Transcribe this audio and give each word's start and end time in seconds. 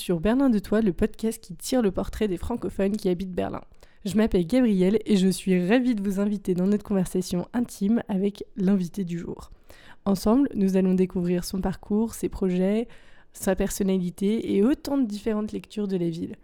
sur 0.00 0.18
Berlin 0.18 0.50
de 0.50 0.58
Toi, 0.58 0.80
le 0.80 0.92
podcast 0.92 1.40
qui 1.42 1.54
tire 1.54 1.82
le 1.82 1.90
portrait 1.90 2.26
des 2.26 2.38
francophones 2.38 2.96
qui 2.96 3.08
habitent 3.08 3.34
Berlin. 3.34 3.60
Je 4.04 4.16
m'appelle 4.16 4.46
Gabrielle 4.46 4.98
et 5.04 5.16
je 5.16 5.28
suis 5.28 5.68
ravie 5.68 5.94
de 5.94 6.02
vous 6.02 6.20
inviter 6.20 6.54
dans 6.54 6.66
notre 6.66 6.84
conversation 6.84 7.46
intime 7.52 8.02
avec 8.08 8.44
l'invité 8.56 9.04
du 9.04 9.18
jour. 9.18 9.50
Ensemble, 10.06 10.48
nous 10.54 10.76
allons 10.76 10.94
découvrir 10.94 11.44
son 11.44 11.60
parcours, 11.60 12.14
ses 12.14 12.30
projets, 12.30 12.88
sa 13.34 13.54
personnalité 13.54 14.56
et 14.56 14.64
autant 14.64 14.96
de 14.96 15.04
différentes 15.04 15.52
lectures 15.52 15.86
de 15.86 15.98
la 15.98 16.08
ville. 16.08 16.36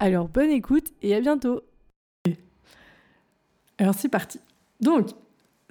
Alors 0.00 0.28
bonne 0.28 0.50
écoute 0.50 0.92
et 1.02 1.14
à 1.14 1.20
bientôt 1.20 1.62
Alors 3.78 3.94
c'est 3.94 4.08
parti 4.08 4.40
Donc, 4.80 5.10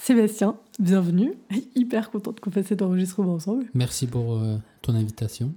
Sébastien, 0.06 0.58
bienvenue. 0.80 1.34
Hyper 1.76 2.12
contente 2.12 2.42
qu'on 2.42 2.52
fasse 2.52 2.66
cet 2.66 2.82
enregistrement 2.82 3.36
ensemble. 3.36 3.68
Merci 3.74 4.06
pour 4.06 4.34
euh, 4.34 4.58
ton 4.82 4.96
invitation. 4.96 5.54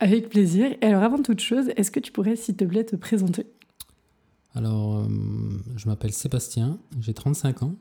Avec 0.00 0.30
plaisir. 0.30 0.74
Et 0.82 0.86
alors 0.86 1.04
avant 1.04 1.22
toute 1.22 1.38
chose, 1.38 1.68
est-ce 1.76 1.92
que 1.92 2.00
tu 2.00 2.10
pourrais 2.10 2.34
s'il 2.34 2.56
te 2.56 2.64
plaît 2.64 2.82
te 2.82 2.96
présenter? 2.96 3.46
Alors, 4.52 4.96
euh, 4.96 5.06
je 5.76 5.86
m'appelle 5.86 6.12
Sébastien, 6.12 6.80
j'ai 6.98 7.14
35 7.14 7.62
ans. 7.62 7.76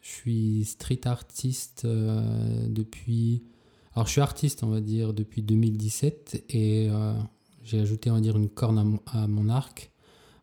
Je 0.00 0.08
suis 0.08 0.64
street 0.64 1.02
artiste 1.04 1.84
euh, 1.84 2.66
depuis... 2.66 3.44
Alors 3.94 4.08
je 4.08 4.10
suis 4.10 4.20
artiste, 4.20 4.64
on 4.64 4.70
va 4.70 4.80
dire, 4.80 5.14
depuis 5.14 5.42
2017 5.42 6.46
et 6.48 6.88
j'ai 7.62 7.78
ajouté, 7.78 8.10
on 8.10 8.14
va 8.14 8.20
dire, 8.20 8.36
une 8.36 8.48
corne 8.48 8.76
à 8.76 8.82
mon, 8.82 9.00
à 9.06 9.28
mon 9.28 9.48
arc 9.48 9.92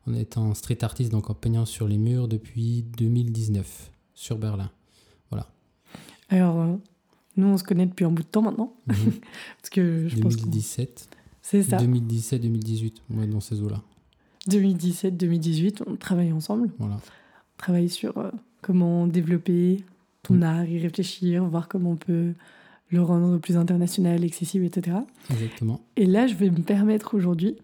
en 0.07 0.13
étant 0.13 0.53
street 0.53 0.85
artiste, 0.85 1.11
donc 1.11 1.29
en 1.29 1.33
peignant 1.33 1.65
sur 1.65 1.89
les 1.89 1.97
murs 1.97 2.29
depuis 2.29 2.83
2019 2.97 3.91
sur 4.13 4.37
Berlin. 4.37 4.71
Alors, 6.31 6.59
euh, 6.59 6.75
nous, 7.37 7.47
on 7.47 7.57
se 7.57 7.63
connaît 7.63 7.85
depuis 7.85 8.03
un 8.05 8.09
bout 8.11 8.23
de 8.23 8.27
temps 8.27 8.41
maintenant. 8.41 8.73
Mhm. 8.87 8.95
Parce 9.61 9.69
que 9.69 10.07
je 10.07 10.17
pense 10.19 10.35
qu'on- 10.35 10.41
2017, 10.43 11.07
C'est 11.43 11.61
ça. 11.63 11.77
2017-2018, 11.77 12.95
ouais, 13.11 13.27
dans 13.27 13.39
ces 13.39 13.61
eaux-là. 13.61 13.81
2017-2018, 14.49 15.83
on 15.87 15.95
travaille 15.95 16.31
ensemble. 16.31 16.69
Voilà. 16.79 16.95
On 16.95 17.57
travaille 17.57 17.89
sur 17.89 18.17
euh, 18.17 18.31
comment 18.61 19.07
développer 19.07 19.83
ton 20.23 20.35
Mm. 20.35 20.43
art, 20.43 20.65
y 20.65 20.79
réfléchir, 20.79 21.43
voir 21.45 21.67
comment 21.67 21.91
on 21.91 21.95
peut 21.95 22.33
le 22.89 23.01
rendre 23.01 23.37
plus 23.37 23.57
international, 23.57 24.23
accessible, 24.23 24.65
etc. 24.65 24.97
Exactement. 25.29 25.81
Et 25.95 26.05
là, 26.05 26.27
je 26.27 26.35
vais 26.35 26.49
me 26.49 26.59
permettre 26.61 27.15
aujourd'hui 27.15 27.55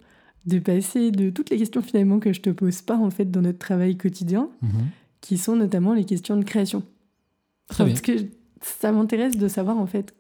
de 0.46 0.60
passer 0.60 1.12
de 1.12 1.30
toutes 1.30 1.50
les 1.50 1.58
questions 1.58 1.82
finalement 1.82 2.20
que 2.20 2.32
je 2.32 2.40
te 2.42 2.50
pose 2.50 2.82
pas 2.82 2.98
en 2.98 3.10
fait 3.10 3.30
dans 3.30 3.42
notre 3.42 3.60
travail 3.60 3.98
quotidien, 3.98 4.50
Mhm. 4.62 4.70
qui 5.22 5.38
sont 5.38 5.56
notamment 5.56 5.94
les 5.94 6.06
questions 6.06 6.38
de 6.38 6.44
création. 6.46 6.84
Très 7.68 7.84
bien. 7.84 7.94
Parce 7.94 8.02
que 8.02 8.14
ça 8.62 8.92
m'intéresse 8.92 9.38
de 9.38 9.48
savoir 9.48 9.78
en 9.78 9.88
fait. 9.88 10.14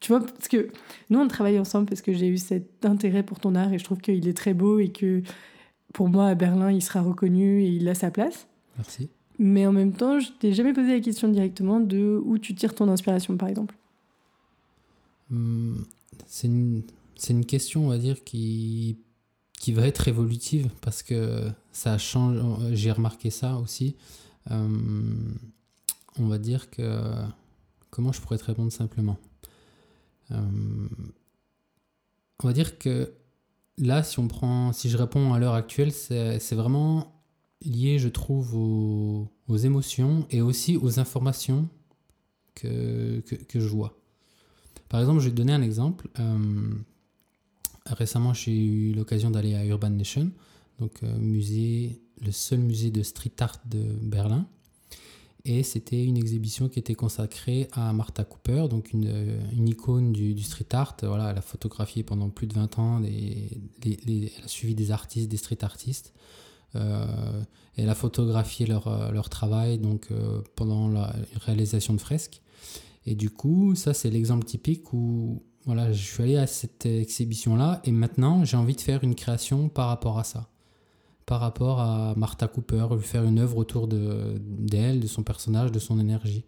Tu 0.00 0.12
vois, 0.12 0.20
parce 0.20 0.48
que 0.48 0.68
nous 1.10 1.18
on 1.18 1.26
travaille 1.28 1.58
ensemble 1.58 1.86
parce 1.86 2.02
que 2.02 2.12
j'ai 2.12 2.28
eu 2.28 2.36
cet 2.36 2.84
intérêt 2.84 3.22
pour 3.22 3.40
ton 3.40 3.54
art 3.54 3.72
et 3.72 3.78
je 3.78 3.84
trouve 3.84 3.98
qu'il 3.98 4.28
est 4.28 4.36
très 4.36 4.54
beau 4.54 4.78
et 4.78 4.90
que 4.90 5.22
pour 5.94 6.08
moi 6.08 6.26
à 6.28 6.34
Berlin 6.34 6.70
il 6.70 6.82
sera 6.82 7.00
reconnu 7.00 7.62
et 7.62 7.68
il 7.68 7.88
a 7.88 7.94
sa 7.94 8.10
place. 8.10 8.46
Merci. 8.76 9.08
Mais 9.38 9.66
en 9.66 9.72
même 9.72 9.92
temps, 9.92 10.18
je 10.18 10.30
t'ai 10.38 10.54
jamais 10.54 10.72
posé 10.72 10.92
la 10.94 11.00
question 11.00 11.28
directement 11.28 11.80
de 11.80 12.20
où 12.24 12.38
tu 12.38 12.54
tires 12.54 12.74
ton 12.74 12.88
inspiration 12.88 13.36
par 13.36 13.48
exemple. 13.48 13.74
Hum, 15.30 15.84
C'est 16.26 16.46
une, 16.46 16.82
une 17.28 17.44
question, 17.44 17.86
on 17.86 17.88
va 17.88 17.98
dire, 17.98 18.24
qui, 18.24 18.96
qui 19.58 19.72
va 19.72 19.86
être 19.86 20.08
évolutive 20.08 20.70
parce 20.80 21.02
que 21.02 21.50
ça 21.72 21.98
change. 21.98 22.38
J'ai 22.72 22.92
remarqué 22.92 23.30
ça 23.30 23.56
aussi. 23.56 23.96
Hum, 24.50 25.34
on 26.18 26.26
va 26.26 26.38
dire 26.38 26.70
que. 26.70 27.12
Comment 27.96 28.12
je 28.12 28.20
pourrais 28.20 28.36
te 28.36 28.44
répondre 28.44 28.70
simplement 28.70 29.16
Hum, 30.30 30.90
On 32.42 32.46
va 32.46 32.52
dire 32.52 32.76
que 32.76 33.14
là, 33.78 34.02
si 34.02 34.18
on 34.18 34.28
prend, 34.28 34.74
si 34.74 34.90
je 34.90 34.98
réponds 34.98 35.32
à 35.32 35.38
l'heure 35.38 35.54
actuelle, 35.54 35.92
c'est 35.92 36.54
vraiment 36.54 37.22
lié, 37.64 37.98
je 37.98 38.08
trouve, 38.08 38.54
aux, 38.54 39.56
émotions 39.56 40.26
et 40.28 40.42
aussi 40.42 40.76
aux 40.76 41.00
informations 41.00 41.70
que, 42.54 43.20
que, 43.20 43.34
que 43.34 43.60
je 43.60 43.68
vois. 43.68 43.98
Par 44.90 45.00
exemple, 45.00 45.20
je 45.20 45.24
vais 45.24 45.30
te 45.30 45.36
donner 45.36 45.54
un 45.54 45.62
exemple. 45.62 46.10
Euh, 46.20 46.74
récemment, 47.86 48.34
j'ai 48.34 48.62
eu 48.62 48.92
l'occasion 48.92 49.30
d'aller 49.30 49.54
à 49.54 49.64
Urban 49.64 49.88
Nation, 49.88 50.30
donc 50.80 51.02
euh, 51.02 51.16
musée, 51.16 52.02
le 52.20 52.30
seul 52.30 52.58
musée 52.58 52.90
de 52.90 53.02
street 53.02 53.32
art 53.40 53.58
de 53.64 53.80
Berlin. 54.02 54.46
Et 55.48 55.62
c'était 55.62 56.04
une 56.04 56.16
exhibition 56.16 56.68
qui 56.68 56.80
était 56.80 56.96
consacrée 56.96 57.68
à 57.70 57.92
Martha 57.92 58.24
Cooper, 58.24 58.66
donc 58.68 58.92
une, 58.92 59.06
euh, 59.06 59.38
une 59.56 59.68
icône 59.68 60.10
du, 60.12 60.42
street 60.42 60.66
art. 60.72 60.96
Voilà, 61.02 61.30
elle 61.30 61.38
a 61.38 61.40
photographié 61.40 62.02
pendant 62.02 62.30
plus 62.30 62.48
de 62.48 62.54
20 62.54 62.78
ans, 62.80 63.00
elle 63.00 64.30
a 64.44 64.48
suivi 64.48 64.74
des 64.74 64.90
artistes, 64.90 65.30
des 65.30 65.36
street 65.36 65.62
artistes. 65.62 66.12
Euh, 66.74 67.42
elle 67.76 67.88
a 67.88 67.94
photographié 67.94 68.66
leur, 68.66 68.88
euh, 68.88 69.12
leur 69.12 69.28
travail 69.28 69.78
donc, 69.78 70.08
pendant 70.56 70.88
la 70.88 71.14
réalisation 71.36 71.94
de 71.94 72.00
fresques. 72.00 72.42
Et 73.06 73.14
du 73.14 73.30
coup, 73.30 73.76
ça, 73.76 73.94
c'est 73.94 74.10
l'exemple 74.10 74.44
typique 74.44 74.92
où 74.92 75.44
voilà, 75.64 75.92
je 75.92 76.02
suis 76.02 76.24
allé 76.24 76.36
à 76.36 76.48
cette 76.48 76.86
exhibition-là 76.86 77.82
et 77.84 77.92
maintenant, 77.92 78.44
j'ai 78.44 78.56
envie 78.56 78.74
de 78.74 78.80
faire 78.80 79.04
une 79.04 79.14
création 79.14 79.68
par 79.68 79.86
rapport 79.86 80.18
à 80.18 80.24
ça. 80.24 80.48
Par 81.26 81.40
rapport 81.40 81.80
à 81.80 82.14
Martha 82.16 82.46
Cooper, 82.46 82.86
lui 82.92 83.02
faire 83.02 83.24
une 83.24 83.40
œuvre 83.40 83.56
autour 83.56 83.88
de- 83.88 84.40
d'elle, 84.40 85.00
de, 85.00 85.06
son 85.08 85.24
personnage, 85.24 85.72
de 85.72 85.80
son 85.80 85.98
énergie. 85.98 86.44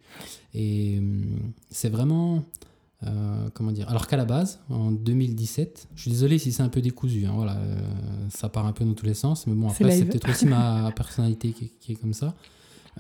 Et 0.55 0.99
hum, 0.99 1.53
c'est 1.69 1.89
vraiment. 1.89 2.45
euh, 3.05 3.49
comment 3.55 3.73
dire 3.73 3.89
Alors 3.89 4.07
qu'à 4.07 4.17
la 4.17 4.25
base, 4.25 4.61
en 4.71 4.91
2017, 4.93 5.89
je 5.97 6.03
suis 6.03 6.11
désolé 6.13 6.39
si 6.39 6.53
c'est 6.53 6.63
un 6.63 6.69
peu 6.69 6.81
décousu, 6.81 7.27
hein, 7.27 7.33
voilà, 7.35 7.57
euh, 7.57 7.77
ça 8.29 8.49
part 8.49 8.67
un 8.67 8.73
peu 8.73 8.85
dans 8.85 8.95
tous 8.95 9.07
les 9.07 9.15
sens, 9.15 9.47
mais 9.47 9.55
bon, 9.55 9.69
après, 9.69 9.85
c'est 9.99 10.05
peut-être 10.07 10.31
aussi 10.31 10.47
ma 10.47 10.91
personnalité 10.97 11.53
qui, 11.53 11.71
qui 11.81 11.93
est 11.93 11.97
comme 11.97 12.15
ça. 12.15 12.35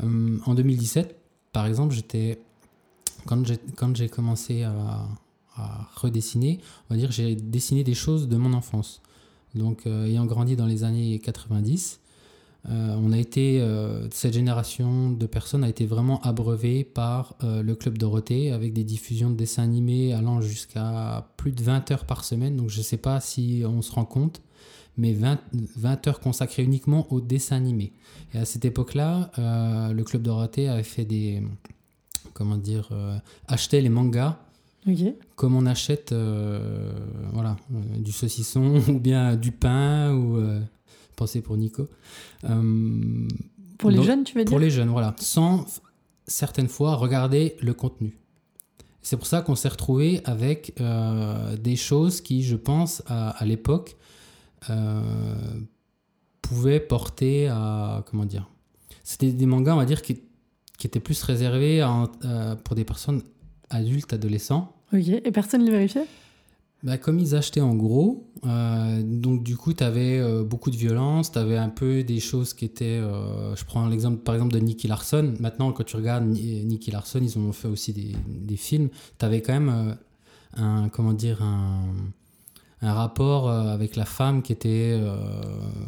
Hum, 0.02 0.40
en 0.46 0.54
2017, 0.54 1.16
par 1.52 1.66
exemple, 1.66 1.94
j'étais 1.94 2.40
quand 3.24 3.44
j'ai 3.46 3.58
quand 3.76 3.96
j'ai 3.96 4.08
commencé 4.08 4.62
à, 4.64 5.06
à 5.56 5.88
redessiner, 5.96 6.60
on 6.88 6.94
va 6.94 6.98
dire 6.98 7.10
j'ai 7.10 7.34
dessiné 7.36 7.82
des 7.84 7.94
choses 7.94 8.28
de 8.28 8.36
mon 8.36 8.52
enfance. 8.52 9.00
Donc 9.54 9.86
euh, 9.86 10.06
ayant 10.06 10.26
grandi 10.26 10.56
dans 10.56 10.66
les 10.66 10.84
années 10.84 11.18
90, 11.18 12.00
euh, 12.68 12.96
on 13.00 13.12
a 13.12 13.18
été 13.18 13.60
euh, 13.60 14.08
cette 14.10 14.34
génération 14.34 15.10
de 15.10 15.26
personnes 15.26 15.64
a 15.64 15.68
été 15.68 15.86
vraiment 15.86 16.20
abreuvée 16.22 16.84
par 16.84 17.36
le 17.42 17.74
club 17.74 17.98
Dorothée 17.98 18.52
avec 18.52 18.72
des 18.72 18.84
diffusions 18.84 19.30
de 19.30 19.36
dessins 19.36 19.62
animés 19.62 20.12
allant 20.12 20.40
jusqu'à 20.40 21.28
plus 21.36 21.52
de 21.52 21.62
20 21.62 21.90
heures 21.92 22.04
par 22.04 22.24
semaine. 22.24 22.56
Donc 22.56 22.68
je 22.68 22.78
ne 22.78 22.84
sais 22.84 22.96
pas 22.96 23.20
si 23.20 23.62
on 23.64 23.82
se 23.82 23.92
rend 23.92 24.04
compte, 24.04 24.42
mais 24.96 25.12
20, 25.12 25.38
20 25.76 26.08
heures 26.08 26.20
consacrées 26.20 26.64
uniquement 26.64 27.10
aux 27.12 27.20
dessins 27.20 27.56
animés. 27.56 27.92
Et 28.34 28.38
à 28.38 28.44
cette 28.44 28.64
époque-là, 28.64 29.30
le 29.36 30.02
club 30.02 30.22
Dorothée 30.22 30.68
avait 30.68 30.82
fait 30.82 31.04
des 31.04 31.42
comment 32.38 32.56
dire 32.56 32.88
euh, 32.92 33.18
achetait 33.48 33.80
les 33.80 33.88
mangas 33.88 34.38
Comme 35.36 35.54
on 35.56 35.66
achète 35.66 36.12
euh, 36.12 36.92
voilà, 37.32 37.56
euh, 37.74 37.98
du 37.98 38.12
saucisson 38.12 38.80
ou 38.88 38.98
bien 38.98 39.36
du 39.36 39.52
pain 39.52 40.14
ou 40.14 40.36
euh, 40.36 40.60
pensez 41.16 41.40
pour 41.42 41.56
Nico. 41.56 41.88
Euh, 42.44 43.28
Pour 43.78 43.90
les 43.90 43.96
Donc, 43.96 44.06
jeunes, 44.06 44.24
tu 44.24 44.34
veux 44.36 44.44
dire 44.44 44.50
pour 44.50 44.58
les 44.58 44.70
jeunes, 44.70 44.88
voilà, 44.90 45.14
sans 45.18 45.66
certaines 46.26 46.68
fois 46.68 46.94
regarder 46.96 47.56
le 47.60 47.74
contenu. 47.74 48.18
C'est 49.02 49.16
pour 49.16 49.26
ça 49.26 49.40
qu'on 49.42 49.54
s'est 49.54 49.68
retrouvé 49.68 50.20
avec 50.24 50.74
des 51.60 51.76
choses 51.76 52.20
qui, 52.20 52.42
je 52.42 52.56
pense, 52.56 53.02
à, 53.06 53.30
à 53.30 53.44
l'époque, 53.46 53.96
pouvaient 56.42 56.80
porter 56.80 57.48
à 57.48 58.02
comment 58.06 58.24
dire. 58.26 58.48
C'était 59.04 59.32
des 59.32 59.46
mangas, 59.46 59.74
on 59.74 59.78
va 59.78 59.84
dire, 59.86 60.02
qui, 60.02 60.20
qui 60.76 60.86
étaient 60.86 61.00
plus 61.00 61.22
réservés 61.22 61.80
à- 61.80 62.08
pour 62.64 62.74
des 62.76 62.84
personnes 62.84 63.22
adultes, 63.70 64.12
adolescents. 64.12 64.74
Ok. 64.92 65.08
Et 65.08 65.30
personne 65.32 65.60
ne 65.62 65.66
les 65.66 65.72
vérifiait? 65.72 66.06
Bah, 66.84 66.96
comme 66.96 67.18
ils 67.18 67.34
achetaient 67.34 67.60
en 67.60 67.74
gros, 67.74 68.28
euh, 68.46 69.02
donc 69.02 69.42
du 69.42 69.56
coup, 69.56 69.72
tu 69.74 69.82
avais 69.82 70.22
beaucoup 70.44 70.70
de 70.70 70.76
violence, 70.76 71.32
tu 71.32 71.38
avais 71.38 71.56
un 71.58 71.70
peu 71.70 72.04
des 72.04 72.20
choses 72.20 72.54
qui 72.54 72.64
étaient. 72.66 73.00
euh, 73.02 73.56
je 73.56 73.64
prends 73.64 73.88
l'exemple 73.88 74.18
par 74.18 74.36
exemple 74.36 74.52
de 74.54 74.60
Nicky 74.60 74.86
Larson. 74.86 75.34
Maintenant, 75.40 75.72
quand 75.72 75.82
tu 75.82 75.96
regardes 75.96 76.24
Ni- 76.26 76.64
Nicky 76.64 76.92
Larson, 76.92 77.18
ils 77.20 77.36
ont 77.36 77.50
fait 77.52 77.66
aussi 77.66 77.92
des, 77.92 78.12
des 78.28 78.56
films. 78.56 78.90
Tu 79.18 79.24
avais 79.24 79.42
quand 79.42 79.54
même 79.54 79.68
euh, 79.68 79.94
un. 80.62 80.88
Comment 80.88 81.12
dire 81.14 81.42
un, 81.42 81.80
un 82.80 82.92
rapport 82.92 83.48
euh, 83.48 83.70
avec 83.74 83.96
la 83.96 84.04
femme 84.04 84.40
qui 84.42 84.52
était. 84.52 84.92
euh, 84.96 85.16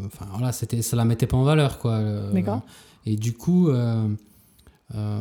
Enfin 0.07 0.27
voilà, 0.33 0.51
c'était, 0.51 0.83
ça 0.83 0.97
la 0.97 1.05
mettait 1.05 1.29
pas 1.29 1.37
en 1.37 1.45
valeur 1.45 1.79
quoi. 1.79 1.93
euh, 1.93 2.33
D'accord. 2.33 2.63
Et 3.07 3.15
du 3.17 3.33
coup. 3.33 3.71
Euh, 4.95 5.21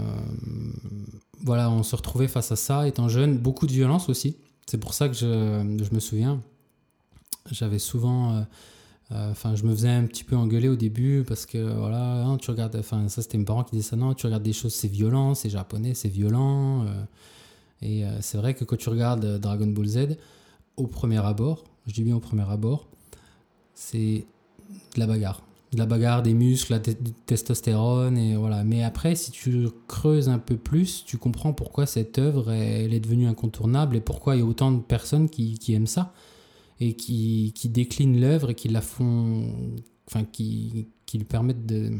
voilà, 1.41 1.69
on 1.69 1.83
se 1.83 1.95
retrouvait 1.95 2.27
face 2.27 2.51
à 2.51 2.55
ça, 2.55 2.87
étant 2.87 3.07
jeune, 3.09 3.37
beaucoup 3.37 3.67
de 3.67 3.71
violence 3.71 4.09
aussi. 4.09 4.37
C'est 4.65 4.77
pour 4.77 4.93
ça 4.93 5.07
que 5.09 5.15
je, 5.15 5.63
me 5.93 5.99
souviens, 5.99 6.41
j'avais 7.51 7.79
souvent, 7.79 8.33
euh, 8.33 8.41
euh, 9.11 9.31
enfin, 9.31 9.55
je 9.55 9.63
me 9.63 9.73
faisais 9.73 9.89
un 9.89 10.05
petit 10.05 10.23
peu 10.23 10.35
engueuler 10.35 10.69
au 10.69 10.75
début 10.75 11.23
parce 11.27 11.45
que 11.45 11.57
voilà, 11.57 12.23
hein, 12.25 12.37
tu 12.37 12.51
regardes, 12.51 12.75
enfin, 12.75 13.07
ça 13.09 13.21
c'était 13.21 13.37
mes 13.37 13.45
parents 13.45 13.63
qui 13.63 13.75
disaient 13.75 13.89
ça, 13.89 13.95
non, 13.95 14.13
tu 14.13 14.25
regardes 14.25 14.43
des 14.43 14.53
choses, 14.53 14.73
c'est 14.73 14.87
violent, 14.87 15.33
c'est 15.33 15.49
japonais, 15.49 15.93
c'est 15.93 16.09
violent. 16.09 16.85
et 17.81 18.03
c'est 18.21 18.37
vrai 18.37 18.53
que 18.53 18.63
quand 18.63 18.77
tu 18.77 18.89
regardes 18.89 19.39
Dragon 19.39 19.67
Ball 19.67 19.87
Z, 19.87 20.17
au 20.77 20.87
premier 20.87 21.25
abord, 21.25 21.63
je 21.87 21.93
dis 21.93 22.03
bien 22.03 22.15
au 22.15 22.19
premier 22.19 22.49
abord, 22.49 22.87
c'est 23.73 24.25
de 24.95 24.99
la 24.99 25.07
bagarre. 25.07 25.41
De 25.71 25.77
la 25.77 25.85
bagarre, 25.85 26.23
des 26.23 26.33
muscles, 26.33 26.73
la 26.73 26.79
testostérone, 27.27 28.17
et 28.17 28.35
voilà. 28.35 28.63
Mais 28.63 28.83
après, 28.83 29.15
si 29.15 29.29
tu 29.29 29.67
creuses 29.87 30.27
un 30.27 30.39
peu 30.39 30.57
plus, 30.57 31.03
tu 31.05 31.17
comprends 31.17 31.53
pourquoi 31.53 31.85
cette 31.85 32.17
œuvre, 32.17 32.51
elle 32.51 32.93
est 32.93 32.99
devenue 32.99 33.27
incontournable 33.27 33.95
et 33.95 34.01
pourquoi 34.01 34.35
il 34.35 34.39
y 34.39 34.41
a 34.41 34.45
autant 34.45 34.71
de 34.71 34.81
personnes 34.81 35.29
qui, 35.29 35.59
aiment 35.69 35.85
ça 35.85 36.13
et 36.79 36.93
qui, 36.95 37.53
déclinent 37.65 38.19
l'œuvre 38.19 38.49
et 38.49 38.55
qui 38.55 38.67
la 38.67 38.81
font, 38.81 39.53
enfin, 40.07 40.23
qui, 40.23 40.87
qui 41.05 41.17
lui 41.19 41.25
permettent 41.25 41.67
de, 41.67 41.91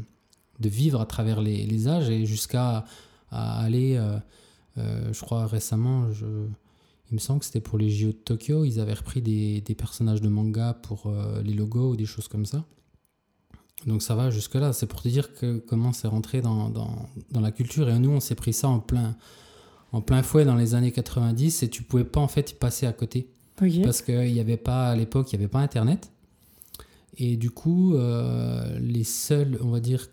vivre 0.60 1.01
à 1.01 1.06
travers 1.06 1.42
les, 1.42 1.88
âges 1.88 2.10
et 2.10 2.25
jusqu'à 2.25 2.86
aller, 3.31 3.98
euh, 3.98 4.18
euh, 4.77 5.13
je 5.13 5.21
crois 5.21 5.45
récemment, 5.45 6.07
il 7.10 7.16
me 7.16 7.19
semble 7.19 7.39
que 7.39 7.45
c'était 7.45 7.60
pour 7.60 7.77
les 7.77 7.89
JO 7.89 8.07
de 8.07 8.12
Tokyo, 8.12 8.66
ils 8.66 8.80
avaient 8.80 8.94
repris 8.94 9.21
des, 9.21 9.62
des 9.62 9.75
personnages 9.75 10.21
de 10.21 10.30
manga 10.30 10.74
pour 10.74 11.07
euh, 11.07 11.42
les 11.42 11.54
logos 11.54 11.92
ou 11.92 11.95
des 11.95 12.06
choses 12.06 12.27
comme 12.27 12.45
ça. 12.45 12.66
Donc 13.85 14.01
ça 14.01 14.15
va 14.15 14.29
jusque-là, 14.29 14.73
c'est 14.73 14.87
pour 14.87 15.01
te 15.01 15.07
dire 15.07 15.33
que 15.33 15.57
comment 15.67 15.93
c'est 15.93 16.07
rentré 16.07 16.41
dans, 16.41 16.69
dans, 16.69 17.09
dans, 17.31 17.39
la 17.39 17.51
culture. 17.51 17.89
Et 17.89 17.97
nous, 17.97 18.09
on 18.11 18.19
s'est 18.19 18.35
pris 18.35 18.53
ça 18.53 18.67
en 18.67 18.79
plein, 18.79 19.15
en 19.91 20.01
plein 20.01 20.21
fouet 20.21 20.45
dans 20.45 20.55
les 20.55 20.75
années 20.75 20.91
90 20.91 21.63
et 21.63 21.69
tu 21.69 21.83
pouvais 21.83 22.03
pas 22.03 22.19
en 22.19 22.27
fait 22.27 22.51
y 22.51 22.55
passer 22.55 22.85
à 22.85 22.93
côté. 22.93 23.29
Parce 23.83 24.01
qu'il 24.01 24.33
n'y 24.33 24.39
avait 24.39 24.57
pas, 24.57 24.89
à 24.89 24.95
l'époque, 24.95 25.31
il 25.31 25.37
n'y 25.37 25.43
avait 25.43 25.51
pas 25.51 25.59
Internet. 25.59 26.11
Et 27.17 27.35
du 27.35 27.51
coup, 27.51 27.95
euh, 27.95 28.79
les 28.79 29.03
seuls, 29.03 29.57
on 29.61 29.69
va 29.69 29.81
dire, 29.81 30.07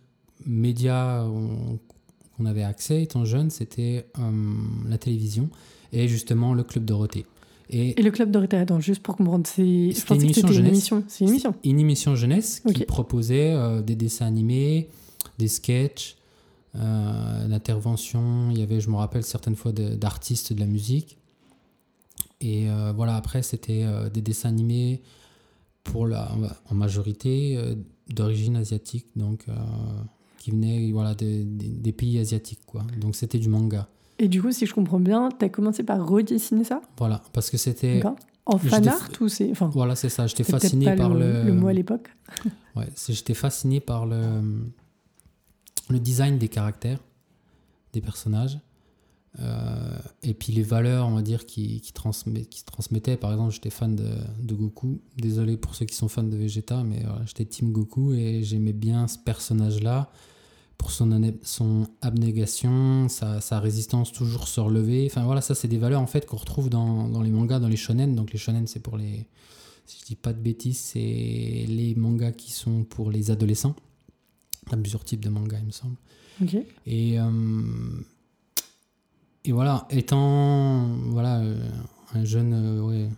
médias 0.44 1.24
qu'on 1.24 2.44
avait 2.44 2.64
accès 2.64 3.02
étant 3.02 3.24
jeune, 3.24 3.50
c'était 3.50 4.06
euh, 4.18 4.54
la 4.88 4.98
télévision 4.98 5.48
et 5.92 6.08
justement 6.08 6.54
le 6.54 6.64
Club 6.64 6.84
Dorothée. 6.84 7.24
Et, 7.68 7.98
et 7.98 8.02
le 8.02 8.10
Club 8.10 8.30
Dorothée, 8.30 8.58
attends, 8.58 8.80
juste 8.80 9.02
pour 9.02 9.16
comprendre, 9.16 9.46
c'est 9.46 9.62
une 9.62 10.22
émission 10.22 10.48
jeunesse. 10.48 10.58
Une 10.58 10.66
émission. 10.66 11.04
C'est 11.08 11.24
une 11.24 11.30
émission. 11.30 11.54
Une 11.64 11.80
émission 11.80 12.14
jeunesse 12.14 12.62
qui 12.74 12.84
proposait 12.84 13.52
euh, 13.52 13.82
des 13.82 13.96
dessins 13.96 14.26
animés, 14.26 14.88
des 15.38 15.48
sketchs, 15.48 16.16
euh, 16.76 17.48
d'intervention. 17.48 18.50
Il 18.50 18.58
y 18.58 18.62
avait, 18.62 18.80
je 18.80 18.88
me 18.88 18.96
rappelle, 18.96 19.24
certaines 19.24 19.56
fois 19.56 19.72
d'artistes 19.72 20.52
de, 20.52 20.60
la 20.60 20.66
musique. 20.66 21.18
Et 22.40 22.70
euh, 22.70 22.92
voilà, 22.94 23.16
après, 23.16 23.42
c'était 23.42 23.84
des 24.12 24.20
dessins 24.20 24.50
animés 24.50 25.02
pour 25.82 26.06
la, 26.06 26.30
en 26.70 26.74
majorité 26.74 27.58
d'origine 28.08 28.56
asiatique, 28.56 29.06
donc 29.16 29.46
qui 30.38 30.50
venaient 30.52 30.90
voilà, 30.92 31.14
de, 31.14 31.42
des 31.44 31.92
pays 31.92 32.18
asiatiques. 32.18 32.60
Quoi. 32.66 32.84
Donc 33.00 33.16
c'était 33.16 33.38
du 33.38 33.48
manga. 33.48 33.88
Et 34.18 34.28
du 34.28 34.40
coup, 34.40 34.52
si 34.52 34.66
je 34.66 34.74
comprends 34.74 35.00
bien, 35.00 35.28
tu 35.38 35.44
as 35.44 35.48
commencé 35.48 35.82
par 35.82 36.06
redessiner 36.06 36.64
ça 36.64 36.80
Voilà, 36.98 37.22
parce 37.32 37.50
que 37.50 37.56
c'était. 37.56 38.02
En 38.48 38.58
fan 38.58 38.86
art 38.86 39.10
ou 39.20 39.28
c'est. 39.28 39.50
Enfin, 39.50 39.70
voilà, 39.72 39.96
c'est 39.96 40.08
ça. 40.08 40.26
J'étais 40.26 40.44
fasciné 40.44 40.94
par 40.94 41.12
le, 41.12 41.42
le. 41.42 41.52
mot 41.52 41.68
à 41.68 41.72
l'époque. 41.72 42.08
ouais, 42.76 42.88
j'étais 43.08 43.34
fasciné 43.34 43.80
par 43.80 44.06
le, 44.06 44.20
le 45.88 45.98
design 45.98 46.38
des 46.38 46.48
caractères, 46.48 47.00
des 47.92 48.00
personnages. 48.00 48.58
Euh, 49.40 49.98
et 50.22 50.32
puis 50.32 50.52
les 50.52 50.62
valeurs, 50.62 51.08
on 51.08 51.14
va 51.14 51.22
dire, 51.22 51.44
qui, 51.44 51.80
qui, 51.80 51.92
transmet, 51.92 52.44
qui 52.44 52.60
se 52.60 52.64
transmettaient. 52.64 53.16
Par 53.16 53.32
exemple, 53.32 53.52
j'étais 53.52 53.70
fan 53.70 53.94
de, 53.94 54.14
de, 54.40 54.54
Goku. 54.54 55.00
Désolé 55.16 55.56
pour 55.56 55.74
ceux 55.74 55.84
qui 55.84 55.94
sont 55.94 56.08
fans 56.08 56.22
de 56.22 56.36
Vegeta, 56.36 56.82
mais 56.84 57.02
voilà, 57.04 57.22
j'étais 57.26 57.44
Team 57.44 57.72
Goku 57.72 58.14
et 58.14 58.42
j'aimais 58.42 58.72
bien 58.72 59.08
ce 59.08 59.18
personnage-là 59.18 60.10
pour 60.78 60.90
son, 60.90 61.32
son 61.42 61.86
abnégation, 62.02 63.08
sa, 63.08 63.40
sa, 63.40 63.60
résistance 63.60 64.12
toujours 64.12 64.48
se 64.48 64.60
relever. 64.60 65.06
Enfin 65.10 65.24
voilà, 65.24 65.40
ça 65.40 65.54
c'est 65.54 65.68
des 65.68 65.78
valeurs 65.78 66.00
en 66.00 66.06
fait 66.06 66.26
qu'on 66.26 66.36
retrouve 66.36 66.68
dans, 66.68 67.08
dans, 67.08 67.22
les 67.22 67.30
mangas, 67.30 67.58
dans 67.58 67.68
les 67.68 67.76
shonen. 67.76 68.14
Donc 68.14 68.32
les 68.32 68.38
shonen 68.38 68.66
c'est 68.66 68.80
pour 68.80 68.96
les, 68.96 69.26
si 69.86 70.00
je 70.00 70.04
dis 70.06 70.16
pas 70.16 70.32
de 70.32 70.40
bêtises, 70.40 70.78
c'est 70.78 70.98
les 70.98 71.94
mangas 71.96 72.32
qui 72.32 72.52
sont 72.52 72.84
pour 72.84 73.10
les 73.10 73.30
adolescents. 73.30 73.74
Il 74.66 74.72
y 74.72 74.74
a 74.74 74.78
plusieurs 74.78 75.04
types 75.04 75.24
de 75.24 75.30
mangas 75.30 75.58
il 75.60 75.66
me 75.66 75.70
semble. 75.70 75.96
Et, 76.86 77.18
euh, 77.18 77.62
et 79.44 79.52
voilà, 79.52 79.86
étant 79.90 80.86
voilà, 81.06 81.40
euh, 81.40 81.56
un 82.14 82.24
jeune, 82.24 82.52
euh, 82.52 82.82
ouais, 82.82 83.08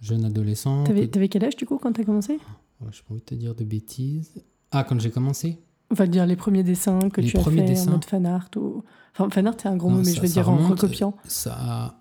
jeune 0.00 0.24
adolescent. 0.24 0.84
T'avais 0.84 1.10
avais 1.14 1.28
quel 1.28 1.44
âge 1.44 1.56
du 1.56 1.66
coup 1.66 1.78
quand 1.78 1.92
t'as 1.92 2.04
commencé? 2.04 2.38
Je 2.80 2.86
n'ai 2.86 2.90
pas 2.90 3.12
envie 3.12 3.20
de 3.20 3.26
te 3.26 3.34
dire 3.34 3.54
de 3.54 3.64
bêtises. 3.64 4.42
Ah, 4.70 4.84
quand 4.84 4.98
j'ai 5.00 5.10
commencé? 5.10 5.58
Va 5.94 6.06
dire 6.06 6.26
les 6.26 6.36
premiers 6.36 6.62
dessins 6.62 7.10
que 7.10 7.20
tu 7.20 7.36
as 7.36 7.42
fait 7.42 7.80
en 7.80 7.90
mode 7.90 8.04
fan 8.04 8.26
art 8.26 8.50
ou... 8.56 8.82
Enfin, 9.12 9.28
fan 9.30 9.46
art, 9.46 9.54
c'est 9.58 9.68
un 9.68 9.76
gros 9.76 9.90
mot, 9.90 10.02
mais 10.02 10.12
je 10.12 10.20
veux 10.20 10.28
dire 10.28 10.48
en 10.48 10.56
recopiant. 10.68 11.14
Ça, 11.26 11.98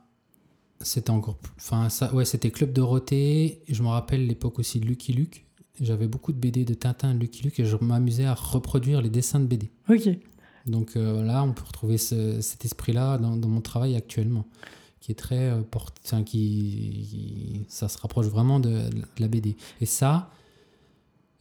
c'était 0.79 1.11
encore 1.11 1.35
plus... 1.35 1.51
Enfin, 1.57 1.89
ça, 1.89 2.13
ouais, 2.13 2.25
c'était 2.25 2.51
Club 2.51 2.73
Dorothée. 2.73 3.61
Je 3.67 3.83
me 3.83 3.89
rappelle 3.89 4.27
l'époque 4.27 4.59
aussi 4.59 4.79
de 4.79 4.85
Lucky 4.85 5.13
Luke. 5.13 5.45
J'avais 5.79 6.07
beaucoup 6.07 6.31
de 6.31 6.37
BD 6.37 6.63
de 6.63 6.73
Tintin, 6.73 7.13
de 7.13 7.19
Lucky 7.19 7.43
Luke, 7.43 7.59
et 7.59 7.65
je 7.65 7.75
m'amusais 7.77 8.25
à 8.25 8.33
reproduire 8.33 9.01
les 9.01 9.09
dessins 9.09 9.39
de 9.39 9.45
BD. 9.45 9.71
Ok. 9.89 10.09
Donc 10.65 10.95
euh, 10.95 11.23
là, 11.23 11.43
on 11.43 11.53
peut 11.53 11.63
retrouver 11.65 11.97
cet 11.97 12.65
esprit-là 12.65 13.17
dans, 13.17 13.35
mon 13.35 13.61
travail 13.61 13.95
actuellement, 13.95 14.45
qui 14.99 15.11
est 15.11 15.15
très 15.15 15.49
euh, 15.49 15.61
enfin, 16.05 16.23
qui, 16.23 17.65
ça 17.67 17.87
se 17.87 17.97
rapproche 17.97 18.27
vraiment 18.27 18.59
de, 18.59 18.69
de, 18.69 19.03
la 19.19 19.27
BD. 19.27 19.55
Et 19.79 19.85
ça, 19.85 20.29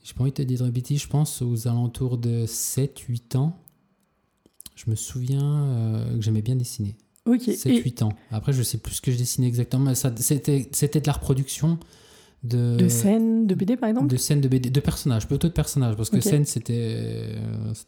j'ai 0.03 0.15
pas 0.15 0.23
envie 0.23 0.31
de 0.31 0.37
te 0.37 0.43
dire 0.43 0.65
de 0.65 0.71
bêtises, 0.71 1.03
je 1.03 1.09
pense 1.09 1.43
aux 1.43 1.69
alentours 1.69 2.19
de 2.19 2.47
7-8 2.47 3.37
ans. 3.37 3.57
Je 4.75 4.89
me 4.89 4.95
souviens 4.95 5.65
euh, 5.65 6.17
que 6.17 6.23
j'aimais 6.23 6.43
bien 6.43 6.57
dessiner. 6.57 6.97
Ok. 7.27 7.43
7-8 7.43 8.05
ans. 8.05 8.13
Après, 8.31 8.53
je 8.53 8.63
sais 8.63 8.79
plus 8.79 8.95
ce 8.95 9.01
que 9.03 9.13
je 9.13 9.19
dessinais 9.19 9.47
exactement. 9.47 9.93
C'était 9.95 11.01
de 11.01 11.07
la 11.07 11.13
reproduction 11.13 11.79
de, 12.43 12.77
de 12.79 12.89
scènes 12.89 13.47
de 13.47 13.55
BD 13.55 13.77
par 13.77 13.91
exemple? 13.91 14.07
De 14.07 14.17
scènes 14.17 14.41
de 14.41 14.49
BD, 14.49 14.71
de 14.71 14.81
personnages, 14.81 15.27
plutôt 15.27 15.49
de 15.49 15.53
personnages, 15.53 15.97
parce 15.97 16.09
que 16.09 16.21
scènes 16.21 16.47
c'était 16.47 17.35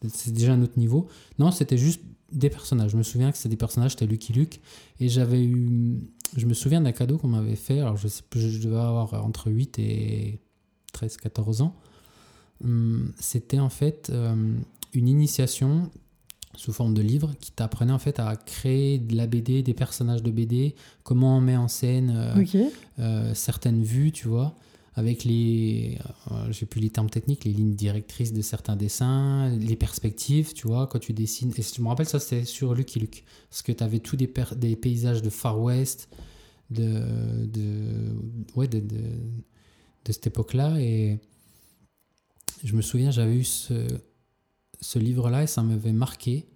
c'est 0.09 0.33
déjà 0.33 0.53
un 0.53 0.63
autre 0.63 0.79
niveau. 0.79 1.09
Non, 1.39 1.51
c'était 1.51 1.79
juste 1.79 2.03
des 2.31 2.51
personnages. 2.51 2.91
Je 2.91 2.97
me 2.97 3.03
souviens 3.03 3.31
que 3.31 3.39
c'était 3.39 3.51
des 3.51 3.57
personnages, 3.57 3.93
c'était 3.93 4.07
Lucky 4.07 4.33
Luke, 4.33 4.61
et 5.01 5.09
j'avais 5.09 5.43
eu, 5.43 6.01
je 6.37 6.47
me 6.47 6.55
souviens 6.55 6.83
d'un 6.83 6.93
cadeau 6.93 7.17
qu'on 7.17 7.29
m'avait 7.29 7.57
fait. 7.57 7.81
Alors 7.81 7.97
je 7.97 8.09
sais, 8.09 8.23
je 8.35 8.59
devais 8.59 8.77
avoir 8.77 9.15
entre 9.25 9.51
8 9.51 9.79
et 9.79 10.41
13, 10.93 11.17
14 11.17 11.63
ans. 11.63 11.75
Hum, 12.65 13.13
c'était 13.19 13.59
en 13.59 13.69
fait 13.69 14.11
euh, 14.11 14.35
une 14.93 15.09
initiation 15.09 15.91
sous 16.55 16.73
forme 16.73 16.95
de 16.95 17.03
livre 17.03 17.33
qui 17.41 17.51
t'apprenait 17.51 17.93
en 17.93 17.99
fait 17.99 18.21
à 18.21 18.37
créer 18.37 18.99
de 18.99 19.17
la 19.17 19.27
BD, 19.27 19.63
des 19.63 19.75
personnages 19.75 20.23
de 20.23 20.31
BD, 20.31 20.75
comment 21.03 21.39
on 21.39 21.41
met 21.41 21.57
en 21.57 21.69
scène 21.69 22.13
euh, 22.15 22.45
euh, 22.99 23.35
certaines 23.35 23.83
vues, 23.83 24.13
tu 24.13 24.29
vois, 24.29 24.55
avec 24.95 25.25
les, 25.25 25.99
j'ai 26.51 26.67
plus 26.67 26.81
les 26.81 26.91
termes 26.91 27.09
techniques, 27.09 27.47
les 27.47 27.53
lignes 27.53 27.75
directrices 27.75 28.35
de 28.35 28.43
certains 28.43 28.77
dessins, 28.77 29.49
les 29.49 29.77
perspectives, 29.77 30.53
tu 30.53 30.67
vois, 30.67 30.87
quand 30.87 30.99
tu 30.99 31.15
dessines. 31.15 31.53
Et 31.57 31.63
je 31.63 31.81
me 31.81 31.89
rappelle 31.89 32.07
ça, 32.07 32.21
c'était 32.21 32.45
sur 32.45 32.75
Lucky 32.75 33.01
Luke, 33.01 33.25
parce 33.49 33.63
que 33.63 33.73
tu 33.73 33.83
avais 33.83 34.01
tous 34.01 34.17
des, 34.17 34.31
des 34.57 34.77
paysages 34.77 35.23
de 35.23 35.31
Far 35.31 35.59
West, 35.59 36.11
de, 36.71 37.47
de, 37.47 38.15
ouais, 38.57 38.69
de, 38.69 38.81
de, 38.81 39.01
de 40.05 40.13
cette 40.13 40.27
époque-là, 40.27 40.79
et 40.79 41.19
je 42.63 42.75
me 42.75 42.83
souviens, 42.83 43.11
j'avais 43.11 43.35
eu 43.35 43.45
ce, 43.45 43.87
ce 44.81 44.99
livre-là 44.99 45.45
et 45.45 45.47
ça 45.47 45.63
m'avait 45.63 45.93
marqué 45.93 46.47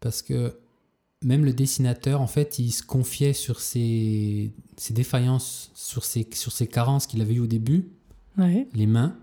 parce 0.00 0.22
que 0.22 0.54
même 1.22 1.44
le 1.44 1.52
dessinateur, 1.52 2.20
en 2.20 2.26
fait, 2.26 2.58
il 2.58 2.70
se 2.70 2.82
confiait 2.82 3.32
sur 3.32 3.60
ses, 3.60 4.52
ses 4.76 4.94
défaillances, 4.94 5.72
sur 5.74 6.04
ses, 6.04 6.28
sur 6.32 6.52
ses 6.52 6.68
carences 6.68 7.06
qu'il 7.06 7.20
avait 7.20 7.34
eues 7.34 7.40
au 7.40 7.46
début. 7.46 7.88
Les 8.74 8.86
mains. 8.86 9.16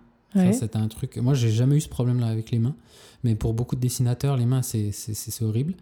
C'était 0.51 0.77
un 0.77 0.89
truc. 0.89 1.15
Moi, 1.15 1.33
j'ai 1.33 1.49
jamais 1.49 1.77
eu 1.77 1.81
ce 1.81 1.87
problème-là 1.87 2.27
avec 2.27 2.51
les 2.51 2.59
mains. 2.59 2.75
Mais 3.23 3.35
pour 3.35 3.53
beaucoup 3.53 3.77
de 3.77 3.79
dessinateurs, 3.79 4.35
les 4.35 4.45
mains, 4.45 4.61
c'est 4.61 5.41
horrible. 5.41 5.75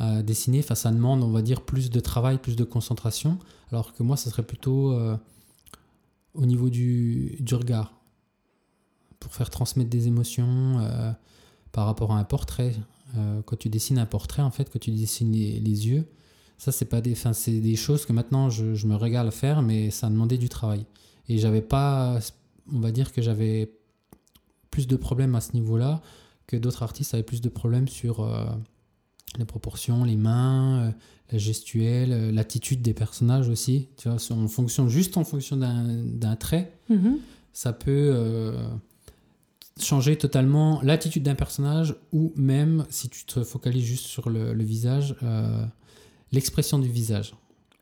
Euh, 0.00 0.22
dessiner, 0.22 0.62
ça 0.62 0.90
demande, 0.90 1.22
on 1.22 1.30
va 1.30 1.42
dire, 1.42 1.60
plus 1.60 1.90
de 1.90 2.00
travail, 2.00 2.38
plus 2.38 2.56
de 2.56 2.64
concentration. 2.64 3.38
Alors 3.70 3.92
que 3.92 4.02
moi, 4.02 4.16
ça 4.16 4.30
serait 4.30 4.44
plutôt 4.44 4.92
euh, 4.92 5.18
au 6.32 6.46
niveau 6.46 6.70
du, 6.70 7.36
du 7.40 7.54
regard 7.54 7.92
pour 9.22 9.32
faire 9.32 9.50
transmettre 9.50 9.88
des 9.88 10.08
émotions 10.08 10.80
euh, 10.80 11.12
par 11.70 11.86
rapport 11.86 12.12
à 12.12 12.18
un 12.18 12.24
portrait. 12.24 12.74
Euh, 13.16 13.40
quand 13.42 13.56
tu 13.56 13.68
dessines 13.68 13.98
un 13.98 14.06
portrait, 14.06 14.42
en 14.42 14.50
fait, 14.50 14.68
quand 14.70 14.80
tu 14.80 14.90
dessines 14.90 15.30
les, 15.30 15.88
yeux, 15.88 16.06
ça, 16.58 16.72
c'est 16.72 16.86
pas 16.86 17.00
des, 17.00 17.14
c'est 17.14 17.60
des 17.60 17.76
choses 17.76 18.04
que 18.04 18.12
maintenant 18.12 18.50
je, 18.50 18.74
je, 18.74 18.86
me 18.88 18.96
régale 18.96 19.28
à 19.28 19.30
faire, 19.30 19.62
mais 19.62 19.90
ça 19.90 20.08
a 20.08 20.10
demandé 20.10 20.38
du 20.38 20.48
travail. 20.48 20.84
Et 21.28 21.38
j'avais 21.38 21.62
pas, 21.62 22.18
on 22.72 22.80
va 22.80 22.90
dire 22.90 23.12
que 23.12 23.22
j'avais 23.22 23.70
plus 24.72 24.88
de 24.88 24.96
problèmes 24.96 25.36
à 25.36 25.40
ce 25.40 25.52
niveau-là 25.52 26.02
que 26.48 26.56
d'autres 26.56 26.82
artistes 26.82 27.14
avaient 27.14 27.22
plus 27.22 27.40
de 27.40 27.48
problèmes 27.48 27.86
sur 27.86 28.20
euh, 28.20 28.44
les 29.38 29.44
proportions, 29.44 30.02
les 30.02 30.16
mains, 30.16 30.92
la 31.30 31.38
gestuelle, 31.38 32.34
l'attitude 32.34 32.82
des 32.82 32.92
personnages 32.92 33.48
aussi. 33.48 33.88
Tu 33.98 34.08
vois, 34.08 34.18
en 34.30 34.48
fonction, 34.48 34.88
juste 34.88 35.16
en 35.16 35.22
fonction 35.22 35.56
d'un 35.56 36.36
trait, 36.36 36.72
mm-hmm. 36.90 37.18
ça 37.52 37.72
peut 37.72 38.54
changer 39.80 40.16
totalement 40.16 40.80
l'attitude 40.82 41.22
d'un 41.22 41.34
personnage 41.34 41.94
ou 42.12 42.32
même, 42.36 42.84
si 42.90 43.08
tu 43.08 43.24
te 43.24 43.42
focalises 43.42 43.84
juste 43.84 44.06
sur 44.06 44.28
le, 44.30 44.52
visage, 44.62 45.14
euh, 45.22 45.64
l'expression 46.32 46.78
du 46.78 46.88
visage. 46.88 47.34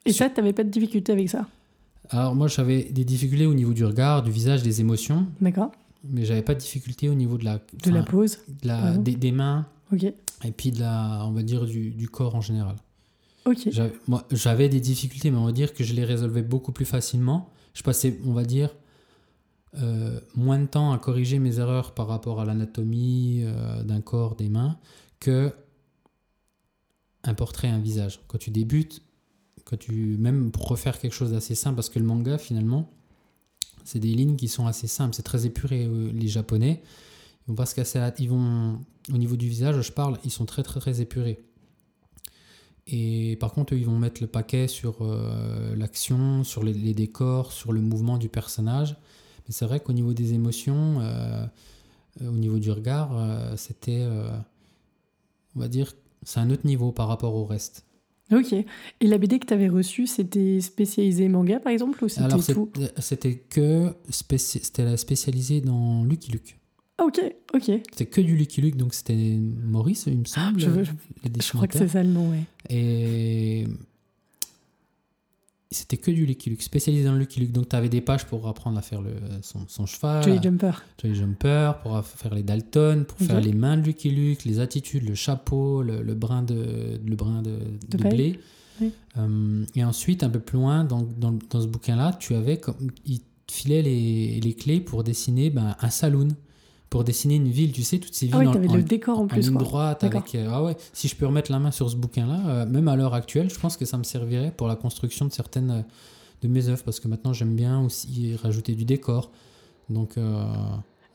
Et 0.06 0.12
ça, 0.12 0.28
tu 0.30 0.36
n'avais 0.40 0.52
pas 0.52 0.64
de 0.64 0.70
difficulté 0.70 1.12
avec 1.12 1.28
ça? 1.28 1.46
Alors 2.10 2.34
moi 2.34 2.48
j'avais 2.48 2.84
des 2.84 3.04
difficultés 3.04 3.46
au 3.46 3.54
niveau 3.54 3.72
du 3.72 3.84
regard, 3.84 4.22
du 4.22 4.30
visage, 4.32 4.62
des 4.62 4.80
émotions, 4.80 5.26
D'accord. 5.40 5.70
mais 6.04 6.24
j'avais 6.24 6.42
pas 6.42 6.54
de 6.54 6.58
difficulté 6.60 7.08
au 7.08 7.14
niveau 7.14 7.38
de 7.38 7.44
la, 7.44 7.60
De 7.84 7.90
la 7.90 8.02
pose. 8.02 8.38
de 8.62 8.66
la- 8.66 8.78
pardon. 8.82 9.02
des, 9.02 9.14
des 9.14 9.30
mains 9.32 9.66
Ok. 9.92 10.04
et 10.04 10.50
puis 10.56 10.72
de 10.72 10.80
la, 10.80 11.24
on 11.26 11.30
va 11.32 11.42
dire 11.42 11.66
du, 11.66 11.90
du 11.90 12.08
corps 12.08 12.34
en 12.34 12.40
général. 12.40 12.74
Ok. 13.44 13.68
J'avais 14.32 14.68
des 14.68 14.80
difficultés, 14.80 15.30
mais 15.30 15.38
on 15.38 15.44
va 15.46 15.52
dire 15.52 15.72
que 15.72 15.84
je 15.84 15.94
les 15.94 16.04
résolvais 16.04 16.42
beaucoup 16.42 16.72
plus 16.72 16.84
facilement. 16.84 17.48
Je 17.74 17.82
passais, 17.82 18.18
on 18.26 18.32
va 18.32 18.44
dire, 18.44 18.70
euh, 19.78 20.20
moins 20.34 20.58
de 20.58 20.66
temps 20.66 20.92
à 20.92 20.98
corriger 20.98 21.38
mes 21.38 21.60
erreurs 21.60 21.94
par 21.94 22.08
rapport 22.08 22.40
à 22.40 22.44
l'anatomie 22.44 23.42
euh, 23.44 23.84
d'un 23.84 24.00
corps, 24.00 24.34
des 24.34 24.48
mains, 24.48 24.76
que 25.20 25.52
un 27.22 27.34
portrait, 27.34 27.68
un 27.68 27.78
visage. 27.78 28.20
Quand 28.26 28.38
tu 28.38 28.50
débutes, 28.50 29.02
quand 29.64 29.78
tu 29.78 30.16
même 30.18 30.50
pour 30.50 30.66
refaire 30.66 30.98
quelque 30.98 31.12
chose 31.12 31.30
d'assez 31.30 31.54
simple, 31.54 31.76
parce 31.76 31.88
que 31.88 32.00
le 32.00 32.04
manga 32.04 32.36
finalement, 32.36 32.90
c'est 33.84 34.00
des 34.00 34.12
lignes 34.12 34.36
qui 34.36 34.48
sont 34.48 34.66
assez 34.66 34.88
simples, 34.88 35.14
c'est 35.14 35.22
très 35.22 35.46
épuré. 35.46 35.84
euh, 35.84 36.10
Les 36.12 36.28
Japonais, 36.28 36.82
ils 37.46 37.50
vont 37.50 37.54
pas 37.54 37.66
se 37.66 37.76
casser 37.76 38.00
ils 38.18 38.28
vont 38.28 38.80
au 39.12 39.18
niveau 39.18 39.36
du 39.36 39.48
visage, 39.48 39.80
je 39.80 39.92
parle, 39.92 40.18
ils 40.24 40.32
sont 40.32 40.46
très 40.46 40.64
très 40.64 40.80
très 40.80 41.00
épurés. 41.00 41.38
Et 42.88 43.36
par 43.38 43.52
contre, 43.52 43.72
ils 43.74 43.86
vont 43.86 43.98
mettre 43.98 44.20
le 44.20 44.26
paquet 44.26 44.66
sur 44.66 45.06
l'action, 45.76 46.42
sur 46.42 46.64
les 46.64 46.94
décors, 46.94 47.52
sur 47.52 47.72
le 47.72 47.80
mouvement 47.80 48.18
du 48.18 48.28
personnage. 48.28 48.96
Mais 49.50 49.54
c'est 49.54 49.64
vrai 49.66 49.80
qu'au 49.80 49.92
niveau 49.92 50.12
des 50.14 50.32
émotions, 50.32 51.00
euh, 51.00 51.44
euh, 52.22 52.28
au 52.28 52.36
niveau 52.36 52.60
du 52.60 52.70
regard, 52.70 53.10
euh, 53.18 53.56
c'était, 53.56 54.06
on 55.56 55.58
va 55.58 55.66
dire, 55.66 55.92
c'est 56.22 56.38
un 56.38 56.50
autre 56.50 56.64
niveau 56.64 56.92
par 56.92 57.08
rapport 57.08 57.34
au 57.34 57.44
reste. 57.44 57.84
Ok. 58.30 58.52
Et 58.52 58.64
la 59.08 59.18
BD 59.18 59.40
que 59.40 59.46
tu 59.46 59.54
avais 59.54 59.68
reçue, 59.68 60.06
c'était 60.06 60.60
spécialisé 60.60 61.28
manga, 61.28 61.58
par 61.58 61.72
exemple, 61.72 62.04
ou 62.04 62.08
c'était 62.08 62.28
tout 62.54 62.70
c'était 62.98 63.34
que 63.38 63.92
spéci- 64.08 64.60
c'était 64.62 64.96
spécialisé 64.96 65.60
dans 65.60 66.04
Lucky 66.04 66.30
Luke. 66.30 66.56
Ah, 66.98 67.06
ok, 67.06 67.20
ok. 67.54 67.64
C'était 67.90 68.06
que 68.06 68.20
du 68.20 68.36
Lucky 68.36 68.60
Luke, 68.60 68.76
donc 68.76 68.94
c'était 68.94 69.36
Maurice, 69.64 70.04
il 70.06 70.18
me 70.18 70.26
semble, 70.26 70.60
Je, 70.60 70.70
veux- 70.70 70.84
je 70.84 71.52
crois 71.54 71.66
que 71.66 71.76
c'est 71.76 71.88
ça 71.88 72.04
le 72.04 72.10
nom, 72.10 72.30
ouais. 72.30 72.44
Et 72.68 73.66
c'était 75.72 75.96
que 75.98 76.10
du 76.10 76.26
Lucky 76.26 76.50
Luke, 76.50 76.62
spécialisé 76.62 77.04
dans 77.04 77.12
le 77.12 77.20
Lucky 77.20 77.40
Luke. 77.40 77.52
Donc 77.52 77.68
tu 77.68 77.76
avais 77.76 77.88
des 77.88 78.00
pages 78.00 78.26
pour 78.26 78.48
apprendre 78.48 78.78
à 78.78 78.82
faire 78.82 79.00
le, 79.02 79.12
son, 79.42 79.60
son 79.68 79.86
cheval, 79.86 80.24
Jolly 80.24 80.42
Jumper. 80.42 80.72
Jolly 81.00 81.14
Jumper, 81.14 81.72
pour 81.82 82.04
faire 82.04 82.34
les 82.34 82.42
Dalton, 82.42 83.04
pour 83.04 83.18
faire 83.18 83.40
les 83.40 83.52
mains 83.52 83.76
de 83.76 83.82
Lucky 83.86 84.10
Luke, 84.10 84.44
les 84.44 84.58
attitudes, 84.58 85.08
le 85.08 85.14
chapeau, 85.14 85.82
le, 85.82 86.02
le 86.02 86.14
brin 86.14 86.42
de, 86.42 87.00
le 87.04 87.16
brin 87.16 87.42
de, 87.42 87.50
De 87.88 87.96
de 87.96 88.02
paille. 88.02 88.14
blé. 88.14 88.40
Oui. 88.80 88.92
Euh, 89.18 89.64
et 89.76 89.84
ensuite, 89.84 90.22
un 90.24 90.30
peu 90.30 90.40
plus 90.40 90.58
loin, 90.58 90.84
dans, 90.84 91.02
dans, 91.02 91.38
dans 91.50 91.60
ce 91.60 91.66
bouquin-là, 91.66 92.16
tu 92.18 92.34
avais 92.34 92.56
comme, 92.58 92.90
il 93.04 93.20
te 93.20 93.52
filait 93.52 93.82
les, 93.82 94.40
les 94.40 94.54
clés 94.54 94.80
pour 94.80 95.04
dessiner 95.04 95.50
ben, 95.50 95.76
un 95.80 95.90
saloon, 95.90 96.28
pour 96.90 97.04
dessiner 97.04 97.36
une 97.36 97.48
ville, 97.48 97.70
tu 97.72 97.82
sais, 97.84 97.98
toutes 97.98 98.14
ces 98.14 98.26
villes 98.26 98.34
Ah 98.36 98.40
oui, 98.40 98.46
en- 98.48 98.52
t'avais 98.52 98.68
en, 98.68 98.74
le 98.76 98.82
décor 98.82 99.18
en 99.20 99.22
en 99.22 99.26
plus, 99.28 99.40
ligne 99.42 99.52
quoi. 99.54 99.62
droite 99.62 100.04
avec 100.04 100.34
euh, 100.34 100.48
ah 100.50 100.62
ouais 100.64 100.76
si 100.92 101.06
je 101.08 101.14
peux 101.16 101.24
remettre 101.26 101.50
la 101.52 101.58
main 101.60 101.70
sur 101.70 101.88
ce 101.88 101.94
bouquin 101.96 102.26
là 102.26 102.66
même 102.66 102.88
à 102.88 102.96
l'heure 102.96 103.14
actuelle 103.14 103.48
je 103.48 103.58
pense 103.58 103.76
que 103.76 103.84
ça 103.84 103.96
me 103.96 104.02
servirait 104.02 104.52
pour 104.56 104.66
la 104.66 104.74
construction 104.76 105.24
de 105.24 105.32
certaines 105.32 105.70
euh, 105.70 105.82
de 106.42 106.48
mes 106.48 106.68
œuvres 106.68 106.82
parce 106.82 106.98
que 107.00 107.06
maintenant 107.08 107.32
j'aime 107.32 107.54
bien 107.54 107.80
aussi 107.80 108.34
rajouter 108.42 108.74
du 108.74 108.84
décor. 108.84 109.30
Donc 109.88 110.18
euh, 110.18 110.44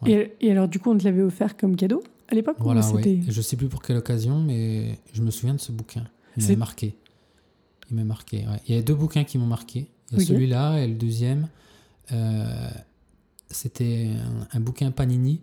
Et, 0.06 0.34
et 0.42 0.52
alors, 0.52 0.68
du 0.68 0.80
coup, 0.80 0.92
on 0.92 0.98
te 0.98 1.04
l'avait 1.04 1.22
offert 1.24 1.58
comme 1.58 1.76
cadeau 1.76 2.04
à 2.30 2.36
l'époque 2.36 2.58
ou 2.60 2.64
voilà 2.64 2.88
ouais. 2.92 3.20
je 3.28 3.42
sais 3.42 3.56
plus 3.58 3.68
pour 3.68 3.82
quelle 3.82 3.98
occasion 3.98 4.40
mais 4.42 4.98
je 5.14 5.22
me 5.22 5.30
souviens 5.32 5.56
de 5.56 5.60
ce 5.62 5.72
bouquin. 5.72 6.06
Il 6.38 6.48
m'a 6.48 6.56
marqué. 6.58 6.96
Il 7.90 7.98
m'a 7.98 8.04
marqué 8.04 8.38
ouais. 8.40 8.62
il 8.68 8.76
y 8.76 8.78
a 8.78 8.82
deux 8.82 8.96
bouquins 8.96 9.24
qui 9.26 9.38
m'ont 9.38 9.46
marqué. 9.48 9.88
Il 10.12 10.20
y 10.20 10.22
a 10.22 10.26
celui-là 10.26 10.80
et 10.80 10.88
le 10.88 10.94
deuxième 10.96 11.48
euh, 12.12 12.70
c'était 13.50 14.10
un, 14.54 14.58
un 14.58 14.60
bouquin 14.60 14.92
Panini 14.92 15.42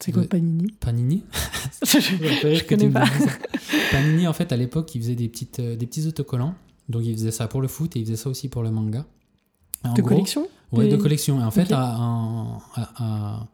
C'est 0.00 0.12
quoi 0.12 0.22
de- 0.22 0.26
Panini 0.28 0.70
Panini 0.80 1.22
Je 1.82 1.98
Je 2.54 2.64
connais 2.64 2.88
pas. 2.90 3.06
Panini, 3.90 4.26
en 4.26 4.32
fait, 4.32 4.52
à 4.52 4.56
l'époque, 4.56 4.94
il 4.94 5.00
faisait 5.00 5.14
des, 5.14 5.28
petites, 5.28 5.58
euh, 5.60 5.76
des 5.76 5.86
petits 5.86 6.06
autocollants. 6.06 6.54
Donc, 6.88 7.02
il 7.04 7.14
faisait 7.14 7.30
ça 7.30 7.48
pour 7.48 7.60
le 7.62 7.68
foot 7.68 7.96
et 7.96 8.00
il 8.00 8.04
faisait 8.04 8.16
ça 8.16 8.28
aussi 8.30 8.48
pour 8.48 8.62
le 8.62 8.70
manga. 8.70 9.06
En 9.84 9.94
De 9.94 10.02
gros- 10.02 10.10
collection 10.10 10.46
Des- 10.72 10.88
de 10.88 10.96
collection. 10.96 11.40
Et 11.40 11.44
en 11.44 11.50
fait, 11.50 11.70
à, 11.72 11.96
à- 12.96 13.48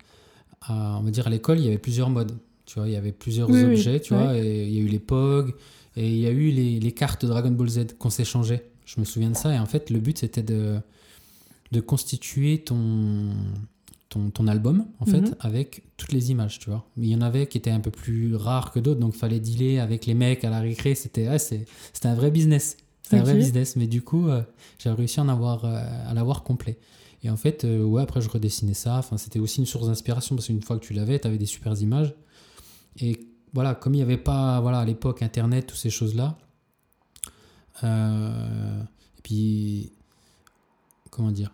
on 0.98 1.02
va 1.02 1.10
dire 1.10 1.26
à 1.26 1.30
l'école, 1.30 1.58
il 1.58 1.64
y 1.64 1.68
avait 1.68 1.78
plusieurs 1.78 2.10
modes. 2.10 2.32
Tu 2.66 2.78
vois, 2.78 2.88
il 2.88 2.92
y 2.92 2.96
avait 2.96 3.12
plusieurs 3.12 3.50
Oui, 3.50 3.62
oui, 3.64 3.72
objets, 3.74 4.00
tu 4.00 4.14
vois. 4.14 4.36
Et 4.38 4.64
il 4.66 4.74
y 4.74 4.78
a 4.78 4.82
eu 4.82 4.86
les 4.88 4.98
POG 5.00 5.54
et 5.96 6.08
il 6.08 6.18
y 6.18 6.26
a 6.26 6.30
eu 6.30 6.50
les, 6.50 6.80
les 6.80 6.92
cartes 6.92 7.24
Dragon 7.26 7.50
Ball 7.50 7.68
Z 7.68 7.80
qu'on 7.98 8.10
s'échangeait. 8.10 8.70
Je 8.84 8.98
me 9.00 9.04
souviens 9.04 9.30
de 9.30 9.36
ça. 9.36 9.54
Et 9.54 9.58
en 9.58 9.66
fait, 9.66 9.90
le 9.90 9.98
but, 9.98 10.18
c'était 10.18 10.42
de, 10.42 10.78
de 11.72 11.80
constituer 11.80 12.58
ton, 12.64 13.30
ton, 14.12 14.30
ton 14.30 14.46
album, 14.46 14.84
en 15.00 15.06
fait, 15.06 15.20
Mhm. 15.22 15.34
avec 15.40 15.82
toutes 15.96 16.12
les 16.12 16.30
images, 16.30 16.58
tu 16.58 16.70
vois. 16.70 16.84
Mais 16.96 17.06
il 17.06 17.10
y 17.10 17.14
en 17.16 17.20
avait 17.22 17.46
qui 17.46 17.58
étaient 17.58 17.70
un 17.70 17.80
peu 17.80 17.90
plus 17.90 18.36
rares 18.36 18.70
que 18.72 18.78
d'autres, 18.80 19.00
donc 19.00 19.14
il 19.14 19.18
fallait 19.18 19.40
dealer 19.40 19.78
avec 19.80 20.06
les 20.06 20.14
mecs 20.14 20.44
à 20.44 20.50
la 20.50 20.60
récré. 20.60 20.94
C'était 20.94 21.38
c'est- 21.38 21.64
c'était 21.92 22.08
un 22.08 22.14
vrai 22.14 22.30
business. 22.30 22.76
C'était 23.02 23.16
un 23.16 23.22
vrai 23.24 23.34
business. 23.34 23.76
Mais 23.76 23.86
du 23.86 24.02
coup, 24.02 24.28
euh, 24.28 24.42
j'ai 24.78 24.90
réussi 24.90 25.18
à, 25.20 25.22
en 25.24 25.28
avoir, 25.28 25.64
euh, 25.64 25.82
à 26.08 26.14
l'avoir 26.14 26.42
complet. 26.42 26.78
Et 27.24 27.30
en 27.30 27.36
fait, 27.36 27.64
euh, 27.64 27.84
ouais, 27.84 28.02
après, 28.02 28.20
je 28.20 28.28
redessinais 28.28 28.74
ça. 28.74 28.96
Enfin, 28.98 29.16
c'était 29.16 29.38
aussi 29.40 29.60
une 29.60 29.66
source 29.66 29.86
d'inspiration 29.86 30.34
parce 30.36 30.46
qu'une 30.46 30.62
fois 30.62 30.78
que 30.78 30.84
tu 30.84 30.92
l'avais, 30.92 31.18
tu 31.18 31.26
avais 31.28 31.38
des 31.38 31.46
super 31.46 31.72
images. 31.80 32.14
Et 33.00 33.18
voilà, 33.54 33.74
comme 33.74 33.94
il 33.94 33.98
n'y 33.98 34.02
avait 34.02 34.16
pas, 34.16 34.60
voilà, 34.60 34.78
à 34.80 34.84
l'époque, 34.84 35.22
Internet, 35.22 35.66
toutes 35.68 35.78
ces 35.78 35.90
choses-là. 35.90 36.36
et 37.82 39.18
puis, 39.22 39.92
comment 41.10 41.30
dire 41.32 41.52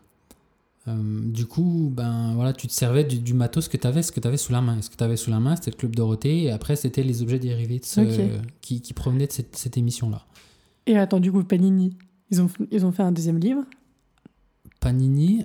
du 0.96 1.46
coup, 1.46 1.90
ben 1.94 2.32
voilà, 2.34 2.52
tu 2.52 2.66
te 2.66 2.72
servais 2.72 3.04
du, 3.04 3.18
du 3.18 3.34
matos 3.34 3.68
que 3.68 3.76
tu 3.76 3.86
avais, 3.86 4.02
ce 4.02 4.12
que 4.12 4.20
tu 4.20 4.26
avais 4.28 4.36
sous 4.36 4.52
la 4.52 4.60
main. 4.60 4.80
Ce 4.82 4.90
que 4.90 4.96
tu 4.96 5.04
avais 5.04 5.16
sous 5.16 5.30
la 5.30 5.40
main, 5.40 5.56
c'était 5.56 5.70
le 5.70 5.76
Club 5.76 5.94
Dorothée, 5.96 6.44
et 6.44 6.50
après, 6.50 6.76
c'était 6.76 7.02
les 7.02 7.22
objets 7.22 7.38
dérivés 7.38 7.78
de 7.78 7.84
ce- 7.84 8.38
qui, 8.60 8.80
qui 8.80 8.92
provenaient 8.94 9.26
de 9.26 9.32
cette, 9.32 9.56
cette 9.56 9.76
émission-là. 9.76 10.24
Et 10.86 10.96
attends, 10.96 11.20
du 11.20 11.30
coup, 11.32 11.42
Panini, 11.44 11.96
ils 12.30 12.40
ont, 12.40 12.48
ils 12.70 12.84
ont 12.86 12.92
fait 12.92 13.02
un 13.02 13.12
deuxième 13.12 13.38
livre? 13.38 13.64
Panini, 14.80 15.44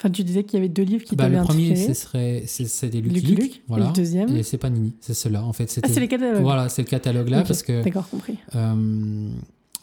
Enfin, 0.00 0.10
tu 0.10 0.24
disais 0.24 0.42
qu'il 0.42 0.54
y 0.54 0.56
avait 0.58 0.68
deux 0.68 0.82
livres 0.82 1.04
qui 1.04 1.14
bah, 1.14 1.24
t'avaient 1.24 1.36
le 1.38 1.44
premier, 1.44 1.76
ce 1.76 1.94
serait 1.94 2.42
c'est 2.46 2.88
des 2.88 3.00
Lucky, 3.00 3.14
Lucky 3.20 3.26
Luke, 3.28 3.40
Luke. 3.42 3.54
Et 3.58 3.62
voilà. 3.68 3.86
le 3.86 3.92
deuxième 3.92 4.28
Et 4.36 4.42
c'est 4.42 4.58
Panini, 4.58 4.94
c'est 5.00 5.14
cela. 5.14 5.44
En 5.44 5.52
fait, 5.52 5.64
Ah, 5.64 5.72
c'était 5.74 5.92
c'est 5.92 6.00
les 6.00 6.08
catalogues. 6.08 6.42
voilà, 6.42 6.68
c'est 6.68 6.82
le 6.82 6.88
catalogue 6.88 7.28
là 7.28 7.44
parce 7.44 7.62
que 7.62 7.84
D'accord, 7.84 8.08
compris. 8.10 8.36
euh, 8.56 9.30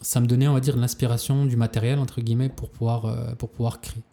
ça 0.02 0.20
me 0.20 0.28
donnait, 0.28 0.50
on 0.50 0.54
va 0.54 0.60
dire, 0.60 0.76
l'inspiration 0.76 1.46
du 1.46 1.56
matériel 1.56 2.00
entre 2.00 2.20
guillemets 2.20 2.50
pour 2.50 2.70
pouvoir 2.70 3.06
euh, 3.06 3.34
pour 3.36 3.48
pouvoir 3.50 3.80
créer. 3.80 4.04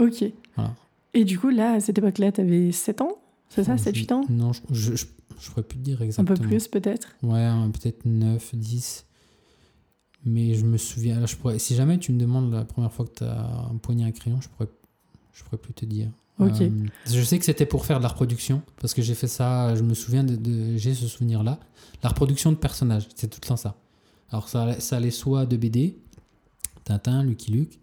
Ok. 0.00 0.24
Voilà. 0.56 0.74
Et 1.14 1.24
du 1.24 1.38
coup, 1.38 1.48
là, 1.50 1.72
à 1.74 1.80
cette 1.80 1.98
époque-là, 1.98 2.32
t'avais 2.32 2.72
7 2.72 3.00
ans 3.00 3.18
C'est 3.48 3.64
ça, 3.64 3.74
7-8 3.76 4.12
ans 4.12 4.24
Non, 4.28 4.52
je, 4.52 4.60
je, 4.72 4.96
je, 4.96 5.04
je 5.40 5.50
pourrais 5.50 5.62
plus 5.62 5.78
te 5.78 5.82
dire 5.82 6.00
Un 6.00 6.04
exactement. 6.04 6.36
peu 6.38 6.44
plus, 6.46 6.68
peut-être 6.68 7.08
Ouais, 7.22 7.48
peut-être 7.72 8.04
9, 8.04 8.54
10. 8.54 9.06
Mais 10.24 10.54
je 10.54 10.64
me 10.64 10.76
souviens. 10.76 11.18
là, 11.20 11.26
je 11.26 11.36
pourrais, 11.36 11.58
si 11.58 11.74
jamais 11.74 11.98
tu 11.98 12.12
me 12.12 12.18
demandes 12.20 12.52
la 12.52 12.64
première 12.64 12.92
fois 12.92 13.06
que 13.06 13.14
tu 13.18 13.24
as 13.24 13.68
un 13.70 14.10
crayon, 14.12 14.40
je 14.40 14.48
pourrais, 14.48 14.68
je 15.32 15.42
pourrais 15.44 15.56
plus 15.58 15.72
te 15.72 15.84
dire. 15.84 16.08
Ok. 16.38 16.60
Euh, 16.60 16.70
je 17.06 17.20
sais 17.22 17.38
que 17.38 17.44
c'était 17.44 17.66
pour 17.66 17.84
faire 17.86 17.98
de 17.98 18.02
la 18.02 18.08
reproduction, 18.08 18.62
parce 18.80 18.94
que 18.94 19.02
j'ai 19.02 19.14
fait 19.14 19.28
ça, 19.28 19.74
je 19.74 19.82
me 19.82 19.94
souviens 19.94 20.24
de. 20.24 20.36
de- 20.36 20.76
j'ai 20.76 20.94
ce 20.94 21.06
souvenir-là. 21.06 21.58
La 22.02 22.08
reproduction 22.10 22.50
de 22.52 22.56
personnages, 22.56 23.08
c'est 23.14 23.28
tout 23.28 23.40
le 23.42 23.48
temps 23.48 23.56
ça. 23.56 23.76
Alors 24.30 24.48
ça, 24.48 24.78
ça 24.80 24.96
allait 24.96 25.10
soit 25.10 25.44
de 25.44 25.56
BD, 25.56 25.96
Tintin, 26.84 27.22
Lucky 27.24 27.50
Luke, 27.52 27.78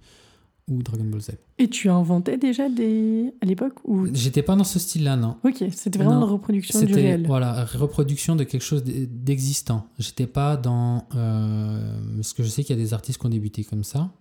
ou 0.69 0.83
Dragon 0.83 1.05
Ball 1.05 1.21
Z. 1.21 1.31
Et 1.59 1.69
tu 1.69 1.89
inventais 1.89 2.37
déjà 2.37 2.67
des... 2.69 3.31
à 3.41 3.45
l'époque 3.45 3.75
ou... 3.85 4.07
J'étais 4.13 4.41
pas 4.43 4.55
dans 4.55 4.63
ce 4.65 4.79
style-là, 4.79 5.15
non. 5.15 5.37
Ok, 5.43 5.63
c'était 5.71 5.97
vraiment 5.99 6.15
Non, 6.19 6.25
la 6.25 6.31
reproduction 6.33 6.81
du 6.81 6.93
réel. 6.93 7.25
voilà 7.25 7.63
reproduction 7.65 8.35
de 8.35 8.43
quelque 8.43 8.63
chose 8.63 8.83
d'existant. 8.83 9.87
J'étais 9.97 10.27
pas 10.27 10.57
dans 10.57 11.07
euh, 11.15 11.97
parce 12.17 12.33
que 12.33 12.43
je 12.43 12.49
sais 12.49 12.63
qu'il 12.63 12.75
y 12.75 12.79
a 12.79 12.83
des 12.83 12.93
artistes 12.93 13.19
qui 13.19 13.25
ont 13.25 13.29
débuté 13.29 13.63
comme 13.63 13.83
ça, 13.85 14.11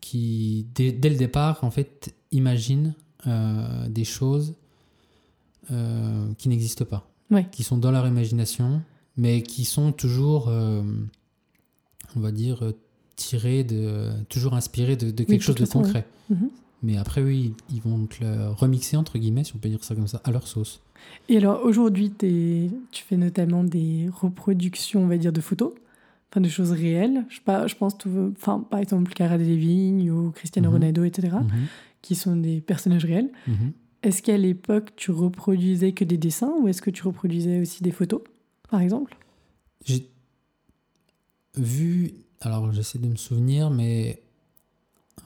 qui 0.00 0.66
dès, 0.74 0.92
dès 0.92 1.08
le 1.10 1.16
départ 1.16 1.64
en 1.64 1.70
fait 1.70 2.14
imaginent 2.30 2.94
euh, 3.26 3.88
des 3.88 4.04
choses 4.04 4.54
euh, 5.70 6.26
qui 6.38 6.48
n'existent 6.48 6.84
pas, 6.84 7.06
Ouais. 7.30 7.46
qui 7.52 7.62
sont 7.62 7.78
dans 7.78 7.90
leur 7.90 8.06
imagination, 8.06 8.82
mais 9.16 9.42
qui 9.42 9.64
sont 9.64 9.92
toujours, 9.92 10.48
euh, 10.48 10.82
on 12.16 12.20
va 12.20 12.32
dire, 12.32 12.72
tirées 13.20 13.64
de, 13.64 14.10
toujours 14.28 14.54
inspirées 14.54 14.96
de, 14.96 15.10
de 15.10 15.24
quelque 15.24 15.38
de 15.40 15.42
chose 15.44 15.54
de 15.56 15.64
façon, 15.66 15.82
concret. 15.82 16.06
Mhm. 16.30 16.48
Mais 16.82 16.96
après, 16.96 17.22
oui, 17.22 17.52
ils 17.70 17.82
vont 17.82 18.06
te 18.06 18.24
le 18.24 18.48
remixer, 18.48 18.96
entre 18.96 19.18
guillemets, 19.18 19.44
si 19.44 19.54
on 19.54 19.58
peut 19.58 19.68
dire 19.68 19.84
ça 19.84 19.94
comme 19.94 20.06
ça, 20.06 20.22
à 20.24 20.30
leur 20.30 20.46
sauce. 20.48 20.80
Et 21.28 21.36
alors, 21.36 21.62
aujourd'hui, 21.64 22.10
tu 22.18 23.04
fais 23.04 23.18
notamment 23.18 23.62
des 23.64 24.08
reproductions, 24.10 25.02
on 25.02 25.06
va 25.06 25.18
dire, 25.18 25.32
de 25.32 25.42
photos, 25.42 25.72
enfin, 26.30 26.40
de 26.40 26.48
choses 26.48 26.70
réelles. 26.72 27.26
Je, 27.28 27.40
pas, 27.42 27.66
je 27.66 27.74
pense, 27.74 27.98
tout, 27.98 28.32
enfin, 28.36 28.66
par 28.70 28.80
exemple, 28.80 29.12
Cara 29.12 29.36
Delevingne 29.36 30.10
ou 30.10 30.30
Cristiano 30.30 30.68
Mhm. 30.68 30.74
Ronaldo, 30.74 31.04
etc., 31.04 31.36
Mhm, 31.42 31.66
qui 32.00 32.14
sont 32.14 32.36
des 32.36 32.60
personnages 32.62 33.04
réels. 33.04 33.30
mhm. 33.46 33.72
Est-ce 34.02 34.22
qu'à 34.22 34.38
l'époque, 34.38 34.92
tu 34.96 35.10
reproduisais 35.10 35.92
que 35.92 36.04
des 36.04 36.16
dessins 36.16 36.52
ou 36.62 36.68
est-ce 36.68 36.80
que 36.80 36.88
tu 36.90 37.02
reproduisais 37.06 37.60
aussi 37.60 37.82
des 37.82 37.90
photos, 37.90 38.22
par 38.70 38.80
exemple? 38.80 39.14
J'ai 39.84 40.08
vu, 41.56 42.12
alors 42.40 42.72
j'essaie 42.72 42.98
de 42.98 43.08
me 43.08 43.16
souvenir, 43.16 43.70
mais 43.70 44.22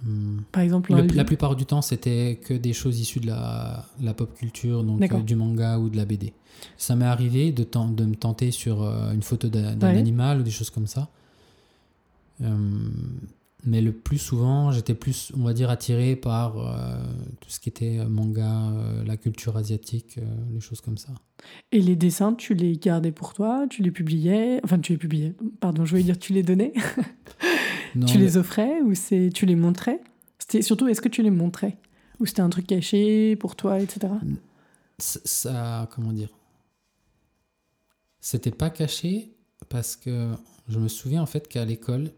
Hum, 0.07 0.43
Par 0.53 0.63
exemple, 0.63 0.93
le- 0.95 1.07
la 1.15 1.25
plupart 1.25 1.57
du 1.57 1.67
temps, 1.67 1.83
c'était 1.83 2.41
que 2.45 2.55
des 2.55 2.73
choses 2.73 2.99
issues 3.01 3.21
de 3.21 3.27
la, 3.29 3.87
la 4.01 4.13
pop 4.15 4.35
culture, 4.35 4.83
donc 4.83 5.01
euh, 5.01 5.21
du 5.21 5.37
manga 5.37 5.79
ou 5.79 5.89
de 5.89 5.97
la 5.97 6.05
BD. 6.05 6.33
Ça 6.77 6.97
m'est 6.97 7.05
arrivé 7.05 7.53
de, 7.53 7.63
me 8.05 8.15
tenter 8.15 8.51
sur 8.51 8.83
euh, 8.83 9.13
une 9.13 9.23
photo 9.23 9.49
d'un 9.49 9.75
d'un 9.77 9.93
Ouais. 9.93 9.99
animal 9.99 10.41
ou 10.41 10.43
des 10.43 10.51
choses 10.51 10.71
comme 10.71 10.87
ça. 10.87 11.09
Hum, 12.43 12.93
mais 13.67 13.81
le 13.81 13.93
plus 13.93 14.19
souvent, 14.19 14.71
j'étais 14.73 14.95
plus, 14.95 15.33
on 15.37 15.43
va 15.43 15.53
dire, 15.55 15.71
attiré 15.71 16.17
par 16.17 16.59
euh, 16.59 16.97
tout 17.41 17.49
ce 17.51 17.59
qui 17.61 17.69
était 17.69 17.99
euh, 17.99 18.09
manga, 18.09 18.71
euh, 18.71 19.05
la 19.05 19.17
culture 19.17 19.57
asiatique, 19.57 20.19
euh, 20.19 20.23
les 20.53 20.61
choses 20.61 20.81
comme 20.81 20.99
ça. 20.99 21.13
Et 21.73 21.81
les 21.81 21.97
dessins, 21.97 22.35
tu 22.35 22.55
les 22.55 22.77
gardais 22.77 23.13
pour 23.13 23.33
toi, 23.35 23.67
tu 23.71 23.83
les 23.83 23.91
publiais, 23.91 24.61
enfin 24.65 24.79
tu 24.79 24.93
les 24.93 24.99
publiais, 24.99 25.35
pardon, 25.61 25.85
je 25.85 25.91
voulais 25.91 26.03
dire 26.03 26.19
tu 26.19 26.33
les 26.33 26.43
donnais, 26.43 26.73
Non, 27.95 28.07
tu 28.07 28.19
mais- 28.19 28.25
les 28.25 28.37
offrais 28.37 28.81
ou 28.83 28.95
c'est 28.95 29.31
tu 29.33 29.47
les 29.47 29.57
montrais? 29.57 30.01
C'était 30.39 30.63
surtout 30.63 30.89
est-ce 30.89 31.01
que 31.01 31.09
tu 31.09 31.23
les 31.23 31.31
montrais? 31.31 31.79
Ou 32.21 32.27
c'était 32.27 32.43
un 32.43 32.51
truc 32.51 32.67
caché 32.67 33.35
pour 33.37 33.57
toi, 33.57 33.81
etc. 33.81 34.13
ça, 34.99 35.21
ça- 35.25 35.89
comment 35.95 36.13
dire? 36.13 36.29
C'était 38.21 38.51
pas 38.51 38.71
caché 38.71 39.31
parce 39.69 39.97
que 39.97 40.31
je 40.69 40.79
me 40.79 40.89
souviens 40.89 41.23
en 41.23 41.27
fait 41.27 41.47
qu'à 41.49 41.65
l'école 41.65 42.11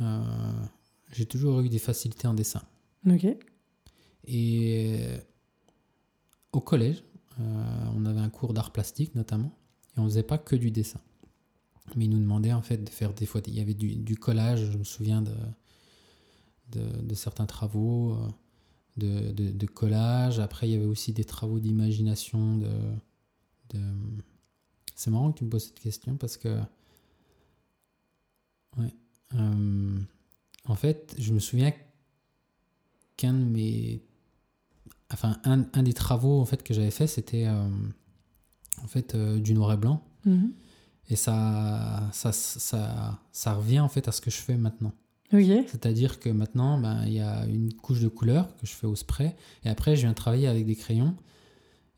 euh, 0.00 0.22
j'ai 1.14 1.26
toujours 1.26 1.60
eu 1.60 1.68
des 1.68 1.78
facilités 1.78 2.26
en 2.26 2.34
dessin 2.34 2.62
Ok. 3.06 3.26
et 4.24 4.96
euh, 5.00 5.18
au 6.52 6.60
collège 6.60 7.04
euh, 7.40 7.84
on 7.96 8.04
avait 8.06 8.20
un 8.20 8.30
cours 8.30 8.52
d'art 8.54 8.72
plastique 8.72 9.14
notamment 9.14 9.52
et 9.96 10.00
on 10.00 10.04
faisait 10.04 10.22
pas 10.22 10.38
que 10.38 10.56
du 10.56 10.70
dessin 10.70 11.00
mais 11.96 12.04
ils 12.06 12.10
nous 12.10 12.18
demandaient 12.20 12.52
en 12.52 12.62
fait 12.62 12.78
de 12.78 12.88
faire 12.88 13.12
des 13.12 13.26
fois 13.26 13.40
il 13.46 13.54
y 13.54 13.60
avait 13.60 13.74
du, 13.74 13.96
du 13.96 14.16
collage 14.16 14.70
je 14.70 14.78
me 14.78 14.84
souviens 14.84 15.22
de 15.22 15.34
de, 16.70 16.80
de 17.02 17.14
certains 17.14 17.46
travaux 17.46 18.12
euh, 18.14 18.28
de, 18.96 19.32
de, 19.32 19.50
de 19.50 19.66
collage. 19.66 20.38
Après, 20.38 20.68
il 20.68 20.72
y 20.72 20.76
avait 20.76 20.84
aussi 20.84 21.12
des 21.12 21.24
travaux 21.24 21.58
d'imagination. 21.58 22.58
De, 22.58 22.70
de... 23.70 23.80
C'est 24.94 25.10
marrant 25.10 25.32
que 25.32 25.38
tu 25.38 25.44
me 25.44 25.50
poses 25.50 25.66
cette 25.66 25.80
question 25.80 26.16
parce 26.16 26.36
que. 26.36 26.60
Ouais. 28.76 28.94
Euh, 29.34 29.98
en 30.66 30.74
fait, 30.74 31.14
je 31.18 31.32
me 31.32 31.38
souviens 31.38 31.72
qu'un 33.16 33.34
de 33.34 33.44
mes. 33.44 34.02
Enfin, 35.12 35.38
un, 35.44 35.66
un 35.72 35.82
des 35.82 35.92
travaux 35.92 36.40
en 36.40 36.44
fait, 36.44 36.62
que 36.62 36.74
j'avais 36.74 36.90
fait, 36.90 37.06
c'était 37.06 37.46
euh, 37.46 37.68
en 38.82 38.86
fait 38.86 39.14
euh, 39.14 39.38
du 39.38 39.54
noir 39.54 39.72
et 39.72 39.76
blanc. 39.76 40.02
Mhm. 40.24 40.52
Et 41.10 41.16
ça, 41.16 42.08
ça, 42.12 42.32
ça, 42.32 43.20
ça 43.30 43.52
revient 43.52 43.80
en 43.80 43.88
fait 43.88 44.08
à 44.08 44.12
ce 44.12 44.20
que 44.20 44.30
je 44.30 44.38
fais 44.38 44.56
maintenant. 44.56 44.92
Ok. 45.32 45.66
C'est-à-dire 45.66 46.18
que 46.20 46.30
maintenant, 46.30 46.78
ben, 46.78 47.04
il 47.06 47.12
y 47.12 47.20
a 47.20 47.44
une 47.46 47.72
couche 47.74 48.00
de 48.00 48.08
couleur 48.08 48.54
que 48.56 48.66
je 48.66 48.72
fais 48.72 48.86
au 48.86 48.96
spray. 48.96 49.34
Et 49.64 49.68
après, 49.68 49.96
je 49.96 50.02
viens 50.02 50.14
travailler 50.14 50.46
avec 50.46 50.64
des 50.64 50.76
crayons. 50.76 51.14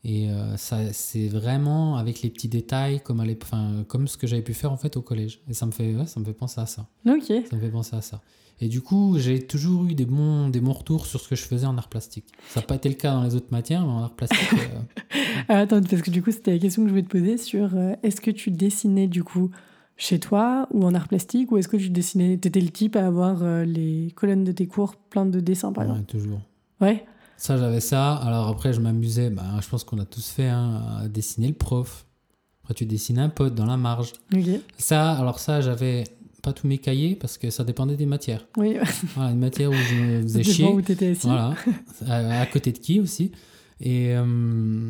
Et 0.03 0.29
euh, 0.29 0.57
ça, 0.57 0.93
c'est 0.93 1.27
vraiment 1.27 1.97
avec 1.97 2.21
les 2.21 2.29
petits 2.29 2.47
détails, 2.47 3.01
comme, 3.01 3.19
à 3.19 3.25
comme 3.87 4.07
ce 4.07 4.17
que 4.17 4.27
j'avais 4.27 4.41
pu 4.41 4.53
faire 4.53 4.71
en 4.71 4.77
fait 4.77 4.97
au 4.97 5.01
collège. 5.01 5.41
Et 5.47 5.53
ça 5.53 5.65
me 5.65 5.71
fait, 5.71 5.95
ouais, 5.95 6.05
ça 6.05 6.19
me 6.19 6.25
fait 6.25 6.33
penser 6.33 6.61
à 6.61 6.65
ça. 6.65 6.87
Ok. 7.05 7.25
Ça 7.49 7.55
me 7.55 7.61
fait 7.61 7.71
penser 7.71 7.95
à 7.95 8.01
ça. 8.01 8.21
Et 8.59 8.67
du 8.69 8.81
coup, 8.81 9.17
j'ai 9.19 9.45
toujours 9.45 9.85
eu 9.85 9.93
des 9.93 10.05
bons, 10.05 10.49
des 10.49 10.59
bons 10.59 10.73
retours 10.73 11.05
sur 11.05 11.19
ce 11.21 11.29
que 11.29 11.35
je 11.35 11.43
faisais 11.43 11.67
en 11.67 11.77
art 11.77 11.89
plastique. 11.89 12.25
Ça 12.49 12.59
n'a 12.59 12.65
pas 12.65 12.75
été 12.75 12.89
le 12.89 12.95
cas 12.95 13.13
dans 13.13 13.23
les 13.23 13.35
autres 13.35 13.51
matières, 13.51 13.85
mais 13.85 13.91
en 13.91 14.03
art 14.03 14.15
plastique, 14.15 14.39
euh, 14.53 15.13
Ah, 15.47 15.59
attends, 15.59 15.81
parce 15.81 16.01
que 16.01 16.09
du 16.09 16.23
coup, 16.23 16.31
c'était 16.31 16.51
la 16.51 16.59
question 16.59 16.81
que 16.81 16.87
je 16.87 16.93
voulais 16.93 17.03
te 17.03 17.09
poser 17.09 17.37
sur 17.37 17.75
euh, 17.75 17.93
est-ce 18.01 18.19
que 18.19 18.31
tu 18.31 18.49
dessinais 18.49 19.07
du 19.07 19.23
coup 19.23 19.51
chez 19.95 20.19
toi 20.19 20.67
ou 20.71 20.85
en 20.85 20.93
art 20.95 21.07
plastique 21.07 21.51
ou 21.51 21.57
est-ce 21.57 21.67
que 21.67 21.77
tu 21.77 21.89
dessinais, 21.89 22.37
t'étais 22.37 22.61
le 22.61 22.69
type 22.69 22.95
à 22.95 23.05
avoir 23.05 23.43
euh, 23.43 23.63
les 23.63 24.11
colonnes 24.15 24.43
de 24.43 24.51
tes 24.51 24.67
cours 24.67 24.95
plein 24.95 25.25
de 25.25 25.39
dessins 25.39 25.71
par 25.71 25.85
ouais, 25.85 25.91
exemple 25.91 26.11
toujours. 26.11 26.41
Ouais. 26.81 27.05
Ça, 27.37 27.57
j'avais 27.57 27.79
ça. 27.79 28.15
Alors 28.15 28.47
après, 28.47 28.73
je 28.73 28.81
m'amusais. 28.81 29.29
bah, 29.29 29.43
je 29.61 29.69
pense 29.69 29.83
qu'on 29.83 29.99
a 29.99 30.05
tous 30.05 30.29
fait 30.29 30.47
hein, 30.47 30.99
à 31.03 31.07
dessiner 31.07 31.47
le 31.49 31.53
prof. 31.53 32.05
Après, 32.63 32.73
tu 32.73 32.85
dessines 32.85 33.19
un 33.19 33.29
pote 33.29 33.55
dans 33.55 33.65
la 33.65 33.77
marge. 33.77 34.13
Ok. 34.33 34.45
Ça, 34.77 35.11
alors 35.13 35.39
ça, 35.39 35.61
j'avais 35.61 36.03
pas 36.47 36.53
tous 36.53 36.67
mes 36.67 36.77
cahiers 36.77 37.15
parce 37.15 37.37
que 37.37 37.49
ça 37.49 37.63
dépendait 37.65 37.97
des 37.97 38.05
matières. 38.05 38.47
Oui. 38.57 38.77
Voilà, 39.15 39.31
une 39.31 39.39
matière 39.39 39.69
où 39.69 39.73
je 39.73 39.95
me 39.95 40.21
faisais 40.23 40.43
chier. 40.43 40.65
où 40.67 40.81
t'étais 40.81 41.09
assis. 41.09 41.27
Voilà. 41.27 41.55
à, 42.07 42.41
à 42.41 42.45
côté 42.45 42.71
de 42.71 42.77
qui 42.77 42.99
aussi. 43.01 43.31
Et 43.81 44.15
euh, 44.15 44.89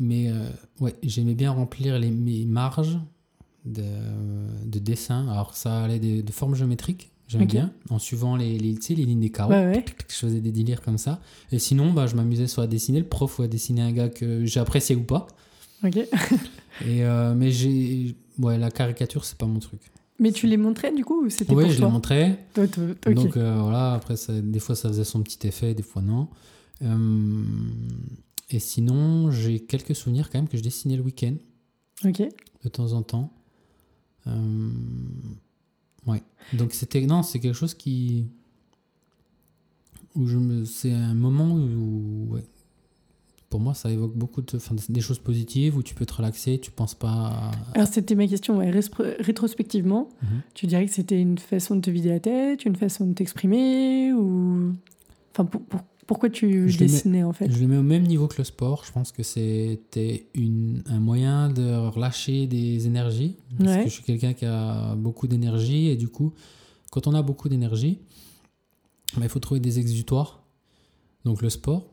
mais 0.00 0.30
euh, 0.30 0.48
ouais, 0.80 0.94
j'aimais 1.02 1.34
bien 1.34 1.50
remplir 1.52 1.98
les, 1.98 2.10
mes 2.10 2.44
marges 2.44 2.98
de, 3.64 3.84
de 4.64 4.78
dessin. 4.80 5.28
Alors 5.28 5.54
ça 5.54 5.84
allait 5.84 6.00
de, 6.00 6.20
de 6.22 6.32
formes 6.32 6.54
géométriques. 6.56 7.10
J'aime 7.28 7.44
bien 7.44 7.72
en 7.90 7.98
suivant 7.98 8.36
les, 8.36 8.58
les, 8.58 8.74
tu 8.76 8.82
sais, 8.82 8.94
les 8.94 9.04
lignes 9.04 9.20
des 9.20 9.30
carreaux. 9.30 9.52
Ouais, 9.52 9.66
ouais. 9.66 9.84
Je 10.08 10.14
faisais 10.14 10.40
des 10.40 10.50
délires 10.50 10.80
comme 10.80 10.96
ça. 10.96 11.20
Et 11.52 11.58
sinon, 11.58 11.92
bah, 11.92 12.06
je 12.06 12.16
m'amusais 12.16 12.46
soit 12.46 12.64
à 12.64 12.66
dessiner 12.66 13.00
le 13.00 13.06
prof 13.06 13.38
ou 13.38 13.42
à 13.42 13.48
dessiner 13.48 13.82
un 13.82 13.92
gars 13.92 14.08
que 14.08 14.46
j'appréciais 14.46 14.96
ou 14.96 15.02
pas. 15.04 15.26
Ok. 15.84 15.96
Et 15.98 17.04
euh, 17.04 17.34
mais 17.34 17.50
j'ai, 17.50 18.16
ouais, 18.38 18.56
la 18.56 18.70
caricature, 18.70 19.24
c'est 19.26 19.36
pas 19.36 19.44
mon 19.46 19.58
truc. 19.58 19.80
Mais 20.20 20.32
tu 20.32 20.46
les 20.48 20.56
montrais 20.56 20.92
du 20.92 21.04
coup 21.04 21.24
ou 21.24 21.30
c'était 21.30 21.54
Oui, 21.54 21.64
pour 21.64 21.72
je 21.72 21.80
les 21.80 21.86
montrais. 21.90 22.44
Toi, 22.54 22.66
toi, 22.66 22.84
Ok. 23.06 23.14
Donc 23.14 23.36
euh, 23.36 23.60
voilà, 23.62 23.94
après, 23.94 24.16
ça- 24.16 24.40
des 24.40 24.58
fois 24.58 24.74
ça 24.74 24.88
faisait 24.88 25.04
son 25.04 25.22
petit 25.22 25.46
effet, 25.46 25.74
des 25.74 25.82
fois 25.82 26.02
non. 26.02 26.28
Euh, 26.82 27.42
et 28.50 28.58
sinon, 28.58 29.30
j'ai 29.30 29.60
quelques 29.60 29.94
souvenirs 29.94 30.30
quand 30.30 30.38
même 30.38 30.48
que 30.48 30.56
je 30.56 30.62
dessinais 30.62 30.96
le 30.96 31.02
week-end, 31.02 31.34
ok. 32.04 32.22
de 32.64 32.68
temps 32.68 32.92
en 32.94 33.02
temps. 33.02 33.32
Euh, 34.26 34.70
ouais. 36.06 36.22
Donc 36.52 36.72
c'était 36.72 37.00
non, 37.06 37.22
c'est 37.22 37.38
quelque 37.40 37.54
chose 37.54 37.74
qui 37.74 38.26
où 40.14 40.26
je 40.26 40.36
me, 40.38 40.64
c'est 40.64 40.92
un 40.92 41.14
moment 41.14 41.52
où, 41.54 42.26
ouais, 42.30 42.44
pour 43.50 43.60
moi, 43.60 43.72
ça 43.74 43.90
évoque 43.90 44.14
beaucoup 44.14 44.42
de, 44.42 44.56
enfin, 44.56 44.74
des 44.88 45.00
choses 45.00 45.18
positives 45.18 45.76
où 45.76 45.82
tu 45.82 45.94
peux 45.94 46.04
te 46.06 46.12
relaxer, 46.14 46.58
tu 46.60 46.70
penses 46.70 46.94
pas. 46.94 47.08
à- 47.32 47.50
Alors 47.74 47.88
c'était 47.88 48.14
ma 48.14 48.26
question. 48.26 48.58
Ouais. 48.58 48.70
Rétrospectivement, 49.20 50.08
Mhm. 50.22 50.28
tu 50.54 50.66
dirais 50.66 50.84
que 50.86 50.92
c'était 50.92 51.20
une 51.20 51.38
façon 51.38 51.76
de 51.76 51.80
te 51.80 51.90
vider 51.90 52.10
la 52.10 52.20
tête, 52.20 52.64
une 52.64 52.76
façon 52.76 53.06
de 53.06 53.14
t'exprimer 53.14 54.12
ou 54.12 54.72
enfin 55.32 55.44
pour- 55.46 55.62
pour- 55.62 55.80
pourquoi 56.06 56.30
tu 56.30 56.68
Je 56.70 56.78
le 56.78 56.84
mets- 56.86 56.90
dessinais 56.90 57.22
en 57.22 57.32
fait? 57.34 57.50
Je 57.50 57.58
le 57.60 57.66
mets 57.66 57.76
au 57.76 57.82
même 57.82 58.02
niveau 58.04 58.28
que 58.28 58.36
le 58.38 58.44
sport. 58.44 58.84
Je 58.86 58.92
pense 58.92 59.12
que 59.12 59.22
c'était 59.22 60.26
un 60.86 61.00
moyen 61.00 61.50
de 61.50 61.88
relâcher 61.88 62.46
des 62.46 62.86
énergies. 62.86 63.36
Parce 63.58 63.70
Ouais. 63.70 63.84
que 63.84 63.88
je 63.90 63.94
suis 63.94 64.04
quelqu'un 64.04 64.32
qui 64.32 64.44
a 64.46 64.94
beaucoup 64.94 65.26
d'énergie. 65.26 65.88
Et 65.88 65.96
du 65.96 66.08
coup, 66.08 66.32
quand 66.90 67.06
on 67.06 67.14
a 67.14 67.20
beaucoup 67.22 67.48
d'énergie, 67.50 67.98
bah, 69.16 69.22
il 69.24 69.28
faut 69.28 69.38
trouver 69.40 69.60
des 69.60 69.78
exutoires. 69.78 70.42
Donc 71.24 71.42
le 71.42 71.50
sport. 71.50 71.90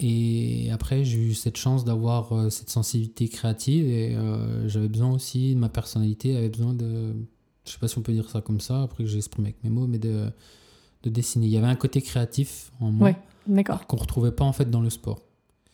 Et 0.00 0.70
après, 0.72 1.04
j'ai 1.04 1.18
eu 1.18 1.34
cette 1.34 1.56
chance 1.56 1.84
d'avoir 1.84 2.32
euh, 2.32 2.50
cette 2.50 2.70
sensibilité 2.70 3.28
créative. 3.28 3.86
Et 3.86 4.14
euh, 4.16 4.68
j'avais 4.68 4.88
besoin 4.88 5.12
aussi, 5.12 5.54
ma 5.56 5.68
personnalité 5.68 6.36
avait 6.36 6.48
besoin 6.48 6.74
de... 6.74 7.12
Je 7.64 7.70
sais 7.72 7.78
pas 7.78 7.86
si 7.86 7.98
on 7.98 8.02
peut 8.02 8.12
dire 8.12 8.28
ça 8.28 8.40
comme 8.40 8.60
ça, 8.60 8.82
après 8.82 9.04
que 9.04 9.10
j'ai 9.10 9.18
exprimé 9.18 9.48
avec 9.48 9.62
mes 9.62 9.70
mots, 9.70 9.86
mais 9.86 9.98
de, 9.98 10.30
de 11.04 11.10
dessiner. 11.10 11.46
Il 11.46 11.52
y 11.52 11.56
avait 11.56 11.66
un 11.68 11.76
côté 11.76 12.00
créatif 12.02 12.72
en 12.80 12.90
moi 12.90 13.10
Ouais. 13.10 13.64
Qu'on 13.88 13.96
retrouvait 13.96 14.30
pas 14.32 14.44
en 14.44 14.52
fait 14.52 14.70
dans 14.70 14.80
le 14.80 14.90
sport. 14.90 15.20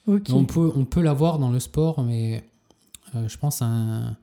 On 0.06 0.44
peut, 0.44 0.72
on 0.74 0.84
peut 0.86 1.02
l'avoir 1.02 1.38
dans 1.38 1.50
le 1.50 1.60
sport, 1.60 2.02
mais 2.02 2.42
euh, 3.14 3.28
je 3.28 3.36
pense 3.38 3.60
à 3.60 3.66
un. 3.66 4.16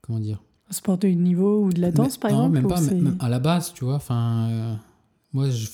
Comment 0.00 0.20
dire? 0.20 0.40
Un 0.70 0.72
sport 0.72 0.96
de 0.96 1.08
niveau 1.08 1.64
ou 1.64 1.72
de 1.72 1.80
la 1.80 1.90
danse 1.90 2.16
Mais- 2.16 2.20
par 2.20 2.30
non, 2.30 2.52
exemple 2.54 2.54
même 2.54 2.68
pas, 2.68 2.80
même 2.80 3.16
à 3.20 3.28
la 3.28 3.40
base, 3.40 3.72
tu 3.74 3.84
vois. 3.84 3.96
Enfin, 3.96 4.78
moi, 5.32 5.50
je, 5.50 5.66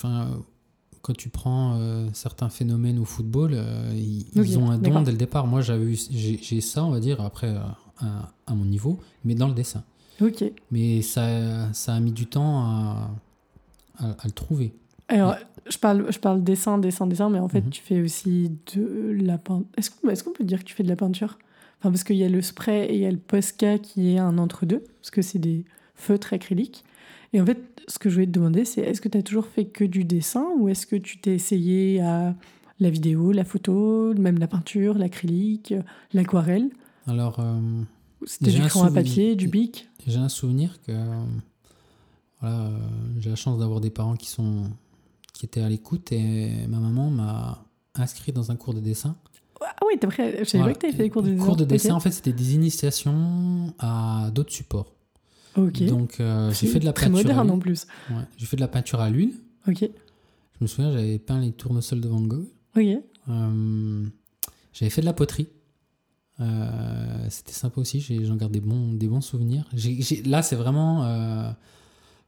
quand 1.08 1.16
tu 1.16 1.30
prends 1.30 1.78
euh, 1.80 2.06
certains 2.12 2.50
phénomènes 2.50 2.98
au 2.98 3.06
football, 3.06 3.52
euh, 3.54 3.90
ils, 3.96 4.58
ont 4.58 4.70
un 4.70 4.76
don 4.76 5.00
dès 5.00 5.10
le 5.12 5.16
départ. 5.16 5.46
Moi, 5.46 5.62
j'avais 5.62 5.94
j'ai, 5.94 6.60
ça, 6.60 6.84
on 6.84 6.90
va 6.90 7.00
dire, 7.00 7.22
après 7.22 7.48
euh, 7.48 7.60
à, 8.00 8.30
à 8.46 8.54
mon 8.54 8.66
niveau, 8.66 9.00
mais 9.24 9.34
dans 9.34 9.48
le 9.48 9.54
dessin. 9.54 9.82
Ok. 10.20 10.44
Mais 10.70 11.00
ça, 11.00 11.72
ça 11.72 11.94
a 11.94 12.00
mis 12.00 12.12
du 12.12 12.26
temps 12.26 12.60
à, 12.60 13.10
à, 13.98 14.10
à 14.10 14.26
le 14.26 14.32
trouver. 14.32 14.74
Alors, 15.08 15.36
je 15.70 15.78
parle, 15.78 16.12
je 16.12 16.18
parle 16.18 16.44
dessin, 16.44 16.76
dessin, 16.76 17.06
dessin, 17.06 17.30
mais 17.30 17.38
en 17.38 17.48
fait, 17.48 17.62
Mhm. 17.62 17.70
tu 17.70 17.80
fais 17.82 18.02
aussi 18.02 18.52
de 18.76 19.16
la 19.22 19.38
peinture. 19.38 19.66
Est-ce 19.78 19.90
qu'on 19.90 20.10
est 20.10 20.22
qu'on 20.22 20.32
peut 20.32 20.44
dire 20.44 20.58
que 20.58 20.64
tu 20.64 20.74
fais 20.74 20.82
de 20.82 20.88
la 20.90 20.96
peinture? 20.96 21.38
Enfin, 21.80 21.90
parce 21.90 22.04
qu'il 22.04 22.16
y 22.16 22.24
a 22.24 22.28
le 22.28 22.42
spray 22.42 22.84
et 22.84 22.96
il 22.96 23.00
y 23.00 23.06
a 23.06 23.10
le 23.10 23.16
Posca 23.16 23.78
qui 23.78 24.14
est 24.14 24.18
un 24.18 24.36
entre-deux, 24.36 24.84
parce 25.00 25.10
que 25.10 25.22
c'est 25.22 25.38
des 25.38 25.64
feutres 25.94 26.34
acryliques. 26.34 26.84
Et 27.32 27.40
en 27.40 27.46
fait, 27.46 27.58
ce 27.88 27.98
que 27.98 28.08
je 28.08 28.14
voulais 28.14 28.26
te 28.26 28.32
demander, 28.32 28.64
c'est 28.64 28.80
est-ce 28.80 29.00
que 29.00 29.08
tu 29.08 29.18
as 29.18 29.22
toujours 29.22 29.46
fait 29.46 29.66
que 29.66 29.84
du 29.84 30.04
dessin 30.04 30.46
ou 30.58 30.68
est-ce 30.68 30.86
que 30.86 30.96
tu 30.96 31.18
t'es 31.20 31.34
essayé 31.34 32.00
à 32.00 32.34
la 32.80 32.90
vidéo, 32.90 33.32
la 33.32 33.44
photo, 33.44 34.14
même 34.14 34.38
la 34.38 34.46
peinture, 34.46 34.96
l'acrylique, 34.96 35.74
l'aquarelle? 36.12 36.70
Alors, 37.06 37.40
euh, 37.40 37.60
C'était 38.24 38.50
du 38.52 38.60
crayon 38.62 38.86
à 38.86 38.90
papier, 38.90 39.36
du 39.36 39.48
bic? 39.48 39.88
J'ai 40.06 40.18
un 40.18 40.28
souvenir 40.28 40.80
que 40.82 40.92
euh, 40.92 41.22
voilà, 42.40 42.56
euh, 42.66 42.78
j'ai 43.18 43.30
la 43.30 43.36
chance 43.36 43.58
d'avoir 43.58 43.80
des 43.80 43.90
parents 43.90 44.16
qui 44.16 44.28
sont 44.28 44.64
qui 45.34 45.46
étaient 45.46 45.60
à 45.60 45.68
l'écoute 45.68 46.10
et 46.12 46.50
ma 46.68 46.78
maman 46.78 47.10
m'a 47.10 47.64
inscrit 47.94 48.32
dans 48.32 48.50
un 48.50 48.56
cours 48.56 48.74
de 48.74 48.80
dessin. 48.80 49.16
Ah 49.60 49.72
oui, 49.86 49.94
t'as 50.00 50.08
pris- 50.08 50.22
je 50.38 50.44
savais 50.44 50.62
Voilà. 50.64 50.66
pas 50.66 50.74
que 50.74 50.80
tu 50.80 50.86
avais 50.86 50.96
fait 50.96 51.02
des 51.04 51.10
cours 51.10 51.22
de 51.22 51.30
dessin. 51.30 51.44
cours 51.44 51.56
de 51.56 51.64
dessin, 51.64 51.94
en 51.94 52.00
fait, 52.00 52.10
c'était 52.10 52.32
des 52.32 52.54
initiations 52.54 53.72
à 53.78 54.30
d'autres 54.34 54.52
supports. 54.52 54.94
Ok. 55.58 55.82
Donc, 55.84 56.20
euh, 56.20 56.50
j'ai 56.52 56.66
fait 56.66 56.78
de 56.80 56.84
la 56.84 56.92
Très 56.92 57.06
peinture. 57.06 57.18
à 57.20 57.22
moderne 57.44 57.50
en 57.50 57.58
plus. 57.58 57.86
Ouais, 58.10 58.16
j'ai 58.36 58.46
fait 58.46 58.56
de 58.56 58.60
la 58.62 58.68
peinture 58.68 59.00
à 59.00 59.10
l'huile. 59.10 59.34
Ok. 59.66 59.80
Je 59.80 59.88
me 60.60 60.66
souviens, 60.66 60.92
j'avais 60.92 61.18
peint 61.18 61.40
les 61.40 61.52
tournesols 61.52 62.00
de 62.00 62.08
Van 62.08 62.20
Gogh. 62.20 62.46
Ok. 62.76 62.84
Euh, 63.28 64.06
j'avais 64.72 64.90
fait 64.90 65.00
de 65.00 65.06
la 65.06 65.12
poterie. 65.12 65.48
Euh, 66.40 67.26
C'était 67.30 67.52
sympa 67.52 67.80
aussi, 67.80 68.00
j'en 68.00 68.36
garde 68.36 68.52
des 68.52 68.60
bons, 68.60 68.92
des 68.94 69.08
bons 69.08 69.20
souvenirs. 69.20 69.68
Là, 70.24 70.42
c'est 70.42 70.56
vraiment. 70.56 71.04
euh, 71.04 71.50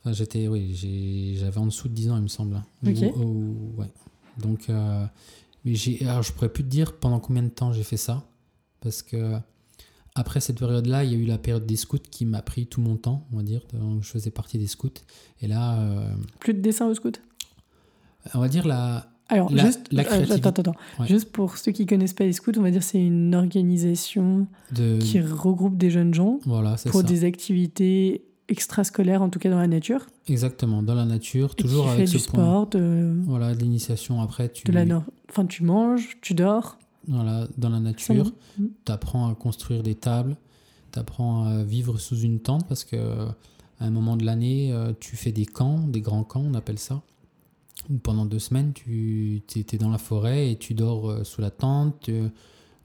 enfin, 0.00 0.12
j'étais, 0.12 0.48
oui, 0.48 0.74
j'avais 1.38 1.58
en 1.58 1.66
dessous 1.66 1.88
de 1.88 1.94
10 1.94 2.10
ans, 2.10 2.16
il 2.16 2.22
me 2.22 2.28
semble. 2.28 2.56
hein. 2.56 2.64
Ok. 2.86 2.98
Ou- 3.16 3.20
ou- 3.22 3.74
ouais. 3.80 3.90
Donc, 4.38 4.68
euh, 4.68 5.04
mais 5.64 5.74
alors, 6.02 6.22
je 6.22 6.32
pourrais 6.32 6.48
plus 6.52 6.64
te 6.64 6.68
dire 6.68 6.94
pendant 6.98 7.20
combien 7.20 7.42
de 7.42 7.48
temps 7.48 7.72
j'ai 7.72 7.82
fait 7.84 7.96
ça. 7.96 8.24
Parce 8.80 9.02
que 9.02 9.36
après 10.14 10.40
cette 10.40 10.58
période-là, 10.58 11.04
il 11.04 11.12
y 11.12 11.14
a 11.14 11.18
eu 11.18 11.24
la 11.24 11.38
période 11.38 11.66
des 11.66 11.76
scouts 11.76 11.98
qui 12.10 12.24
m'a 12.24 12.42
pris 12.42 12.66
tout 12.66 12.80
mon 12.80 12.96
temps, 12.96 13.26
on 13.32 13.36
va 13.36 13.42
dire. 13.42 13.62
Je 14.00 14.08
faisais 14.08 14.30
partie 14.30 14.58
des 14.58 14.66
scouts. 14.66 14.88
Et 15.40 15.46
là, 15.46 15.78
euh, 15.78 16.12
Plus 16.40 16.54
de 16.54 16.60
dessin 16.60 16.86
au 16.88 16.94
scout 16.94 17.20
on 18.34 18.38
va 18.40 18.48
dire 18.48 18.66
la. 18.66 19.06
Alors, 19.30 19.50
La- 19.52 19.64
juste, 19.64 19.86
la 19.92 20.02
euh, 20.02 20.24
attends, 20.24 20.48
attends, 20.50 20.62
attends. 20.62 20.74
Ouais. 20.98 21.06
juste 21.06 21.30
pour 21.32 21.56
ceux 21.56 21.72
qui 21.72 21.86
connaissent 21.86 22.12
pas 22.12 22.24
les 22.24 22.32
scouts, 22.32 22.52
on 22.58 22.62
va 22.62 22.70
dire 22.72 22.82
c'est 22.82 23.00
une 23.00 23.34
organisation 23.34 24.46
De, 24.72 24.98
qui 24.98 25.20
regroupe 25.20 25.76
des 25.78 25.88
jeunes 25.90 26.12
gens 26.12 26.40
voilà, 26.44 26.74
pour 26.90 27.00
ça. 27.00 27.02
des 27.06 27.24
activités 27.24 28.24
extrascolaires, 28.48 29.22
en 29.22 29.28
tout 29.30 29.38
cas 29.38 29.48
dans 29.48 29.58
la 29.60 29.68
nature, 29.68 30.06
Exactement, 30.26 30.82
dans 30.82 30.94
la 30.96 31.04
nature, 31.04 31.52
et 31.56 31.62
toujours 31.62 31.84
qui 31.86 31.90
avec 31.92 32.08
fait 32.08 32.18
ce 32.18 32.24
du 32.26 32.30
point. 32.30 32.44
sport, 32.44 32.66
de, 32.66 33.14
Voilà, 33.24 33.54
de 33.54 33.60
l'initiation. 33.60 34.20
Après, 34.20 34.48
tu. 34.50 34.64
de 34.66 34.72
la 34.72 34.84
enfin 35.30 35.46
tu 35.46 35.62
manges, 35.62 36.18
tu 36.20 36.34
dors. 36.34 36.76
Dans 37.10 37.68
la 37.68 37.80
nature, 37.80 38.32
non 38.58 38.70
tu 38.86 38.92
apprends 38.92 39.28
à 39.28 39.34
construire 39.34 39.82
des 39.82 39.96
tables, 39.96 40.36
tu 40.92 40.98
apprends 40.98 41.44
à 41.44 41.64
vivre 41.64 41.98
sous 41.98 42.18
une 42.18 42.40
tente 42.40 42.66
parce 42.68 42.84
que 42.84 43.26
à 43.80 43.86
un 43.86 43.90
moment 43.90 44.16
de 44.16 44.24
l'année, 44.24 44.72
euh, 44.72 44.92
tu 45.00 45.16
fais 45.16 45.32
des 45.32 45.46
camps, 45.46 45.78
des 45.78 46.02
grands 46.02 46.24
camps, 46.24 46.44
on 46.44 46.54
appelle 46.54 46.78
ça. 46.78 47.02
Où 47.88 47.96
pendant 47.96 48.26
deux 48.26 48.38
semaines, 48.38 48.74
tu 48.74 49.42
es 49.56 49.78
dans 49.78 49.88
la 49.88 49.98
forêt 49.98 50.52
et 50.52 50.56
tu 50.56 50.74
dors 50.74 51.10
euh, 51.10 51.24
sous 51.24 51.40
la 51.40 51.50
tente. 51.50 52.10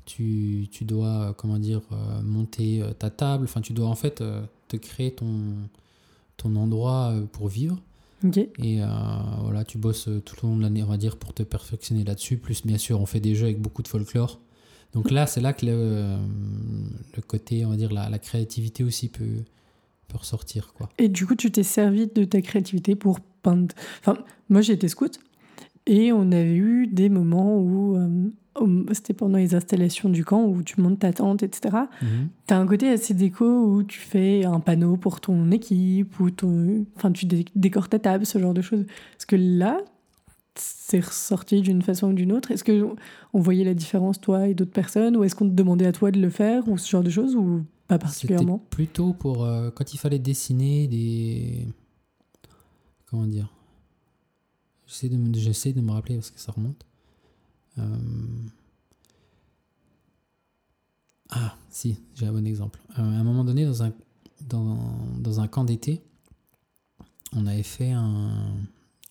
Tu, 0.06 0.70
tu, 0.72 0.86
dois, 0.86 1.08
euh, 1.08 1.34
comment 1.34 1.60
dire, 1.60 1.82
monter 2.24 2.82
ta 2.98 3.10
table. 3.10 3.44
Enfin, 3.44 3.60
tu 3.60 3.74
dois 3.74 3.88
en 3.88 3.96
fait 3.96 4.24
te 4.68 4.78
créer 4.78 5.14
ton, 5.14 5.28
ton 6.38 6.56
endroit 6.56 7.14
pour 7.34 7.50
vivre. 7.50 7.78
Et 8.60 8.82
euh, 8.82 8.88
voilà, 9.42 9.64
tu 9.64 9.78
bosses 9.78 10.08
euh, 10.08 10.22
tout 10.22 10.46
au 10.46 10.50
long 10.50 10.58
de 10.58 10.62
l'année, 10.62 10.84
on 10.84 10.88
va 10.88 10.98
dire, 10.98 11.18
pour 11.18 11.34
te 11.34 11.44
perfectionner 11.44 12.04
là-dessus. 12.04 12.38
Plus, 12.38 12.66
bien 12.66 12.78
sûr, 12.78 13.00
on 13.02 13.06
fait 13.06 13.20
des 13.20 13.36
jeux 13.36 13.46
avec 13.46 13.60
beaucoup 13.60 13.84
de 13.84 13.88
folklore. 13.88 14.42
Donc 14.94 15.12
là, 15.12 15.28
c'est 15.28 15.42
là 15.42 15.54
que 15.54 15.66
le, 15.66 15.72
euh, 15.76 16.18
le 17.16 17.22
côté, 17.22 17.66
on 17.66 17.70
va 17.70 17.76
dire, 17.76 17.92
la, 17.92 18.10
la 18.10 18.20
créativité 18.20 18.84
aussi 18.84 19.10
peut, 19.10 19.44
peut 20.08 20.18
ressortir. 20.18 20.74
Quoi. 20.74 20.90
Et 20.98 21.10
du 21.10 21.26
coup, 21.26 21.36
tu 21.36 21.52
t'es 21.52 21.64
servi 21.64 22.08
de 22.08 22.24
ta 22.24 22.42
créativité 22.42 22.96
pour 22.96 23.20
peindre. 23.20 23.76
Enfin, 24.00 24.18
moi, 24.50 24.62
j'ai 24.62 24.74
été 24.74 24.88
scout 24.88 25.20
et 25.88 26.12
on 26.12 26.32
avait 26.32 26.56
eu 26.56 26.88
des 26.88 27.10
moments 27.10 27.58
où 27.60 27.96
euh, 27.96 28.84
c'était 28.94 29.14
pendant 29.14 29.38
les 29.38 29.54
installations 29.54 30.10
du 30.10 30.24
camp 30.24 30.46
où 30.46 30.64
tu 30.64 30.80
montes 30.82 31.00
ta 31.00 31.12
tente, 31.14 31.44
etc. 31.44 31.76
Mhm. 32.02 32.30
T'as 32.48 32.58
un 32.58 32.66
côté 32.66 32.90
assez 32.90 33.14
déco 33.14 33.46
où 33.46 33.84
tu 33.84 34.00
fais 34.00 34.46
un 34.46 34.60
panneau 34.60 34.98
pour 34.98 35.20
ton 35.22 35.52
équipe, 35.52 36.20
ou 36.20 36.32
ton... 36.32 36.86
enfin, 36.96 37.12
tu 37.12 37.26
dé- 37.26 37.46
décores 37.56 37.90
ta 37.90 38.00
table, 38.00 38.26
ce 38.26 38.40
genre 38.40 38.54
de 38.54 38.62
choses. 38.62 38.82
Est-ce 38.82 39.26
que 39.26 39.36
là, 39.36 39.78
c'est 40.56 41.04
ressorti 41.06 41.62
d'une 41.62 41.82
façon 41.82 42.12
ou 42.12 42.14
d'une 42.14 42.32
autre 42.32 42.52
Est-ce 42.52 42.64
que 42.64 42.88
on 43.34 43.40
voyait 43.40 43.66
la 43.66 43.74
différence, 43.74 44.22
toi 44.22 44.48
et 44.48 44.54
d'autres 44.54 44.72
personnes 44.72 45.18
Ou 45.18 45.24
est-ce 45.26 45.36
qu'on 45.36 45.50
te 45.50 45.54
demandait 45.54 45.86
à 45.86 45.92
toi 45.92 46.12
de 46.12 46.20
le 46.22 46.30
faire, 46.30 46.68
ou 46.70 46.78
ce 46.78 46.90
genre 46.90 47.04
de 47.04 47.10
choses, 47.10 47.36
ou 47.36 47.64
pas 47.90 48.00
particulièrement? 48.00 48.64
Plutôt 48.70 49.14
pour 49.14 49.44
euh, 49.44 49.70
quand 49.70 49.94
il 49.94 49.98
fallait 49.98 50.18
dessiner 50.20 50.88
des. 50.88 51.68
Comment 53.10 53.28
dire 53.28 53.52
J'essaie 54.88 55.10
de, 55.10 55.16
de 55.80 55.82
me 55.86 55.92
rappeler 55.92 56.16
parce 56.16 56.32
que 56.32 56.40
ça 56.40 56.52
remonte. 56.52 56.86
Euh, 57.78 57.98
Ah, 61.32 61.56
si, 61.70 61.98
j'ai 62.14 62.28
un 62.28 62.32
bon 62.32 62.46
exemple. 62.46 62.80
Euh, 63.00 63.02
à 63.02 63.04
un 63.04 63.24
moment 63.24 63.44
donné, 63.44 63.66
dans 63.66 63.84
un, 63.84 63.92
dans, 64.48 64.78
dans 65.20 65.40
un 65.40 65.48
camp 65.48 65.64
d'été, 65.64 66.02
on 67.34 67.48
avait 67.48 67.64
fait 67.64 67.92
un. 67.92 68.54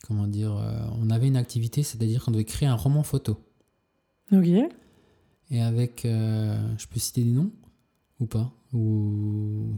Comment 0.07 0.27
dire 0.27 0.55
euh, 0.57 0.87
On 1.01 1.11
avait 1.11 1.27
une 1.29 1.37
activité, 1.37 1.83
c'est-à-dire 1.83 2.25
qu'on 2.25 2.31
devait 2.31 2.45
créer 2.45 2.69
un 2.69 2.75
roman 2.77 3.03
photo. 3.03 3.39
Ok. 4.33 4.47
Et 5.51 5.61
avec. 5.61 6.05
euh, 6.05 6.57
je 6.79 6.87
peux 6.87 7.01
citer 7.01 7.25
des 7.25 7.33
noms 7.33 7.51
Ou 8.21 8.27
pas? 8.27 8.53
Ou. 8.73 9.71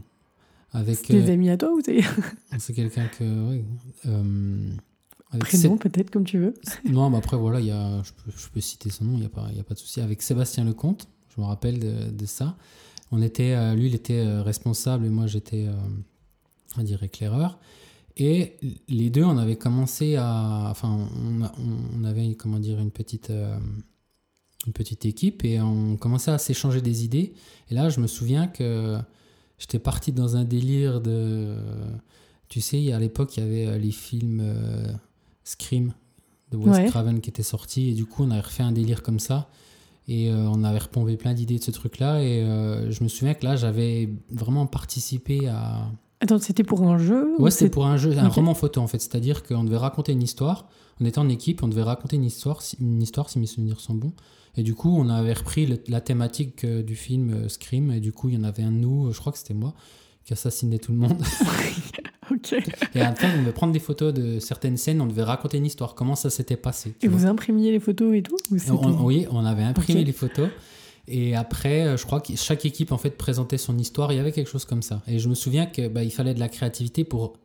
Avec. 0.71 0.97
C'est 0.97 1.13
des 1.21 1.29
euh, 1.29 1.33
amis 1.33 1.49
à 1.49 1.57
toi 1.57 1.73
ou 1.73 1.81
c'est 1.83 2.01
c'est 2.59 2.73
quelqu'un 2.73 3.07
que. 3.07 3.49
oui, 3.49 3.65
euh, 4.05 4.71
avec 5.31 5.43
prénom 5.45 5.77
peut-être 5.77 6.09
comme 6.09 6.23
tu 6.25 6.37
veux 6.39 6.53
Non, 6.89 7.09
mais 7.09 7.17
après, 7.17 7.37
voilà, 7.37 7.59
il 7.59 7.67
y 7.67 7.71
a, 7.71 8.01
je, 8.03 8.11
peux, 8.13 8.31
je 8.35 8.47
peux 8.49 8.61
citer 8.61 8.89
son 8.89 9.05
nom, 9.05 9.13
il 9.13 9.19
n'y 9.19 9.25
a, 9.25 9.29
pas- 9.29 9.49
y 9.53 9.59
a 9.59 9.63
pas 9.63 9.73
de 9.73 9.79
souci. 9.79 9.99
Avec 10.01 10.21
Sébastien 10.21 10.63
Lecomte, 10.63 11.07
je 11.35 11.41
me 11.41 11.45
rappelle 11.45 11.79
de, 11.79 12.11
de 12.11 12.25
ça. 12.25 12.55
On 13.11 13.21
était, 13.21 13.53
euh, 13.53 13.73
lui, 13.75 13.87
il 13.87 13.95
était 13.95 14.19
euh, 14.25 14.41
responsable 14.43 15.05
et 15.05 15.09
moi, 15.09 15.27
j'étais, 15.27 15.65
euh, 15.67 15.73
on 16.75 16.77
va 16.79 16.83
dire, 16.83 17.01
éclaireur. 17.03 17.59
Et 18.17 18.57
les 18.87 19.09
deux, 19.09 19.23
on 19.23 19.37
avait 19.37 19.57
commencé 19.57 20.15
à. 20.15 20.67
Enfin, 20.71 21.07
on, 21.23 21.43
a- 21.43 21.51
on- 21.99 22.03
avait, 22.03 22.33
comment 22.35 22.57
dire, 22.59 22.79
une 22.79 22.89
petite. 22.91 23.31
une 24.65 24.73
petite 24.73 25.05
équipe 25.05 25.45
et 25.45 25.61
on 25.61 25.97
commençait 25.97 26.31
à 26.31 26.37
s'échanger 26.39 26.81
des 26.81 27.05
idées. 27.05 27.33
Et 27.69 27.75
là, 27.75 27.89
je 27.89 27.99
me 27.99 28.07
souviens 28.07 28.47
que 28.47 28.97
j'étais 29.59 29.79
parti 29.79 30.11
dans 30.11 30.35
un 30.35 30.43
délire 30.45 30.99
de. 30.99 31.57
Tu 32.49 32.59
sais, 32.59 32.91
à 32.91 32.99
l'époque, 32.99 33.37
il 33.37 33.43
y 33.43 33.45
avait 33.45 33.77
les 33.79 33.91
films 33.91 34.41
Scream 35.47 35.93
de 36.51 36.57
Wes 36.57 36.75
Ouais. 36.77 36.85
Craven 36.87 37.21
qui 37.21 37.29
étaient 37.29 37.43
sortis. 37.43 37.89
Et 37.89 37.93
du 37.93 38.05
coup, 38.05 38.23
on 38.23 38.31
avait 38.31 38.41
refait 38.41 38.63
un 38.63 38.71
délire 38.71 39.01
comme 39.03 39.19
ça. 39.19 39.49
Et 40.09 40.29
euh, 40.31 40.47
on 40.49 40.63
avait 40.63 40.79
repompé 40.79 41.17
plein 41.17 41.33
d'idées 41.33 41.57
de 41.59 41.63
ce 41.63 41.71
truc-là. 41.71 42.21
Et 42.23 42.41
euh, 42.43 42.91
je 42.91 43.03
me 43.03 43.09
souviens 43.09 43.33
que 43.33 43.45
là, 43.45 43.55
j'avais 43.55 44.09
vraiment 44.29 44.65
participé 44.65 45.47
à. 45.47 45.89
Attends, 46.19 46.39
c'était 46.39 46.63
pour 46.63 46.81
un 46.83 46.97
jeu 46.97 47.35
ou 47.37 47.43
Ouais, 47.43 47.51
c'était 47.51 47.69
pour 47.69 47.85
un 47.85 47.95
jeu, 47.97 48.17
un 48.17 48.27
roman 48.29 48.53
photo 48.55 48.81
en 48.81 48.87
fait. 48.87 48.99
C'est-à-dire 48.99 49.43
qu'on 49.43 49.63
devait 49.63 49.77
raconter 49.77 50.13
une 50.13 50.23
histoire. 50.23 50.67
On 50.99 51.05
était 51.05 51.19
en 51.19 51.29
équipe, 51.29 51.61
on 51.61 51.67
devait 51.67 51.83
raconter 51.83 52.15
une 52.15 52.23
histoire, 52.25 52.61
si- 52.63 52.75
une 52.79 53.01
histoire 53.03 53.29
si 53.29 53.37
mes 53.37 53.45
souvenirs 53.45 53.79
sont 53.79 53.93
bons. 53.93 54.13
Et 54.55 54.63
du 54.63 54.73
coup, 54.73 54.89
on 54.97 55.09
avait 55.09 55.33
repris 55.33 55.67
le- 55.67 55.79
la 55.87 56.01
thématique 56.01 56.63
euh, 56.63 56.81
du 56.81 56.95
film 56.95 57.47
Scream. 57.49 57.91
Et 57.91 57.99
du 57.99 58.11
coup, 58.13 58.29
il 58.29 58.35
y 58.35 58.37
en 58.37 58.43
avait 58.43 58.63
un 58.63 58.71
de 58.71 58.77
nous, 58.77 59.11
je 59.11 59.19
crois 59.19 59.31
que 59.31 59.37
c'était 59.37 59.53
moi, 59.53 59.73
qui 60.25 60.33
assassinait 60.33 60.79
tout 60.79 60.91
le 60.93 60.97
monde. 60.97 61.21
Ok. 62.31 62.53
Et 62.95 63.01
fin, 63.15 63.29
on 63.35 63.41
devait 63.41 63.51
prendre 63.51 63.73
des 63.73 63.79
photos 63.79 64.13
de 64.13 64.39
certaines 64.39 64.77
scènes, 64.77 64.99
on 65.01 65.05
devait 65.07 65.23
raconter 65.23 65.57
une 65.57 65.65
histoire, 65.65 65.95
comment 65.95 66.15
ça 66.15 66.29
s'était 66.29 66.57
passé. 66.57 66.93
Et 67.01 67.07
vous 67.07 67.25
imprimiez 67.25 67.71
les 67.71 67.79
photos 67.79 68.13
et 68.15 68.21
tout 68.21 68.35
ou 68.51 68.57
on- 68.71 69.03
oui, 69.05 69.25
on 69.31 69.45
avait 69.45 69.63
imprimé 69.63 70.03
les 70.03 70.11
photos. 70.11 70.49
Et 71.09 71.35
après, 71.37 71.83
euh, 71.87 71.95
je 71.97 72.05
crois 72.05 72.19
que 72.19 72.35
chaque 72.35 72.65
équipe 72.65 72.91
en 72.91 72.97
fait 72.97 73.11
présentait 73.11 73.57
son 73.57 73.77
histoire. 73.77 74.11
Il 74.11 74.17
y 74.17 74.19
avait 74.19 74.33
quelque 74.33 74.49
chose 74.49 74.65
comme 74.65 74.81
ça. 74.81 75.01
Et 75.07 75.19
je 75.19 75.29
me 75.29 75.35
souviens 75.35 75.65
que 75.65 75.87
bah, 75.87 76.03
il 76.03 76.11
fallait 76.11 76.33
de 76.33 76.39
la 76.41 76.49
créativité 76.49 77.05
pour 77.05 77.37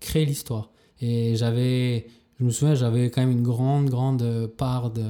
créer 0.00 0.24
l'histoire. 0.24 0.70
Et 1.02 1.36
j'avais, 1.36 2.06
je 2.40 2.44
me 2.44 2.50
souviens, 2.50 2.74
j'avais 2.74 3.10
quand 3.10 3.20
même 3.20 3.32
une 3.32 3.42
grande, 3.42 3.90
grande 3.90 4.46
part 4.56 4.90
de, 4.90 5.04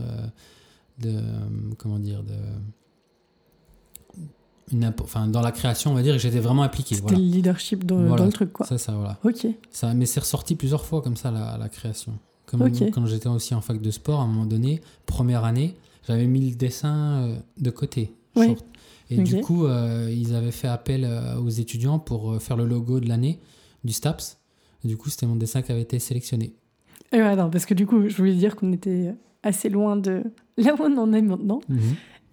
de 0.99 1.21
comment 1.79 1.99
dire, 2.01 2.23
de, 2.25 2.35
une 4.73 4.85
impo- 4.85 5.03
enfin 5.05 5.27
dans 5.27 5.41
la 5.43 5.53
création, 5.53 5.91
on 5.91 5.95
va 5.95 6.03
dire 6.03 6.15
que 6.15 6.21
j'étais 6.21 6.41
vraiment 6.41 6.63
impliqué. 6.63 6.95
C'était 6.95 7.09
Voilà. 7.09 7.19
le 7.19 7.25
leadership 7.31 7.85
dans, 7.85 7.97
Voilà. 7.97 8.17
dans 8.17 8.25
le 8.27 8.33
truc, 8.33 8.53
quoi. 8.53 8.67
Ça, 8.67 8.79
ça, 8.79 8.93
voilà. 8.93 9.19
Ok. 9.25 9.47
Ça, 9.71 9.93
mais 9.95 10.07
c'est 10.07 10.21
ressorti 10.21 10.55
plusieurs 10.55 10.85
fois 10.85 11.03
comme 11.03 11.17
ça 11.17 11.31
la, 11.31 11.57
la 11.59 11.69
création. 11.69 12.13
Comme 12.47 12.71
quand 12.93 13.07
j'étais 13.07 13.29
aussi 13.29 13.55
en 13.55 13.61
fac 13.63 13.81
de 13.81 13.91
sport, 13.91 14.21
à 14.21 14.25
un 14.25 14.27
moment 14.27 14.45
donné, 14.47 14.81
première 15.07 15.45
année, 15.45 15.75
j'avais 16.07 16.27
mis 16.27 16.51
le 16.51 16.57
dessin 16.57 17.23
euh, 17.23 17.37
de 17.59 17.71
côté. 17.71 18.13
Oui. 18.37 18.47
short. 18.49 18.65
Et 19.11 19.19
du 19.19 19.41
coup, 19.43 19.67
euh, 19.67 20.11
ils 20.11 20.35
avaient 20.35 20.51
fait 20.51 20.69
appel 20.69 21.05
euh, 21.05 21.37
aux 21.39 21.49
étudiants 21.51 21.99
pour 21.99 22.41
faire 22.43 22.57
le 22.57 22.65
logo 22.67 22.99
de 23.01 23.09
l'année 23.09 23.41
du 23.85 23.93
STAPS. 23.93 24.39
Et 24.85 24.89
du 24.89 24.97
coup, 24.97 25.11
c'était 25.11 25.27
mon 25.27 25.37
dessin 25.37 25.61
qui 25.63 25.71
avait 25.73 25.83
été 25.83 25.99
sélectionné. 25.99 26.55
Et 27.13 27.19
ouais, 27.19 27.37
non, 27.37 27.51
parce 27.51 27.67
que 27.67 27.75
du 27.75 27.87
coup, 27.87 28.09
je 28.09 28.17
voulais 28.17 28.35
dire 28.35 28.57
qu'on 28.57 28.73
était 28.73 29.15
assez 29.43 29.69
loin 29.69 29.97
de 29.97 30.23
là 30.57 30.75
où 30.75 30.83
on 30.83 30.97
en 30.99 31.13
est 31.13 31.21
maintenant. 31.23 31.61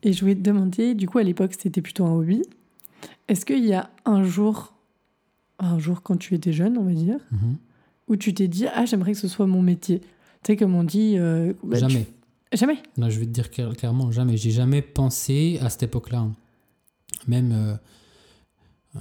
Et 0.03 0.13
je 0.13 0.21
voulais 0.21 0.35
te 0.35 0.41
demander, 0.41 0.95
du 0.95 1.07
coup, 1.07 1.17
à 1.17 1.23
l'époque, 1.23 1.53
c'était 1.59 1.81
plutôt 1.81 2.05
un 2.05 2.11
hobby. 2.13 2.41
Est-ce 3.27 3.45
qu'il 3.45 3.65
y 3.65 3.73
a 3.73 3.89
un 4.05 4.23
jour, 4.23 4.73
un 5.59 5.77
jour 5.79 6.01
quand 6.01 6.17
tu 6.17 6.33
étais 6.35 6.53
jeune, 6.53 6.77
on 6.77 6.83
va 6.83 6.93
dire, 6.93 7.19
Mhm. 7.31 7.57
où 8.07 8.15
tu 8.15 8.33
t'es 8.33 8.47
dit, 8.47 8.65
ah, 8.73 8.85
j'aimerais 8.85 9.11
que 9.13 9.17
ce 9.19 9.27
soit 9.27 9.45
mon 9.47 9.61
métier? 9.61 9.99
Tu 9.99 10.07
sais, 10.53 10.55
comme 10.57 10.73
on 10.75 10.83
dit. 10.83 11.15
euh, 11.17 11.53
bah, 11.63 11.75
tu- 11.77 11.81
jamais. 11.89 12.07
Jamais? 12.53 12.77
Non, 12.97 13.09
je 13.09 13.19
vais 13.19 13.25
te 13.25 13.31
dire 13.31 13.51
clair- 13.51 13.75
clairement, 13.75 14.11
jamais. 14.11 14.35
J'ai 14.37 14.51
jamais 14.51 14.81
pensé 14.81 15.59
à 15.61 15.69
cette 15.69 15.83
époque-là. 15.83 16.27
Même, 17.27 17.51
euh, 17.51 17.75
euh, 18.95 18.99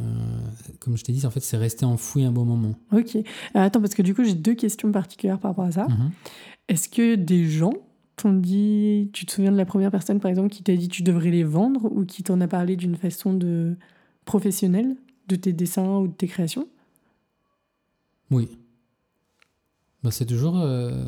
comme 0.81 0.97
je 0.99 1.05
t'ai 1.05 1.13
dit, 1.13 1.25
en 1.25 1.31
fait, 1.31 1.41
c'est 1.41 1.57
resté 1.57 1.85
enfoui 1.87 2.25
un 2.25 2.33
bon 2.33 2.45
moment. 2.45 2.75
Ok. 2.93 3.17
Euh, 3.17 3.23
attends, 3.55 3.81
parce 3.81 3.95
que 3.95 4.03
du 4.03 4.15
coup, 4.15 4.25
j'ai 4.25 4.35
deux 4.35 4.55
questions 4.55 4.91
particulières 4.93 5.39
par 5.39 5.53
rapport 5.53 5.65
à 5.65 5.73
ça. 5.73 5.87
Mhm. 5.89 6.11
Est-ce 6.69 6.89
que 6.91 7.15
des 7.15 7.47
gens 7.49 7.73
t'ont 8.23 8.33
dit, 8.33 9.11
tu 9.13 9.25
te 9.27 9.33
souviens 9.33 9.53
de 9.53 9.57
la 9.57 9.65
première 9.65 9.91
personne 9.91 10.21
par 10.21 10.29
exemple 10.31 10.51
qui 10.51 10.63
t'a 10.63 10.77
dit 10.77 10.89
tu 10.89 11.03
devrais 11.03 11.31
les 11.31 11.45
vendre 11.45 11.87
ou 11.91 12.05
qui 12.05 12.23
t'en 12.23 12.41
a 12.41 12.49
parlé 12.49 12.77
d'une 12.77 12.97
façon 12.97 13.33
de 13.35 13.77
professionnelle 14.25 14.97
de 15.29 15.37
tes 15.37 15.53
dessins 15.53 15.99
ou 15.99 16.09
de 16.09 16.13
tes 16.13 16.27
créations? 16.27 16.67
Oui. 18.31 18.49
Bah, 20.03 20.11
c'est 20.11 20.27
toujours 20.27 20.59
euh, 20.59 21.05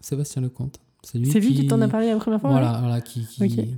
Sébastien 0.00 0.42
Lecomte. 0.42 0.78
C'est 1.02 1.18
lui, 1.18 1.32
lui 1.32 1.54
qui 1.54 1.66
t'en 1.66 1.80
a 1.80 1.88
parlé 1.88 2.06
la 2.08 2.16
première 2.18 2.40
fois 2.40 2.50
Voilà, 2.50 2.78
voilà, 2.80 3.00
qui, 3.00 3.26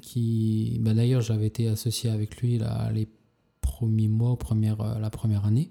qui- 0.03 0.79
bah, 0.81 0.93
d'ailleurs, 0.93 1.23
j'avais 1.23 1.47
été 1.47 1.69
associé 1.69 2.11
avec 2.11 2.37
lui 2.43 2.59
là, 2.59 2.91
les 2.93 3.09
premiers 3.63 4.09
mois, 4.09 4.37
première, 4.39 4.81
euh, 4.83 4.99
la 4.99 5.09
première 5.11 5.47
année. 5.47 5.71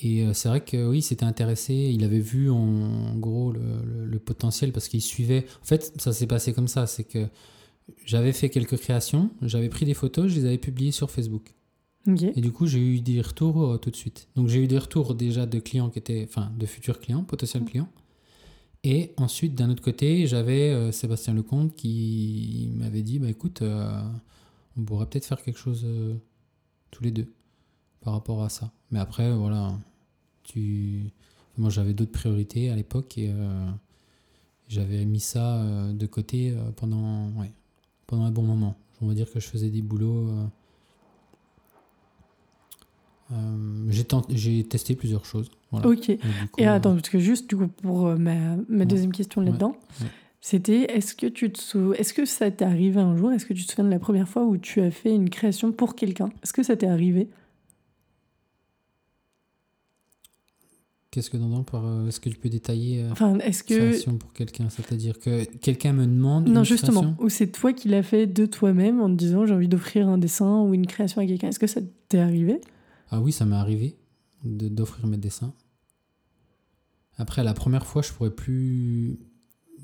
Et 0.00 0.22
euh, 0.24 0.32
c'est 0.32 0.48
vrai 0.48 0.60
que 0.64 0.88
oui, 0.88 1.02
s'était 1.02 1.24
intéressé, 1.24 1.74
il 1.74 2.04
avait 2.04 2.20
vu 2.20 2.50
en, 2.50 2.56
en 2.56 3.16
gros 3.16 3.50
le, 3.52 3.60
le- 3.84 4.06
le 4.06 4.18
potentiel 4.18 4.72
parce 4.72 4.88
qu'il 4.88 5.02
suivait. 5.02 5.44
En 5.62 5.64
fait, 5.64 5.92
ça 6.00 6.12
s'est 6.12 6.26
passé 6.26 6.52
comme 6.52 6.68
ça, 6.68 6.86
c'est 6.86 7.04
que 7.04 7.26
j'avais 8.04 8.32
fait 8.32 8.48
quelques 8.50 8.76
créations, 8.78 9.30
j'avais 9.42 9.68
pris 9.68 9.86
des 9.86 9.94
photos, 9.94 10.28
je 10.30 10.36
les 10.36 10.44
avais 10.46 10.58
publiées 10.58 10.92
sur 10.92 11.10
Facebook. 11.10 11.54
Ok. 12.06 12.22
Et 12.22 12.40
du 12.40 12.52
coup, 12.52 12.66
j'ai 12.66 12.78
eu 12.80 13.00
des 13.00 13.20
retours 13.20 13.62
euh, 13.64 13.76
tout 13.76 13.90
de 13.90 13.96
suite. 13.96 14.28
Donc, 14.36 14.48
j'ai 14.48 14.62
eu 14.62 14.66
des 14.68 14.78
retours 14.78 15.14
déjà 15.14 15.46
de 15.46 15.58
clients 15.58 15.90
qui 15.90 15.98
étaient, 15.98 16.24
enfin, 16.28 16.52
de 16.58 16.64
futurs 16.64 17.00
clients, 17.00 17.24
potentiels 17.24 17.64
clients. 17.64 17.88
Et 18.84 19.12
ensuite, 19.16 19.54
d'un 19.56 19.68
autre 19.70 19.82
côté, 19.82 20.26
j'avais 20.26 20.70
euh, 20.70 20.92
Sébastien 20.92 21.34
Lecomte 21.34 21.74
qui 21.74 22.70
m'avait 22.74 23.02
dit, 23.02 23.18
bah 23.18 23.28
écoute, 23.28 23.62
euh, 23.62 24.00
on 24.76 24.82
pourrait 24.84 25.06
peut-être 25.06 25.26
faire 25.26 25.42
quelque 25.42 25.58
chose 25.58 25.84
tous 26.90 27.02
les 27.02 27.10
deux 27.10 27.26
par 28.00 28.12
rapport 28.12 28.42
à 28.44 28.48
ça. 28.48 28.72
Mais 28.90 29.00
après, 29.00 29.34
voilà, 29.34 29.76
tu, 30.48 31.02
moi, 31.56 31.70
j'avais 31.70 31.92
d'autres 31.94 32.12
priorités 32.12 32.70
à 32.70 32.76
l'époque 32.76 33.16
et 33.18 33.30
euh, 33.30 33.66
j'avais 34.68 35.04
mis 35.04 35.20
ça 35.20 35.56
euh, 35.62 35.92
de 35.92 36.06
côté 36.06 36.50
euh, 36.50 36.70
pendant, 36.76 37.28
ouais, 37.38 37.52
pendant 38.06 38.24
un 38.24 38.30
bon 38.30 38.42
moment. 38.42 38.76
On 39.00 39.06
va 39.06 39.14
dire 39.14 39.30
que 39.30 39.38
je 39.40 39.46
faisais 39.46 39.70
des 39.70 39.82
boulots. 39.82 40.28
j'ai 43.90 44.04
tenté- 44.04 44.36
j'ai 44.36 44.64
testé 44.64 44.94
plusieurs 44.96 45.24
choses. 45.24 45.50
Voilà. 45.70 45.86
Ok. 45.88 46.08
Et, 46.08 46.16
coup, 46.16 46.24
Et 46.58 46.66
attends, 46.66 46.94
parce 46.94 47.08
que 47.10 47.18
juste 47.18 47.48
du 47.50 47.56
coup 47.56 47.68
pour 47.68 48.06
ma, 48.16 48.56
ma 48.56 48.78
Ouais. 48.78 48.86
deuxième 48.86 49.12
question 49.12 49.40
là-dedans, 49.42 49.76
Ouais. 50.00 50.06
c'était 50.40 50.82
est-ce 50.96 51.14
que 51.14 51.26
tu 51.26 51.52
te 51.52 51.58
sou- 51.58 51.92
est-ce 51.94 52.14
que 52.14 52.24
ça 52.24 52.50
t'est 52.50 52.64
arrivé 52.64 52.98
un 53.00 53.16
jour 53.16 53.30
Est-ce 53.32 53.44
que 53.44 53.52
tu 53.52 53.64
te 53.66 53.70
souviens 53.70 53.84
de 53.84 53.90
la 53.90 53.98
première 53.98 54.28
fois 54.28 54.44
où 54.44 54.56
tu 54.56 54.80
as 54.80 54.90
fait 54.90 55.14
une 55.14 55.28
création 55.28 55.72
pour 55.72 55.94
quelqu'un? 55.94 56.30
Est-ce 56.42 56.52
que 56.54 56.62
ça 56.62 56.76
t'est 56.76 56.86
arrivé? 56.86 57.28
Qu'est-ce 61.10 61.30
que 61.30 61.36
t'entends 61.38 61.64
par. 61.64 61.86
euh, 61.86 62.06
Est-ce 62.08 62.20
que 62.20 62.28
tu 62.28 62.36
peux 62.36 62.50
détailler 62.50 63.02
euh, 63.02 63.10
Enfin, 63.12 63.38
est-ce 63.38 63.62
que 63.64 63.74
création 63.74 64.18
pour 64.18 64.32
quelqu'un? 64.34 64.68
C'est-à-dire 64.68 65.18
que 65.18 65.44
quelqu'un 65.44 65.94
me 65.94 66.04
demande. 66.06 66.48
non 66.48 66.60
une 66.60 66.64
justement, 66.66 67.00
création? 67.00 67.24
Ou 67.24 67.28
c'est 67.30 67.46
toi 67.46 67.72
qui 67.72 67.88
l'as 67.88 68.02
fait 68.02 68.26
de 68.26 68.44
toi-même 68.44 69.00
en 69.00 69.08
te 69.08 69.14
disant 69.14 69.46
j'ai 69.46 69.54
envie 69.54 69.68
d'offrir 69.68 70.06
un 70.08 70.18
dessin 70.18 70.60
ou 70.62 70.74
une 70.74 70.86
création 70.86 71.22
à 71.22 71.26
quelqu'un? 71.26 71.48
Est-ce 71.48 71.58
que 71.58 71.66
ça 71.66 71.80
t'est 72.08 72.18
arrivé? 72.18 72.60
Ah 73.10 73.20
oui, 73.22 73.32
ça 73.32 73.46
m'est 73.46 73.56
arrivé 73.56 73.96
de- 74.44 74.68
d'offrir 74.68 75.06
mes 75.06 75.16
dessins. 75.16 75.54
Après, 77.16 77.42
la 77.42 77.54
première 77.54 77.86
fois, 77.86 78.02
je 78.02 78.12
pourrais 78.12 78.30
plus. 78.30 79.18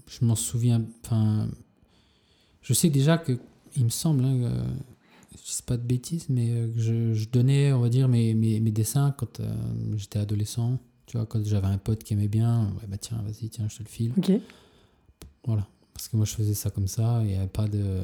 Je 0.06 0.24
m'en 0.24 0.34
souviens. 0.36 0.84
Enfin. 1.04 1.48
Je 2.60 2.72
sais 2.74 2.90
déjà 2.90 3.18
que. 3.18 3.38
Il 3.76 3.84
me 3.84 3.88
semble. 3.90 4.24
Hein, 4.24 4.42
euh, 4.42 4.62
je 5.32 5.38
dis 5.56 5.62
pas 5.66 5.76
de 5.76 5.82
bêtises, 5.86 6.26
mais 6.28 6.50
euh, 6.50 6.68
je, 6.76 7.12
je 7.14 7.28
donnais, 7.28 7.72
on 7.72 7.80
va 7.80 7.88
dire, 7.88 8.08
mes, 8.08 8.34
mes, 8.34 8.60
mes 8.60 8.70
dessins 8.70 9.14
quand 9.18 9.40
euh, 9.40 9.52
j'étais 9.96 10.18
adolescent. 10.20 10.78
Tu 11.06 11.16
vois, 11.16 11.26
quand 11.26 11.44
j'avais 11.44 11.66
un 11.66 11.78
pote 11.78 12.02
qui 12.02 12.14
aimait 12.14 12.28
bien, 12.28 12.64
ouais, 12.80 12.86
bah 12.88 12.96
tiens, 12.98 13.18
vas-y, 13.24 13.48
tiens, 13.48 13.66
je 13.68 13.76
te 13.78 13.82
le 13.82 13.88
file. 13.88 14.12
Ok. 14.16 14.32
Voilà. 15.46 15.66
Parce 15.92 16.08
que 16.08 16.16
moi, 16.16 16.26
je 16.26 16.34
faisais 16.34 16.54
ça 16.54 16.70
comme 16.70 16.88
ça. 16.88 17.22
Il 17.24 17.34
avait 17.36 17.46
pas 17.46 17.68
de. 17.68 18.02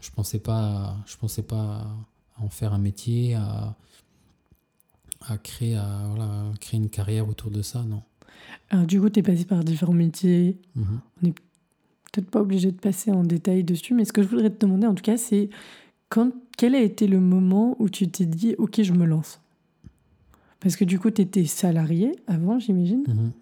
Je 0.00 0.10
pensais 0.10 0.38
pas. 0.38 0.96
Je 1.06 1.16
pensais 1.16 1.42
pas 1.42 1.86
à 2.36 2.42
en 2.42 2.48
faire 2.48 2.72
un 2.72 2.78
métier, 2.78 3.34
à, 3.34 3.76
à 5.28 5.38
créer, 5.38 5.76
à, 5.76 6.02
voilà, 6.08 6.24
à 6.24 6.52
créer 6.60 6.80
une 6.80 6.90
carrière 6.90 7.28
autour 7.28 7.50
de 7.50 7.62
ça, 7.62 7.82
non. 7.82 8.02
Alors 8.70 8.86
du 8.86 9.00
coup, 9.00 9.08
t'es 9.10 9.22
passé 9.22 9.44
par 9.44 9.62
différents 9.62 9.92
métiers. 9.92 10.58
Mhm. 10.74 11.00
peut-être 12.12 12.30
pas 12.30 12.40
obligé 12.40 12.72
de 12.72 12.78
passer 12.78 13.10
en 13.10 13.22
détail 13.22 13.64
dessus, 13.64 13.94
mais 13.94 14.04
ce 14.04 14.12
que 14.12 14.22
je 14.22 14.28
voudrais 14.28 14.50
te 14.50 14.58
demander 14.64 14.86
en 14.86 14.94
tout 14.94 15.02
cas, 15.02 15.16
c'est 15.16 15.50
quand, 16.08 16.32
quel 16.56 16.74
a 16.74 16.80
été 16.80 17.06
le 17.06 17.20
moment 17.20 17.76
où 17.78 17.88
tu 17.88 18.08
t'es 18.08 18.26
dit, 18.26 18.54
ok, 18.58 18.82
je 18.82 18.92
me 18.92 19.06
lance 19.06 19.40
Parce 20.62 20.76
que 20.76 20.84
du 20.84 20.98
coup, 20.98 21.10
tu 21.10 21.22
étais 21.22 21.44
salarié 21.44 22.14
avant, 22.26 22.58
j'imagine. 22.58 23.02
Mhm. 23.06 23.32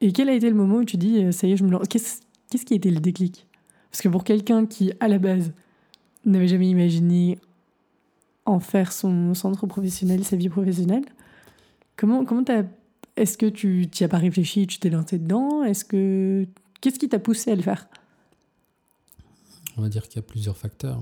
Et 0.00 0.12
quel 0.12 0.28
a 0.28 0.34
été 0.34 0.48
le 0.50 0.56
moment 0.56 0.76
où 0.76 0.84
tu 0.84 0.96
dis, 0.96 1.22
euh, 1.22 1.32
ça 1.32 1.46
y 1.46 1.52
est, 1.52 1.56
je 1.56 1.64
me 1.64 1.70
lance? 1.70 1.86
Qu'est-ce 1.88 2.64
qui 2.64 2.74
a 2.74 2.76
été 2.76 2.90
le 2.90 3.00
déclic? 3.00 3.46
Parce 3.90 4.02
que 4.02 4.08
pour 4.08 4.24
quelqu'un 4.24 4.66
qui, 4.66 4.92
à 5.00 5.08
la 5.08 5.18
base, 5.18 5.52
n'avait 6.24 6.48
jamais 6.48 6.68
imaginé 6.68 7.38
en 8.44 8.60
faire 8.60 8.92
son 8.92 9.34
centre 9.34 9.66
professionnel, 9.66 10.24
sa 10.24 10.36
vie 10.36 10.48
professionnelle, 10.48 11.04
comment 11.96 12.24
comment 12.24 12.44
t'as 12.44 12.64
est-ce 13.16 13.38
que 13.38 13.46
tu 13.46 13.88
t'y 13.90 14.04
as 14.04 14.08
pas 14.08 14.18
réfléchi, 14.18 14.66
tu 14.66 14.78
t'es 14.78 14.90
lancé 14.90 15.18
dedans? 15.18 15.62
Est-ce 15.62 15.84
que 15.84 16.46
qu'est-ce 16.80 16.98
qui 16.98 17.08
t'a 17.08 17.18
poussé 17.18 17.52
à 17.52 17.56
le 17.56 17.62
faire? 17.62 17.88
On 19.76 19.82
va 19.82 19.88
dire 19.88 20.06
qu'il 20.08 20.16
y 20.16 20.18
a 20.18 20.22
plusieurs 20.22 20.56
facteurs. 20.56 21.00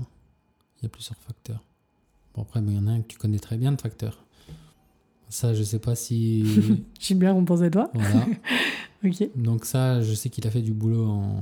Il 0.79 0.83
y 0.83 0.85
a 0.85 0.89
plusieurs 0.89 1.17
facteurs. 1.19 1.63
Bon, 2.33 2.41
après, 2.43 2.61
il 2.61 2.73
y 2.73 2.77
en 2.77 2.87
a 2.87 2.91
un 2.91 3.01
que 3.01 3.07
tu 3.07 3.17
connais 3.17 3.39
très 3.39 3.57
bien 3.57 3.71
de 3.71 3.79
facteurs. 3.79 4.24
Ça, 5.29 5.53
je 5.53 5.63
sais 5.63 5.79
pas 5.79 5.95
si. 5.95 6.45
Gilbert, 6.99 7.35
on 7.35 7.43
pense 7.45 7.61
à 7.61 7.69
toi. 7.69 7.89
voilà. 7.93 8.25
Ok. 9.03 9.29
Donc, 9.35 9.65
ça, 9.65 10.01
je 10.01 10.13
sais 10.15 10.29
qu'il 10.29 10.47
a 10.47 10.49
fait 10.49 10.61
du 10.63 10.73
boulot 10.73 11.05
en. 11.05 11.39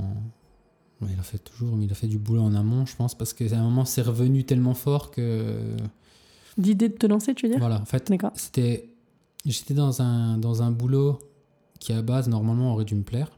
Il 1.02 1.18
a 1.20 1.24
fait 1.24 1.38
toujours, 1.38 1.76
mais 1.78 1.86
il 1.86 1.92
a 1.92 1.96
fait 1.96 2.08
du 2.08 2.18
boulot 2.18 2.42
en 2.42 2.54
amont, 2.56 2.86
je 2.86 2.96
pense, 2.96 3.16
parce 3.18 3.32
qu'à 3.34 3.46
un 3.58 3.64
moment, 3.64 3.86
c'est 3.86 4.02
revenu 4.02 4.44
tellement 4.44 4.74
fort 4.74 5.12
que. 5.12 5.76
L'idée 6.58 6.90
de 6.90 6.96
te 6.96 7.06
lancer, 7.08 7.34
tu 7.36 7.46
veux 7.46 7.52
dire 7.52 7.60
Voilà, 7.60 7.80
en 7.82 7.86
fait, 7.86 8.10
D'accord. 8.10 8.32
c'était. 8.36 8.90
J'étais 9.46 9.74
dans 9.74 10.02
un, 10.02 10.38
dans 10.38 10.62
un 10.62 10.72
boulot 10.72 11.20
qui, 11.80 11.94
à 11.94 12.02
base, 12.02 12.28
normalement, 12.28 12.74
aurait 12.74 12.86
dû 12.86 12.96
me 12.96 13.04
plaire. 13.04 13.30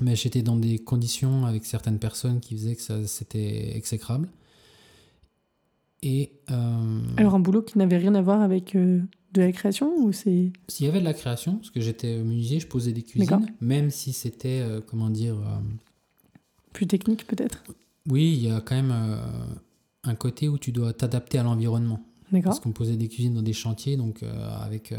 Mais 0.00 0.16
j'étais 0.16 0.42
dans 0.42 0.56
des 0.56 0.78
conditions 0.78 1.44
avec 1.46 1.64
certaines 1.66 1.98
personnes 1.98 2.40
qui 2.40 2.54
faisaient 2.56 2.74
que 2.76 2.82
ça, 2.82 3.06
c'était 3.06 3.76
exécrable. 3.76 4.28
Et. 6.02 6.32
euh, 6.50 7.00
Alors 7.16 7.34
un 7.34 7.40
boulot 7.40 7.62
qui 7.62 7.78
n'avait 7.78 7.98
rien 7.98 8.14
à 8.14 8.22
voir 8.22 8.40
avec 8.40 8.74
euh, 8.74 9.00
de 9.32 9.42
la 9.42 9.52
création 9.52 9.94
ou 9.96 10.12
c'est 10.12 10.52
S'il 10.68 10.86
y 10.86 10.88
avait 10.88 11.00
de 11.00 11.04
la 11.04 11.14
création, 11.14 11.56
parce 11.56 11.70
que 11.70 11.80
j'étais 11.80 12.18
menuisier, 12.18 12.60
je 12.60 12.66
posais 12.66 12.92
des 12.92 13.02
cuisines, 13.02 13.46
même 13.60 13.90
si 13.90 14.12
c'était, 14.12 14.60
euh, 14.60 14.80
comment 14.84 15.10
dire, 15.10 15.36
euh, 15.36 15.60
plus 16.72 16.86
technique 16.86 17.26
peut-être 17.26 17.62
oui, 18.08 18.32
il 18.32 18.48
y 18.48 18.50
a 18.50 18.62
quand 18.62 18.74
même 18.74 18.92
euh, 18.92 19.20
un 20.04 20.14
côté 20.14 20.48
où 20.48 20.56
tu 20.58 20.72
dois 20.72 20.94
t'adapter 20.94 21.38
à 21.38 21.42
l'environnement. 21.42 22.00
D'accord. 22.32 22.52
Parce 22.52 22.60
qu'on 22.60 22.72
posait 22.72 22.96
des 22.96 23.08
cuisines 23.08 23.34
dans 23.34 23.42
des 23.42 23.52
chantiers, 23.52 23.98
donc 23.98 24.24
avec, 24.62 24.94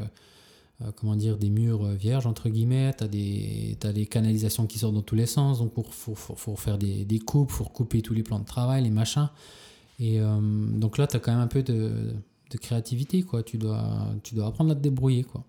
comment 0.97 1.15
dire, 1.15 1.37
des 1.37 1.49
murs 1.49 1.83
vierges, 1.87 2.27
entre 2.27 2.47
guillemets, 2.47 2.93
tu 2.95 3.03
as 3.03 3.07
des, 3.07 3.77
t'as 3.79 3.91
des 3.91 4.05
canalisations 4.05 4.67
qui 4.67 4.77
sortent 4.77 4.93
dans 4.93 5.01
tous 5.01 5.15
les 5.15 5.25
sens, 5.25 5.59
donc 5.59 5.73
pour, 5.73 5.93
faut, 5.93 6.13
faut 6.13 6.55
faire 6.55 6.77
des, 6.77 7.03
des 7.03 7.19
coupes, 7.19 7.49
faut 7.49 7.63
recouper 7.63 8.01
tous 8.01 8.13
les 8.13 8.21
plans 8.21 8.39
de 8.39 8.45
travail, 8.45 8.83
les 8.83 8.91
machins. 8.91 9.29
Et 10.01 10.19
euh, 10.19 10.39
donc 10.41 10.97
là, 10.97 11.05
tu 11.05 11.15
as 11.15 11.19
quand 11.19 11.31
même 11.31 11.41
un 11.41 11.47
peu 11.47 11.61
de, 11.61 12.13
de 12.51 12.57
créativité, 12.57 13.23
quoi. 13.23 13.43
Tu 13.43 13.57
dois, 13.57 14.07
tu 14.23 14.35
dois 14.35 14.47
apprendre 14.47 14.71
à 14.71 14.75
te 14.75 14.81
débrouiller, 14.81 15.23
quoi. 15.23 15.43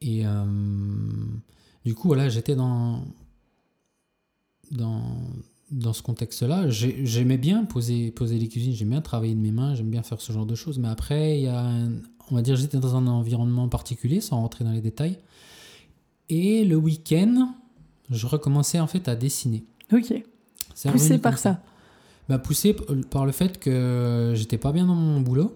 Et 0.00 0.26
euh, 0.26 0.44
du 1.84 1.94
coup, 1.94 2.08
voilà, 2.08 2.28
j'étais 2.28 2.54
dans, 2.56 3.04
dans, 4.70 5.02
dans 5.70 5.92
ce 5.92 6.02
contexte-là. 6.02 6.70
J'ai- 6.70 7.04
J'aimais 7.04 7.38
bien 7.38 7.64
poser, 7.64 8.10
poser 8.10 8.38
les 8.38 8.48
cuisines, 8.48 8.72
j'aime 8.72 8.90
bien 8.90 9.00
travailler 9.02 9.34
de 9.34 9.40
mes 9.40 9.50
mains, 9.52 9.74
j'aime 9.74 9.90
bien 9.90 10.02
faire 10.02 10.20
ce 10.20 10.32
genre 10.32 10.46
de 10.46 10.54
choses. 10.54 10.78
Mais 10.78 10.88
après, 10.88 11.38
il 11.38 11.44
y 11.44 11.48
a, 11.48 11.60
un- 11.60 11.92
on 12.30 12.34
va 12.34 12.42
dire, 12.42 12.56
j'étais 12.56 12.78
dans 12.78 12.96
un 12.96 13.06
environnement 13.06 13.68
particulier, 13.68 14.20
sans 14.20 14.36
rentrer 14.40 14.64
dans 14.64 14.72
les 14.72 14.80
détails. 14.80 15.18
Et 16.28 16.64
le 16.64 16.76
week-end, 16.76 17.52
je 18.08 18.26
recommençais 18.26 18.80
en 18.80 18.86
fait 18.86 19.08
à 19.08 19.16
dessiner. 19.16 19.64
Ok. 19.92 20.14
C'est 20.74 20.90
Poussé 20.92 21.18
par 21.18 21.38
ça. 21.38 21.60
Bah, 22.30 22.38
poussé 22.38 22.72
p- 22.74 22.84
par 23.10 23.26
le 23.26 23.32
fait 23.32 23.58
que 23.58 24.32
j'étais 24.36 24.56
pas 24.56 24.72
bien 24.72 24.86
dans 24.86 24.94
mon 24.94 25.20
boulot. 25.20 25.54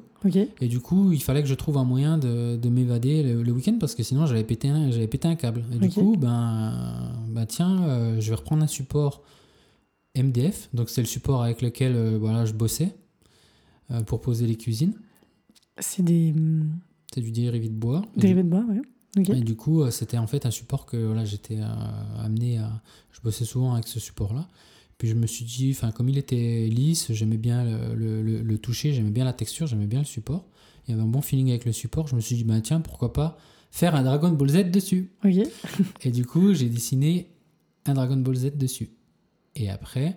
Et 0.60 0.68
du 0.68 0.80
coup, 0.80 1.12
il 1.12 1.22
fallait 1.22 1.42
que 1.42 1.48
je 1.48 1.54
trouve 1.54 1.76
un 1.78 1.84
moyen 1.84 2.18
de, 2.18 2.56
de 2.56 2.68
m'évader 2.68 3.22
le, 3.22 3.42
le 3.42 3.52
week-end 3.52 3.76
parce 3.78 3.94
que 3.94 4.02
sinon 4.02 4.26
j'avais 4.26 4.42
pété 4.44 4.68
un, 4.70 4.90
j'avais 4.90 5.06
pété 5.06 5.28
un 5.28 5.36
câble. 5.36 5.62
Et 5.72 5.78
du 5.78 5.88
coup, 6.00 6.16
ben, 6.16 7.12
ben 7.28 7.46
tiens, 7.46 7.82
euh, 7.84 8.20
je 8.20 8.30
vais 8.30 8.34
reprendre 8.36 8.62
un 8.62 8.66
support 8.66 9.22
MDF. 10.16 10.68
Donc 10.74 10.88
c'est 10.90 11.00
le 11.02 11.06
support 11.06 11.42
avec 11.42 11.62
lequel 11.62 11.94
euh, 11.94 12.18
voilà, 12.18 12.44
je 12.44 12.52
bossais 12.54 12.94
euh, 13.90 14.00
pour 14.02 14.20
poser 14.20 14.46
les 14.46 14.56
cuisines. 14.56 14.94
C'est 15.78 16.02
des 16.02 16.32
hum, 16.36 16.70
C'est 17.14 17.20
du 17.20 17.30
dérivé 17.30 17.68
de 17.68 17.74
bois. 17.74 18.02
Et 18.16 18.20
dérivés 18.20 18.42
de 18.42 18.48
bois, 18.48 18.64
du, 19.16 19.22
et 19.36 19.40
du 19.42 19.54
coup, 19.56 19.82
euh, 19.82 19.90
c'était 19.90 20.18
en 20.18 20.26
fait 20.26 20.46
un 20.46 20.50
support 20.50 20.86
que 20.86 20.96
voilà, 20.96 21.24
j'étais 21.24 21.58
euh, 21.60 22.24
amené 22.24 22.58
à. 22.58 22.70
Je 23.12 23.20
bossais 23.20 23.44
souvent 23.44 23.74
avec 23.74 23.86
ce 23.86 24.00
support-là. 24.00 24.48
Puis 24.98 25.08
je 25.08 25.14
me 25.14 25.26
suis 25.26 25.44
dit, 25.44 25.70
enfin, 25.72 25.90
comme 25.90 26.08
il 26.08 26.18
était 26.18 26.66
lisse, 26.70 27.12
j'aimais 27.12 27.36
bien 27.36 27.64
le, 27.64 27.94
le- 27.94 28.22
le- 28.22 28.42
le 28.42 28.58
toucher, 28.58 28.92
j'aimais 28.92 29.10
bien 29.10 29.24
la 29.24 29.32
texture, 29.32 29.66
j'aimais 29.66 29.86
bien 29.86 29.98
le 30.00 30.04
support. 30.04 30.46
Il 30.86 30.90
y 30.90 30.94
avait 30.94 31.02
un 31.02 31.06
bon 31.08 31.20
feeling 31.22 31.50
avec 31.50 31.64
le 31.64 31.72
support. 31.72 32.06
Je 32.08 32.14
me 32.16 32.20
suis 32.20 32.36
dit, 32.36 32.44
bah 32.44 32.60
tiens, 32.60 32.80
pourquoi 32.80 33.12
pas 33.12 33.36
faire 33.70 33.94
un 33.96 34.02
Dragon 34.04 34.30
Ball 34.30 34.50
Z 34.50 34.70
dessus 34.70 35.10
Ok. 35.24 35.46
Et 36.02 36.10
du 36.10 36.24
coup, 36.24 36.54
j'ai 36.54 36.68
dessiné 36.68 37.28
un 37.86 37.94
Dragon 37.94 38.16
Ball 38.16 38.36
Z 38.36 38.56
dessus. 38.56 38.90
Et 39.56 39.68
après, 39.70 40.16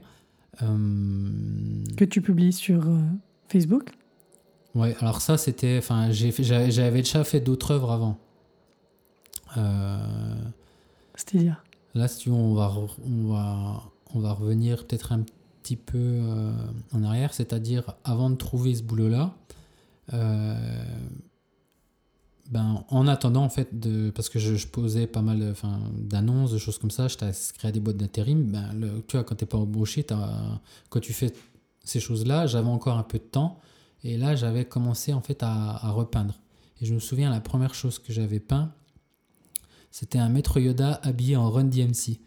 euh, 0.61 1.83
Que 1.95 2.05
tu 2.05 2.21
publies 2.21 2.53
sur 2.53 2.87
euh, 2.87 2.99
Facebook? 3.49 3.89
ouais, 4.75 4.95
alors 4.99 5.21
ça, 5.21 5.37
c'était, 5.37 5.77
enfin, 5.79 6.11
j'avais 6.11 7.01
déjà 7.01 7.23
fait 7.23 7.39
d'autres 7.39 7.71
œuvres 7.71 7.91
avant. 7.91 8.19
Euh, 9.57 10.35
C'est-à-dire 11.15 11.63
là, 11.95 12.07
si 12.07 12.19
tu 12.19 12.29
veux, 12.29 12.35
on 12.35 12.53
va, 12.53 12.73
on 13.05 13.27
va, 13.33 13.83
on 14.13 14.19
va 14.19 14.33
revenir 14.33 14.85
peut-être 14.85 15.11
un 15.11 15.23
petit 15.61 15.75
peu 15.75 15.97
euh, 15.97 16.51
en 16.93 17.03
arrière, 17.03 17.33
c'est-à-dire 17.33 17.95
avant 18.03 18.29
de 18.29 18.35
trouver 18.35 18.75
ce 18.75 18.83
boulot-là, 18.83 19.35
euh, 20.13 20.85
ben, 22.49 22.85
en 22.87 23.07
attendant, 23.07 23.43
en 23.43 23.49
fait, 23.49 23.77
de, 23.77 24.09
parce 24.09 24.29
que 24.29 24.39
je, 24.39 24.67
posais 24.67 25.07
pas 25.07 25.21
mal 25.21 25.53
d'annonces, 25.93 26.51
de 26.51 26.57
choses 26.57 26.77
comme 26.77 26.91
ça, 26.91 27.09
je 27.09 27.17
créé 27.57 27.71
des 27.73 27.81
boîtes 27.81 27.97
d'intérim, 27.97 28.49
ben, 28.49 28.69
tu 29.07 29.17
vois, 29.17 29.25
quand 29.25 29.35
t'es 29.35 29.45
pas 29.45 29.57
embauché, 29.57 30.05
quand 30.89 30.99
tu 31.01 31.11
fais 31.11 31.33
ces 31.83 31.99
choses-là, 31.99 32.47
j'avais 32.47 32.69
encore 32.69 32.97
un 32.97 33.03
peu 33.03 33.17
de 33.17 33.23
temps, 33.23 33.59
et 34.03 34.17
là, 34.17 34.35
j'avais 34.35 34.63
commencé, 34.63 35.11
en 35.11 35.21
fait, 35.21 35.43
à, 35.43 35.85
à 35.85 35.91
repeindre. 35.91 36.39
Et 36.79 36.85
je 36.85 36.93
me 36.93 36.99
souviens, 36.99 37.29
la 37.29 37.41
première 37.41 37.73
chose 37.73 37.99
que 37.99 38.13
j'avais 38.13 38.39
peint, 38.39 38.71
c'était 39.91 40.19
un 40.19 40.29
maître 40.29 40.59
Yoda 40.59 40.99
habillé 41.03 41.35
en 41.35 41.49
Run 41.49 41.65
DMC. 41.65 42.19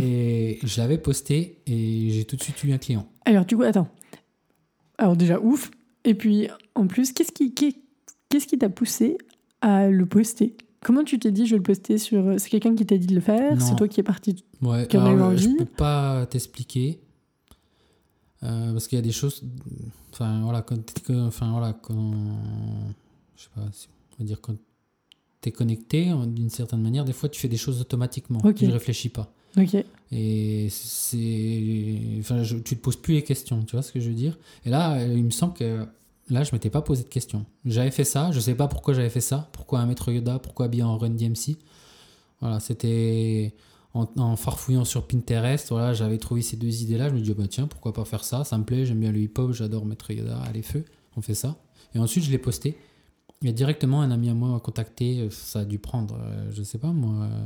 Et 0.00 0.58
je 0.62 0.80
l'avais 0.80 0.98
posté 0.98 1.58
et 1.66 2.10
j'ai 2.10 2.24
tout 2.24 2.36
de 2.36 2.42
suite 2.42 2.62
eu 2.64 2.72
un 2.72 2.78
client. 2.78 3.06
Alors, 3.24 3.44
du 3.44 3.56
coup, 3.56 3.62
attends. 3.62 3.88
Alors, 4.98 5.16
déjà, 5.16 5.40
ouf. 5.40 5.70
Et 6.04 6.14
puis, 6.14 6.48
en 6.74 6.86
plus, 6.86 7.12
qu'est-ce 7.12 7.32
qui 7.32 7.52
qu'est- 7.54 7.76
qu'est-ce 8.28 8.46
qui 8.46 8.58
t'a 8.58 8.68
poussé 8.68 9.18
à 9.60 9.88
le 9.88 10.06
poster? 10.06 10.56
Comment 10.84 11.02
tu 11.04 11.18
t'es 11.18 11.32
dit, 11.32 11.46
je 11.46 11.52
vais 11.52 11.56
le 11.58 11.62
poster 11.62 11.98
sur. 11.98 12.34
C'est 12.38 12.50
quelqu'un 12.50 12.74
qui 12.74 12.86
t'a 12.86 12.96
dit 12.96 13.06
de 13.08 13.14
le 13.14 13.20
faire? 13.20 13.60
C'est 13.60 13.74
toi 13.76 13.88
qui 13.88 13.98
es 14.00 14.04
parti. 14.04 14.44
Ouais, 14.62 14.86
Qui 14.86 14.96
en 14.96 15.06
a 15.06 15.10
eu 15.10 15.14
alors, 15.14 15.36
je 15.36 15.46
envie? 15.48 15.56
peux 15.56 15.64
pas 15.64 16.26
t'expliquer. 16.26 17.00
Euh, 18.44 18.72
parce 18.72 18.86
qu'il 18.86 18.96
y 18.96 19.00
a 19.00 19.02
des 19.02 19.10
choses. 19.12 19.42
Enfin, 20.12 20.40
voilà, 20.42 20.62
quand. 20.62 20.78
Enfin, 21.10 21.50
voilà, 21.50 21.72
quand. 21.72 22.12
Je 23.36 23.42
sais 23.42 23.48
pas, 23.54 23.62
si 23.72 23.88
on 24.18 24.22
va 24.22 24.24
dire 24.26 24.40
quand 24.40 24.54
t'es 25.40 25.52
connecté, 25.52 26.12
en- 26.12 26.26
d'une 26.26 26.50
certaine 26.50 26.82
manière, 26.82 27.04
des 27.04 27.12
fois 27.12 27.28
tu 27.28 27.40
fais 27.40 27.48
des 27.48 27.56
choses 27.56 27.80
automatiquement. 27.80 28.40
Tu 28.54 28.66
ne 28.66 28.72
réfléchis 28.72 29.08
pas. 29.08 29.32
Ok. 29.56 29.76
Et 30.12 30.68
c'est. 30.70 31.98
Enfin, 32.20 32.42
je- 32.42 32.56
tu 32.58 32.76
te 32.76 32.80
poses 32.82 32.96
plus 32.96 33.14
les 33.14 33.22
questions, 33.24 33.62
tu 33.64 33.72
vois 33.76 33.82
ce 33.82 33.92
que 33.92 34.00
je 34.00 34.08
veux 34.08 34.14
dire? 34.14 34.38
Et 34.64 34.70
là, 34.70 34.94
euh, 34.98 35.14
il 35.16 35.24
me 35.24 35.30
semble 35.30 35.54
que. 35.54 35.86
Là, 36.30 36.44
je 36.44 36.50
m'étais 36.52 36.68
pas 36.68 36.82
posé 36.82 37.04
de 37.04 37.08
questions. 37.08 37.46
J'avais 37.64 37.90
fait 37.90 38.04
ça, 38.04 38.30
je 38.32 38.40
sais 38.40 38.54
pas 38.54 38.68
pourquoi 38.68 38.92
j'avais 38.92 39.08
fait 39.08 39.22
ça. 39.22 39.48
Pourquoi 39.52 39.80
un 39.80 39.86
maître 39.86 40.12
Yoda 40.12 40.38
Pourquoi 40.38 40.66
habillé 40.66 40.82
en 40.82 40.98
Run 40.98 41.10
DMC 41.10 41.56
Voilà, 42.40 42.60
c'était. 42.60 43.54
En, 43.94 44.06
en 44.18 44.36
farfouillant 44.36 44.84
sur 44.84 45.06
Pinterest, 45.08 45.70
voilà, 45.70 45.94
j'avais 45.94 46.18
trouvé 46.18 46.42
ces 46.42 46.58
deux 46.58 46.82
idées-là. 46.82 47.08
Je 47.08 47.14
me 47.14 47.20
dis, 47.20 47.30
oh, 47.30 47.34
bah, 47.34 47.46
tiens, 47.48 47.66
pourquoi 47.66 47.94
pas 47.94 48.04
faire 48.04 48.22
ça? 48.22 48.44
Ça 48.44 48.58
me 48.58 48.64
plaît, 48.64 48.84
j'aime 48.84 49.00
bien 49.00 49.10
le 49.10 49.18
hip-hop, 49.18 49.52
j'adore 49.52 49.86
Maître 49.86 50.10
Yoda, 50.12 50.38
allez, 50.42 50.60
feu, 50.60 50.84
on 51.16 51.22
fait 51.22 51.34
ça. 51.34 51.56
Et 51.94 51.98
ensuite, 51.98 52.22
je 52.24 52.30
l'ai 52.30 52.36
posté. 52.38 52.76
Et 53.44 53.52
directement, 53.52 54.00
un 54.02 54.10
ami 54.10 54.28
à 54.30 54.34
moi 54.34 54.48
m'a 54.50 54.60
contacté. 54.60 55.20
euh, 55.20 55.30
Ça 55.30 55.60
a 55.60 55.64
dû 55.64 55.78
prendre, 55.78 56.16
euh, 56.20 56.50
je 56.52 56.62
sais 56.62 56.78
pas 56.78 56.88
moi, 56.92 57.24
euh, 57.24 57.44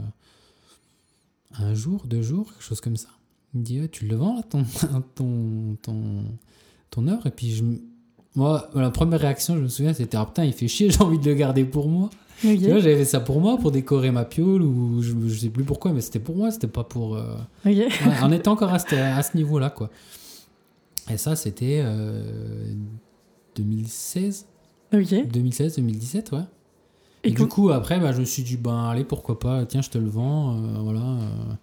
un 1.65 1.75
jour, 1.75 2.03
deux 2.07 2.23
jours, 2.23 2.51
quelque 2.53 2.63
chose 2.65 2.81
comme 2.81 2.97
ça. 2.97 3.09
Il 3.55 3.61
me 3.61 3.65
dit, 3.65 3.81
Ah, 3.85 3.89
tu 3.89 4.07
le 4.07 4.17
vends 4.17 4.37
là, 4.37 4.43
ton, 4.43 4.65
ton, 5.15 5.77
ton, 5.83 6.25
ton 6.91 7.09
œuvre 7.09 7.27
Et 7.27 7.31
puis, 7.31 7.51
je, 7.55 7.63
moi, 8.35 8.71
la 8.75 8.91
première 8.91 9.21
réaction, 9.21 9.57
je 9.57 9.63
me 9.63 9.69
souviens, 9.69 9.93
c'était, 9.93 10.17
ah 10.17 10.25
putain, 10.25 10.45
il 10.45 10.55
fait 10.55 10.69
chier, 10.69 10.91
j'ai 10.91 11.03
envie 11.03 11.19
de 11.19 11.27
le 11.29 11.35
garder 11.35 11.65
pour 11.65 11.89
moi. 11.89 12.09
Tu 12.41 12.57
vois, 12.57 12.79
j'avais 12.81 12.97
fait 12.97 13.05
ça 13.05 13.21
pour 13.21 13.41
moi, 13.41 13.59
pour 13.59 13.71
décorer 13.71 14.11
ma 14.11 14.25
piole, 14.25 14.63
ou 14.63 15.01
je, 15.03 15.13
je 15.29 15.35
sais 15.39 15.51
plus 15.51 15.63
pourquoi, 15.65 15.93
mais 15.93 16.01
c'était 16.01 16.19
pour 16.19 16.35
moi, 16.37 16.51
c'était 16.51 16.67
pas 16.67 16.83
pour. 16.85 17.15
euh, 17.17 17.35
Ok. 17.67 17.71
Ouais, 17.77 17.89
on 18.23 18.33
était 18.33 18.49
encore 18.49 18.73
à 18.73 18.79
ce, 18.79 18.95
à 18.95 19.23
ce 19.23 19.37
niveau-là, 19.37 19.69
quoi. 19.71 19.91
Et 21.11 21.19
ça, 21.19 21.37
c'était 21.37 21.83
euh, 21.85 22.73
2016, 23.57 24.47
Ok. 24.93 25.27
2016, 25.29 25.77
2017, 25.77 26.33
ouais. 26.33 26.39
Et, 27.25 27.29
Et, 27.29 27.33
du 27.33 27.47
coup, 27.47 27.71
après, 27.71 28.01
bah, 28.01 28.13
je 28.13 28.21
me 28.21 28.25
suis 28.25 28.43
dit, 28.43 28.57
ben 28.57 28.89
allez, 28.89 29.05
pourquoi 29.05 29.39
pas, 29.39 29.65
tiens, 29.67 29.81
je 29.83 29.91
te 29.91 29.99
le 29.99 30.09
vends, 30.09 30.57
euh, 30.57 30.79
voilà. 30.81 31.01
euh, 31.01 31.55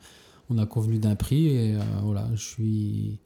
on 0.50 0.58
a 0.58 0.66
convenu 0.66 0.98
d'un 1.00 1.16
prix, 1.16 1.48
et 1.48 1.76
euh, 1.76 1.80
voilà, 2.04 2.28
je 2.34 2.42
suis. 2.42 3.20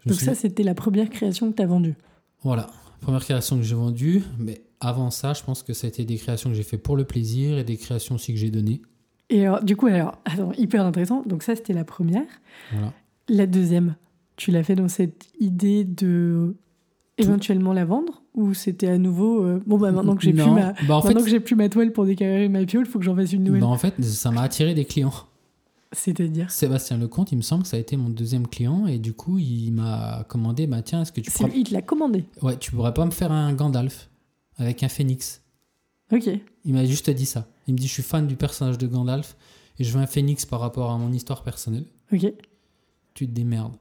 je 0.00 0.08
Donc, 0.08 0.16
suis- 0.16 0.26
ça, 0.26 0.34
c'était 0.34 0.62
la 0.62 0.74
première 0.74 1.08
création 1.10 1.50
que 1.50 1.56
tu 1.56 1.62
as 1.62 1.66
vendue. 1.66 1.94
Voilà, 2.42 2.68
première 3.00 3.20
création 3.22 3.56
que 3.56 3.62
j'ai 3.62 3.74
vendue, 3.74 4.22
mais 4.38 4.62
avant 4.80 5.10
ça, 5.10 5.34
je 5.34 5.42
pense 5.42 5.62
que 5.62 5.72
ça 5.72 5.86
a 5.86 5.88
été 5.88 6.04
des 6.04 6.16
créations 6.16 6.50
que 6.50 6.56
j'ai 6.56 6.62
fait 6.62 6.78
pour 6.78 6.96
le 6.96 7.04
plaisir 7.04 7.58
et 7.58 7.64
des 7.64 7.76
créations 7.76 8.14
aussi 8.16 8.32
que 8.32 8.38
j'ai 8.38 8.50
données. 8.50 8.80
Et 9.30 9.44
alors, 9.46 9.62
du 9.62 9.76
coup, 9.76 9.86
alors, 9.88 10.18
attends, 10.24 10.52
hyper 10.52 10.84
intéressant. 10.86 11.22
Donc, 11.26 11.42
ça, 11.42 11.54
c'était 11.54 11.74
la 11.74 11.84
première. 11.84 12.24
Voilà. 12.72 12.92
La 13.28 13.46
deuxième, 13.46 13.94
tu 14.36 14.50
l'as 14.52 14.64
fait 14.64 14.74
dans 14.74 14.88
cette 14.88 15.26
idée 15.38 15.84
de 15.84 16.56
éventuellement 17.18 17.72
la 17.74 17.84
vendre? 17.84 18.22
Ou 18.38 18.54
c'était 18.54 18.86
à 18.86 18.98
nouveau 18.98 19.42
euh, 19.44 19.60
bon 19.66 19.78
bah 19.78 19.90
maintenant 19.90 20.14
que 20.14 20.22
j'ai 20.22 20.32
plus 20.32 20.42
ma 20.50 20.72
bah, 20.86 20.96
en 20.96 21.02
fait, 21.02 21.08
maintenant 21.08 21.24
que 21.24 21.30
j'ai 21.30 21.40
plus 21.40 21.56
ma 21.56 21.68
toile 21.68 21.92
pour 21.92 22.06
décarrer 22.06 22.48
ma 22.48 22.64
piole, 22.64 22.84
il 22.86 22.90
faut 22.90 22.98
que 23.00 23.04
j'en 23.04 23.16
fasse 23.16 23.32
une 23.32 23.42
nouvelle. 23.42 23.60
bah, 23.60 23.66
en 23.66 23.76
fait, 23.76 24.02
ça 24.02 24.30
m'a 24.30 24.42
attiré 24.42 24.74
des 24.74 24.84
clients. 24.84 25.12
C'est-à-dire 25.92 26.50
Sébastien 26.50 26.98
Lecomte, 26.98 27.32
il 27.32 27.36
me 27.36 27.42
semble 27.42 27.62
que 27.62 27.68
ça 27.68 27.76
a 27.78 27.80
été 27.80 27.96
mon 27.96 28.10
deuxième 28.10 28.46
client 28.46 28.86
et 28.86 28.98
du 28.98 29.12
coup, 29.14 29.38
il 29.38 29.72
m'a 29.72 30.24
commandé 30.28 30.66
bah 30.66 30.82
tiens, 30.82 31.02
est-ce 31.02 31.12
que 31.12 31.20
tu 31.20 31.30
crois 31.30 31.48
lui, 31.48 31.60
il 31.60 31.64
te 31.64 31.72
l'a 31.74 31.82
commandé. 31.82 32.24
Ouais, 32.42 32.56
tu 32.56 32.70
pourrais 32.70 32.94
pas 32.94 33.04
me 33.04 33.10
faire 33.10 33.32
un 33.32 33.52
Gandalf 33.54 34.08
avec 34.58 34.82
un 34.82 34.88
phénix 34.88 35.42
Ok. 36.12 36.28
Il 36.64 36.74
m'a 36.74 36.84
juste 36.84 37.10
dit 37.10 37.26
ça. 37.26 37.46
Il 37.66 37.74
me 37.74 37.78
dit 37.78 37.88
je 37.88 37.92
suis 37.92 38.02
fan 38.02 38.26
du 38.26 38.36
personnage 38.36 38.78
de 38.78 38.86
Gandalf 38.86 39.36
et 39.78 39.84
je 39.84 39.92
veux 39.92 40.00
un 40.00 40.06
phénix 40.06 40.46
par 40.46 40.60
rapport 40.60 40.90
à 40.90 40.98
mon 40.98 41.12
histoire 41.12 41.42
personnelle. 41.42 41.84
Ok. 42.12 42.32
Tu 43.14 43.26
te 43.26 43.32
démerdes. 43.32 43.74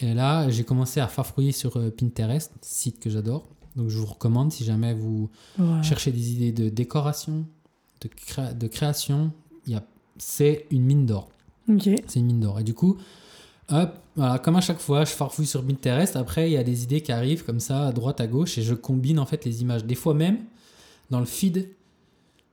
Et 0.00 0.12
là, 0.14 0.48
j'ai 0.50 0.64
commencé 0.64 1.00
à 1.00 1.06
farfouiller 1.08 1.52
sur 1.52 1.76
euh, 1.76 1.90
Pinterest, 1.90 2.52
site 2.60 2.98
que 3.00 3.10
j'adore. 3.10 3.46
Donc 3.76 3.88
je 3.88 3.98
vous 3.98 4.06
recommande 4.06 4.52
si 4.52 4.64
jamais 4.64 4.92
vous 4.94 5.30
cherchez 5.82 6.10
des 6.12 6.32
idées 6.32 6.52
de 6.52 6.68
décoration, 6.68 7.44
de, 8.00 8.08
créa- 8.08 8.52
de 8.54 8.66
création, 8.68 9.32
c'est 10.16 10.66
une 10.70 10.82
mine 10.82 11.06
d'or. 11.06 11.28
C'est 12.06 12.20
une 12.20 12.26
mine 12.26 12.40
d'or. 12.40 12.60
Et 12.60 12.64
du 12.64 12.72
coup, 12.74 12.96
hop, 13.68 13.98
voilà, 14.14 14.38
comme 14.38 14.54
à 14.56 14.60
chaque 14.60 14.78
fois, 14.78 15.04
je 15.04 15.10
farfouille 15.10 15.46
sur 15.46 15.64
Pinterest. 15.66 16.14
Après, 16.14 16.48
il 16.48 16.52
y 16.52 16.56
a 16.56 16.62
des 16.62 16.84
idées 16.84 17.00
qui 17.00 17.10
arrivent 17.10 17.44
comme 17.44 17.58
ça, 17.58 17.88
à 17.88 17.92
droite, 17.92 18.20
à 18.20 18.26
gauche, 18.28 18.58
et 18.58 18.62
je 18.62 18.74
combine 18.74 19.18
en 19.18 19.26
fait 19.26 19.44
les 19.44 19.62
images. 19.62 19.84
Des 19.84 19.96
fois 19.96 20.14
même, 20.14 20.38
dans 21.10 21.18
le 21.18 21.26
feed, 21.26 21.68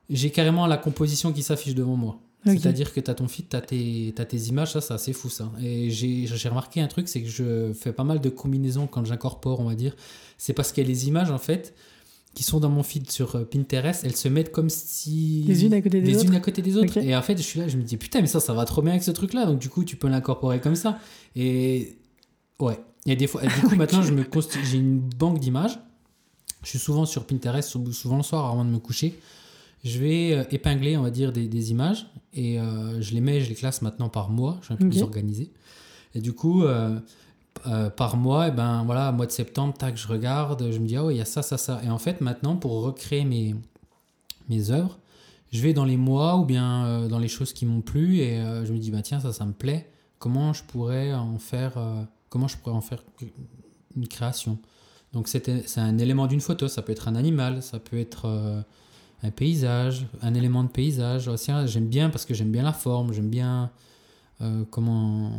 j'ai 0.10 0.32
carrément 0.32 0.66
la 0.66 0.78
composition 0.78 1.32
qui 1.32 1.44
s'affiche 1.44 1.76
devant 1.76 1.96
moi. 1.96 2.18
C'est-à-dire 2.46 2.94
que 2.94 3.00
tu 3.00 3.12
as 3.12 3.14
ton 3.14 3.28
feed, 3.28 3.48
tu 3.50 3.56
as, 3.56 3.62
tes 4.26 4.38
images, 4.48 4.74
ça, 4.74 4.82
c'est 4.82 4.94
assez 4.94 5.14
fou 5.14 5.30
ça. 5.30 5.52
Et 5.62 5.90
j'ai 5.92 6.26
j'ai 6.28 6.50
remarqué 6.50 6.82
un 6.82 6.88
truc, 6.88 7.08
c'est 7.08 7.22
que 7.22 7.30
je 7.30 7.72
fais 7.74 7.94
pas 7.94 8.04
mal 8.04 8.20
de 8.20 8.30
combinaisons 8.30 8.88
quand 8.88 9.06
j'incorpore, 9.06 9.60
on 9.60 9.66
va 9.66 9.76
dire. 9.76 9.96
C'est 10.38 10.54
parce 10.54 10.72
qu'il 10.72 10.84
y 10.84 10.88
a 10.88 10.90
les 10.90 11.08
images 11.08 11.30
en 11.32 11.38
fait 11.38 11.76
qui 12.34 12.44
sont 12.44 12.60
dans 12.62 12.70
mon 12.70 12.82
feed 12.82 13.12
sur 13.12 13.36
euh, 13.36 13.44
Pinterest, 13.44 14.04
elles 14.06 14.16
se 14.16 14.30
mettent 14.30 14.52
comme 14.54 14.70
si. 14.70 15.44
Les 15.48 15.66
unes 15.66 15.74
à 15.74 15.82
côté 15.82 16.00
des 16.02 16.08
les 16.08 16.16
autres 16.18 16.26
unes 16.30 16.36
à 16.36 16.40
côté 16.40 16.62
des 16.62 16.78
autres. 16.78 16.98
Et 16.98 17.14
en 17.16 17.22
fait, 17.22 17.36
je 17.38 17.42
suis 17.44 17.60
là, 17.60 17.68
je 17.68 17.76
me 17.78 17.84
dis 17.84 17.98
putain, 17.98 18.22
mais 18.22 18.28
ça, 18.28 18.40
ça 18.40 18.54
va 18.54 18.64
trop 18.66 18.82
bien 18.82 18.92
avec 18.92 19.04
ce 19.04 19.12
truc-là. 19.12 19.46
Donc 19.46 19.60
du 19.60 19.68
coup, 19.70 19.84
tu 19.84 19.96
peux 19.98 20.08
l'incorporer 20.08 20.62
comme 20.62 20.76
ça. 20.76 20.98
Et 21.36 21.98
ouais. 22.60 22.80
Et 23.06 23.16
des 23.16 23.28
fois, 23.28 23.44
et 23.44 23.48
du 23.48 23.68
coup, 23.68 23.76
maintenant, 23.76 24.02
je 24.02 24.14
me 24.14 24.24
j'ai 24.64 24.78
une 24.78 25.00
banque 25.00 25.40
d'images. 25.40 25.78
Je 26.64 26.70
suis 26.70 26.80
souvent 26.80 27.06
sur 27.06 27.26
Pinterest, 27.26 27.68
sou- 27.70 27.92
souvent 27.92 28.18
le 28.18 28.24
soir 28.24 28.46
avant 28.52 28.64
de 28.64 28.70
me 28.70 28.80
coucher. 28.80 29.20
Je 29.84 30.00
vais 30.00 30.34
euh, 30.34 30.44
épingler, 30.52 30.96
on 30.98 31.02
va 31.04 31.10
dire, 31.12 31.32
des, 31.32 31.48
des 31.48 31.72
images 31.72 32.08
et 32.34 32.60
euh, 32.60 33.02
je 33.02 33.14
les 33.14 33.22
mets, 33.22 33.42
je 33.42 33.50
les 33.50 33.56
classe 33.56 33.82
maintenant 33.82 34.10
par 34.10 34.30
mois. 34.30 34.58
Je 34.62 34.66
suis 34.66 34.74
un 34.74 34.78
peu 34.78 34.86
Ok. 34.86 34.92
plus 34.92 35.02
organisé. 35.02 35.52
Et 36.14 36.22
du 36.22 36.34
coup, 36.34 36.64
euh, 36.64 37.00
euh, 37.68 37.90
par 37.90 38.18
mois, 38.18 38.50
et 38.50 38.52
ben 38.52 38.84
voilà, 38.86 39.12
mois 39.12 39.26
de 39.26 39.32
septembre, 39.32 39.74
tac, 39.74 39.98
je 39.98 40.08
regarde, 40.08 40.72
je 40.72 40.78
me 40.80 40.86
dis, 40.88 40.96
ah 40.98 41.06
ouais, 41.06 41.16
il 41.16 41.18
y 41.18 41.22
a 41.22 41.26
ça, 41.26 41.42
ça, 41.42 41.58
ça. 41.58 41.82
Et 41.84 41.90
en 41.90 41.98
fait, 41.98 42.22
maintenant, 42.22 42.56
pour 42.58 42.82
recréer 42.84 43.26
mes, 43.26 43.56
mes 44.50 44.70
œuvres, 44.72 45.00
je 45.52 45.62
vais 45.62 45.74
dans 45.74 45.86
les 45.86 45.98
mois 45.98 46.38
ou 46.38 46.46
bien 46.46 47.08
dans 47.10 47.20
les 47.20 47.28
choses 47.28 47.52
qui 47.52 47.66
m'ont 47.66 47.82
plu 47.82 48.20
et 48.20 48.38
je 48.64 48.72
me 48.72 48.78
dis, 48.78 48.90
bah 48.92 49.02
tiens, 49.02 49.20
ça, 49.20 49.34
ça 49.34 49.46
me 49.46 49.52
plaît. 49.52 49.90
Comment 50.18 50.54
je 50.54 50.64
pourrais 50.64 51.14
en 51.14 51.40
faire, 51.40 51.74
comment 52.30 52.48
je 52.48 52.56
pourrais 52.56 52.76
en 52.76 52.80
faire 52.82 53.04
une 53.98 54.08
création? 54.08 54.58
Donc, 55.12 55.28
c'est 55.28 55.50
un 55.78 55.98
élément 55.98 56.28
d'une 56.28 56.40
photo, 56.40 56.70
ça 56.70 56.82
peut 56.82 56.94
être 56.94 57.10
un 57.10 57.16
animal, 57.16 57.62
ça 57.62 57.80
peut 57.80 58.00
être 58.00 58.64
un 59.24 59.32
paysage, 59.32 60.08
un 60.22 60.34
élément 60.34 60.64
de 60.64 60.70
paysage. 60.70 61.30
Hein, 61.30 61.66
j'aime 61.66 61.88
bien 61.88 62.10
parce 62.10 62.26
que 62.26 62.34
j'aime 62.34 62.52
bien 62.52 62.64
la 62.64 62.74
forme, 62.74 63.14
j'aime 63.14 63.30
bien 63.30 63.72
euh, 64.42 64.64
comment 64.72 65.32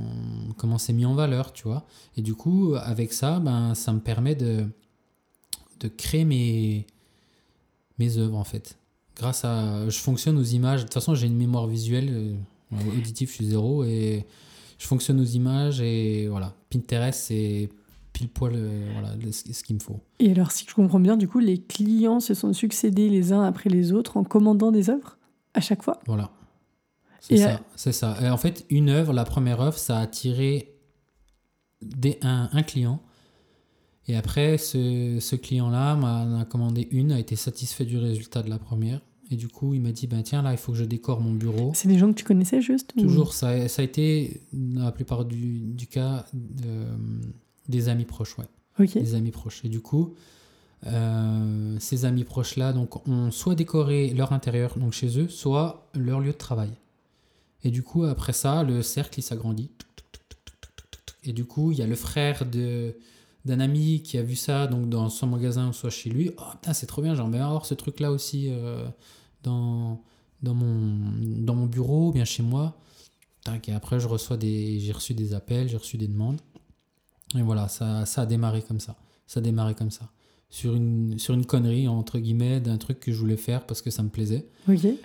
comment 0.57 0.79
c'est 0.79 0.93
mis 0.93 1.05
en 1.05 1.15
valeur, 1.15 1.53
tu 1.53 1.65
vois. 1.65 1.85
Et 2.17 2.23
du 2.23 2.35
coup, 2.35 2.75
avec 2.77 3.13
ça, 3.13 3.41
ben, 3.41 3.75
ça 3.75 3.93
me 3.93 4.01
permet 4.01 4.35
de, 4.35 4.65
de 5.81 5.89
créer 5.89 6.25
mes, 6.25 6.87
mes 7.99 8.19
œuvres, 8.19 8.37
en 8.37 8.45
fait. 8.45 8.79
Grâce 9.17 9.45
à... 9.45 9.89
Je 9.89 9.99
fonctionne 9.99 10.39
aux 10.39 10.45
images. 10.45 10.81
De 10.81 10.85
toute 10.85 10.95
façon, 10.95 11.15
j'ai 11.15 11.27
une 11.27 11.37
mémoire 11.37 11.67
visuelle. 11.67 12.09
euh, 12.73 12.99
auditif, 12.99 13.31
je 13.31 13.35
suis 13.35 13.47
zéro. 13.47 13.85
Et 13.85 14.25
je 14.79 14.87
fonctionne 14.87 15.21
aux 15.21 15.25
images. 15.25 15.81
Et 15.81 16.29
voilà. 16.29 16.55
Pinterest, 16.71 17.21
c'est 17.21 17.69
pile 18.13 18.29
poil 18.29 18.53
euh, 18.55 18.89
voilà, 18.93 19.15
ce 19.31 19.63
qu'il 19.63 19.77
me 19.77 19.81
faut. 19.81 20.01
Et 20.19 20.31
alors, 20.31 20.51
si 20.53 20.65
je 20.69 20.75
comprends 20.75 21.01
bien, 21.01 21.17
du 21.17 21.29
coup, 21.29 21.39
les 21.39 21.59
clients 21.61 22.21
se 22.21 22.35
sont 22.35 22.53
succédés 22.53 23.09
les 23.09 23.33
uns 23.33 23.43
après 23.43 23.71
les 23.71 23.93
autres 23.93 24.17
en 24.17 24.25
commandant 24.25 24.71
des 24.73 24.91
œuvres 24.91 25.19
à 25.55 25.61
chaque 25.61 25.83
fois? 25.83 26.01
Voilà. 26.07 26.31
C'est 27.21 27.37
ça. 27.37 27.51
euh, 27.55 27.57
C'est 27.77 27.93
ça. 27.93 28.17
Et 28.23 28.29
en 28.29 28.37
fait, 28.37 28.67
une 28.71 28.89
œuvre, 28.89 29.13
la 29.13 29.25
première 29.25 29.61
œuvre, 29.61 29.79
ça 29.79 29.99
a 29.99 30.03
attiré 30.03 30.75
des, 31.81 32.19
un, 32.23 32.49
un 32.53 32.63
client. 32.63 33.01
Et 34.09 34.17
après, 34.17 34.59
ce, 34.59 35.19
ce 35.21 35.37
client-là 35.37 35.95
m'en 35.95 36.39
a 36.41 36.45
commandé 36.45 36.89
une, 36.91 37.13
a 37.13 37.19
été 37.21 37.37
satisfait 37.37 37.85
du 37.85 37.99
résultat 37.99 38.43
de 38.43 38.51
la 38.51 38.59
première. 38.59 39.01
Et 39.31 39.37
du 39.37 39.49
coup, 39.49 39.73
il 39.73 39.81
m'a 39.81 39.93
dit, 39.93 40.07
ben 40.09 40.23
tiens, 40.23 40.43
là, 40.43 40.51
il 40.53 40.59
faut 40.59 40.73
que 40.73 40.79
je 40.79 40.85
décore 40.85 41.21
mon 41.21 41.33
bureau. 41.33 41.71
C'est 41.75 41.89
des 41.89 41.97
gens 41.99 42.09
que 42.13 42.19
tu 42.19 42.25
connaissais 42.25 42.61
juste 42.61 42.93
ou- 42.97 43.01
Toujours, 43.03 43.33
ça, 43.33 43.69
ça 43.69 43.81
a 43.81 43.85
été, 43.85 44.43
dans 44.53 44.83
la 44.85 44.93
plupart 44.93 45.25
du, 45.25 45.61
du 45.73 45.87
cas, 45.87 46.27
euh, 46.67 46.95
des 47.69 47.89
amis 47.89 48.05
proches, 48.05 48.37
ouais. 48.39 48.47
Des 48.87 49.15
amis 49.15 49.31
proches. 49.31 49.65
Et 49.65 49.69
du 49.69 49.81
coup, 49.81 50.15
euh, 50.87 51.77
ces 51.79 52.05
amis 52.05 52.25
proches-là 52.25 52.73
donc, 52.73 53.07
ont 53.09 53.31
soit 53.31 53.55
décoré 53.55 54.11
leur 54.11 54.33
intérieur, 54.33 54.79
donc 54.79 54.93
chez 54.93 55.19
eux, 55.19 55.29
soit 55.29 55.89
leur 55.95 56.21
lieu 56.21 56.33
de 56.33 56.37
travail. 56.37 56.71
Et 57.65 57.71
du 57.71 57.83
coup, 57.83 58.05
après 58.05 58.33
ça, 58.33 58.63
le 58.65 58.83
cercle, 58.83 59.21
il 59.21 59.23
s'agrandit. 59.23 59.71
Et 61.25 61.33
du 61.33 61.45
coup, 61.45 61.71
il 61.71 61.79
y 61.79 61.83
a 61.83 61.87
le 61.87 61.95
frère 61.95 62.45
de 62.47 62.97
d'un 63.45 63.59
ami 63.59 64.03
qui 64.03 64.19
a 64.19 64.23
vu 64.23 64.37
ça 64.37 64.69
donc 64.69 64.89
dans 64.89 65.09
son 65.09 65.27
magasin 65.27 65.69
ou 65.69 65.73
soit 65.73 65.91
chez 65.91 66.11
lui. 66.11 66.31
Oh 66.39 66.43
putain, 66.53 66.73
c'est 66.73 66.87
trop 66.87 67.03
bien, 67.03 67.17
j'aimerais 67.17 67.33
bien 67.33 67.47
avoir 67.47 67.67
ce 67.67 67.75
truc-là 67.75 68.13
aussi 68.13 68.47
euh, 68.51 68.87
dans, 69.43 70.01
dans, 70.43 70.55
mon, 70.55 71.13
dans 71.21 71.57
mon 71.57 71.67
bureau, 71.67 72.13
bien 72.13 72.25
chez 72.25 72.45
moi. 72.45 72.79
Tac, 73.43 73.69
et 73.69 73.73
après, 73.73 73.99
je 73.99 74.07
reçois 74.07 74.37
des, 74.37 74.79
j'ai 74.79 74.93
reçu 74.93 75.15
des 75.15 75.35
appels, 75.35 75.69
j'ai 75.69 75.77
reçu 75.77 75.99
des 75.99 76.07
demandes. 76.07 76.41
Et 77.37 77.43
voilà, 77.43 77.69
ça, 77.69 78.05
ça 78.07 78.23
a 78.23 78.27
démarré 78.27 78.63
comme 78.63 78.81
ça. 78.81 78.97
Ça 79.27 79.41
a 79.41 79.43
démarré 79.43 79.75
comme 79.75 79.91
ça. 79.91 80.11
Sur 80.51 80.75
une, 80.75 81.19
sur 81.19 81.33
une 81.33 81.47
connerie, 81.47 81.89
entre 81.89 82.19
guillemets, 82.19 82.61
d'un 82.61 82.77
truc 82.77 83.01
que 83.01 83.11
je 83.11 83.19
voulais 83.19 83.39
faire 83.39 83.65
parce 83.67 83.81
que 83.81 83.91
ça 83.91 84.03
me 84.03 84.11
plaisait. 84.11 84.47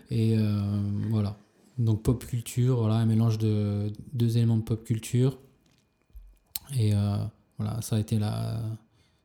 Et 0.09 0.37
euh, 0.37 0.61
voilà. 1.09 1.37
Donc 1.77 2.03
pop 2.03 2.25
culture, 2.25 2.79
voilà, 2.79 2.95
un 2.95 3.05
mélange 3.05 3.37
de 3.37 3.91
deux 4.11 4.37
éléments 4.37 4.57
de 4.57 4.63
pop 4.63 4.83
culture. 4.83 5.37
Et 6.77 6.93
euh, 6.93 7.17
voilà, 7.57 7.81
ça 7.81 7.95
a 7.95 7.99
été 7.99 8.19
la, 8.19 8.59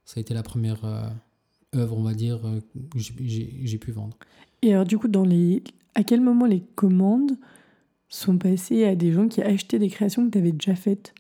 ça 0.05 0.19
a 0.19 0.21
été 0.21 0.33
la 0.33 0.45
première 0.45 0.85
euh, 0.85 1.09
œuvre, 1.75 1.97
on 1.97 2.03
va 2.03 2.15
dire, 2.15 2.41
que 2.93 2.99
j'ai 2.99 3.79
pu 3.79 3.91
vendre. 3.91 4.17
Et 4.61 4.75
alors, 4.75 4.85
du 4.85 4.99
coup, 4.99 5.09
dans 5.09 5.25
les... 5.25 5.65
à 5.97 6.05
quel 6.05 6.21
moment 6.21 6.47
les 6.47 6.61
commandes 6.77 7.33
sont 8.09 8.39
passées 8.39 8.85
à 8.85 8.95
des 8.95 9.11
gens 9.11 9.27
qui 9.27 9.43
achetaient 9.43 9.81
des 9.81 9.89
créations 9.89 10.27
que 10.27 10.31
tu 10.31 10.39
avais 10.39 10.53
déjà 10.53 10.77
faites? 10.77 11.15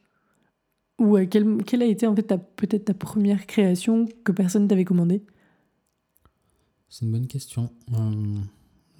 Ou 1.02 1.16
à 1.16 1.26
quel... 1.26 1.62
quelle 1.64 1.82
a 1.82 1.86
été 1.86 2.06
en 2.06 2.14
fait 2.16 2.22
ta... 2.22 2.38
peut-être 2.38 2.86
ta 2.86 2.94
première 2.94 3.46
création 3.46 4.06
que 4.24 4.32
personne 4.32 4.68
t'avait 4.68 4.84
commandée? 4.84 5.22
C'est 6.88 7.04
une 7.04 7.12
bonne 7.12 7.26
question. 7.26 7.70
Euh, 7.94 8.40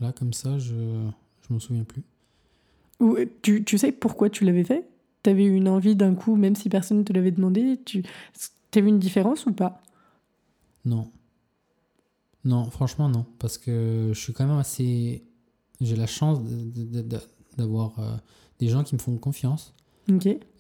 là, 0.01 0.13
comme 0.13 0.33
ça, 0.33 0.59
je 0.59 0.75
je 1.43 1.53
m'en 1.53 1.61
souviens 1.61 1.85
plus. 1.85 2.03
Ou 3.01 3.17
euh, 3.17 3.27
tu, 3.43 3.65
tu 3.65 3.79
sais 3.79 3.93
pourquoi 3.93 4.31
tu 4.31 4.45
l'avais 4.45 4.65
fait? 4.65 4.89
T'avais 5.23 5.45
eu 5.45 5.55
une 5.55 5.69
envie 5.69 5.97
d'un 5.97 6.15
coup, 6.15 6.37
même 6.37 6.57
si 6.57 6.69
personne 6.69 6.99
ne 6.99 7.03
te 7.05 7.13
l'avait 7.13 7.31
demandé 7.31 7.79
Tu 7.85 8.03
as 8.75 8.81
vu 8.81 8.89
une 8.89 8.99
différence 8.99 9.47
ou 9.47 9.53
pas? 9.53 9.83
Non. 10.85 11.11
Non, 12.45 12.71
franchement, 12.71 13.09
non. 13.09 13.25
Parce 13.39 13.59
que 13.59 14.11
je 14.13 14.19
suis 14.21 14.33
quand 14.33 14.47
même 14.47 14.59
assez. 14.59 15.23
J'ai 15.81 15.97
la 15.97 16.07
chance 16.07 16.43
de- 16.43 16.85
de- 16.85 17.03
de- 17.03 17.21
d'avoir 17.57 17.99
euh, 17.99 18.17
des 18.59 18.69
gens 18.69 18.83
qui 18.85 18.95
me 18.95 19.01
font 19.01 19.17
confiance. 19.17 19.75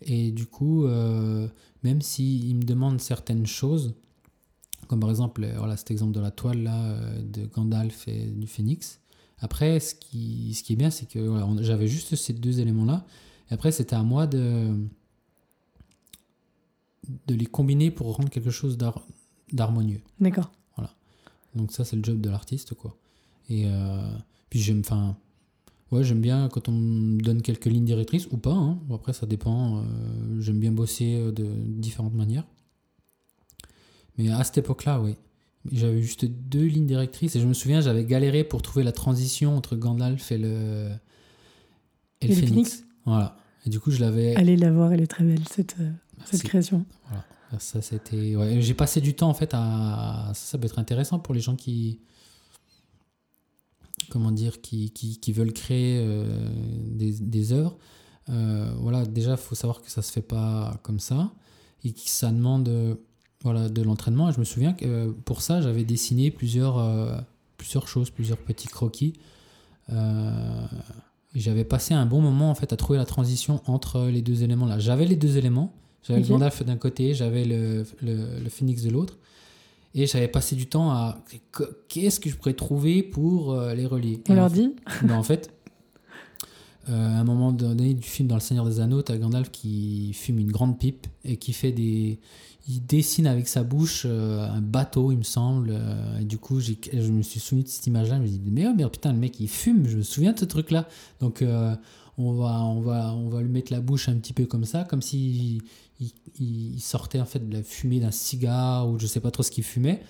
Et 0.03 0.30
du 0.30 0.47
coup, 0.47 0.84
euh, 0.84 1.49
même 1.82 2.01
s'ils 2.01 2.57
me 2.57 2.62
demandent 2.62 3.01
certaines 3.01 3.47
choses, 3.47 3.95
comme 4.88 5.01
par 5.01 5.11
exemple 5.11 5.45
euh, 5.45 5.55
voilà, 5.59 5.76
cet 5.76 5.90
exemple 5.90 6.12
de 6.12 6.20
la 6.20 6.30
toile 6.30 6.62
là, 6.62 6.93
euh, 6.93 7.22
de 7.22 7.47
Gandalf 7.47 8.09
et 8.09 8.26
du 8.26 8.47
Phénix, 8.47 9.01
après, 9.38 9.80
ce 9.80 9.95
qui, 9.97 10.55
ce 10.55 10.62
qui 10.62 10.74
est 10.74 10.76
bien, 10.76 10.90
c'est 10.90 11.07
que 11.07 11.18
voilà, 11.18 11.49
j'avais 11.62 11.88
juste 11.88 12.14
ces 12.14 12.32
deux 12.32 12.61
éléments-là. 12.61 13.05
Et 13.51 13.55
après, 13.55 13.72
c'était 13.72 13.97
à 13.97 14.05
moi 14.05 14.28
de, 14.28 14.72
de 17.26 17.34
les 17.34 17.47
combiner 17.47 17.90
pour 17.90 18.16
rendre 18.16 18.30
quelque 18.30 18.51
chose 18.51 18.78
d'har- 18.78 19.05
d'harmonieux. 19.53 20.01
D'accord. 20.20 20.53
Donc 21.55 21.70
ça, 21.72 21.84
c'est 21.84 21.97
le 21.97 22.05
job 22.05 22.20
de 22.20 22.30
l'artiste, 22.30 22.74
quoi. 22.74 22.97
Et 23.51 23.64
euh, 23.66 24.16
puis 24.49 24.61
j'aime, 24.61 24.80
enfin, 24.80 25.16
ouais, 25.93 26.03
j'aime 26.03 26.20
bien 26.20 26.49
quand 26.49 26.68
on 26.68 26.72
me 26.72 27.20
donne 27.20 27.40
quelques 27.43 27.66
lignes 27.66 27.84
directrices 27.84 28.26
ou 28.32 28.36
pas. 28.38 28.53
hein. 28.55 28.78
Après, 28.93 29.12
ça 29.12 29.26
dépend. 29.26 29.78
euh, 29.78 29.82
j'aime 30.40 30.59
bien 30.59 30.72
bosser 30.72 31.14
euh, 31.16 31.30
de 31.32 31.45
différentes 31.45 32.14
manières. 32.14 32.45
Mais 34.18 34.30
à 34.30 34.43
cette 34.45 34.59
époque-là, 34.59 35.01
oui. 35.01 35.14
J'avais 35.70 36.03
juste 36.03 36.24
deux 36.24 36.64
lignes 36.66 36.86
directrices 36.88 37.36
et 37.36 37.40
je 37.40 37.47
me 37.47 37.55
souviens, 37.55 37.80
j'avais 37.80 38.05
galéré 38.05 38.43
pour 38.43 38.62
trouver 38.62 38.84
la 38.84 38.90
transition 38.90 39.57
entre 39.57 39.76
Gandalf 39.76 40.32
et 40.32 40.38
le, 40.38 40.88
et 42.20 42.24
Et 42.24 42.28
le. 42.28 42.34
Phénix. 42.34 42.84
Voilà. 43.07 43.36
Et 43.64 43.70
du 43.70 43.78
coup, 43.78 43.93
je 43.93 44.01
l'avais. 44.01 44.34
Allez 44.34 44.57
la 44.57 44.72
voir, 44.72 44.93
elle 44.93 45.01
est 45.01 45.07
très 45.07 45.22
belle 45.24 45.47
cette, 45.49 45.76
euh, 45.80 45.90
cette 46.24 46.43
création. 46.43 46.84
Voilà. 47.09 47.24
Ça, 47.61 47.80
c'était. 47.80 48.34
ouais, 48.34 48.61
J'ai 48.61 48.74
passé 48.74 49.01
du 49.01 49.14
temps, 49.14 49.28
en 49.28 49.34
fait, 49.34 49.51
à. 49.53 50.32
Ça, 50.34 50.53
ça 50.53 50.59
peut 50.59 50.64
être 50.66 50.78
intéressant 50.80 51.20
pour 51.20 51.32
les 51.32 51.40
gens 51.40 51.55
qui. 51.55 52.01
Comment 54.13 54.31
dire 54.31 54.61
Qui, 54.61 54.91
qui, 54.91 55.19
qui 55.19 55.33
veulent 55.33 55.55
créer 55.55 55.99
euh, 56.05 56.27
des, 56.85 57.13
des 57.13 57.53
œuvres. 57.55 57.79
Euh, 58.29 58.71
voilà, 58.79 59.07
déjà, 59.07 59.31
il 59.31 59.37
faut 59.39 59.55
savoir 59.55 59.81
que 59.81 59.91
ça 59.91 60.03
se 60.03 60.13
fait 60.13 60.21
pas 60.21 60.79
comme 60.83 60.99
ça. 60.99 61.33
Et 61.83 61.93
que 61.93 62.01
ça 62.05 62.31
demande 62.31 62.69
euh, 62.69 62.95
voilà, 63.43 63.71
de 63.71 63.81
l'entraînement. 63.81 64.29
Et 64.29 64.35
je 64.35 64.39
me 64.39 64.45
souviens 64.45 64.75
que 64.75 65.09
pour 65.25 65.41
ça, 65.41 65.63
j'avais 65.63 65.85
dessiné 65.85 66.31
plusieurs, 66.31 67.25
plusieurs 67.57 67.89
choses, 67.89 68.11
plusieurs 68.11 68.37
petits 68.37 68.69
croquis. 68.69 69.15
Euh, 69.91 70.67
j'avais 71.35 71.65
passé 71.65 71.95
un 71.95 72.05
bon 72.05 72.21
moment, 72.21 72.51
en 72.51 72.55
fait, 72.55 72.75
à 72.75 72.77
trouver 72.77 72.99
la 72.99 73.07
transition 73.07 73.63
entre 73.67 74.09
les 74.09 74.21
deux 74.21 74.43
éléments-là. 74.43 74.79
J'avais 74.79 75.07
les 75.07 75.17
deux 75.17 75.39
éléments. 75.39 75.73
J'avais 76.03 76.21
le 76.21 76.27
Gandalf 76.27 76.63
d'un 76.65 76.77
côté, 76.77 77.15
j'avais 77.15 77.45
le, 77.45 77.87
le, 78.03 78.41
le 78.41 78.51
Phoenix 78.51 78.83
de 78.83 78.91
l'autre. 78.91 79.19
Et 79.95 80.07
j'avais 80.07 80.28
passé 80.28 80.57
du 80.57 80.66
temps 80.66 80.90
à 80.90 81.22
qu- 81.55 81.64
qu'est-ce 81.88 82.18
que 82.20 82.30
je 82.30 82.36
pourrais 82.36 82.55
trouver 82.55 83.03
pour 83.03 83.53
euh, 83.53 83.74
les 83.74 83.84
relier. 83.86 84.20
On 84.28 84.34
leur 84.34 84.51
dit 84.51 84.70
ben, 85.03 85.14
en 85.16 85.22
fait, 85.22 85.51
euh, 86.88 86.93
à 87.16 87.20
un 87.20 87.24
moment 87.24 87.53
donné 87.53 87.95
du 87.95 88.03
film 88.09 88.26
dans 88.28 88.34
Le 88.34 88.40
Seigneur 88.40 88.64
des 88.64 88.80
Anneaux, 88.80 89.03
t'as 89.03 89.16
Gandalf 89.16 89.51
qui 89.51 90.12
fume 90.14 90.38
une 90.38 90.51
grande 90.51 90.78
pipe 90.78 91.07
et 91.24 91.36
qui 91.36 91.53
fait 91.53 91.72
des. 91.72 92.18
Il 92.68 92.86
dessine 92.86 93.26
avec 93.26 93.49
sa 93.49 93.64
bouche 93.64 94.05
euh, 94.07 94.49
un 94.49 94.61
bateau, 94.61 95.11
il 95.12 95.18
me 95.18 95.22
semble. 95.24 95.70
euh, 95.72 96.20
et 96.20 96.24
du 96.24 96.38
coup, 96.38 96.61
je 96.61 96.72
me 97.11 97.22
suis 97.22 97.40
souvenu 97.40 97.64
de 97.64 97.68
cette 97.68 97.86
image-là. 97.88 98.16
Je 98.16 98.22
me 98.22 98.26
suis 98.28 98.38
dit, 98.38 98.51
mais 98.53 98.66
oh, 98.68 98.72
merde, 98.74 98.93
putain, 98.93 99.12
le 99.12 99.18
mec, 99.18 99.38
il 99.40 99.49
fume. 99.49 99.86
Je 99.88 99.97
me 99.97 100.03
souviens 100.03 100.32
de 100.32 100.38
ce 100.38 100.45
truc-là. 100.45 100.86
Donc, 101.20 101.43
on, 102.19 102.33
va, 102.33 102.63
on, 102.63 102.81
va, 102.81 103.15
on 103.15 103.29
va 103.29 103.41
lui 103.43 103.49
mettre 103.49 103.73
la 103.73 103.81
bouche 103.81 104.09
un 104.09 104.17
petit 104.17 104.33
peu 104.33 104.47
comme 104.47 104.65
ça, 104.65 104.85
comme 104.85 105.03
s'il 105.03 105.63
il, 106.39 106.81
sortait 106.81 107.21
en 107.21 107.25
fait 107.27 107.49
de 107.49 107.53
la 107.53 107.63
fumée 107.63 108.01
d'un 108.01 108.11
cigare 108.11 108.89
ou 108.89 108.99
je 108.99 109.07
sais 109.07 109.21
pas 109.21 109.31
trop 109.31 109.43
ce 109.43 109.51
qu'il 109.51 109.65
fumait. 109.65 110.03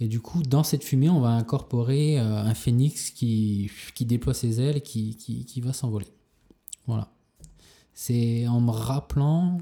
Et 0.00 0.08
du 0.08 0.20
coup, 0.20 0.42
dans 0.42 0.62
cette 0.62 0.84
fumée, 0.84 1.08
on 1.08 1.20
va 1.20 1.30
incorporer 1.30 2.18
euh, 2.18 2.36
un 2.36 2.54
phénix 2.54 3.10
qui, 3.10 3.70
qui 3.94 4.04
déploie 4.04 4.34
ses 4.34 4.60
ailes 4.60 4.76
et 4.76 4.80
qui, 4.82 5.16
qui, 5.16 5.60
va 5.62 5.72
s'envoler. 5.72 6.06
Voilà. 6.86 7.08
C'est 7.94 8.46
en 8.46 8.60
me 8.60 8.70
rappelant 8.70 9.58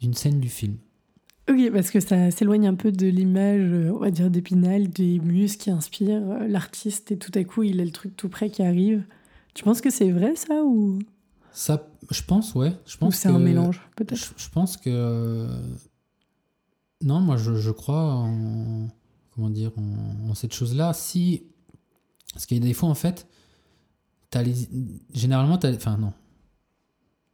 d'une 0.00 0.12
scène 0.12 0.38
du 0.38 0.50
film. 0.50 0.76
Ok, 1.48 1.70
parce 1.72 1.90
que 1.90 2.00
ça 2.00 2.30
s'éloigne 2.30 2.66
un 2.66 2.74
peu 2.74 2.92
de 2.92 3.06
l'image, 3.06 3.90
on 3.90 3.98
va 3.98 4.10
dire, 4.10 4.30
d'Épinal, 4.30 4.88
des 4.88 5.18
muses 5.18 5.56
qui 5.56 5.70
inspirent 5.70 6.30
euh, 6.30 6.46
l'artiste, 6.46 7.12
et 7.12 7.18
tout 7.18 7.32
à 7.34 7.44
coup, 7.44 7.62
il 7.62 7.80
a 7.80 7.84
le 7.84 7.90
truc 7.90 8.16
tout 8.16 8.28
près 8.28 8.50
qui 8.50 8.62
arrive. 8.62 9.02
Tu 9.54 9.64
penses 9.64 9.80
que 9.80 9.90
c'est 9.90 10.10
vrai, 10.10 10.36
ça, 10.36 10.62
ou, 10.64 10.98
Ça, 11.54 11.86
je 12.10 12.22
pense, 12.22 12.54
ouais. 12.54 12.76
Je 12.84 12.96
ou 12.96 12.98
pense 12.98 13.16
c'est 13.16 13.28
que- 13.28 13.34
un 13.34 13.38
mélange, 13.38 13.80
peut-être 13.96 14.16
Je, 14.18 14.26
je 14.36 14.48
pense 14.50 14.76
que. 14.76 15.48
Non, 17.02 17.20
moi, 17.20 17.36
je, 17.36 17.54
je 17.54 17.70
crois 17.70 18.12
en. 18.14 18.88
Comment 19.34 19.50
dire 19.50 19.72
En, 19.76 20.30
en 20.30 20.34
cette 20.34 20.52
chose-là. 20.54 20.92
Si. 20.92 21.44
Parce 22.32 22.46
qu'il 22.46 22.58
y 22.58 22.60
a 22.60 22.64
des 22.64 22.74
fois, 22.74 22.88
en 22.88 22.94
fait. 22.94 23.26
As 24.34 24.42
les, 24.42 24.68
généralement, 25.12 25.58
t'as- 25.58 25.72
enfin, 25.74 25.96
non. 25.96 26.12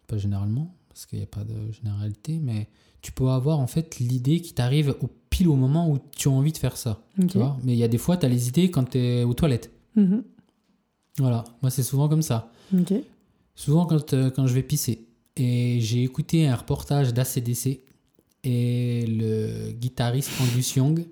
Pas 0.07 0.19
généralement, 0.19 0.75
parce 0.91 1.07
qu'il 1.07 1.19
n'y 1.19 1.23
a 1.25 1.27
pas 1.29 1.45
de 1.45 1.73
généralité, 1.73 2.39
mais 2.43 2.69
tu 3.01 3.11
peux 3.13 3.29
avoir, 3.31 3.59
en 3.59 3.67
fait, 3.67 3.99
l'idée 4.01 4.43
qui 4.43 4.53
t'arrive 4.53 4.95
au 5.01 5.09
pile 5.31 5.49
au 5.49 5.57
moment 5.57 5.89
où 5.91 5.99
tu 6.15 6.29
as 6.29 6.31
envie 6.31 6.53
de 6.53 6.59
faire 6.59 6.77
ça. 6.77 7.01
Tu 7.29 7.39
vois 7.39 7.57
mais 7.65 7.73
il 7.73 7.79
y 7.79 7.85
a 7.85 7.89
des 7.89 7.97
fois, 7.97 8.19
tu 8.19 8.27
as 8.27 8.29
les 8.29 8.49
idées 8.49 8.71
quand 8.71 8.85
tu 8.91 8.99
es 8.99 9.25
aux 9.25 9.33
toilettes. 9.33 9.71
Mhm. 9.97 10.23
Voilà. 11.19 11.45
Moi, 11.63 11.71
c'est 11.71 11.83
souvent 11.83 12.07
comme 12.09 12.21
ça. 12.23 12.51
Ok. 12.79 12.93
Souvent 13.61 13.85
quand, 13.85 14.15
euh, 14.15 14.31
quand 14.31 14.47
je 14.47 14.55
vais 14.55 14.63
pisser. 14.63 15.07
Et 15.37 15.81
j'ai 15.83 16.03
écouté 16.03 16.47
un 16.47 16.57
reportage 16.57 17.13
d'ACDC 17.13 17.81
et 18.43 19.05
le 19.07 19.73
guitariste 19.73 20.31
Angus 20.41 20.77
Young 20.77 21.05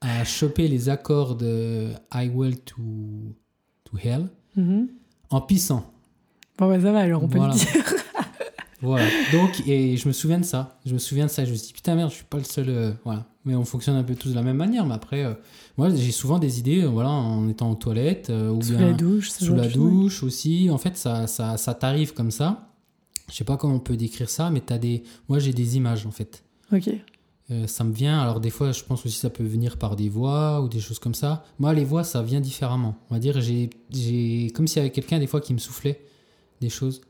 a 0.00 0.22
chopé 0.24 0.68
les 0.68 0.88
accords 0.88 1.34
de 1.34 1.88
I 2.14 2.28
Will 2.32 2.60
to, 2.60 2.76
to 3.84 3.98
Hell 3.98 4.28
Mhm. 4.56 4.86
en 5.30 5.40
pissant. 5.40 5.92
Bon, 6.58 6.68
bah, 6.68 6.80
ça 6.80 6.92
va, 6.92 7.00
alors 7.00 7.24
on 7.24 7.28
peut 7.28 7.38
Voilà. 7.38 7.54
le 7.54 7.58
dire. 7.58 7.84
Voilà. 8.82 9.06
Donc, 9.32 9.62
et 9.66 9.96
je 9.96 10.08
me 10.08 10.12
souviens 10.12 10.38
de 10.38 10.44
ça. 10.44 10.78
Je 10.86 10.94
me 10.94 10.98
souviens 10.98 11.26
de 11.26 11.30
ça. 11.30 11.44
Je 11.44 11.50
me 11.50 11.56
suis 11.56 11.68
dit, 11.68 11.72
putain, 11.72 11.94
merde, 11.94 12.10
je 12.10 12.16
suis 12.16 12.24
pas 12.24 12.38
le 12.38 12.44
seul. 12.44 12.68
euh, 12.68 12.92
voilà. 13.04 13.26
Mais 13.44 13.54
on 13.54 13.64
fonctionne 13.64 13.96
un 13.96 14.02
peu 14.02 14.14
tous 14.14 14.30
de 14.30 14.34
la 14.34 14.42
même 14.42 14.56
manière. 14.56 14.86
Mais 14.86 14.94
après, 14.94 15.24
euh, 15.24 15.34
moi, 15.76 15.90
j'ai 15.94 16.12
souvent 16.12 16.38
des 16.38 16.58
idées, 16.58 16.82
euh, 16.82 16.88
voilà, 16.88 17.10
en 17.10 17.48
étant 17.48 17.70
aux 17.70 17.74
toilettes 17.74 18.30
ou 18.30 18.60
Sous 18.62 18.76
bien 18.76 18.88
la 18.88 18.92
douche, 18.92 19.30
sous 19.30 19.54
la 19.54 19.68
douche 19.68 20.22
aussi. 20.22 20.68
En 20.70 20.78
fait, 20.78 20.96
ça, 20.96 21.26
ça, 21.26 21.56
ça 21.56 21.74
t'arrive 21.74 22.14
comme 22.14 22.30
ça. 22.30 22.68
Je 23.30 23.36
sais 23.36 23.44
pas 23.44 23.56
comment 23.56 23.74
on 23.76 23.80
peut 23.80 23.96
décrire 23.96 24.28
ça, 24.28 24.50
mais 24.50 24.60
t'as 24.60 24.78
des. 24.78 25.02
Moi, 25.28 25.38
j'ai 25.38 25.52
des 25.52 25.76
images 25.76 26.04
en 26.06 26.10
fait. 26.10 26.42
Ok. 26.72 26.90
Ça 27.66 27.82
me 27.82 27.92
vient. 27.92 28.20
Alors 28.20 28.38
des 28.38 28.50
fois, 28.50 28.70
je 28.70 28.82
pense 28.84 29.04
aussi 29.04 29.16
que 29.16 29.20
ça 29.22 29.30
peut 29.30 29.42
venir 29.42 29.76
par 29.76 29.96
des 29.96 30.08
voix 30.08 30.60
ou 30.62 30.68
des 30.68 30.78
choses 30.78 31.00
comme 31.00 31.14
ça. 31.14 31.44
Moi, 31.58 31.74
les 31.74 31.84
voix, 31.84 32.04
ça 32.04 32.22
vient 32.22 32.40
différemment. 32.40 32.94
On 33.10 33.14
va 33.14 33.18
dire, 33.20 33.40
j'ai 33.40 33.70
comme 34.54 34.68
s'il 34.68 34.76
y 34.76 34.80
avait 34.80 34.90
quelqu'un 34.92 35.18
des 35.18 35.26
fois 35.26 35.40
qui 35.40 35.52
me 35.52 35.58
soufflait 35.58 36.00
des 36.60 36.68
choses. 36.68 37.00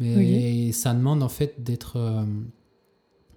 Mais 0.00 0.72
ça 0.72 0.94
demande 0.94 1.22
en 1.22 1.28
fait 1.28 1.62
d'être 1.62 1.96
euh, 1.96 2.24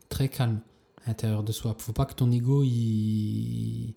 très 0.09 0.29
calme 0.29 0.61
à 1.05 1.09
l'intérieur 1.09 1.43
de 1.43 1.51
soi. 1.51 1.75
Faut 1.77 1.93
pas 1.93 2.05
que 2.05 2.13
ton 2.13 2.31
ego, 2.31 2.63
il 2.63 3.93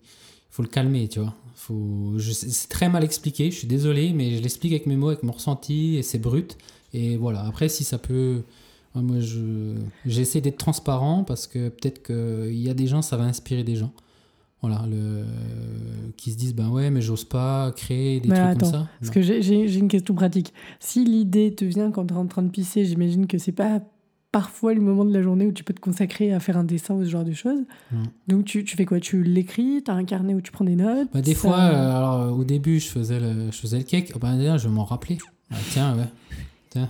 faut 0.49 0.63
le 0.63 0.69
calmer, 0.69 1.07
tu 1.07 1.19
vois. 1.19 1.33
Faut, 1.55 2.13
je, 2.17 2.31
c'est 2.31 2.67
très 2.67 2.89
mal 2.89 3.03
expliqué. 3.03 3.51
Je 3.51 3.57
suis 3.57 3.67
désolé, 3.67 4.11
mais 4.13 4.35
je 4.35 4.41
l'explique 4.43 4.73
avec 4.73 4.85
mes 4.85 4.97
mots, 4.97 5.07
avec 5.07 5.23
mon 5.23 5.31
ressenti, 5.31 5.95
et 5.95 6.03
c'est 6.03 6.19
brut. 6.19 6.57
Et 6.93 7.17
voilà. 7.17 7.45
Après, 7.45 7.69
si 7.69 7.83
ça 7.83 7.97
peut 7.97 8.43
moi, 9.01 9.19
je, 9.19 9.75
j'essaie 10.05 10.41
d'être 10.41 10.57
transparent 10.57 11.23
parce 11.23 11.47
que 11.47 11.69
peut-être 11.69 12.03
qu'il 12.03 12.59
y 12.59 12.69
a 12.69 12.73
des 12.73 12.87
gens, 12.87 13.01
ça 13.01 13.17
va 13.17 13.23
inspirer 13.23 13.63
des 13.63 13.75
gens. 13.75 13.93
Voilà, 14.61 14.85
le, 14.89 15.23
qui 16.17 16.31
se 16.31 16.37
disent, 16.37 16.55
ben 16.55 16.69
ouais, 16.69 16.89
mais 16.89 17.01
j'ose 17.01 17.25
pas 17.25 17.71
créer 17.73 18.19
des 18.19 18.29
trucs 18.29 18.59
comme 18.59 18.69
ça. 18.69 18.87
Parce 18.99 19.11
que 19.11 19.21
j'ai, 19.21 19.77
une 19.77 19.87
question 19.87 20.15
pratique. 20.15 20.53
Si 20.79 21.05
l'idée 21.05 21.53
te 21.53 21.63
vient 21.63 21.91
quand 21.91 22.07
tu 22.07 22.13
es 22.13 22.17
en 22.17 22.25
train 22.25 22.41
de 22.41 22.49
pisser, 22.49 22.83
j'imagine 22.83 23.27
que 23.27 23.37
c'est 23.37 23.51
pas 23.51 23.81
parfois 24.31 24.73
le 24.73 24.81
moment 24.81 25.05
de 25.05 25.13
la 25.13 25.21
journée 25.21 25.45
où 25.45 25.51
tu 25.51 25.63
peux 25.63 25.73
te 25.73 25.79
consacrer 25.79 26.33
à 26.33 26.39
faire 26.39 26.57
un 26.57 26.63
dessin 26.63 26.95
ou 26.95 27.03
ce 27.03 27.09
genre 27.09 27.23
de 27.23 27.33
choses. 27.33 27.61
Donc 28.27 28.45
tu, 28.45 28.63
tu, 28.63 28.75
fais 28.75 28.85
quoi? 28.85 28.99
Tu 28.99 29.23
l'écris 29.23 29.83
Tu 29.85 29.91
as 29.91 29.93
un 29.93 30.05
carnet 30.05 30.33
où 30.33 30.41
tu 30.41 30.51
prends 30.51 30.65
des 30.65 30.75
notes 30.75 31.07
bah, 31.13 31.21
Des 31.21 31.35
fois, 31.35 31.59
euh, 31.59 31.97
alors, 31.97 32.37
au 32.37 32.43
début, 32.43 32.79
je 32.79 32.87
faisais 32.87 33.19
le, 33.19 33.51
je 33.51 33.57
faisais 33.57 33.77
le 33.77 33.83
cake. 33.83 34.11
Oh, 34.15 34.19
ben, 34.19 34.57
je 34.57 34.67
m'en 34.67 34.85
rappelais. 34.85 35.17
Ah, 35.51 35.55
tiens, 35.71 35.95
ouais. 35.95 36.09
Tiens, 36.71 36.89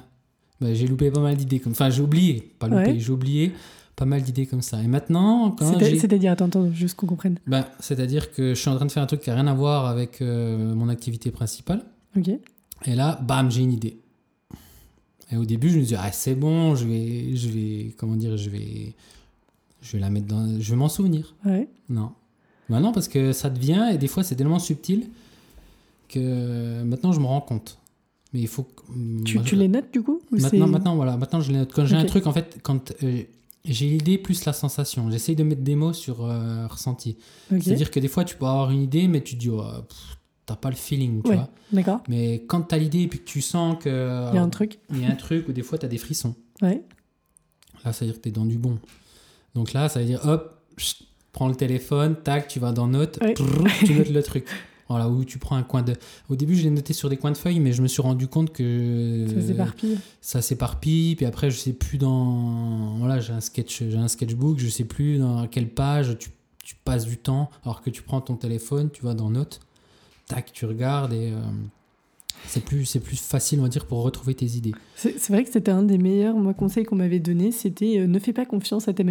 bah, 0.62 0.74
j'ai 0.74 0.88
loupé 0.88 1.12
pas 1.12 1.20
mal 1.20 1.36
d'idées 1.36 1.60
comme 1.60 1.74
Enfin, 1.74 1.90
j'ai 1.90 2.02
oublié, 2.02 2.54
pas 2.60 2.68
loupé, 2.70 3.00
j'ai 3.00 3.12
oublié 3.12 3.52
pas 3.98 4.06
mal 4.06 4.22
d'idées 4.22 4.46
comme 4.46 4.62
ça. 4.62 4.82
Et 4.82 4.88
maintenant, 4.88 5.52
quand 5.52 5.80
C'est-à-dire, 5.80 6.32
attends, 6.32 6.46
attends, 6.46 6.72
juste 6.72 6.96
qu'on 6.96 7.08
comprenne. 7.08 7.40
Bah, 7.48 7.68
c'est-à-dire 7.80 8.32
que 8.32 8.54
je 8.54 8.60
suis 8.60 8.70
en 8.70 8.76
train 8.76 8.86
de 8.86 8.92
faire 8.92 9.02
un 9.02 9.08
truc 9.08 9.22
qui 9.22 9.30
n'a 9.32 9.36
rien 9.36 9.48
à 9.48 9.56
voir 9.56 9.88
avec 9.88 10.22
euh, 10.22 10.76
mon 10.76 10.88
activité 10.88 11.32
principale. 11.32 11.84
Ok. 12.16 12.30
Et 12.86 12.96
là, 12.96 13.20
bam, 13.24 13.50
j'ai 13.50 13.64
une 13.64 13.74
idée. 13.74 13.98
Et 15.32 15.36
au 15.36 15.46
début, 15.46 15.70
je 15.70 15.80
me 15.80 15.84
dis, 15.84 15.96
ah, 15.96 16.12
c'est 16.12 16.36
bon, 16.36 16.76
je 16.76 16.86
vais, 16.86 17.36
je 17.36 17.50
vais, 17.50 17.96
comment 17.98 18.16
dire, 18.16 18.38
je 18.38 18.52
vais, 18.52 18.94
je 19.82 19.94
vais 19.94 20.00
la 20.00 20.12
mettre 20.12 20.28
dans, 20.28 20.62
je 20.62 20.70
vais 20.70 20.78
m'en 20.78 20.90
souvenir. 20.90 21.36
Ouais. 21.44 21.68
Non. 21.90 22.12
Maintenant, 22.70 22.92
parce 22.92 23.08
que 23.08 23.34
ça 23.34 23.50
devient, 23.50 23.90
et 23.94 23.98
des 23.98 24.08
fois, 24.08 24.24
c'est 24.24 24.36
tellement 24.36 24.60
subtil 24.60 25.10
que 26.08 26.84
maintenant, 26.84 27.14
je 27.14 27.20
me 27.20 27.26
rends 27.26 27.42
compte. 27.42 27.80
Mais 28.32 28.42
il 28.42 28.48
faut. 28.48 28.68
Tu, 29.26 29.42
tu 29.42 29.56
les 29.56 29.68
notes 29.68 29.92
du 29.92 30.04
coup 30.04 30.22
Maintenant, 30.30 30.68
maintenant, 30.68 30.96
voilà. 30.96 31.18
Maintenant, 31.18 31.42
je 31.42 31.52
les 31.52 31.58
note. 31.58 31.72
Quand 31.74 31.86
j'ai 31.86 31.96
un 31.96 32.06
truc, 32.06 32.28
en 32.28 32.34
fait, 32.34 32.60
quand 32.62 32.94
euh, 33.04 33.24
j'ai 33.68 33.88
l'idée 33.88 34.18
plus 34.18 34.46
la 34.46 34.54
sensation, 34.54 35.12
j'essaye 35.12 35.36
de 35.36 35.44
mettre 35.44 35.62
des 35.62 35.76
mots 35.76 35.94
sur 35.94 36.24
euh, 36.24 36.68
ressenti. 36.68 37.18
C'est-à-dire 37.50 37.92
que 37.92 38.00
des 38.00 38.08
fois, 38.08 38.24
tu 38.24 38.36
peux 38.36 38.46
avoir 38.46 38.72
une 38.72 38.82
idée, 38.82 39.08
mais 39.08 39.22
tu 39.22 39.36
te 39.36 39.40
dis, 39.40 39.50
oh, 39.50 39.64
t'as 40.46 40.56
pas 40.56 40.70
le 40.70 40.76
feeling, 40.76 41.22
tu 41.24 41.34
vois. 41.34 41.50
D'accord. 41.72 42.02
Mais 42.08 42.46
quand 42.48 42.62
t'as 42.62 42.78
l'idée 42.78 43.02
et 43.02 43.08
puis 43.08 43.20
que 43.20 43.26
tu 43.26 43.42
sens 43.42 43.78
que. 43.82 44.30
Il 44.32 44.36
y 44.36 44.38
a 44.38 44.42
un 44.42 44.50
truc. 44.50 44.80
Il 44.92 45.02
y 45.02 45.06
a 45.06 45.10
un 45.10 45.16
truc, 45.16 45.48
ou 45.50 45.54
des 45.54 45.64
fois, 45.64 45.78
t'as 45.78 45.88
des 45.88 45.98
frissons. 45.98 46.36
Ouais. 46.62 46.84
Là, 47.84 47.94
ça 47.94 48.06
veut 48.06 48.12
dire 48.12 48.20
que 48.20 48.24
t'es 48.24 48.32
dans 48.32 48.46
du 48.46 48.58
bon. 48.58 48.80
Donc 49.54 49.74
là, 49.74 49.90
ça 49.90 50.00
veut 50.00 50.06
dire, 50.06 50.26
hop, 50.26 50.62
prends 51.32 51.48
le 51.48 51.56
téléphone, 51.56 52.16
tac, 52.24 52.48
tu 52.48 52.60
vas 52.60 52.72
dans 52.72 52.88
Notes, 52.88 53.20
tu 53.86 53.94
notes 53.94 54.10
le 54.10 54.24
truc. 54.24 54.48
Voilà, 54.90 55.10
où 55.10 55.26
tu 55.26 55.38
prends 55.38 55.56
un 55.56 55.64
coin 55.64 55.82
de. 55.82 55.94
Au 56.30 56.36
début, 56.36 56.56
je 56.56 56.64
l'ai 56.64 56.70
noté 56.70 56.94
sur 56.94 57.10
des 57.10 57.18
coins 57.18 57.32
de 57.32 57.38
feuilles, 57.38 57.60
mais 57.60 57.74
je 57.74 57.82
me 57.82 57.88
suis 57.88 58.02
rendu 58.02 58.28
compte 58.28 58.54
que. 58.54 59.26
Ça 59.28 59.42
s'éparpille. 59.42 59.98
Ça 60.22 60.42
s'éparpille, 60.42 61.16
puis 61.16 61.26
après, 61.26 61.52
je 61.52 61.58
sais 61.58 61.74
plus 61.74 61.98
dans. 61.98 62.96
Voilà, 62.98 63.20
j'ai 63.20 63.34
un, 63.34 63.42
sketch, 63.42 63.84
j'ai 63.84 63.98
un 63.98 64.08
sketchbook, 64.08 64.60
je 64.60 64.70
sais 64.70 64.86
plus 64.86 65.18
dans 65.18 65.48
quelle 65.48 65.70
page 65.70 66.18
tu, 66.18 66.30
tu, 66.64 66.76
passes 66.76 67.06
du 67.06 67.18
temps, 67.18 67.50
alors 67.64 67.82
que 67.82 67.90
tu 67.90 68.02
prends 68.02 68.22
ton 68.22 68.36
téléphone, 68.36 68.90
tu 68.92 69.04
vas 69.04 69.14
dans 69.14 69.30
Notes, 69.30 69.60
tac, 70.28 70.52
tu 70.54 70.66
regardes 70.66 71.14
et. 71.14 71.32
Euh, 71.32 71.40
c'est 72.46 72.64
plus, 72.64 72.86
c'est 72.86 73.00
plus 73.00 73.20
facile, 73.20 73.60
on 73.60 73.64
va 73.64 73.70
dire, 73.70 73.86
pour 73.86 74.04
retrouver 74.04 74.36
tes 74.36 74.46
idées. 74.46 74.74
C'est 74.96 75.30
vrai 75.30 75.44
que 75.44 75.52
c'était 75.52 75.72
un 75.72 75.84
des 75.84 75.98
meilleurs 75.98 76.36
moi, 76.36 76.54
conseils 76.54 76.86
qu'on 76.86 76.96
m'avait 76.96 77.20
donné, 77.20 77.52
c'était 77.52 78.00
euh, 78.00 78.08
ne 78.08 78.20
fais 78.20 78.34
pas 78.34 78.46
confiance 78.46 78.88
à 78.88 78.94
tes 78.94 79.04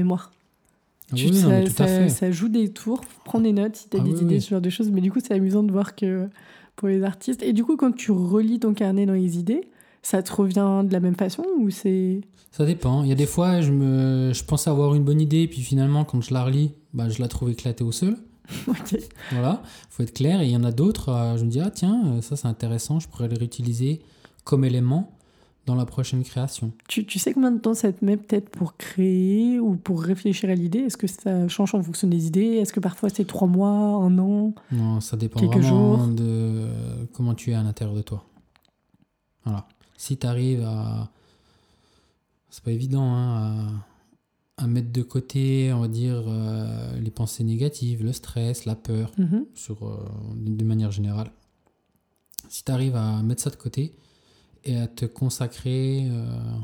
Ah 1.13 2.09
ça, 2.09 2.31
joue 2.31 2.49
des 2.49 2.71
tours, 2.71 3.01
prends 3.25 3.41
des 3.41 3.53
notes 3.53 3.77
si 3.77 3.89
tu 3.89 3.97
as 3.97 4.01
ah 4.01 4.05
des 4.05 4.23
idées, 4.23 4.41
ce 4.41 4.51
genre 4.51 4.61
de 4.61 4.71
choses. 4.71 4.91
Mais 4.91 5.01
du 5.01 5.13
coup, 5.13 5.21
c'est 5.21 5.35
amusant 5.35 5.63
de 5.63 5.71
voir 5.71 5.95
que 5.95 6.29
pour 6.75 6.89
les 6.89 7.03
artistes. 7.05 7.43
Et 7.43 7.53
du 7.53 7.65
coup, 7.65 7.77
quand 7.77 7.93
tu 7.93 8.11
relis 8.11 8.59
ton 8.59 8.75
carnet 8.75 9.07
dans 9.07 9.13
les 9.13 9.39
idées, 9.39 9.69
ça 10.03 10.23
te 10.23 10.33
revient 10.33 10.83
de 10.85 10.93
la 10.93 11.01
même 11.01 11.17
façon 11.17 11.45
ou 11.59 11.71
c'est. 11.71 12.21
Ça 12.51 12.65
dépend. 12.65 13.03
Il 13.03 13.09
y 13.09 13.13
a 13.13 13.17
des 13.17 13.27
fois, 13.27 13.61
je, 13.61 13.71
me... 13.71 14.33
je 14.33 14.45
pensais 14.45 14.71
avoir 14.71 14.95
une 14.95 15.05
bonne 15.05 15.21
idée, 15.21 15.47
puis 15.47 15.61
finalement, 15.61 16.05
quand 16.05 16.21
je 16.21 16.33
la 16.33 16.45
relis, 16.45 16.73
bah, 16.95 17.09
je 17.09 17.21
la 17.21 17.29
trouve 17.29 17.51
éclatée 17.51 17.85
au 17.85 17.93
sol. 17.93 18.17
ok. 18.69 18.99
Voilà, 19.33 19.63
faut 19.91 20.03
être 20.03 20.15
clair. 20.15 20.41
Et 20.41 20.47
il 20.47 20.53
y 20.53 20.57
en 20.57 20.65
a 20.65 20.73
d'autres, 20.73 21.11
euh, 21.11 21.37
je 21.37 21.45
me 21.45 21.51
dis, 21.51 21.61
ah 21.61 21.71
tiens, 21.71 22.03
euh, 22.07 22.21
ça 22.21 22.37
c'est 22.37 22.47
intéressant, 22.47 23.01
je 23.01 23.09
pourrais 23.09 23.29
le 23.29 23.37
réutiliser 23.37 24.01
comme 24.45 24.65
élément 24.65 25.16
dans 25.67 25.75
la 25.75 25.85
prochaine 25.85 26.23
création. 26.23 26.73
Tu, 26.89 27.05
tu, 27.05 27.19
sais 27.19 27.35
combien 27.35 27.51
de 27.51 27.59
temps 27.59 27.75
ça 27.75 27.93
te 27.93 28.05
met 28.05 28.17
peut-être 28.17 28.49
pour 28.49 28.77
créer 28.77 29.59
ou 29.59 29.75
pour 29.75 30.01
réfléchir 30.01 30.49
à 30.49 30.55
l'idée? 30.55 30.79
Est-ce 30.79 30.97
que 30.97 31.09
ça 31.09 31.49
change 31.49 31.75
en 31.75 31.83
fonction 31.83 32.07
des 32.07 32.27
idées? 32.27 32.57
Est-ce 32.57 32.73
que 32.73 32.81
parfois 32.81 33.09
c'est 33.11 33.27
trois 33.27 33.49
mois, 33.49 33.69
un 33.69 34.17
an? 34.19 34.55
Non, 34.71 35.01
ça 35.01 35.17
dépend 35.17 35.45
vraiment 35.45 36.07
de 36.07 36.69
comment 37.13 37.35
tu 37.35 37.51
es 37.51 37.55
à 37.55 37.63
l'intérieur 37.65 37.97
de 37.97 38.03
toi. 38.03 38.25
Voilà. 39.45 39.67
Si 39.97 40.17
tu 40.17 40.27
arrives 40.27 40.65
à... 40.65 41.11
C'est 42.49 42.63
pas 42.63 42.71
évident, 42.73 43.03
hein, 43.03 43.69
à, 44.57 44.65
à, 44.65 44.67
mettre 44.67 44.93
de 44.93 45.03
côté, 45.03 45.73
on 45.75 45.81
va 45.81 45.89
dire, 45.89 46.25
euh, 46.27 46.99
les 47.01 47.11
pensées 47.11 47.45
négatives, 47.45 48.03
le 48.03 48.13
stress, 48.13 48.65
la 48.65 48.77
peur, 48.77 49.13
mm-hmm. 49.19 49.45
sur, 49.55 49.87
euh, 49.87 49.99
de 50.37 50.65
manière 50.65 50.91
générale. 50.91 51.31
Si 52.49 52.65
tu 52.65 52.73
arrives 52.73 52.97
à 52.97 53.23
mettre 53.23 53.43
ça 53.43 53.51
de 53.51 53.57
côté, 53.57 53.95
et 54.67 54.77
à 54.77 54.89
te 54.89 55.05
consacrer 55.07 56.07
euh, 56.11 56.59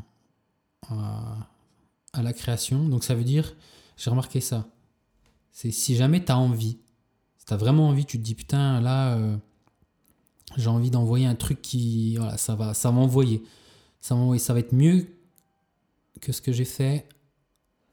à, 0.90 2.22
la 2.22 2.32
création. 2.32 2.88
Donc 2.88 3.04
ça 3.04 3.14
veut 3.14 3.24
dire, 3.24 3.54
j'ai 3.96 4.10
remarqué 4.10 4.40
ça, 4.40 4.66
c'est 5.52 5.70
si 5.70 5.96
jamais 5.96 6.24
tu 6.24 6.32
as 6.32 6.38
envie, 6.38 6.78
si 7.38 7.46
tu 7.46 7.54
as 7.54 7.56
vraiment 7.56 7.88
envie, 7.88 8.04
tu 8.04 8.18
te 8.18 8.22
dis 8.22 8.34
putain 8.34 8.80
là, 8.80 9.14
euh, 9.14 9.36
j'ai 10.56 10.68
envie 10.68 10.90
d'envoyer 10.90 11.26
un 11.26 11.34
truc 11.34 11.62
qui, 11.62 12.16
voilà, 12.16 12.36
ça 12.36 12.54
va, 12.54 12.74
ça 12.74 12.90
va 12.90 12.98
envoyer. 12.98 13.42
Ça 14.00 14.14
va, 14.14 14.36
ça 14.38 14.52
va 14.52 14.58
être 14.58 14.72
mieux 14.72 15.06
que 16.20 16.32
ce 16.32 16.42
que 16.42 16.52
j'ai 16.52 16.64
fait 16.64 17.08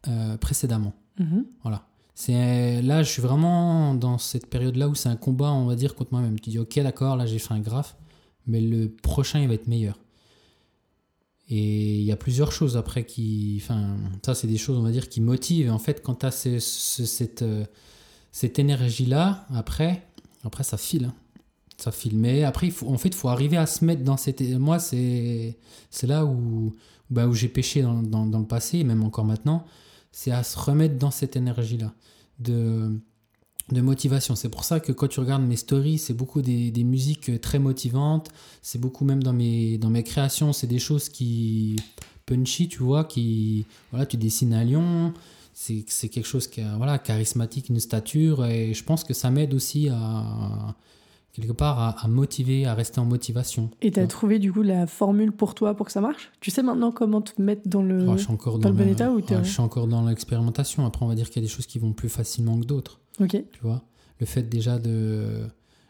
euh, 0.08 0.38
précédemment. 0.38 0.94
Mm-hmm. 1.20 1.46
Voilà. 1.62 1.86
C'est 2.16 2.82
là, 2.82 3.02
je 3.04 3.10
suis 3.10 3.22
vraiment 3.22 3.94
dans 3.94 4.18
cette 4.18 4.50
période-là 4.50 4.90
où 4.90 4.96
c'est 4.96 5.08
un 5.08 5.16
combat, 5.16 5.52
on 5.52 5.66
va 5.66 5.76
dire, 5.76 5.96
contre 5.96 6.12
moi-même. 6.12 6.38
Tu 6.40 6.50
dis, 6.50 6.60
ok, 6.60 6.80
d'accord, 6.80 7.16
là 7.16 7.26
j'ai 7.26 7.40
fait 7.40 7.54
un 7.54 7.62
graphe 7.62 7.96
mais 8.50 8.62
le 8.62 8.90
prochain 8.90 9.40
il 9.40 9.48
va 9.48 9.54
être 9.54 9.68
meilleur. 9.68 9.98
Et 11.50 11.98
il 11.98 12.04
y 12.04 12.12
a 12.12 12.16
plusieurs 12.16 12.52
choses 12.52 12.78
après 12.78 13.06
qui. 13.06 13.60
Enfin, 13.62 13.98
ça, 14.24 14.36
c'est 14.36 14.46
des 14.46 14.58
choses, 14.58 14.78
on 14.78 14.84
va 14.84 14.92
dire, 14.92 15.10
qui 15.10 15.20
motivent. 15.20 15.68
Et 15.68 15.72
en 15.72 15.80
fait, 15.80 16.04
quand 16.04 16.16
tu 16.16 16.26
as 16.28 16.32
cette, 16.32 17.42
euh, 17.42 17.66
cette 18.32 18.60
énergie-là, 18.60 19.48
après, 19.50 20.06
après, 20.44 20.64
ça 20.64 20.78
file. 20.78 21.06
Hein. 21.06 21.16
Ça 21.78 21.92
file. 21.92 22.16
Mais 22.16 22.44
après, 22.44 22.68
il 22.68 22.72
faut, 22.72 22.88
en 22.88 23.00
fait, 23.00 23.10
il 23.10 23.16
faut 23.16 23.30
arriver 23.30 23.58
à 23.58 23.66
se 23.66 23.84
mettre 23.84 24.04
dans 24.04 24.16
cette. 24.16 24.42
Moi, 24.42 24.78
c'est 24.78 25.58
là 26.04 26.24
où, 26.24 26.76
bah, 27.10 27.26
où 27.26 27.34
j'ai 27.34 27.48
péché 27.48 27.82
dans, 27.82 28.04
dans, 28.04 28.28
dans, 28.28 28.40
le 28.40 28.48
passé, 28.48 28.80
et 28.80 28.84
même 28.84 29.04
encore 29.04 29.26
maintenant. 29.26 29.66
C'est 30.12 30.32
à 30.32 30.44
se 30.44 30.58
remettre 30.58 31.00
dans 31.00 31.12
cette 31.12 31.36
énergie-là. 31.36 31.94
De 32.38 32.92
de 33.74 33.82
motivation. 33.82 34.36
C'est 34.36 34.50
pour 34.50 34.64
ça 34.64 34.80
que 34.80 34.92
quand 34.92 35.08
tu 35.08 35.20
regardes 35.20 35.44
mes 35.44 35.56
stories, 35.56 35.98
c'est 35.98 36.14
beaucoup 36.14 36.42
des, 36.42 36.84
musiques 36.84 37.40
très 37.42 37.60
motivantes. 37.60 38.30
C'est 38.62 38.80
beaucoup 38.80 39.06
même 39.06 39.24
dans 39.24 39.34
mes, 39.34 39.78
dans 39.78 39.90
mes 39.90 40.04
créations, 40.04 40.54
c'est 40.54 40.68
des 40.68 40.80
choses 40.80 41.10
qui 41.10 41.76
punchy, 42.26 42.68
tu 42.68 42.84
vois, 42.84 43.04
qui 43.04 43.66
voilà, 43.92 44.06
tu 44.06 44.18
dessines 44.18 44.54
un 44.54 44.64
lion. 44.64 45.14
C'est, 45.54 45.84
quelque 46.08 46.26
chose 46.26 46.48
qui 46.48 46.62
a 46.62 46.78
voilà 46.78 47.00
charismatique, 47.00 47.68
une 47.68 47.82
stature, 47.82 48.46
et 48.46 48.74
je 48.74 48.84
pense 48.84 49.04
que 49.04 49.14
ça 49.14 49.30
m'aide 49.30 49.54
aussi 49.54 49.90
à 49.90 50.74
quelque 51.34 51.54
part 51.54 52.04
à, 52.04 52.08
motiver, 52.08 52.66
à 52.66 52.74
rester 52.74 53.00
en 53.00 53.06
motivation. 53.06 53.70
Et 53.82 53.92
tu 53.92 54.00
as 54.00 54.08
trouvé 54.08 54.40
du 54.40 54.52
coup 54.52 54.62
la 54.62 54.88
formule 54.88 55.32
pour 55.32 55.56
toi 55.56 55.74
pour 55.76 55.86
que 55.86 55.92
ça 55.92 56.02
marche? 56.02 56.32
Tu 56.40 56.52
sais 56.52 56.64
maintenant 56.64 56.92
comment 56.92 57.22
te 57.22 57.42
mettre 57.42 57.68
dans 57.68 57.82
le, 57.82 58.08
oh, 58.08 58.16
dans, 58.58 58.70
le 58.70 58.76
bon 58.76 58.88
état 58.88 59.12
ou 59.12 59.22
Je 59.22 59.44
suis 59.44 59.62
encore 59.62 59.88
dans 59.88 60.06
l'expérimentation. 60.08 60.86
Après, 60.86 61.06
on 61.06 61.08
va 61.08 61.16
dire 61.16 61.30
qu'il 61.30 61.42
y 61.42 61.46
a 61.46 61.48
des 61.48 61.54
choses 61.54 61.66
qui 61.66 61.80
vont 61.80 61.94
plus 61.94 62.10
facilement 62.10 62.58
que 62.60 62.66
d'autres. 62.66 63.00
Ok. 63.20 63.32
Tu 63.32 63.60
vois 63.62 63.84
Le 64.20 64.26
fait 64.26 64.44
déjà 64.44 64.80
de. 64.80 65.44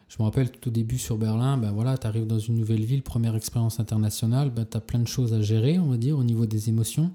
Je 0.08 0.16
me 0.18 0.24
rappelle 0.24 0.50
tout 0.50 0.68
au 0.68 0.72
début 0.72 0.98
sur 0.98 1.16
Berlin, 1.16 1.56
ben 1.56 1.70
voilà, 1.70 1.96
tu 1.96 2.04
arrives 2.04 2.26
dans 2.26 2.40
une 2.40 2.56
nouvelle 2.56 2.84
ville, 2.84 3.02
première 3.02 3.36
expérience 3.36 3.78
internationale, 3.78 4.50
ben 4.50 4.66
tu 4.68 4.76
as 4.76 4.80
plein 4.80 4.98
de 4.98 5.06
choses 5.06 5.32
à 5.32 5.40
gérer, 5.40 5.78
on 5.78 5.86
va 5.86 5.96
dire, 5.96 6.18
au 6.18 6.24
niveau 6.24 6.46
des 6.46 6.68
émotions. 6.68 7.12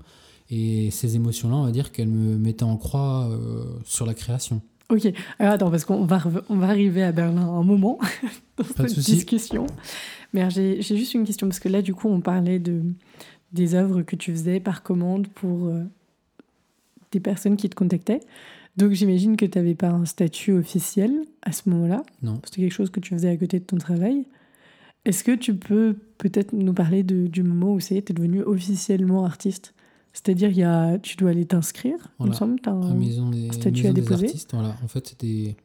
Et 0.49 0.91
ces 0.91 1.17
émotions-là, 1.17 1.55
on 1.55 1.65
va 1.65 1.71
dire 1.71 1.91
qu'elles 1.91 2.07
me 2.07 2.37
mettaient 2.37 2.63
en 2.63 2.77
croix 2.77 3.27
euh, 3.29 3.65
sur 3.83 4.05
la 4.05 4.13
création. 4.13 4.61
Ok, 4.89 5.11
alors 5.39 5.53
attends, 5.53 5.71
parce 5.71 5.83
qu'on 5.83 6.05
va, 6.05 6.21
on 6.47 6.57
va 6.57 6.67
arriver 6.67 7.03
à 7.03 7.11
Berlin 7.11 7.41
un 7.41 7.63
moment 7.63 7.97
dans 8.57 8.87
cette 8.87 8.99
discussion. 8.99 9.65
Mais 10.31 10.49
j'ai 10.51 10.81
juste 10.81 11.15
une 11.15 11.25
question, 11.25 11.47
parce 11.47 11.59
que 11.59 11.69
là, 11.69 11.81
du 11.81 11.95
coup, 11.95 12.07
on 12.07 12.21
parlait 12.21 12.59
de, 12.59 12.83
des 13.51 13.73
œuvres 13.73 14.03
que 14.03 14.15
tu 14.15 14.31
faisais 14.31 14.59
par 14.59 14.83
commande 14.83 15.27
pour 15.27 15.67
euh, 15.67 15.83
des 17.11 17.19
personnes 17.19 17.57
qui 17.57 17.67
te 17.69 17.75
contactaient. 17.75 18.19
Donc 18.77 18.91
j'imagine 18.91 19.37
que 19.37 19.45
tu 19.45 19.57
n'avais 19.57 19.75
pas 19.75 19.89
un 19.89 20.05
statut 20.05 20.51
officiel 20.51 21.25
à 21.41 21.51
ce 21.51 21.69
moment-là. 21.69 22.03
Non. 22.21 22.41
C'était 22.45 22.61
quelque 22.61 22.73
chose 22.73 22.89
que 22.89 22.99
tu 22.99 23.13
faisais 23.13 23.29
à 23.29 23.37
côté 23.37 23.59
de 23.59 23.63
ton 23.65 23.77
travail. 23.77 24.25
Est-ce 25.05 25.23
que 25.23 25.35
tu 25.35 25.55
peux 25.55 25.95
peut-être 26.17 26.51
nous 26.53 26.73
parler 26.73 27.03
de- 27.03 27.27
du 27.27 27.43
moment 27.43 27.73
où 27.73 27.79
ça 27.79 27.95
y 27.95 27.99
est, 27.99 28.01
tu 28.01 28.11
es 28.11 28.15
devenu 28.15 28.41
officiellement 28.41 29.23
artiste? 29.25 29.73
C'est-à-dire, 30.13 30.49
il 30.49 30.57
y 30.57 30.63
a, 30.63 30.97
tu 30.97 31.15
dois 31.17 31.29
aller 31.31 31.45
t'inscrire, 31.45 31.93
il 31.97 31.99
me 31.99 32.31
Voilà. 32.31 32.33
semble. 32.33 32.59
un- 32.65 32.79
La 32.89 32.93
maison 32.93 33.29
des, 33.29 33.51
statut 33.51 33.71
maison 33.83 33.89
à 33.89 33.93
des 33.93 34.01
déposer. 34.01 34.25
artistes, 34.25 34.49
voilà. 34.53 34.75
En 34.83 34.87
fait, 34.87 35.07
c'était. 35.07 35.55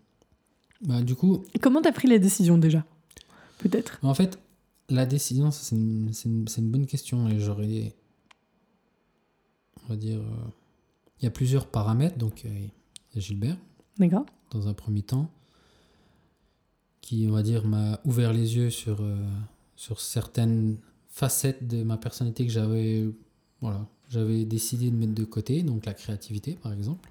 Bah, 0.82 1.02
du 1.02 1.14
coup, 1.14 1.42
Comment 1.60 1.80
tu 1.82 1.88
as 1.88 1.92
pris 1.92 2.08
les 2.08 2.18
décisions 2.18 2.58
déjà? 2.58 2.84
Peut-être? 3.58 3.98
en 4.02 4.14
fait, 4.14 4.38
la 4.88 5.06
décision, 5.06 5.50
c'est 5.50 5.74
une, 5.76 6.12
c'est 6.12 6.28
une- 6.28 6.48
c'est 6.48 6.60
une 6.60 6.70
bonne 6.70 6.86
question. 6.86 7.28
Et 7.28 7.38
j'aurais. 7.38 7.92
On 9.84 9.88
va 9.92 9.96
dire. 9.96 10.18
euh, 10.18 10.48
Il 11.20 11.24
y 11.24 11.28
a 11.28 11.30
plusieurs 11.30 11.66
paramètres. 11.66 12.16
Donc, 12.16 12.42
euh, 12.46 12.48
Gilbert, 13.16 13.56
D'accord 13.98 14.26
dans 14.50 14.68
un 14.68 14.74
premier 14.74 15.02
temps, 15.02 15.30
qui, 17.00 17.26
on 17.28 17.32
va 17.32 17.42
dire, 17.42 17.66
m'a 17.66 18.00
ouvert 18.04 18.32
les 18.32 18.56
yeux 18.56 18.70
sur, 18.70 19.00
euh, 19.00 19.16
sur 19.76 20.00
certaines 20.00 20.76
facettes 21.08 21.66
de 21.66 21.82
ma 21.82 21.96
personnalité 21.96 22.46
que 22.46 22.52
j'avais. 22.52 23.08
Voilà. 23.60 23.86
J'avais 24.08 24.44
décidé 24.44 24.90
de 24.90 24.96
mettre 24.96 25.14
de 25.14 25.24
côté. 25.24 25.62
Donc, 25.62 25.86
la 25.86 25.94
créativité, 25.94 26.58
par 26.60 26.72
exemple, 26.72 27.10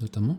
notamment. 0.00 0.38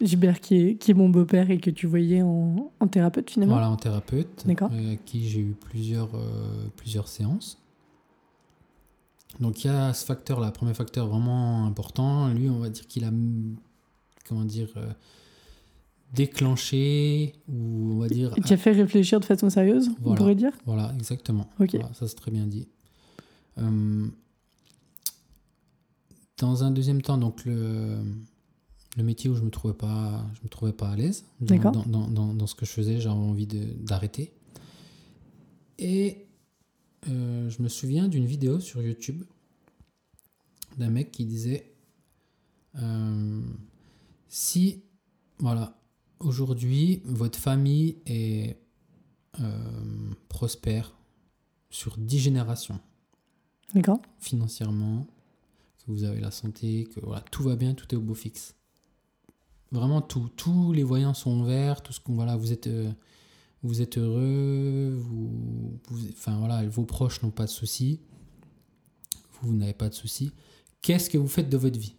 Gilbert, 0.00 0.40
qui 0.40 0.56
est, 0.56 0.74
qui 0.76 0.90
est 0.92 0.94
mon 0.94 1.10
beau-père 1.10 1.50
et 1.50 1.58
que 1.58 1.70
tu 1.70 1.86
voyais 1.86 2.22
en, 2.22 2.72
en 2.80 2.86
thérapeute 2.86 3.30
finalement. 3.30 3.54
Voilà, 3.54 3.70
en 3.70 3.76
thérapeute, 3.76 4.46
euh, 4.48 4.66
avec 4.70 5.04
qui 5.04 5.28
j'ai 5.28 5.40
eu 5.40 5.54
plusieurs, 5.60 6.14
euh, 6.14 6.68
plusieurs 6.76 7.06
séances. 7.08 7.58
Donc 9.40 9.62
il 9.62 9.68
y 9.68 9.70
a 9.70 9.92
ce 9.92 10.04
facteur-là, 10.06 10.50
premier 10.52 10.74
facteur 10.74 11.06
vraiment 11.06 11.66
important. 11.66 12.28
Lui, 12.28 12.48
on 12.48 12.58
va 12.58 12.70
dire 12.70 12.86
qu'il 12.86 13.04
a, 13.04 13.10
comment 14.30 14.44
dire, 14.44 14.68
euh, 14.76 14.90
déclenché, 16.14 17.34
ou 17.48 17.94
on 17.94 17.98
va 17.98 18.08
dire... 18.08 18.32
Tu 18.46 18.52
as 18.52 18.56
fait 18.56 18.72
réfléchir 18.72 19.20
de 19.20 19.24
façon 19.24 19.50
sérieuse, 19.50 19.88
on 19.88 20.02
Voilà. 20.02 20.16
pourrait 20.16 20.34
dire 20.36 20.52
Voilà, 20.64 20.92
exactement. 20.96 21.48
Ok. 21.60 21.70
Voilà, 21.74 21.92
ça 21.94 22.08
c'est 22.08 22.14
très 22.14 22.30
bien 22.30 22.46
dit. 22.46 22.68
Euh, 23.58 24.06
dans 26.38 26.64
un 26.64 26.70
deuxième 26.70 27.02
temps, 27.02 27.18
donc 27.18 27.44
le, 27.44 27.98
le 28.96 29.02
métier 29.02 29.28
où 29.28 29.34
je 29.34 29.42
me 29.42 29.50
trouvais 29.50 29.74
pas, 29.74 30.24
je 30.34 30.40
me 30.42 30.48
trouvais 30.48 30.72
pas 30.72 30.88
à 30.90 30.96
l'aise 30.96 31.24
dans, 31.40 31.46
D'accord. 31.54 31.72
dans, 31.72 31.84
dans, 31.86 32.08
dans- 32.08 32.34
dans 32.34 32.46
ce 32.46 32.54
que 32.54 32.64
je 32.64 32.70
faisais, 32.70 33.00
j'avais 33.00 33.14
envie 33.14 33.46
d'arrêter. 33.46 34.32
Et 35.78 36.26
euh, 37.08 37.48
je 37.50 37.62
me 37.62 37.68
souviens 37.68 38.08
d'une 38.08 38.26
vidéo 38.26 38.60
sur 38.60 38.82
YouTube 38.82 39.22
d'un 40.78 40.90
mec 40.90 41.10
qui 41.10 41.24
disait 41.26 41.72
euh, 42.78 43.40
si 44.30 44.82
voilà 45.38 45.76
aujourd'hui 46.20 47.02
votre 47.04 47.38
famille 47.38 47.98
est 48.06 48.56
euh, 49.40 50.10
prospère 50.28 50.94
sur 51.68 51.96
10 51.98 52.18
générations. 52.18 52.80
D'accord. 53.74 54.00
Financièrement, 54.18 55.06
que 55.86 55.90
vous 55.92 56.04
avez 56.04 56.20
la 56.20 56.30
santé, 56.30 56.84
que 56.84 57.00
voilà, 57.00 57.20
tout 57.30 57.42
va 57.42 57.56
bien, 57.56 57.74
tout 57.74 57.86
est 57.94 57.96
au 57.96 58.00
beau 58.00 58.14
fixe. 58.14 58.54
Vraiment 59.72 60.00
tout, 60.02 60.28
tous 60.36 60.72
les 60.72 60.82
voyants 60.82 61.14
sont 61.14 61.44
verts, 61.44 61.82
tout 61.82 61.92
ce 61.92 62.00
qu'on 62.00 62.14
voilà, 62.14 62.36
vous 62.36 62.52
êtes 62.52 62.66
euh, 62.66 62.90
vous 63.62 63.82
êtes 63.82 63.98
heureux, 63.98 64.96
vous, 65.00 65.78
vous- 65.88 66.08
enfin 66.10 66.38
voilà, 66.38 66.66
vos 66.68 66.84
proches 66.84 67.22
n'ont 67.22 67.30
pas 67.30 67.44
de 67.44 67.50
soucis, 67.50 68.00
vous 69.42 69.54
n'avez 69.54 69.74
pas 69.74 69.88
de 69.88 69.94
soucis. 69.94 70.32
Qu'est-ce 70.82 71.08
que 71.10 71.18
vous 71.18 71.28
faites 71.28 71.48
de 71.48 71.56
votre 71.56 71.78
vie? 71.78 71.94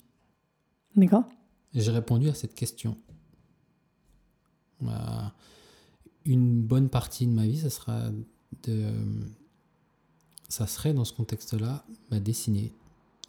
D'accord 0.95 1.23
J'ai 1.73 1.91
répondu 1.91 2.27
à 2.29 2.33
cette 2.33 2.53
question. 2.55 2.97
Bah, 4.81 5.33
une 6.25 6.61
bonne 6.61 6.89
partie 6.89 7.25
de 7.27 7.31
ma 7.31 7.45
vie, 7.47 7.57
ça 7.59 7.69
sera 7.69 8.09
de, 8.63 8.91
ça 10.49 10.67
serait 10.67 10.93
dans 10.93 11.05
ce 11.05 11.13
contexte-là, 11.13 11.85
bah, 12.09 12.19
dessiner. 12.19 12.73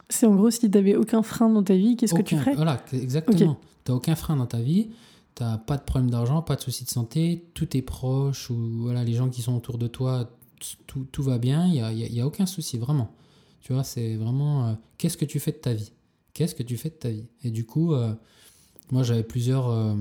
C'est 0.09 0.27
en 0.27 0.35
gros, 0.35 0.51
si 0.51 0.61
tu 0.61 0.69
n'avais 0.69 0.97
aucun 0.97 1.23
frein 1.23 1.49
dans 1.49 1.63
ta 1.63 1.75
vie, 1.77 1.97
qu'est-ce 1.97 2.15
que 2.15 2.23
tu 2.23 2.37
ferais? 2.37 2.55
Voilà, 2.55 2.83
exactement. 2.93 3.59
Tu 3.85 3.91
n'as 3.93 3.97
aucun 3.97 4.15
frein 4.15 4.37
dans 4.37 4.47
ta 4.47 4.61
vie, 4.61 4.89
tu 5.35 5.43
n'as 5.43 5.59
pas 5.59 5.77
de 5.77 5.83
problème 5.83 6.11
d'argent, 6.11 6.43
pas 6.43 6.57
de 6.57 6.61
soucis 6.61 6.85
de 6.85 6.91
santé, 6.91 7.47
tout 7.55 7.77
est 7.77 7.83
proche, 7.83 8.51
ou 8.51 8.57
voilà, 8.83 9.05
les 9.05 9.15
gens 9.15 9.29
qui 9.31 9.43
sont 9.43 9.57
autour 9.57 9.79
de 9.79 9.87
toi, 9.87 10.31
tout, 10.87 11.05
tout 11.11 11.23
va 11.23 11.39
bien, 11.39 11.67
il 11.67 11.73
n'y 11.73 11.81
a, 11.81 11.93
y 11.93 12.05
a- 12.05 12.09
y 12.09 12.21
a 12.21 12.27
aucun 12.27 12.47
souci, 12.47 12.79
vraiment. 12.79 13.11
Tu 13.61 13.73
vois, 13.73 13.85
c'est 13.85 14.17
vraiment 14.17 14.67
euh, 14.69 14.75
qu'est-ce 14.99 15.17
que 15.17 15.25
tu 15.25 15.39
fais 15.41 15.53
de 15.53 15.57
ta 15.59 15.73
vie? 15.73 15.93
Qu'est-ce 16.35 16.55
que 16.55 16.63
tu 16.63 16.77
fais 16.77 16.89
de 16.91 16.95
ta 16.95 17.11
vie? 17.11 17.27
Et 17.43 17.51
du 17.51 17.65
coup, 17.67 17.93
euh, 17.95 18.15
moi 18.91 19.03
j'avais 19.03 19.23
plusieurs. 19.25 19.69
euh, 19.69 19.95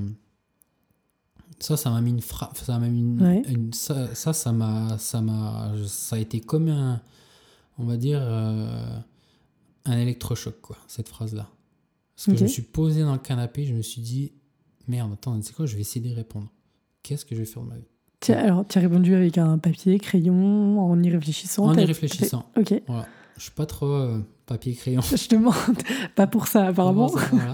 ça, 1.59 1.77
ça 1.77 1.89
m'a 1.91 2.01
mis 2.01 2.11
une 2.11 2.21
frappe. 2.21 2.57
Ça 2.57 2.79
m'a 2.79 2.87
mis 2.87 2.99
une, 3.01 3.21
Ouais. 3.21 3.41
une- 3.49 3.73
ça, 3.73 4.15
ça, 4.15 4.51
m'a, 4.51 4.97
ça 4.97 5.21
m'a, 5.21 5.73
ça 5.87 6.15
a 6.15 6.19
été 6.19 6.39
comme 6.41 6.69
un, 6.69 7.01
on 7.77 7.83
va 7.85 7.97
dire, 7.97 8.19
euh, 8.21 8.99
un 9.85 9.97
électrochoc, 9.99 10.59
quoi, 10.61 10.77
cette 10.87 11.07
phrase-là. 11.07 11.49
Parce 12.15 12.25
que 12.27 12.35
je 12.37 12.43
me 12.43 12.47
suis 12.47 12.61
posé 12.63 13.01
dans 13.03 13.13
le 13.13 13.19
canapé, 13.19 13.65
je 13.65 13.73
me 13.73 13.81
suis 13.81 14.01
dit, 14.01 14.31
merde, 14.87 15.13
attends, 15.13 15.39
c'est 15.41 15.53
quoi? 15.55 15.65
Je 15.65 15.75
vais 15.75 15.81
essayer 15.81 16.01
d'y 16.01 16.13
répondre. 16.13 16.47
Qu'est-ce 17.03 17.25
que 17.25 17.35
je 17.35 17.39
vais 17.41 17.45
faire 17.45 17.63
de 17.63 17.67
ma 17.69 17.75
vie? 17.77 17.85
Alors, 18.33 18.65
tu 18.67 18.77
as 18.77 18.81
répondu 18.81 19.15
avec 19.15 19.37
un 19.39 19.57
papier, 19.57 19.97
crayon, 19.99 20.79
en 20.79 21.01
y 21.01 21.09
réfléchissant 21.09 21.65
En 21.65 21.75
y 21.75 21.83
réfléchissant. 21.83 22.45
Ok. 22.55 22.79
Voilà. 22.87 23.07
Je 23.41 23.45
suis 23.45 23.53
pas 23.55 23.65
trop 23.65 23.87
euh, 23.87 24.19
papier 24.45 24.75
crayon. 24.75 25.01
Je 25.11 25.27
te 25.27 25.33
demande, 25.33 25.55
pas 26.15 26.27
pour 26.27 26.45
ça 26.45 26.67
apparemment. 26.67 27.07
Comment 27.09 27.19
ça, 27.21 27.29
voilà. 27.31 27.53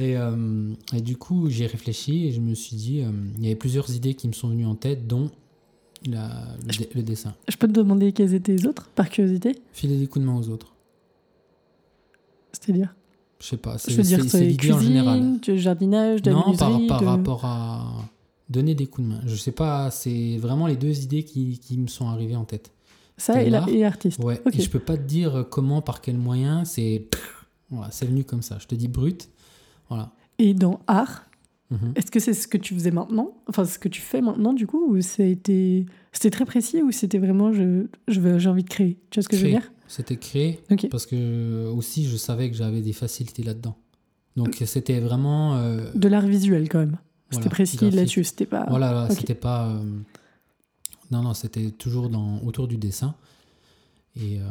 et, 0.00 0.16
euh, 0.16 0.72
et 0.92 1.00
du 1.00 1.16
coup, 1.16 1.48
j'ai 1.48 1.66
réfléchi 1.66 2.26
et 2.26 2.32
je 2.32 2.40
me 2.40 2.54
suis 2.56 2.74
dit, 2.74 3.00
euh, 3.02 3.10
il 3.38 3.44
y 3.44 3.46
avait 3.46 3.54
plusieurs 3.54 3.88
idées 3.94 4.14
qui 4.14 4.26
me 4.26 4.32
sont 4.32 4.48
venues 4.48 4.66
en 4.66 4.74
tête, 4.74 5.06
dont 5.06 5.30
la- 6.06 6.44
le, 6.96 7.02
dessin. 7.02 7.34
Je 7.48 7.56
peux 7.56 7.68
te 7.68 7.72
demander 7.72 8.10
quels 8.10 8.34
étaient 8.34 8.50
les 8.50 8.66
autres, 8.66 8.88
par 8.96 9.08
curiosité? 9.10 9.60
Filer 9.72 9.96
des 9.96 10.08
coups 10.08 10.24
de 10.24 10.28
main 10.28 10.36
aux 10.36 10.48
autres. 10.48 10.74
C'est-à-dire? 12.52 12.92
Je 13.38 13.46
sais 13.46 13.56
pas, 13.58 13.78
c'est 13.78 13.92
Je 13.92 13.96
veux 13.96 14.02
dire, 14.02 14.22
c'est- 14.24 14.28
c'est 14.28 14.38
c'est 14.38 14.44
l'idée 14.46 14.72
en 14.72 14.80
général. 14.80 15.38
du 15.40 15.56
jardinage, 15.56 16.20
de 16.20 16.32
Non, 16.32 16.52
par, 16.56 16.70
menuiserie, 16.70 16.86
par 16.88 17.00
de- 17.00 17.06
rapport 17.06 17.44
à 17.44 17.86
donner 18.48 18.74
des 18.74 18.86
coups 18.88 19.06
de 19.06 19.12
main. 19.14 19.20
Je 19.24 19.36
sais 19.36 19.52
pas, 19.52 19.90
c'est 19.92 20.36
vraiment 20.38 20.66
les 20.66 20.74
deux 20.76 21.00
idées 21.04 21.22
qui, 21.22 21.60
qui 21.60 21.78
me 21.78 21.86
sont 21.86 22.08
arrivées 22.08 22.34
en 22.34 22.44
tête. 22.44 22.72
Ça 23.20 23.42
et, 23.42 23.50
et 23.68 23.84
artiste. 23.84 24.18
Ouais, 24.24 24.40
Ok. 24.46 24.56
et 24.56 24.60
je 24.62 24.70
peux 24.70 24.78
pas 24.78 24.96
te 24.96 25.02
dire 25.02 25.46
comment, 25.50 25.82
par 25.82 26.00
quel 26.00 26.16
moyen, 26.16 26.64
c'est 26.64 27.06
voilà, 27.70 27.90
c'est 27.92 28.06
venu 28.06 28.24
comme 28.24 28.42
ça. 28.42 28.56
Je 28.58 28.66
te 28.66 28.74
dis 28.74 28.88
brut. 28.88 29.28
Voilà. 29.88 30.10
Et 30.38 30.54
dans 30.54 30.80
art, 30.86 31.26
Mhm. 31.70 31.92
est-ce 31.94 32.10
que 32.10 32.18
c'est 32.18 32.34
ce 32.34 32.48
que 32.48 32.58
tu 32.58 32.74
faisais 32.74 32.90
maintenant? 32.90 33.36
Enfin, 33.46 33.64
ce 33.64 33.78
que 33.78 33.88
tu 33.88 34.00
fais 34.00 34.20
maintenant, 34.20 34.52
du 34.52 34.66
coup 34.66 34.92
Ou 34.92 34.96
été... 34.96 35.86
c'était 36.12 36.30
très 36.30 36.44
précis 36.44 36.82
ou 36.82 36.90
c'était 36.90 37.18
vraiment 37.18 37.52
je, 37.52 37.86
j'ai 38.08 38.48
envie 38.48 38.64
de 38.64 38.68
créer? 38.68 38.98
Tu 39.10 39.20
vois 39.20 39.22
ce 39.22 39.28
que 39.28 39.36
je 39.36 39.42
veux 39.42 39.48
Créer. 39.50 39.60
dire? 39.60 39.72
C'était 39.86 40.16
créé 40.16 40.60
Ok. 40.72 40.88
parce 40.90 41.06
que 41.06 41.66
aussi 41.68 42.06
je 42.08 42.16
savais 42.16 42.50
que 42.50 42.56
j'avais 42.56 42.80
des 42.80 42.92
facilités 42.92 43.44
là-dedans. 43.44 43.76
Donc 44.36 44.56
c'était 44.66 44.98
vraiment 44.98 45.56
euh, 45.58 45.90
De 45.94 46.08
l'art 46.08 46.26
visuel, 46.26 46.68
quand 46.68 46.78
même. 46.80 46.96
C'était 47.30 47.42
Voilà, 47.42 47.50
précis 47.50 47.90
là-dessus. 47.90 48.24
C'était 48.24 48.46
pas. 48.46 48.66
voilà, 48.68 48.92
là, 48.92 49.06
ok. 49.08 49.16
c'était 49.16 49.34
pas 49.36 49.68
euh, 49.68 49.82
non 51.10 51.22
non, 51.22 51.34
c'était 51.34 51.70
toujours 51.70 52.08
dans 52.08 52.40
autour 52.42 52.68
du 52.68 52.76
dessin. 52.76 53.14
Et 54.16 54.40
euh, 54.40 54.44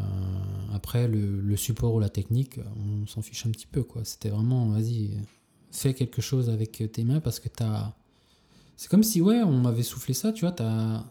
après 0.74 1.08
le, 1.08 1.56
support 1.58 1.94
ou 1.94 2.00
la 2.00 2.10
technique, 2.10 2.60
on 2.78 3.06
s'en 3.08 3.22
fiche 3.22 3.46
un 3.46 3.52
petit 3.52 3.68
peu 3.68 3.84
quoi. 3.84 4.04
C'était 4.06 4.30
vraiment 4.30 4.68
vas-y, 4.70 5.12
fais 5.72 5.94
quelque 5.94 6.22
chose 6.22 6.50
avec 6.50 6.84
tes 6.92 7.04
mains 7.04 7.20
parce 7.20 7.40
que 7.40 7.50
t'as 7.50 7.94
c'est 8.78 8.90
comme 8.90 9.04
si 9.04 9.22
ouais, 9.22 9.42
on 9.44 9.60
m'avait 9.60 9.84
soufflé 9.84 10.14
ça, 10.14 10.32
tu 10.32 10.46
vois, 10.46 10.54
t'as 10.54 11.04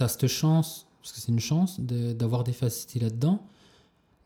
as 0.00 0.08
cette 0.08 0.26
chance 0.26 0.86
parce 1.00 1.12
que 1.12 1.20
c'est 1.20 1.30
une 1.30 1.40
chance 1.40 1.78
de- 1.80 2.12
d'avoir 2.12 2.42
des 2.42 2.52
facilités 2.52 2.98
là-dedans. 3.00 3.46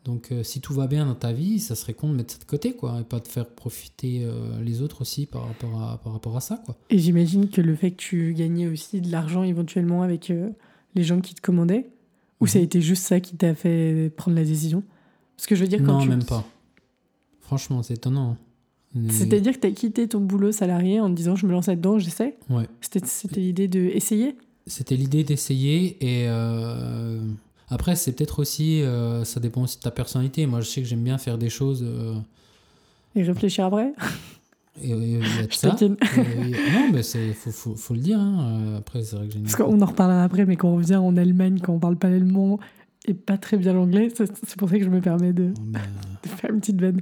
Donc 0.04 0.32
euh, 0.32 0.42
si 0.42 0.60
tout 0.60 0.74
va 0.74 0.86
bien 0.86 1.06
dans 1.06 1.14
ta 1.14 1.32
vie, 1.32 1.58
ça 1.60 1.74
serait 1.74 1.94
con 1.94 2.10
de 2.10 2.14
mettre 2.14 2.34
ça 2.34 2.38
de 2.38 2.44
côté, 2.44 2.74
quoi, 2.74 3.00
et 3.00 3.04
pas 3.04 3.20
de 3.20 3.28
faire 3.28 3.48
profiter 3.48 4.22
euh, 4.24 4.60
les 4.62 4.82
autres 4.82 5.00
aussi 5.00 5.24
par 5.24 5.46
rapport 5.46 5.82
à, 5.82 5.98
par 5.98 6.12
rapport 6.12 6.36
à 6.36 6.40
ça, 6.40 6.62
quoi. 6.66 6.76
Et 6.90 6.98
j'imagine 6.98 7.48
que 7.48 7.62
le 7.62 7.74
fait 7.74 7.92
que 7.92 7.96
tu 7.96 8.34
gagnais 8.34 8.66
aussi 8.66 9.00
de 9.00 9.10
l'argent 9.10 9.42
éventuellement 9.44 10.02
avec 10.02 10.30
euh, 10.30 10.50
les 10.94 11.04
gens 11.04 11.20
qui 11.20 11.34
te 11.34 11.40
commandaient, 11.40 11.86
ou 12.40 12.46
ça 12.46 12.58
a 12.58 12.60
Mhm. 12.60 12.64
été 12.66 12.80
juste 12.82 13.04
ça 13.04 13.20
qui 13.20 13.36
t'a 13.36 13.54
fait 13.54 14.10
prendre 14.14 14.36
la 14.36 14.44
décision? 14.44 14.82
Parce 15.36 15.46
que 15.46 15.54
je 15.54 15.62
veux 15.62 15.68
dire, 15.68 15.82
quand 15.82 15.94
Non, 15.94 16.02
tu... 16.02 16.08
même 16.10 16.24
pas. 16.24 16.44
Franchement, 17.40 17.82
c'est 17.82 17.94
étonnant. 17.94 18.36
C'est-à-dire 19.08 19.54
que 19.54 19.58
tu 19.58 19.66
as 19.66 19.70
quitté 19.72 20.06
ton 20.06 20.20
boulot 20.20 20.52
salarié 20.52 21.00
en 21.00 21.10
te 21.10 21.14
disant 21.16 21.34
je 21.34 21.46
me 21.46 21.52
lance 21.52 21.66
là-dedans, 21.66 21.98
j'essaie? 21.98 22.36
Ouais. 22.48 22.68
C'était 22.80 23.40
l'idée 23.40 23.66
de 23.66 23.80
essayer 23.80 24.36
C'était 24.68 24.94
l'idée 24.96 25.24
d'essayer 25.24 25.96
et 26.00 26.28
après 27.68 27.96
c'est 27.96 28.12
peut-être 28.12 28.38
aussi 28.40 28.82
euh, 28.82 29.24
ça 29.24 29.40
dépend 29.40 29.62
aussi 29.62 29.76
de 29.78 29.82
ta 29.82 29.90
personnalité. 29.90 30.46
Moi 30.46 30.60
je 30.60 30.68
sais 30.68 30.82
que 30.82 30.86
j'aime 30.88 31.02
bien 31.04 31.18
faire 31.18 31.38
des 31.38 31.50
choses 31.50 31.82
euh, 31.86 32.14
et 33.14 33.22
réfléchir 33.22 33.64
après 33.66 33.92
et, 34.82 34.90
et 34.90 34.94
il 34.94 35.22
Je 35.22 35.54
ça. 35.56 35.76
Et- 35.80 35.88
non 35.88 36.90
mais 36.92 37.02
c'est 37.02 37.32
faut, 37.32 37.50
faut, 37.52 37.74
faut 37.76 37.94
le 37.94 38.00
dire. 38.00 38.18
hein. 38.18 38.60
Euh, 38.74 38.78
Après 38.78 39.02
c'est 39.02 39.16
vrai 39.16 39.26
que 39.28 39.32
j'ai 39.34 39.40
Parce 39.40 39.56
qu'on 39.56 39.80
en 39.80 39.86
reparlera 39.86 40.24
après, 40.24 40.44
mais 40.46 40.56
quand 40.56 40.68
on 40.68 40.78
vient 40.78 41.00
en 41.00 41.16
Allemagne, 41.16 41.60
quand 41.62 41.72
on 41.72 41.78
parle 41.78 41.96
pas 41.96 42.08
l'allemand 42.10 42.58
et 43.06 43.14
pas 43.14 43.38
très 43.38 43.56
bien 43.56 43.72
l'anglais, 43.72 44.08
c'est 44.16 44.56
pour 44.56 44.68
ça 44.68 44.78
que 44.78 44.84
je 44.84 44.88
me 44.90 45.00
permets 45.00 45.32
de, 45.32 45.48
Bon, 45.54 45.62
ben, 45.66 45.80
de 46.22 46.28
faire 46.28 46.50
une 46.50 46.60
petite 46.60 46.80
vanne. 46.80 47.00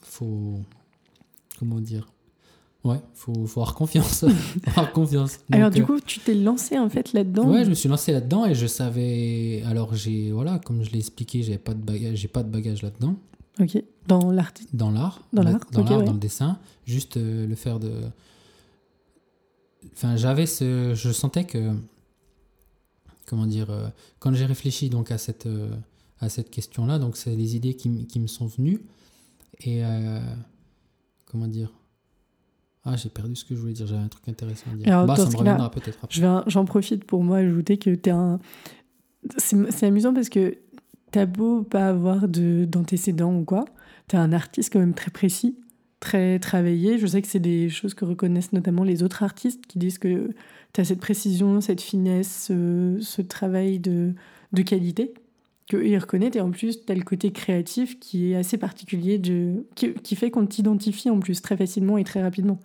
faut. 0.00 0.58
Comment 1.58 1.80
dire 1.80 2.08
Ouais, 2.84 3.00
faut, 3.14 3.46
faut 3.46 3.60
avoir 3.60 3.74
confiance. 3.76 4.24
avoir 4.66 4.90
confiance. 4.92 5.38
Alors, 5.52 5.70
du 5.70 5.82
euh, 5.82 5.86
coup, 5.86 6.00
tu 6.00 6.18
t'es 6.18 6.34
lancé 6.34 6.78
en 6.78 6.88
fait 6.90 7.12
là-dedans 7.12 7.48
Ouais, 7.48 7.64
je 7.64 7.70
me 7.70 7.74
suis 7.74 7.88
lancé 7.88 8.10
là-dedans 8.12 8.44
et 8.46 8.54
je 8.56 8.66
savais. 8.66 9.62
Alors, 9.66 9.94
j'ai. 9.94 10.32
Voilà, 10.32 10.58
comme 10.58 10.82
je 10.82 10.90
l'ai 10.90 10.98
expliqué, 10.98 11.42
j'avais 11.44 11.58
pas 11.58 11.74
de 11.74 11.80
bagage, 11.82 12.18
j'ai 12.18 12.26
pas 12.28 12.42
de 12.42 12.50
bagage 12.50 12.82
là-dedans. 12.82 13.14
Ok. 13.60 13.80
Dans 14.08 14.32
l'artiste. 14.32 14.74
Dans 14.74 14.90
l'art. 14.90 15.22
Dans 15.32 15.42
la- 15.44 15.52
l'art, 15.52 15.60
Dans 15.70 15.82
ok, 15.82 15.90
l'art, 15.90 15.98
ouais. 16.00 16.04
dans 16.06 16.12
le 16.12 16.18
dessin. 16.18 16.58
Juste 16.84 17.18
euh, 17.18 17.46
le 17.46 17.54
faire 17.54 17.78
de. 17.78 17.92
Enfin, 19.92 20.16
j'avais 20.16 20.46
ce. 20.46 20.94
Je 20.94 21.12
sentais 21.12 21.44
que. 21.44 21.72
Comment 23.26 23.46
dire. 23.46 23.70
euh, 23.70 23.88
quand 24.18 24.34
j'ai 24.34 24.44
réfléchi 24.46 24.88
donc 24.90 25.12
à 25.12 25.18
cette, 25.18 25.46
euh, 25.46 25.70
à 26.20 26.28
cette 26.28 26.50
question-là, 26.50 26.98
donc 26.98 27.16
c'est 27.16 27.36
les 27.36 27.54
idées 27.54 27.74
qui, 27.74 28.06
qui 28.06 28.18
me 28.18 28.26
sont 28.26 28.46
venues. 28.46 28.80
Et. 29.64 29.82
comment 31.26 31.46
dire 31.46 31.72
Ah, 32.84 32.96
j'ai 32.96 33.08
perdu 33.08 33.36
ce 33.36 33.44
que 33.44 33.54
je 33.54 33.60
voulais 33.60 33.72
dire. 33.72 33.86
J'avais 33.86 34.02
un 34.02 34.08
truc 34.08 34.28
intéressant 34.28 34.70
à 34.72 34.74
dire. 34.74 34.88
Alors, 34.88 35.06
bah, 35.06 35.16
ça 35.16 35.26
me 35.26 35.36
reviendra 35.36 35.70
peut-être 35.70 35.98
après. 36.02 36.20
J'en 36.46 36.64
profite 36.64 37.04
pour 37.04 37.22
moi 37.22 37.38
ajouter 37.38 37.78
que 37.78 37.94
t'es 37.94 38.10
un. 38.10 38.40
C'est, 39.36 39.84
amusant 39.84 40.12
parce 40.12 40.28
que 40.28 40.58
t'as 41.12 41.26
beau 41.26 41.62
pas 41.62 41.88
avoir 41.88 42.26
de, 42.26 42.64
d'antécédents 42.64 43.36
ou 43.36 43.44
quoi, 43.44 43.66
t'es 44.08 44.16
un 44.16 44.32
artiste 44.32 44.72
quand 44.72 44.80
même 44.80 44.94
très 44.94 45.12
précis, 45.12 45.56
très 46.00 46.40
travaillé. 46.40 46.98
Je 46.98 47.06
sais 47.06 47.22
que 47.22 47.28
c'est 47.28 47.38
des 47.38 47.68
choses 47.68 47.94
que 47.94 48.04
reconnaissent 48.04 48.52
notamment 48.52 48.82
les 48.82 49.04
autres 49.04 49.22
artistes 49.22 49.64
qui 49.66 49.78
disent 49.78 49.98
que 49.98 50.30
t'as 50.72 50.82
cette 50.82 50.98
précision, 50.98 51.60
cette 51.60 51.80
finesse, 51.80 52.46
ce, 52.48 52.98
ce 53.00 53.22
travail 53.22 53.78
de, 53.78 54.14
de 54.52 54.62
qualité 54.62 55.14
qu'eux 55.68 55.86
ils 55.86 55.98
reconnaissent. 55.98 56.34
Et 56.34 56.40
en 56.40 56.50
plus, 56.50 56.84
t'as 56.84 56.94
le 56.94 57.04
côté 57.04 57.30
créatif 57.30 58.00
qui 58.00 58.32
est 58.32 58.36
assez 58.36 58.58
particulier, 58.58 59.18
de, 59.18 59.66
qui, 59.76 59.92
qui 59.94 60.16
fait 60.16 60.32
qu'on 60.32 60.46
t'identifie 60.46 61.10
en 61.10 61.20
plus 61.20 61.40
très 61.42 61.56
facilement 61.56 61.96
et 61.96 62.02
très 62.02 62.22
rapidement. 62.22 62.58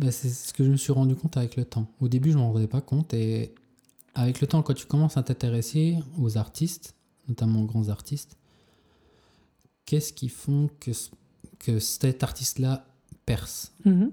Bah, 0.00 0.10
c'est 0.10 0.30
ce 0.30 0.52
que 0.54 0.64
je 0.64 0.70
me 0.70 0.76
suis 0.76 0.92
rendu 0.92 1.14
compte 1.14 1.36
avec 1.36 1.56
le 1.56 1.64
temps. 1.64 1.86
Au 2.00 2.08
début, 2.08 2.32
je 2.32 2.38
m'en 2.38 2.52
rendais 2.52 2.66
pas 2.66 2.80
compte. 2.80 3.12
Et 3.14 3.54
avec 4.14 4.40
le 4.40 4.46
temps, 4.46 4.62
quand 4.62 4.74
tu 4.74 4.86
commences 4.86 5.16
à 5.16 5.22
t'intéresser 5.22 5.98
aux 6.18 6.36
artistes, 6.38 6.94
notamment 7.28 7.62
aux 7.62 7.66
grands 7.66 7.88
artistes, 7.90 8.36
qu'est-ce 9.86 10.12
qui 10.12 10.28
font 10.28 10.70
que, 10.80 10.90
que 11.58 11.78
cet 11.78 12.22
artiste-là 12.22 12.86
perce? 13.26 13.72
Mhm. 13.84 14.12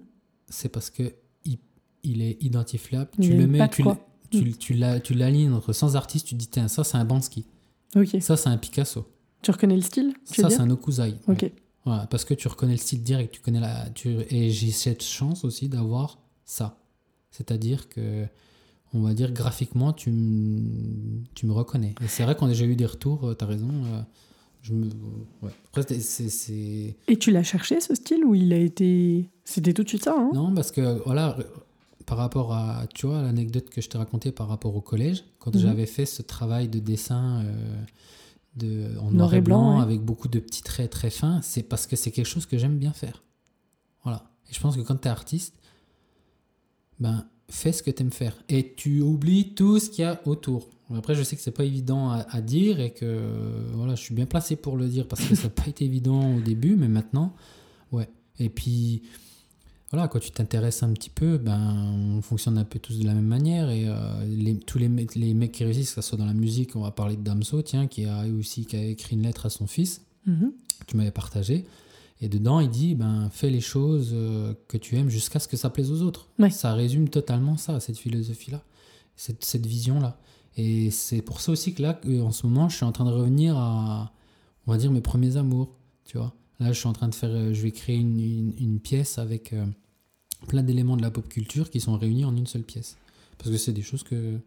C'est 0.49 0.69
parce 0.69 0.89
que 0.89 1.13
il, 1.45 1.57
il 2.03 2.21
est 2.21 2.41
identifiable. 2.43 3.09
Il 3.19 3.25
tu 3.27 3.33
le 3.37 3.47
mets, 3.47 3.59
tu, 4.29 4.53
tu, 4.57 4.73
l'as- 4.73 4.99
tu 4.99 5.13
l'alignes 5.13 5.51
entre 5.53 5.73
100 5.73 5.95
artistes, 5.95 6.27
tu 6.27 6.35
dis, 6.35 6.47
tiens, 6.47 6.67
ça 6.67 6.83
c'est 6.83 6.97
un 6.97 7.05
Bansky, 7.05 7.45
ça 8.21 8.35
c'est 8.37 8.49
un 8.49 8.57
Picasso, 8.57 9.05
Tu 9.41 9.51
reconnais 9.51 9.75
le 9.77 9.81
style 9.81 10.13
ça 10.25 10.49
c'est 10.49 10.59
un 10.61 10.69
Okuzai. 10.69 11.15
Ok. 11.27 11.49
Voilà, 11.87 12.05
parce 12.07 12.25
que 12.25 12.33
tu 12.33 12.47
reconnais 12.49 12.73
le 12.73 12.77
style 12.79 13.01
direct, 13.01 13.33
tu 13.33 13.39
connais 13.41 13.59
la, 13.61 13.89
tu, 13.91 14.09
et 14.29 14.51
j'ai 14.51 14.71
cette 14.71 15.03
chance 15.03 15.45
aussi 15.45 15.69
d'avoir 15.69 16.19
ça. 16.43 16.77
C'est-à-dire 17.31 17.87
que, 17.87 18.25
on 18.93 19.01
va 19.01 19.13
dire 19.13 19.31
graphiquement, 19.31 19.93
tu, 19.93 20.09
m- 20.09 21.23
tu 21.33 21.45
me 21.45 21.53
reconnais. 21.53 21.95
Et 22.03 22.07
c'est 22.07 22.23
vrai 22.23 22.35
qu'on 22.35 22.47
a 22.47 22.49
déjà 22.49 22.65
eu 22.65 22.75
des 22.75 22.85
retours, 22.85 23.33
tu 23.37 23.43
as 23.43 23.47
raison. 23.47 23.69
euh, 23.69 24.01
je 24.63 24.73
me, 24.73 24.85
ouais. 25.43 25.51
Après, 25.69 25.83
c'est- 25.87 26.01
c'est- 26.01 26.29
c'est. 26.29 26.95
Et 27.07 27.17
tu 27.17 27.31
l'as 27.31 27.43
cherché 27.43 27.79
ce 27.79 27.95
style 27.95 28.25
ou 28.25 28.35
il 28.35 28.51
a 28.51 28.57
été. 28.57 29.29
C'était 29.45 29.73
tout 29.73 29.83
de 29.83 29.87
suite 29.89 30.03
ça, 30.03 30.15
hein? 30.17 30.29
Non, 30.33 30.53
parce 30.53 30.71
que, 30.71 31.01
voilà, 31.05 31.37
par 32.05 32.17
rapport 32.17 32.51
à, 32.53 32.85
tu 32.93 33.05
vois, 33.07 33.21
l'anecdote 33.21 33.69
que 33.69 33.79
je 33.81 33.87
t'ai 33.87 33.97
racontée 33.97 34.31
par 34.33 34.49
rapport 34.49 34.75
au 34.75 34.81
collège, 34.81 35.23
quand 35.39 35.55
Mhm. 35.55 35.61
j'avais 35.61 35.85
fait 35.85 36.05
ce 36.05 36.21
travail 36.21 36.67
de 36.67 36.79
dessin 36.79 37.43
euh, 37.45 37.81
de, 38.57 38.97
en 38.99 39.11
Noir 39.11 39.33
et 39.33 39.41
blanc, 39.41 39.61
blanc, 39.61 39.77
ouais. 39.77 39.83
avec 39.83 40.01
beaucoup 40.01 40.27
de 40.27 40.39
petits 40.39 40.63
traits 40.63 40.91
très 40.91 41.09
fins, 41.09 41.41
c'est 41.41 41.63
parce 41.63 41.87
que 41.87 41.95
c'est 41.95 42.11
quelque 42.11 42.27
chose 42.27 42.45
que 42.45 42.57
j'aime 42.57 42.77
bien 42.77 42.93
faire. 42.93 43.23
Voilà. 44.03 44.29
Et 44.49 44.53
je 44.53 44.59
pense 44.59 44.75
que 44.75 44.81
quand 44.81 44.97
tu 44.97 45.07
es 45.07 45.11
artiste, 45.11 45.55
ben, 46.99 47.25
fais 47.49 47.71
ce 47.71 47.83
que 47.83 47.91
tu 47.91 48.03
aimes 48.03 48.11
faire. 48.11 48.35
Et 48.49 48.73
tu 48.75 49.01
oublies 49.01 49.53
tout 49.53 49.79
ce 49.79 49.89
qu'il 49.89 50.03
y 50.03 50.07
a 50.07 50.21
autour. 50.25 50.69
Après, 50.95 51.15
je 51.15 51.23
sais 51.23 51.35
que 51.35 51.41
c'est 51.41 51.51
pas 51.51 51.65
évident 51.65 52.11
à, 52.11 52.25
à 52.29 52.41
dire 52.41 52.79
et 52.79 52.91
que 52.91 53.69
voilà, 53.73 53.95
je 53.95 54.01
suis 54.01 54.15
bien 54.15 54.25
placé 54.25 54.55
pour 54.55 54.77
le 54.77 54.87
dire 54.87 55.07
parce 55.07 55.23
que 55.25 55.35
ça 55.35 55.43
n'a 55.43 55.49
pas 55.49 55.65
été 55.67 55.85
évident 55.85 56.35
au 56.35 56.39
début, 56.39 56.75
mais 56.75 56.87
maintenant, 56.87 57.33
ouais. 57.91 58.09
Et 58.39 58.49
puis, 58.49 59.03
voilà, 59.91 60.07
quand 60.07 60.19
tu 60.19 60.31
t'intéresses 60.31 60.83
un 60.83 60.91
petit 60.93 61.09
peu, 61.09 61.37
ben, 61.37 61.93
on 62.17 62.21
fonctionne 62.21 62.57
un 62.57 62.65
peu 62.65 62.77
tous 62.79 62.99
de 62.99 63.05
la 63.05 63.13
même 63.13 63.25
manière. 63.27 63.69
Et 63.69 63.85
euh, 63.87 64.25
les- 64.25 64.57
tous 64.59 64.77
les, 64.77 64.89
mecs- 64.89 65.15
les 65.15 65.33
mecs 65.33 65.51
qui 65.53 65.63
réussissent, 65.63 65.93
que 65.93 66.01
ce 66.01 66.09
soit 66.09 66.17
dans 66.17 66.25
la 66.25 66.33
musique, 66.33 66.75
on 66.75 66.81
va 66.81 66.91
parler 66.91 67.15
de 67.15 67.21
Damso, 67.21 67.61
tiens, 67.61 67.87
qui 67.87 68.05
a 68.05 68.25
aussi 68.37 68.65
qui 68.65 68.75
a 68.75 68.83
écrit 68.83 69.15
une 69.15 69.23
lettre 69.23 69.45
à 69.45 69.49
son 69.49 69.65
fils, 69.67 70.01
Mhm. 70.25 70.51
que 70.79 70.85
tu 70.85 70.97
m'avais 70.97 71.11
partagé. 71.11 71.65
Et 72.19 72.27
dedans, 72.29 72.59
il 72.59 72.69
dit, 72.69 72.95
ben, 72.95 73.29
fais 73.31 73.49
les 73.49 73.61
choses 73.61 74.09
euh, 74.13 74.53
que 74.67 74.77
tu 74.77 74.95
aimes 74.97 75.09
jusqu'à 75.09 75.39
ce 75.39 75.47
que 75.47 75.55
ça 75.55 75.69
plaise 75.69 75.91
aux 75.91 76.01
autres. 76.01 76.27
Ouais. 76.39 76.49
Ça 76.49 76.73
résume 76.73 77.07
totalement 77.09 77.55
ça, 77.57 77.79
cette 77.79 77.97
philosophie-là, 77.97 78.61
cette, 79.15 79.45
cette 79.45 79.65
vision-là. 79.65 80.19
Et 80.57 80.89
c'est 80.91 81.21
pour 81.21 81.39
ça 81.39 81.51
aussi 81.51 81.73
que 81.75 81.83
là, 81.83 81.99
en 82.23 82.31
ce 82.31 82.45
moment, 82.47 82.67
je 82.67 82.75
suis 82.75 82.85
en 82.85 82.91
train 82.91 83.05
de 83.05 83.11
revenir 83.11 83.55
à, 83.55 84.11
on 84.65 84.71
va 84.71 84.77
dire, 84.79 84.91
mes 84.91 85.01
premiers 85.01 85.37
amours, 85.37 85.69
tu 86.05 86.17
vois. 86.17 86.33
Là, 86.59 86.71
je 86.71 86.79
suis 86.79 86.87
en 86.87 86.93
train 86.93 87.07
de 87.07 87.15
faire, 87.15 87.29
euh, 87.29 87.53
je 87.53 87.61
vais 87.61 87.71
créer 87.71 87.97
une, 87.97 88.19
une- 88.19 88.53
une 88.59 88.79
pièce 88.79 89.17
avec 89.19 89.53
euh, 89.53 89.65
plein 90.47 90.63
d'éléments 90.63 90.97
de 90.97 91.01
la 91.03 91.11
pop 91.11 91.27
culture 91.29 91.69
qui 91.69 91.79
sont 91.79 91.97
réunis 91.97 92.25
en 92.25 92.35
une 92.35 92.47
seule 92.47 92.63
pièce. 92.63 92.97
Parce 93.37 93.51
que 93.51 93.57
c'est 93.57 93.73
des 93.73 93.83
choses 93.83 94.03
que, 94.03 94.37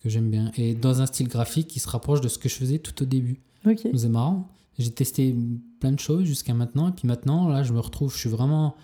que 0.00 0.08
j'aime 0.08 0.30
bien. 0.30 0.52
Et 0.56 0.74
dans 0.74 1.00
un 1.00 1.06
style 1.06 1.26
graphique 1.28 1.66
qui 1.66 1.80
se 1.80 1.88
rapproche 1.88 2.20
de 2.20 2.28
ce 2.28 2.38
que 2.38 2.48
je 2.48 2.54
faisais 2.54 2.78
tout 2.78 3.02
au 3.02 3.06
début. 3.06 3.40
Ok. 3.66 3.80
C'est 3.96 4.08
marrant. 4.08 4.48
J'ai 4.78 4.92
testé 4.92 5.34
plein 5.80 5.90
de 5.90 5.98
choses 5.98 6.24
jusqu'à 6.24 6.54
maintenant. 6.54 6.88
Et 6.88 6.92
puis 6.92 7.08
maintenant, 7.08 7.48
là, 7.48 7.64
je 7.64 7.72
me 7.72 7.80
retrouve, 7.80 8.12
je 8.12 8.18
suis 8.18 8.28
vraiment 8.30 8.76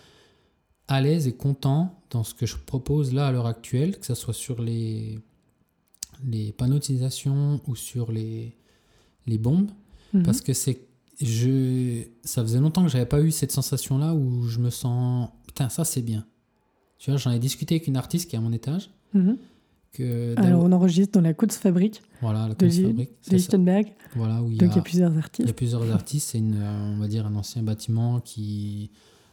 à 0.89 1.01
l'aise 1.01 1.29
et 1.29 1.33
content 1.33 1.97
dans 2.11 2.25
ce 2.25 2.35
que 2.35 2.47
je 2.47 2.57
propose 2.57 3.15
là 3.15 3.29
à 3.29 3.33
l'heure 3.33 3.47
actuelle, 3.47 3.99
que 3.99 4.05
ce 4.07 4.15
soit 4.15 4.35
sur 4.35 4.61
les, 4.61 5.21
les 6.27 6.53
panneaux 6.53 6.75
d'utilisation 6.75 7.61
ou 7.69 7.77
sur 7.77 8.11
les, 8.11 8.57
les 9.27 9.39
bombes. 9.39 9.71
Mhm. 10.13 10.25
Parce 10.25 10.41
que 10.41 10.53
c'est. 10.53 10.81
Je, 11.21 12.03
ça 12.25 12.43
faisait 12.43 12.59
longtemps 12.59 12.83
que 12.83 12.89
j'avais 12.91 13.07
pas 13.07 13.21
eu 13.21 13.31
cette 13.31 13.53
sensation-là 13.53 14.15
où 14.15 14.47
je 14.49 14.59
me 14.59 14.71
sens. 14.71 15.29
Putain, 15.47 15.69
ça 15.69 15.85
c'est 15.85 16.03
bien. 16.03 16.27
Tu 16.99 17.11
vois, 17.11 17.19
j'en 17.19 17.31
ai 17.31 17.39
discuté 17.39 17.77
avec 17.77 17.87
une 17.87 17.97
artiste 17.97 18.29
qui 18.29 18.37
est 18.37 18.39
à 18.39 18.43
mon 18.43 18.53
étage. 18.53 18.91
Mhm. 19.13 19.37
Que 19.93 20.35
Alors, 20.39 20.65
on 20.65 20.73
enregistre 20.73 21.13
dans 21.13 21.21
la 21.21 21.35
Coutts 21.35 21.53
Fabrique 21.53 22.03
voilà, 22.21 22.49
la 22.49 22.67
Li- 22.67 22.83
Fabrique, 22.83 23.11
de. 23.29 23.37
Lichtenberg. 23.37 23.93
Voilà, 24.17 24.43
où 24.43 24.51
il 24.51 24.55
y 24.55 24.59
Donc, 24.59 24.71
il 24.71 24.75
y 24.75 24.79
a- 24.79 24.81
a 24.81 24.83
plusieurs 24.83 25.13
il 25.13 25.17
y 25.17 25.19
artistes. 25.19 25.49
a 25.49 25.53
plusieurs 25.53 25.91
artistes, 25.93 26.31
c'est 26.33 26.39
une, 26.39 26.57
euh, 26.61 26.95
on 26.95 26.99
va 26.99 27.07
dire 27.07 27.27
un 27.27 27.35
ancien 27.37 27.63
bâtiment 27.63 28.19
qui, 28.19 28.91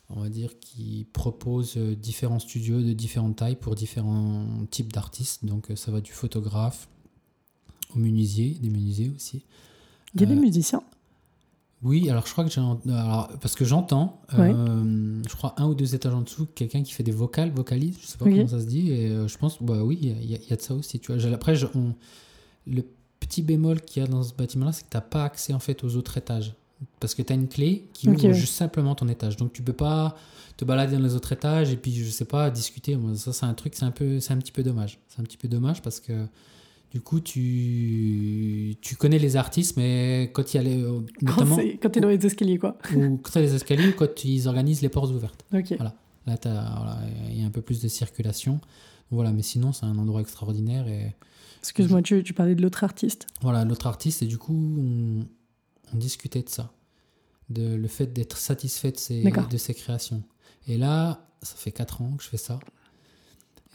on 0.09 0.19
va 0.19 0.29
dire, 0.29 0.51
qui 0.59 1.07
propose 1.13 1.73
euh, 1.77 1.95
différents 1.95 2.37
studios 2.37 2.79
de 2.79 2.93
différentes 2.93 3.37
tailles 3.37 3.55
pour 3.55 3.73
différents 3.73 4.45
types 4.69 4.93
d'artistes. 4.93 5.45
Donc 5.45 5.71
euh, 5.71 5.75
ça 5.75 5.91
va 5.91 5.99
du 5.99 6.11
photographe 6.11 6.87
au 7.95 7.97
menuisier, 7.99 8.55
des 8.61 8.69
menuisiers 8.69 9.11
aussi. 9.15 9.43
Il 10.13 10.21
y 10.21 10.25
a 10.25 10.27
des 10.27 10.35
musiciens. 10.35 10.83
Oui, 11.83 12.09
alors 12.09 12.27
je 12.27 12.31
crois 12.31 12.45
que 12.45 12.59
alors, 12.91 13.29
parce 13.41 13.55
que 13.55 13.65
j'entends, 13.65 14.21
euh, 14.53 15.21
je 15.27 15.35
crois 15.35 15.55
un 15.57 15.65
ou 15.67 15.73
deux 15.73 15.95
étages 15.95 16.13
en 16.13 16.21
dessous, 16.21 16.47
quelqu'un 16.53 16.83
qui 16.83 16.91
fait 16.93 17.01
des 17.03 17.11
vocales, 17.11 17.51
vocalise, 17.51 17.97
je 17.99 18.05
sais 18.05 18.17
pas 18.19 18.25
comment 18.37 18.47
ça 18.47 18.59
se 18.59 18.65
dit, 18.67 18.91
et 18.91 19.09
euh, 19.09 19.27
je 19.27 19.37
pense, 19.37 19.61
bah 19.63 19.83
oui, 19.83 19.97
il 20.01 20.07
y, 20.09 20.11
a- 20.35 20.37
il 20.41 20.49
y 20.49 20.53
a 20.53 20.55
de 20.55 20.61
ça 20.61 20.75
aussi. 20.75 20.99
Tu 20.99 21.11
vois. 21.11 21.33
Après, 21.33 21.55
je- 21.55 21.65
on- 21.73 21.95
le 22.67 22.83
petit 23.19 23.41
bémol 23.41 23.81
qu'il 23.81 24.03
y 24.03 24.05
a 24.05 24.07
dans 24.09 24.21
ce 24.21 24.33
bâtiment-là, 24.33 24.71
c'est 24.73 24.83
que 24.83 24.89
tu 24.91 24.97
n'as 24.97 25.01
pas 25.01 25.23
accès 25.23 25.53
en 25.53 25.59
fait 25.59 25.83
aux 25.83 25.95
autres 25.95 26.17
étages. 26.17 26.53
Parce 26.99 27.13
que 27.15 27.21
tu 27.23 27.31
as 27.33 27.35
une 27.35 27.47
clé 27.47 27.87
qui 27.93 28.07
ouvre 28.09 28.19
juste 28.33 28.53
simplement 28.55 28.93
ton 28.95 29.07
étage. 29.07 29.37
Donc 29.37 29.53
tu 29.53 29.61
peux 29.63 29.73
pas 29.73 30.15
te 30.57 30.65
balader 30.65 30.97
dans 30.97 31.03
les 31.03 31.15
autres 31.15 31.31
étages 31.31 31.71
et 31.71 31.77
puis, 31.77 31.93
je 31.93 32.09
sais 32.09 32.25
pas, 32.25 32.49
discuter. 32.51 32.95
Moi, 32.95 33.15
Ça, 33.15 33.33
c'est 33.33 33.45
un 33.45 33.53
truc, 33.53 33.73
c'est 33.75 33.85
un, 33.85 33.91
peu, 33.91 34.19
c'est 34.19 34.33
un 34.33 34.37
petit 34.37 34.51
peu 34.51 34.61
dommage. 34.63 34.99
C'est 35.07 35.19
un 35.19 35.23
petit 35.23 35.37
peu 35.37 35.47
dommage 35.47 35.81
parce 35.81 35.99
que 35.99 36.25
du 36.91 36.99
coup, 37.01 37.19
tu, 37.21 38.75
tu 38.81 38.95
connais 38.95 39.19
les 39.19 39.35
artistes, 39.37 39.77
mais 39.77 40.29
quand 40.33 40.53
il 40.53 40.57
y 40.57 40.59
a 40.59 40.63
les. 40.63 40.75
Notamment, 41.21 41.55
Quand, 41.55 41.63
quand 41.81 41.89
t'es 41.89 41.99
dans 42.01 42.09
les 42.09 42.25
escaliers, 42.25 42.57
quoi. 42.57 42.77
ou 42.95 43.17
quand 43.17 43.31
tu 43.31 43.39
les 43.39 43.53
escaliers 43.55 43.89
ou 43.89 43.93
quand 43.95 44.25
ils 44.25 44.47
organisent 44.47 44.81
les 44.81 44.89
portes 44.89 45.11
ouvertes. 45.11 45.45
Ok. 45.53 45.73
Voilà. 45.77 45.95
Là, 46.27 46.37
t'as- 46.37 46.75
voilà, 46.75 46.99
il 47.29 47.39
y 47.39 47.43
a 47.43 47.45
un 47.45 47.49
peu 47.51 47.61
plus 47.61 47.81
de 47.81 47.87
circulation. 47.87 48.59
Voilà, 49.09 49.31
mais 49.31 49.41
sinon, 49.41 49.73
c'est 49.73 49.85
un 49.85 49.97
endroit 49.97 50.21
extraordinaire. 50.21 50.87
Et 50.87 51.15
Excuse-moi, 51.59 52.01
tu, 52.01 52.23
tu 52.23 52.33
parlais 52.33 52.55
de 52.55 52.61
l'autre 52.61 52.83
artiste. 52.83 53.27
voilà, 53.41 53.65
l'autre 53.65 53.87
artiste, 53.87 54.21
et 54.21 54.25
du 54.25 54.37
coup, 54.37 54.53
on, 54.53 55.25
on 55.93 55.97
discutait 55.97 56.41
de 56.43 56.49
ça. 56.49 56.71
De 57.49 57.75
le 57.75 57.87
fait 57.87 58.13
d'être 58.13 58.37
satisfait 58.37 58.91
de 58.91 58.97
ses, 58.97 59.23
de 59.23 59.57
ses 59.57 59.73
créations. 59.73 60.23
Et 60.67 60.77
là, 60.77 61.27
ça 61.41 61.55
fait 61.55 61.71
4 61.71 62.01
ans 62.01 62.13
que 62.17 62.23
je 62.23 62.29
fais 62.29 62.37
ça. 62.37 62.59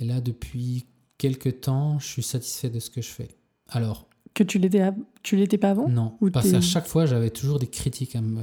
Et 0.00 0.04
là, 0.04 0.20
depuis 0.20 0.86
quelques 1.18 1.60
temps, 1.60 1.98
je 1.98 2.06
suis 2.06 2.22
satisfait 2.22 2.70
de 2.70 2.78
ce 2.80 2.90
que 2.90 3.00
je 3.02 3.08
fais. 3.08 3.28
Alors, 3.68 4.08
Que 4.34 4.44
tu 4.44 4.58
l'étais, 4.58 4.80
à- 4.80 4.94
tu 5.22 5.36
l'étais 5.36 5.58
pas 5.58 5.70
avant 5.70 5.88
non, 5.88 6.12
Ou 6.20 6.30
parce 6.30 6.46
t'es- 6.46 6.52
qu'à 6.52 6.60
chaque 6.60 6.86
fois, 6.86 7.06
j'avais 7.06 7.30
toujours 7.30 7.58
des 7.58 7.68
critiques 7.68 8.14
à 8.16 8.20
me. 8.20 8.42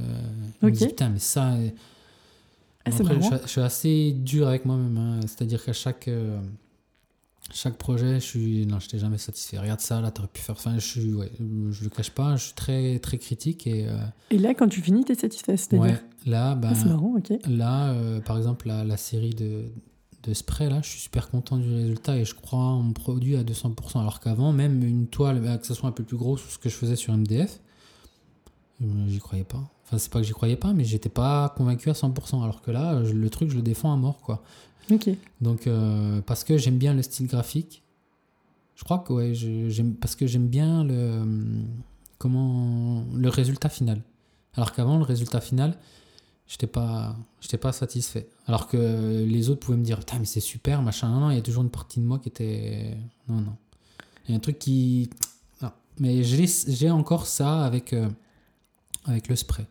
Me 0.62 0.70
dis, 0.70 0.86
putain, 0.86 1.08
mais 1.10 1.18
ça. 1.20 1.52
euh, 1.54 1.68
Ah, 2.86 2.90
Après, 2.98 3.14
je, 3.14 3.20
suis- 3.22 3.36
je 3.44 3.48
suis 3.48 3.60
assez 3.62 4.12
dur 4.12 4.46
avec 4.48 4.66
moi-même. 4.66 4.96
hein. 4.98 5.20
C'est-à-dire 5.22 5.64
qu'à 5.64 5.72
chaque. 5.72 6.08
euh, 6.08 6.38
chaque 7.52 7.76
projet, 7.78 8.14
je 8.20 8.24
suis. 8.26 8.66
Non, 8.66 8.78
je 8.80 8.86
n'étais 8.86 8.98
jamais 8.98 9.16
satisfait. 9.18 9.58
Regarde 9.58 9.80
ça, 9.80 10.00
là, 10.00 10.10
tu 10.10 10.20
aurais 10.20 10.28
pu 10.32 10.40
faire. 10.42 10.54
Enfin, 10.54 10.78
je. 10.78 11.00
Ouais, 11.14 11.30
je 11.70 11.84
le 11.84 11.90
cache 11.90 12.10
pas, 12.10 12.36
je 12.36 12.44
suis 12.46 12.54
très, 12.54 12.98
très 12.98 13.16
critique. 13.18 13.66
Et, 13.66 13.86
euh, 13.88 13.96
Et 14.30 14.38
là, 14.38 14.52
quand 14.54 14.68
tu 14.68 14.80
finis, 14.82 15.04
tu 15.04 15.12
es 15.12 15.14
satisfait 15.14 15.56
c'est-à-dire 15.56 15.80
ouais, 15.92 16.00
là, 16.26 16.54
ben, 16.56 16.72
Ah, 16.74 16.84
marrant, 16.86 17.14
ok. 17.16 17.32
là 17.48 17.92
euh, 17.92 18.20
par 18.20 18.36
exemple, 18.38 18.68
la, 18.68 18.82
la 18.84 18.96
série 18.98 19.34
de, 19.34 19.64
de 20.26 20.34
spray, 20.34 20.68
là, 20.70 20.80
je 20.82 20.88
suis 20.88 21.00
super 21.00 21.28
content 21.30 21.56
du 21.58 21.72
résultat 21.72 22.16
et 22.16 22.24
je 22.24 22.34
crois 22.34 22.58
en 22.58 22.80
mon 22.82 22.92
produit 22.92 23.36
à 23.36 23.42
200%. 23.44 24.00
Alors 24.00 24.20
qu'avant, 24.20 24.52
même 24.52 24.82
une 24.82 25.06
toile, 25.06 25.40
bah, 25.40 25.58
que 25.58 25.66
ce 25.66 25.74
soit 25.74 25.88
un 25.88 25.92
peu 25.92 26.02
plus 26.04 26.16
grosse 26.16 26.44
ou 26.46 26.50
ce 26.50 26.58
que 26.58 26.68
je 26.68 26.74
faisais 26.74 26.96
sur 26.96 27.12
MDF, 27.14 27.60
euh, 28.82 28.86
j'y 29.08 29.18
croyais 29.18 29.44
pas. 29.44 29.62
Enfin, 29.84 29.98
c'est 29.98 30.10
pas 30.10 30.20
que 30.20 30.26
j'y 30.26 30.32
croyais 30.32 30.56
pas, 30.56 30.72
mais 30.72 30.84
j'étais 30.84 31.08
pas 31.08 31.52
convaincu 31.56 31.90
à 31.90 31.94
100%. 31.94 32.42
Alors 32.42 32.62
que 32.62 32.70
là, 32.70 33.04
je- 33.04 33.12
le 33.12 33.30
truc, 33.30 33.50
je 33.50 33.56
le 33.56 33.62
défends 33.62 33.92
à 33.92 33.96
mort, 33.96 34.18
quoi. 34.20 34.42
Ok. 34.90 35.08
Donc, 35.40 35.66
euh, 35.66 36.20
parce 36.22 36.44
que 36.44 36.56
j'aime 36.58 36.78
bien 36.78 36.94
le 36.94 37.02
style 37.02 37.26
graphique. 37.26 37.82
Je 38.76 38.84
crois 38.84 38.98
que, 38.98 39.12
ouais, 39.12 39.34
j'aime, 39.34 39.94
parce 39.94 40.14
que 40.16 40.26
j'aime 40.26 40.48
bien 40.48 40.84
le, 40.84 41.20
hum, 41.20 41.64
comment, 42.18 43.04
le 43.14 43.28
résultat 43.28 43.68
final. 43.68 44.02
Alors 44.54 44.72
qu'avant, 44.72 44.98
le 44.98 45.04
résultat 45.04 45.40
final, 45.40 45.76
j'étais 46.46 46.66
pas, 46.66 47.16
j'étais 47.40 47.58
pas 47.58 47.72
satisfait. 47.72 48.28
Alors 48.46 48.68
que 48.68 49.24
les 49.24 49.48
autres 49.50 49.60
pouvaient 49.60 49.78
me 49.78 49.84
dire, 49.84 49.98
putain, 50.00 50.18
mais 50.18 50.24
c'est 50.24 50.40
super, 50.40 50.82
machin. 50.82 51.08
Non, 51.08 51.20
non, 51.20 51.30
il 51.30 51.36
y 51.36 51.38
a 51.38 51.42
toujours 51.42 51.62
une 51.62 51.70
partie 51.70 52.00
de 52.00 52.04
moi 52.04 52.18
qui 52.18 52.28
était. 52.28 52.96
Non, 53.28 53.36
non. 53.40 53.56
Il 54.26 54.30
y 54.30 54.34
a 54.34 54.36
un 54.36 54.40
truc 54.40 54.58
qui. 54.58 55.10
Non. 55.62 55.70
Mais 56.00 56.22
j'ai, 56.22 56.46
j'ai 56.68 56.90
encore 56.90 57.26
ça 57.26 57.64
avec, 57.64 57.92
euh, 57.92 58.08
avec 59.04 59.28
le 59.28 59.36
spray. 59.36 59.66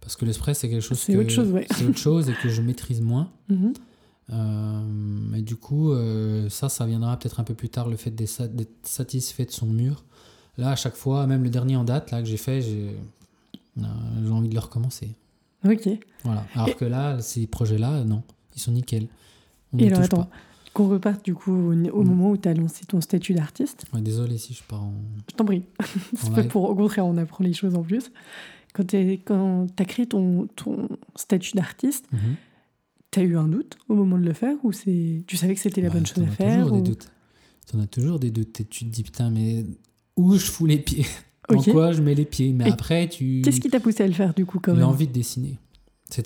Parce 0.00 0.16
que 0.16 0.24
le 0.26 0.32
spray, 0.34 0.54
c'est 0.54 0.68
quelque 0.68 0.82
chose 0.82 0.98
C'est 0.98 1.14
que- 1.14 1.18
autre 1.18 1.30
chose, 1.30 1.50
ouais. 1.50 1.66
C'est 1.74 1.86
autre 1.86 1.98
chose 1.98 2.28
et 2.28 2.34
que 2.34 2.48
je 2.48 2.62
maîtrise 2.62 3.00
moins. 3.00 3.30
Mhm. 3.48 3.72
Euh, 4.32 4.82
mais 4.88 5.42
du 5.42 5.54
coup, 5.56 5.92
euh, 5.92 6.48
ça, 6.48 6.70
ça 6.70 6.86
viendra 6.86 7.18
peut-être 7.18 7.40
un 7.40 7.44
peu 7.44 7.52
plus 7.52 7.68
tard, 7.68 7.90
le 7.90 7.96
fait 7.96 8.10
d'être 8.10 8.28
sa- 8.30 8.48
d'être 8.48 8.72
satisfait 8.82 9.44
de 9.44 9.50
son 9.50 9.66
mur. 9.66 10.02
Là, 10.56 10.70
à 10.70 10.76
chaque 10.76 10.94
fois, 10.96 11.26
même 11.26 11.42
le 11.42 11.50
dernier 11.50 11.76
en 11.76 11.84
date 11.84 12.10
là, 12.10 12.22
que 12.22 12.26
j'ai 12.28 12.38
fait, 12.38 12.62
j'ai 12.62 12.96
j'ai 13.76 14.30
envie 14.30 14.48
de 14.48 14.54
le 14.54 14.60
recommencer. 14.60 15.14
Ok. 15.64 15.88
Voilà. 16.24 16.46
Alors 16.54 16.76
que 16.76 16.84
là, 16.84 17.20
ces 17.20 17.46
projets-là, 17.46 18.04
non, 18.04 18.22
ils 18.54 18.60
sont 18.60 18.72
nickel. 18.72 19.06
On 19.72 19.78
Et 19.78 19.86
alors, 19.86 19.98
touche 19.98 20.04
attends, 20.06 20.30
qu'on 20.72 20.88
reparte 20.88 21.24
du 21.24 21.34
coup 21.34 21.52
au, 21.52 21.72
au 21.72 22.02
Mm. 22.02 22.06
moment 22.08 22.30
où 22.30 22.36
tu 22.36 22.48
as 22.48 22.54
lancé 22.54 22.84
ton 22.86 23.00
statut 23.00 23.34
d'artiste. 23.34 23.84
Ouais, 23.92 24.00
désolé 24.00 24.38
si 24.38 24.54
je 24.54 24.62
pars 24.62 24.82
en. 24.82 24.92
Je 25.30 25.34
t'en 25.36 25.44
prie. 25.44 25.62
c'est 26.16 26.32
pas 26.32 26.42
pour, 26.44 26.64
au 26.68 26.74
contraire, 26.74 27.06
on 27.06 27.16
apprend 27.16 27.44
les 27.44 27.52
choses 27.52 27.74
en 27.74 27.82
plus. 27.82 28.10
Quand 28.72 28.84
tu 28.86 28.96
as 28.96 29.84
créé 29.84 30.06
ton, 30.06 30.46
ton 30.56 30.88
statut 31.16 31.52
d'artiste, 31.56 32.06
Mhm. 32.12 32.18
tu 33.12 33.20
as 33.20 33.22
eu 33.22 33.36
un 33.36 33.46
doute 33.48 33.76
au 33.88 33.94
moment 33.94 34.18
de 34.18 34.24
le 34.24 34.32
faire 34.32 34.56
ou 34.64 34.72
tu 34.72 35.36
savais 35.36 35.54
que 35.54 35.60
c'était 35.60 35.80
la 35.80 35.88
Bah, 35.88 35.94
bonne 35.94 36.06
chose 36.06 36.24
à 36.24 36.26
as 36.26 36.30
faire 36.30 36.62
toujours 36.64 36.72
ou- 36.78 36.80
des 36.80 36.88
doutes. 36.90 37.08
T'en 37.70 37.78
as 37.80 37.86
toujours 37.86 38.18
des 38.18 38.30
doutes. 38.30 38.60
Et 38.60 38.64
tu 38.64 38.84
te 38.84 38.90
dis, 38.90 39.02
putain, 39.04 39.30
mais 39.30 39.64
où 40.16 40.34
je 40.34 40.44
fous 40.50 40.66
les 40.66 40.78
pieds? 40.78 41.06
Ok. 41.50 41.66
Dans 41.66 41.72
quoi 41.72 41.92
je 41.92 42.00
mets 42.02 42.14
les 42.14 42.24
pieds? 42.24 42.52
Mais 42.52 42.68
Et 42.68 42.72
après, 42.72 43.08
tu. 43.08 43.42
Qu'est-ce 43.44 43.60
qui 43.60 43.68
t'a 43.68 43.80
poussé 43.80 44.02
à 44.02 44.06
le 44.06 44.12
faire 44.14 44.32
du 44.34 44.46
coup 44.46 44.60
quand 44.60 44.72
même? 44.72 44.80
L'envie 44.80 45.06
de 45.06 45.12
dessiner. 45.12 45.58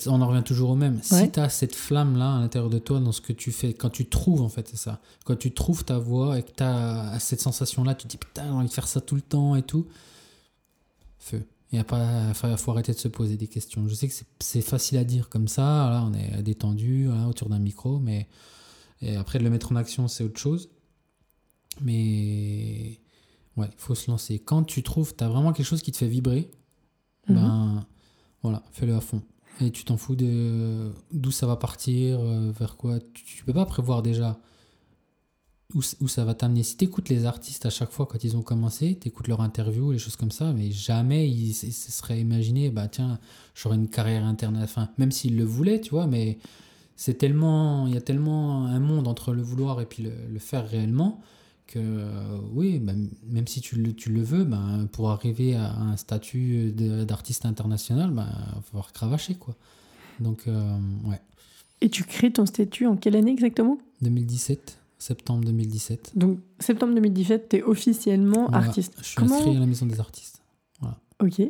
On 0.07 0.21
en 0.21 0.29
revient 0.29 0.43
toujours 0.45 0.71
au 0.71 0.77
même. 0.77 0.97
Ouais. 0.97 1.25
Si 1.25 1.31
tu 1.31 1.41
as 1.41 1.49
cette 1.49 1.75
flamme-là 1.75 2.37
à 2.37 2.41
l'intérieur 2.41 2.69
de 2.69 2.79
toi 2.79 3.01
dans 3.01 3.13
ce 3.13 3.21
que 3.21 3.33
tu 3.33 3.53
fais, 3.53 3.73
quand 3.75 3.89
tu 3.91 4.07
trouves, 4.07 4.43
en 4.43 4.49
fait, 4.49 4.69
c'est 4.69 4.77
ça. 4.77 5.01
Quand 5.25 5.37
tu 5.37 5.53
trouves 5.53 5.85
ta 5.85 5.99
voix 5.99 6.39
et 6.39 6.43
que 6.43 6.51
tu 6.57 6.63
as 6.63 7.17
cette 7.21 7.41
sensation-là, 7.41 7.95
tu 7.95 8.05
te 8.07 8.11
dis 8.11 8.17
putain, 8.19 8.45
j'ai 8.45 8.51
envie 8.51 8.69
de 8.69 8.73
faire 8.73 8.89
ça 8.89 9.01
tout 9.01 9.15
le 9.15 9.21
temps 9.23 9.57
et 9.57 9.63
tout. 9.63 9.87
Feu. 11.19 11.43
Il 11.73 11.83
faut, 11.85 12.57
faut 12.57 12.71
arrêter 12.73 12.93
de 12.93 12.99
se 12.99 13.09
poser 13.09 13.37
des 13.37 13.47
questions. 13.47 13.87
Je 13.89 13.95
sais 13.95 14.09
que 14.09 14.15
c'est- 14.41 14.61
facile 14.63 14.99
à 14.99 15.05
dire 15.05 15.29
comme 15.29 15.49
ça. 15.49 15.63
Là, 15.91 16.05
on 16.11 16.15
est 16.15 16.43
détendu 16.43 17.09
autour 17.29 17.49
d'un 17.49 17.59
micro, 17.59 17.99
mais 17.99 18.27
et 19.01 19.17
après 19.17 19.39
de 19.39 19.45
le 19.45 19.51
mettre 19.51 19.73
en 19.73 19.77
action, 19.77 20.09
c'est 20.09 20.25
autre 20.25 20.39
chose. 20.41 20.69
Mais 21.81 22.99
ouais, 23.59 23.69
il 23.73 23.79
faut 23.81 23.95
se 23.95 24.11
lancer. 24.11 24.39
Quand 24.39 24.63
tu 24.65 24.83
trouves, 24.83 25.15
tu 25.17 25.23
as 25.25 25.29
vraiment 25.29 25.53
quelque 25.53 25.67
chose 25.67 25.83
qui 25.83 25.93
te 25.93 25.99
fait 25.99 26.09
vibrer, 26.09 26.51
Mhm. 27.29 27.35
ben 27.37 27.87
voilà, 28.43 28.63
fais-le 28.73 28.95
à 28.95 29.01
fond. 29.01 29.23
Et 29.61 29.71
tu 29.73 29.85
t'en 29.85 29.97
fous 29.97 30.15
de 30.17 30.91
d'où 31.13 31.31
ça 31.33 31.47
va 31.47 31.57
partir, 31.57 32.21
euh, 32.21 32.53
vers 32.59 32.77
quoi. 32.77 32.99
Tu, 33.13 33.25
tu 33.25 33.45
peux 33.45 33.53
pas 33.53 33.67
prévoir 33.67 34.03
déjà 34.03 34.39
où, 35.75 35.83
ça 36.09 36.25
va 36.25 36.33
t'amener. 36.35 36.63
Si 36.63 36.79
tu 36.79 36.87
écoutes 36.87 37.11
les 37.11 37.27
artistes 37.27 37.67
à 37.67 37.71
chaque 37.71 37.91
fois 37.91 38.07
quand 38.07 38.25
ils 38.25 38.37
ont 38.39 38.43
commencé, 38.43 38.97
tu 38.99 39.09
écoutes 39.09 39.29
leur 39.29 39.43
interview, 39.43 39.93
les 39.93 39.99
choses 39.99 40.17
comme 40.17 40.31
ça, 40.31 40.53
mais 40.55 40.71
jamais 40.71 41.29
ils 41.29 41.53
se 41.53 41.71
se 41.71 41.93
seraient 41.93 42.19
imaginé, 42.21 42.71
bah 42.71 42.89
tiens, 42.89 43.19
j'aurais 43.55 43.77
une 43.77 43.89
carrière 43.89 44.25
interne. 44.25 44.59
Enfin, 44.63 44.89
même 44.97 45.13
s'ils 45.13 45.37
le 45.37 45.45
voulaient, 45.45 45.81
tu 45.83 45.91
vois, 45.91 46.07
mais 46.07 46.39
c'est 46.97 47.19
tellement, 47.19 47.87
il 47.87 47.93
y 47.93 47.97
a 47.99 48.01
tellement 48.01 48.65
un 48.65 48.81
monde 48.81 49.07
entre 49.07 49.35
le 49.35 49.43
vouloir 49.43 49.81
et 49.83 49.87
puis 49.87 50.03
le, 50.05 50.13
le 50.33 50.39
faire 50.39 50.67
réellement 50.67 51.21
que 51.69 51.79
euh, 51.79 52.39
oui, 52.53 52.79
bah, 52.81 52.93
même 53.29 53.47
si 53.47 53.61
tu 53.61 53.77
le, 53.77 53.93
tu 53.93 54.11
le 54.11 54.23
veux, 54.23 54.45
ben, 54.45 54.89
pour 54.91 55.11
arriver 55.11 55.55
à 55.55 55.73
un 55.77 55.97
statut 55.97 56.73
d'artiste 56.73 57.47
international, 57.47 58.09
il 58.11 58.17
va 58.17 58.27
falloir 58.65 58.93
cravacher. 58.93 59.35
Quoi. 59.35 59.55
Donc, 60.19 60.49
euh, 60.49 60.77
ouais. 61.05 61.21
Et 61.81 61.89
tu 61.91 62.03
crées 62.03 62.33
ton 62.33 62.45
statut 62.47 62.87
en 62.87 62.97
quelle 62.97 63.15
année 63.15 63.31
exactement? 63.31 63.79
2017, 64.03 64.79
septembre 64.99 65.45
2017. 65.45 66.13
Donc 66.17 66.41
septembre 66.59 66.95
2017, 66.95 67.49
tu 67.51 67.57
es 67.57 67.63
officiellement 67.63 68.47
Voilà, 68.49 68.67
artiste. 68.67 68.95
Je 68.99 69.05
suis 69.05 69.17
Comment- 69.17 69.37
inscrit 69.37 69.57
à 69.57 69.61
la 69.61 69.67
maison 69.67 69.87
des 69.87 70.01
artistes. 70.01 70.43
Ok. 71.23 71.41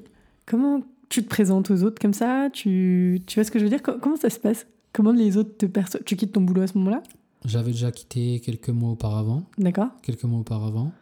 Comment 0.46 0.82
tu 1.10 1.22
te 1.22 1.28
présentes 1.28 1.70
aux 1.70 1.82
autres 1.82 2.00
comme 2.00 2.14
ça? 2.14 2.48
Tu, 2.52 3.20
tu 3.26 3.34
vois 3.38 3.44
ce 3.44 3.50
que 3.50 3.58
je 3.58 3.64
veux 3.64 3.70
dire? 3.70 3.82
Co- 3.82 3.98
Comment 4.00 4.16
ça 4.16 4.30
se 4.30 4.38
passe? 4.38 4.66
Comment 4.94 5.12
les 5.12 5.36
autres 5.36 5.56
te 5.58 5.66
perçoivent? 5.66 6.02
Tu 6.04 6.16
quittes 6.16 6.32
ton 6.32 6.40
boulot 6.40 6.62
à 6.62 6.66
ce 6.66 6.76
moment-là? 6.78 7.02
J'avais 7.44 7.72
déjà 7.72 7.92
quitté 7.92 8.40
quelques 8.40 8.70
mois 8.70 8.90
auparavant. 8.90 9.44
D'accord 9.58 9.88
quelques 10.02 10.24
mois 10.24 10.40
auparavant. 10.40 10.92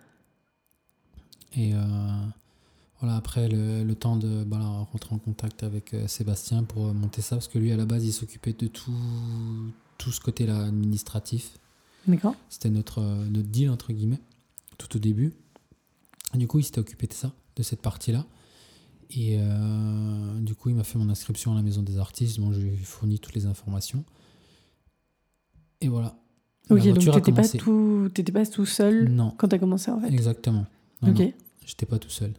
Et 1.57 1.75
euh, 1.75 1.79
voilà, 3.01 3.17
après 3.17 3.49
le, 3.49 3.83
le 3.83 3.95
temps 3.95 4.17
de 4.17 4.45
voilà, 4.49 4.67
rentrer 4.93 5.15
en 5.15 5.19
contact 5.19 5.63
avec 5.63 5.95
euh, 5.95 6.07
Sébastien 6.07 6.65
pour 6.65 6.87
euh, 6.87 6.93
monter 6.93 7.23
ça, 7.23 7.37
parce 7.37 7.49
que 7.49 7.59
lui 7.59 7.73
à 7.73 7.77
la 7.77 7.87
base 7.87 8.05
il 8.05 8.13
s'occupait 8.13 8.53
de 8.53 8.67
tout, 8.67 8.93
tout 9.99 10.13
ce 10.13 10.21
côté-là 10.21 10.67
administratif. 10.67 11.59
D'accord 12.07 12.35
C'était 12.49 12.71
notre, 12.71 13.01
notre 13.01 13.49
deal, 13.49 13.71
entre 13.71 13.93
guillemets, 13.93 14.21
tout 14.79 14.95
au 14.97 14.99
début. 15.01 15.33
Et 16.35 16.39
du 16.39 16.47
coup, 16.47 16.59
il 16.59 16.65
s'était 16.65 16.79
occupé 16.79 17.07
de 17.07 17.13
ça, 17.13 17.33
de 17.57 17.63
cette 17.63 17.83
partie-là. 17.83 18.27
Et 19.11 19.39
euh, 19.39 20.41
du 20.41 20.55
coup, 20.55 20.69
il 20.69 20.75
m'a 20.75 20.85
fait 20.85 20.99
mon 20.99 21.09
inscription 21.09 21.53
à 21.53 21.55
la 21.57 21.63
maison 21.63 21.83
des 21.83 21.99
artistes. 21.99 22.39
Bon, 22.41 22.53
je 22.53 22.61
lui 22.61 22.75
ai 22.75 22.77
fourni 22.77 23.19
toutes 23.19 23.35
les 23.35 23.47
informations. 23.47 24.05
Et 25.81 25.89
voilà. 25.89 26.17
Ok, 26.69 26.83
donc 26.83 27.09
a 27.09 27.21
t'étais 27.21 27.33
pas, 27.33 27.49
tout, 27.49 28.11
pas 28.33 28.47
tout 28.47 28.67
seul 28.67 29.09
Non, 29.09 29.33
quand 29.37 29.49
t'as 29.49 29.59
commencé 29.59 29.91
en 29.91 30.01
fait 30.01 30.13
exactement. 30.13 30.67
Non, 31.03 31.11
Ok. 31.11 31.33
J'étais 31.65 31.87
pas 31.87 31.99
tout 31.99 32.11
seul. 32.11 32.33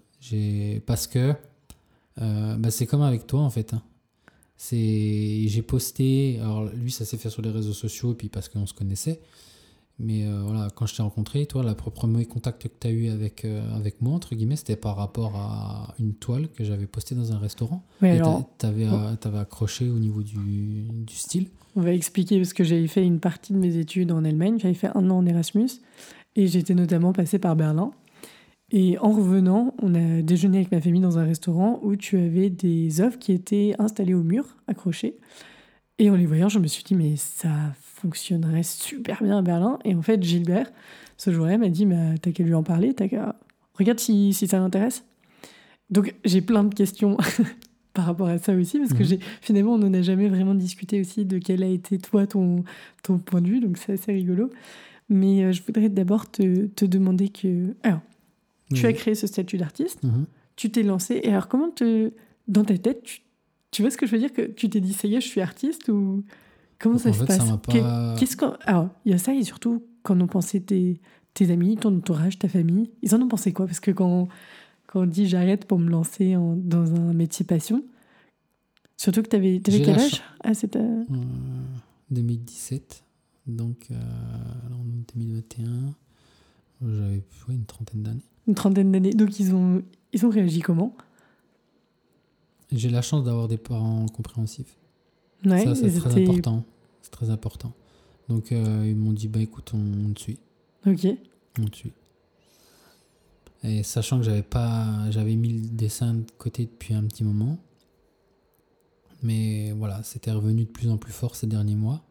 Parce 0.86 1.08
que 1.08 1.34
euh, 2.22 2.56
bah, 2.58 2.72
c'est 2.72 2.86
comme 2.86 3.02
avec 3.02 3.28
toi 3.28 3.42
en 3.42 3.50
fait. 3.50 3.74
hein. 3.74 3.82
J'ai 4.72 5.62
posté. 5.66 6.40
Alors 6.40 6.66
lui, 6.66 6.92
ça 6.92 7.06
s'est 7.06 7.18
fait 7.18 7.30
sur 7.30 7.42
les 7.42 7.52
réseaux 7.52 7.74
sociaux 7.74 8.14
et 8.14 8.16
puis 8.16 8.30
parce 8.30 8.50
qu'on 8.50 8.66
se 8.66 8.74
connaissait. 8.74 9.20
Mais 10.00 10.26
euh, 10.28 10.42
voilà, 10.44 10.68
quand 10.76 10.86
je 10.86 10.96
t'ai 10.96 11.02
rencontré, 11.02 11.48
toi, 11.48 11.64
le 11.64 11.74
premier 11.74 12.26
contact 12.26 12.62
que 12.62 12.68
tu 12.68 12.88
as 12.88 12.92
eu 12.92 13.10
avec, 13.10 13.46
euh, 13.46 13.76
avec 13.76 14.00
moi, 14.02 14.14
entre 14.14 14.36
guillemets, 14.36 14.56
c'était 14.56 14.76
par 14.76 14.96
rapport 14.96 15.36
à 15.36 15.96
une 16.00 16.14
toile 16.14 16.50
que 16.50 16.64
j'avais 16.64 16.86
postée 16.86 17.16
dans 17.16 17.32
un 17.32 17.40
restaurant. 17.40 17.84
Ouais, 18.02 18.16
et 18.16 18.20
alors, 18.20 18.48
tu 18.60 18.66
avais, 18.68 18.86
accroché 19.40 19.90
au 19.90 19.98
niveau 19.98 20.22
du, 20.22 20.38
du 20.38 21.16
style. 21.16 21.50
On 21.78 21.82
va 21.82 21.94
expliquer 21.94 22.38
parce 22.38 22.54
que 22.54 22.64
j'avais 22.64 22.88
fait 22.88 23.06
une 23.06 23.20
partie 23.20 23.54
de 23.54 23.60
mes 23.60 23.78
études 23.78 24.12
en 24.12 24.26
Allemagne. 24.26 24.58
J'avais 24.60 24.74
fait 24.74 24.90
un 24.96 25.10
an 25.12 25.20
en 25.20 25.26
Erasmus 25.28 25.70
et 26.36 26.48
j'étais 26.48 26.74
notamment 26.74 27.14
passée 27.14 27.38
par 27.38 27.56
Berlin. 27.56 27.92
Et 28.72 28.98
en 28.98 29.12
revenant, 29.12 29.76
on 29.82 29.94
a 29.94 30.22
déjeuné 30.24 30.58
avec 30.58 30.72
ma 30.72 30.82
famille 30.82 31.02
dans 31.02 31.20
un 31.20 31.24
restaurant 31.24 31.80
où 31.84 31.96
tu 31.96 32.18
avais 32.18 32.50
des 32.50 33.00
œuvres 33.00 33.20
qui 33.20 33.32
étaient 33.32 33.76
installées 33.78 34.16
au 34.16 34.24
mur, 34.24 34.58
accrochées. 34.68 35.18
Et 36.00 36.10
en 36.10 36.16
les 36.16 36.26
voyant, 36.26 36.50
je 36.50 36.58
me 36.58 36.68
suis 36.68 36.84
dit, 36.84 36.96
mais 36.96 37.16
ça 37.16 37.50
fonctionnerait 37.80 38.64
super 38.64 39.24
bien 39.24 39.38
à 39.38 39.42
Berlin. 39.44 39.78
Et 39.86 39.94
en 39.94 40.02
fait, 40.02 40.22
Gilbert, 40.22 40.72
ce 41.16 41.32
jour-là, 41.32 41.60
m'a 41.60 41.70
dit, 41.70 41.86
mais 41.86 42.18
t'as 42.18 42.32
qu'à 42.32 42.44
lui 42.44 42.56
en 42.56 42.64
parler, 42.64 42.96
t'as 42.96 43.08
qu'à... 43.08 43.36
Regarde 43.76 44.00
si, 44.00 44.34
si 44.34 44.48
ça 44.48 44.58
l'intéresse. 44.58 45.06
Donc 45.92 46.16
j'ai 46.26 46.42
plein 46.42 46.64
de 46.64 46.74
questions 46.74 47.18
par 47.98 48.06
rapport 48.06 48.28
à 48.28 48.38
ça 48.38 48.54
aussi, 48.54 48.78
parce 48.78 48.94
que 48.94 49.00
Mhm. 49.00 49.06
j'ai 49.10 49.20
finalement, 49.42 49.74
on 49.74 49.80
n'en 49.80 49.92
a 49.94 50.04
jamais 50.04 50.28
vraiment 50.30 50.54
discuté 50.54 51.02
aussi 51.02 51.26
de 51.26 51.40
quel 51.40 51.64
a 51.64 51.68
été 51.68 51.98
toi 51.98 52.28
ton, 52.28 52.64
ton 53.02 53.18
point 53.18 53.42
de 53.42 53.48
vue, 53.48 53.60
donc 53.60 53.78
c'est 53.80 53.94
assez 53.94 54.12
rigolo. 54.14 54.52
Mais 55.10 55.44
euh, 55.44 55.52
je 55.52 55.64
voudrais 55.66 55.90
d'abord 55.90 56.30
te, 56.30 56.68
te 56.68 56.86
demander 56.86 57.30
que... 57.30 57.76
Alors, 57.82 58.02
tu 58.74 58.86
as 58.86 58.94
créé 58.94 59.16
ce 59.16 59.26
statut 59.26 59.58
d'artiste, 59.58 60.04
Mhm. 60.04 60.26
tu 60.56 60.70
t'es 60.70 60.84
lancé, 60.84 61.20
et 61.24 61.30
alors 61.30 61.48
comment 61.48 61.70
te... 61.72 62.12
Dans 62.48 62.64
ta 62.64 62.78
tête, 62.78 63.02
tu, 63.04 63.22
tu 63.72 63.82
vois 63.82 63.90
ce 63.92 63.98
que 63.98 64.06
je 64.06 64.12
veux 64.12 64.20
dire 64.20 64.32
Que 64.32 64.44
tu 64.44 64.70
t'es 64.70 64.80
dit, 64.80 64.94
ça 64.94 65.08
y 65.08 65.16
est, 65.16 65.22
je 65.22 65.28
suis 65.28 65.42
artiste, 65.42 65.90
ou... 65.90 66.24
Comment 66.80 67.00
ça 67.00 67.10
En 67.10 67.14
se 67.14 67.20
fait, 67.20 67.26
passe? 67.26 67.52
pas- 67.64 68.16
Qu'est-ce 68.20 68.38
qu'on... 68.38 68.54
Alors, 68.66 68.90
il 69.06 69.12
y 69.12 69.16
a 69.16 69.18
ça, 69.18 69.34
et 69.34 69.44
surtout, 69.44 69.84
quand 70.04 70.22
on 70.22 70.28
pensait 70.28 70.60
tes, 70.60 71.02
tes 71.34 71.50
amis, 71.52 71.76
ton 71.78 71.96
entourage, 71.98 72.38
ta 72.38 72.48
famille, 72.48 72.92
ils 73.02 73.16
en 73.16 73.22
ont 73.22 73.28
pensé 73.28 73.52
quoi? 73.54 73.66
Parce 73.66 73.80
que 73.80 73.90
quand, 73.92 74.28
quand 74.98 75.04
on 75.04 75.06
dit 75.06 75.28
j'arrête 75.28 75.66
pour 75.66 75.78
me 75.80 75.90
lancer 75.90 76.36
en- 76.36 76.56
dans 76.56 76.94
un 76.96 77.14
métier 77.14 77.46
passion, 77.46 77.84
surtout 78.98 79.22
que 79.22 79.30
tu 79.30 79.36
avais, 79.36 79.60
quel 79.64 79.90
âge? 79.92 80.24
ah, 80.44 80.54
c'est, 80.54 80.76
euh, 80.76 81.04
Euh, 81.12 81.16
2017. 82.10 83.04
Donc, 83.46 83.88
euh, 83.92 83.96
en 84.74 84.84
2021. 85.16 85.94
J'avais 86.82 87.16
ouais, 87.48 87.56
une 87.56 87.66
trentaine 87.66 88.04
d'années. 88.04 88.22
Une 88.48 88.56
trentaine 88.56 88.92
d'années. 88.92 89.12
Donc 89.12 89.40
ils 89.40 89.54
ont, 89.56 89.82
ils 90.14 90.26
ont 90.26 90.30
réagi 90.30 90.60
comment? 90.62 90.96
J'ai 92.72 92.90
la 92.90 93.02
chance 93.02 93.24
d'avoir 93.24 93.48
des 93.48 93.58
parents 93.58 94.06
compréhensifs. 94.08 94.76
Ouais, 95.46 95.64
ça, 95.64 95.76
c'est 95.76 95.92
très 95.92 96.22
important. 96.22 96.64
C'est 97.02 97.12
très 97.12 97.30
important. 97.30 97.74
Donc, 98.30 98.52
euh, 98.52 98.86
ils 98.86 98.96
m'ont 98.96 99.14
dit, 99.14 99.28
bah 99.30 99.40
écoute, 99.40 99.72
on, 99.74 100.10
on 100.10 100.14
te 100.14 100.20
suit. 100.20 100.40
Ok. 100.86 101.08
On 101.60 101.66
te 101.66 101.76
suit. 101.78 101.94
Et 103.68 103.84
sachant 103.84 104.18
que 104.18 104.24
j'avais 104.24 104.44
pas, 104.44 105.10
j'avais 105.12 105.36
mis 105.36 105.50
le 105.50 105.68
dessin 105.68 106.14
de 106.14 106.26
côté 106.38 106.66
depuis 106.66 106.94
un 106.94 107.04
petit 107.04 107.24
moment. 107.24 107.60
Mais 109.24 109.72
voilà, 109.72 110.04
c'était 110.04 110.32
revenu 110.32 110.64
de 110.66 110.70
plus 110.70 110.90
en 110.90 110.98
plus 110.98 111.12
fort 111.12 111.36
ces 111.36 111.48
derniers 111.48 111.76
mois. 111.76 112.04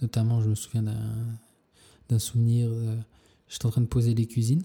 Notamment, 0.00 0.40
je 0.40 0.48
me 0.48 0.54
souviens 0.54 0.82
d'un, 0.82 2.18
souvenir. 2.18 2.68
euh, 2.70 2.96
j'étais 3.48 3.66
en 3.66 3.70
train 3.70 3.80
de 3.80 3.86
poser 3.86 4.14
les 4.14 4.26
cuisines. 4.26 4.62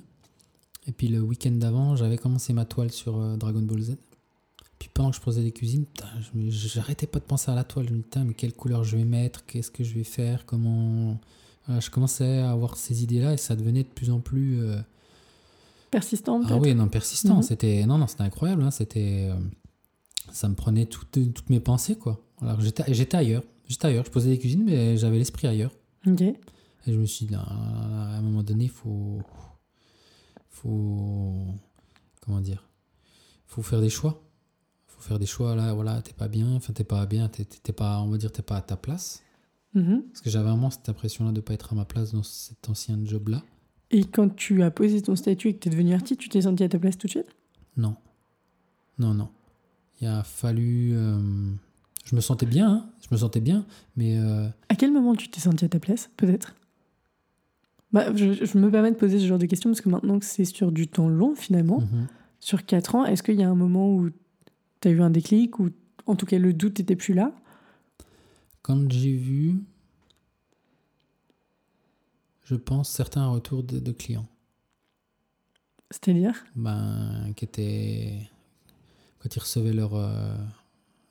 Et 0.85 0.91
puis 0.91 1.07
le 1.07 1.21
week-end 1.21 1.51
d'avant, 1.51 1.95
j'avais 1.95 2.17
commencé 2.17 2.53
ma 2.53 2.65
toile 2.65 2.91
sur 2.91 3.19
euh, 3.19 3.35
Dragon 3.35 3.61
Ball 3.61 3.81
Z. 3.81 3.97
Puis 4.79 4.89
pendant 4.93 5.09
que 5.09 5.17
je 5.17 5.21
posais 5.21 5.41
les 5.41 5.51
cuisines, 5.51 5.85
j'arrêtais 6.49 7.07
pas 7.07 7.19
de 7.19 7.25
penser 7.25 7.51
à 7.51 7.55
la 7.55 7.63
toile. 7.63 7.87
Je 7.89 7.93
me 7.93 8.01
disais, 8.01 8.23
mais 8.25 8.33
quelle 8.33 8.53
couleur 8.53 8.83
je 8.83 8.95
vais 8.95 9.05
mettre, 9.05 9.45
qu'est-ce 9.45 9.71
que 9.71 9.83
je 9.83 9.93
vais 9.93 10.03
faire, 10.03 10.45
comment. 10.45 11.19
Voilà, 11.65 11.81
je 11.81 11.89
commençais 11.89 12.39
à 12.39 12.51
avoir 12.51 12.77
ces 12.77 13.03
idées-là 13.03 13.33
et 13.33 13.37
ça 13.37 13.55
devenait 13.55 13.83
de 13.83 13.89
plus 13.89 14.11
en 14.11 14.19
plus. 14.19 14.61
euh, 14.61 14.79
Persistant 15.91 16.41
ah 16.45 16.57
oui, 16.57 16.75
non, 16.75 16.87
persistant. 16.89 17.37
Mhm. 17.37 17.41
C'était 17.43 17.85
non, 17.85 17.97
non, 17.97 18.07
c'était 18.07 18.23
incroyable. 18.23 18.61
hein, 18.63 18.71
C'était, 18.71 19.29
euh, 19.31 19.39
ça 20.31 20.49
me 20.49 20.55
prenait 20.55 20.85
toutes, 20.85 21.11
toutes 21.33 21.49
mes 21.49 21.59
pensées, 21.59 21.95
quoi. 21.95 22.23
Alors 22.41 22.59
j'étais, 22.61 22.83
j'étais 22.93 23.17
ailleurs. 23.17 23.43
J'étais 23.67 23.87
ailleurs. 23.87 24.05
Je 24.05 24.11
posais 24.11 24.29
des 24.29 24.37
cuisines, 24.39 24.63
mais 24.63 24.97
j'avais 24.97 25.17
l'esprit 25.17 25.47
ailleurs. 25.47 25.71
Ok. 26.05 26.21
Et 26.21 26.35
je 26.85 26.97
me 26.97 27.05
suis 27.05 27.25
dit, 27.25 27.35
à 27.35 27.41
un 27.41 28.21
moment 28.21 28.43
donné, 28.43 28.65
il 28.65 28.69
faut, 28.69 29.19
faut, 30.49 31.33
comment 32.21 32.41
dire, 32.41 32.63
faut 33.45 33.61
faire 33.61 33.81
des 33.81 33.89
choix. 33.89 34.23
Faut 34.87 35.01
faire 35.01 35.19
des 35.19 35.25
choix. 35.25 35.55
Là, 35.55 35.73
voilà, 35.73 36.01
t'es 36.01 36.13
pas 36.13 36.27
bien. 36.27 36.55
Enfin, 36.55 36.73
t'es 36.73 36.83
pas 36.83 37.05
bien. 37.05 37.29
T'es, 37.29 37.73
pas, 37.73 37.99
on 38.01 38.09
va 38.09 38.17
dire, 38.17 38.31
t'es 38.31 38.41
pas 38.41 38.57
à 38.57 38.61
ta 38.61 38.77
place. 38.77 39.21
Mhm. 39.73 40.03
Parce 40.11 40.21
que 40.21 40.29
j'avais 40.29 40.49
vraiment 40.49 40.69
cette 40.69 40.87
impression-là 40.89 41.31
de 41.31 41.41
pas 41.41 41.53
être 41.53 41.73
à 41.73 41.75
ma 41.75 41.85
place 41.85 42.13
dans 42.13 42.23
cet 42.23 42.69
ancien 42.69 42.97
job-là. 43.03 43.43
Et 43.91 44.03
quand 44.03 44.35
tu 44.35 44.63
as 44.63 44.71
posé 44.71 45.01
ton 45.01 45.15
statut 45.15 45.49
et 45.49 45.53
que 45.53 45.59
tu 45.59 45.69
es 45.69 45.71
devenu 45.71 45.93
artiste, 45.93 46.19
tu 46.19 46.29
t'es 46.29 46.41
senti 46.41 46.63
à 46.63 46.69
ta 46.69 46.77
place 46.79 46.97
tout 46.97 47.07
de 47.07 47.11
suite? 47.11 47.35
Non. 47.77 47.95
Non, 48.99 49.13
non. 49.13 49.29
Il 50.01 50.07
a 50.07 50.23
fallu. 50.23 50.91
euh, 50.93 51.17
Je 52.05 52.15
me 52.15 52.21
sentais 52.21 52.45
bien, 52.45 52.69
hein, 52.69 52.89
je 53.01 53.07
me 53.11 53.17
sentais 53.17 53.39
bien, 53.39 53.65
mais 53.95 54.17
euh, 54.17 54.47
À 54.69 54.75
quel 54.75 54.91
moment 54.91 55.15
tu 55.15 55.29
t'es 55.29 55.39
senti 55.39 55.63
à 55.65 55.69
ta 55.69 55.79
place, 55.79 56.09
peut-être? 56.17 56.53
Bah, 57.93 58.13
je, 58.15 58.33
je 58.45 58.57
me 58.57 58.69
permets 58.69 58.91
de 58.91 58.97
poser 58.97 59.17
ce 59.19 59.25
genre 59.25 59.39
de 59.39 59.45
questions 59.45 59.69
parce 59.69 59.79
que 59.81 59.87
maintenant 59.89 60.19
que 60.19 60.25
c'est 60.25 60.43
sur 60.45 60.71
du 60.73 60.87
temps 60.87 61.07
long, 61.07 61.35
finalement, 61.35 61.79
mhm. 61.79 62.07
sur 62.41 62.65
4 62.65 62.95
ans, 62.95 63.05
est-ce 63.05 63.23
qu'il 63.23 63.35
y 63.39 63.43
a 63.43 63.49
un 63.49 63.55
moment 63.55 63.89
où 63.95 64.09
tu 64.81 64.87
as 64.89 64.91
eu 64.91 65.01
un 65.01 65.09
déclic 65.09 65.59
ou 65.59 65.69
en 66.05 66.15
tout 66.15 66.25
cas 66.25 66.37
le 66.37 66.51
doute 66.53 66.79
n'était 66.79 66.97
plus 66.97 67.13
là? 67.13 67.31
Quand 68.61 68.91
j'ai 68.91 69.13
vu, 69.15 69.55
je 72.49 72.55
pense, 72.55 72.89
certains 72.89 73.27
retours 73.27 73.63
de, 73.63 73.79
de 73.79 73.91
clients, 73.91 74.27
C'est-à-dire? 75.91 76.33
Ben, 76.55 77.33
qui 77.35 77.45
étaient. 77.45 78.19
Quand 79.19 79.35
ils 79.35 79.39
recevaient 79.39 79.73
leur, 79.73 79.95
euh, 79.95 80.35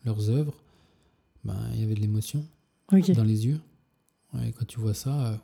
leurs 0.05 0.31
œuvres, 0.31 0.55
ben, 1.45 1.57
il 1.75 1.81
y 1.81 1.85
avait 1.85 1.95
de 1.95 2.01
l'émotion 2.01 2.45
dans 3.15 3.25
les 3.25 3.47
yeux. 3.47 3.61
Et 4.45 4.53
quand 4.53 4.67
tu 4.67 4.79
vois 4.81 4.95
ça, 4.95 5.27
euh, 5.33 5.37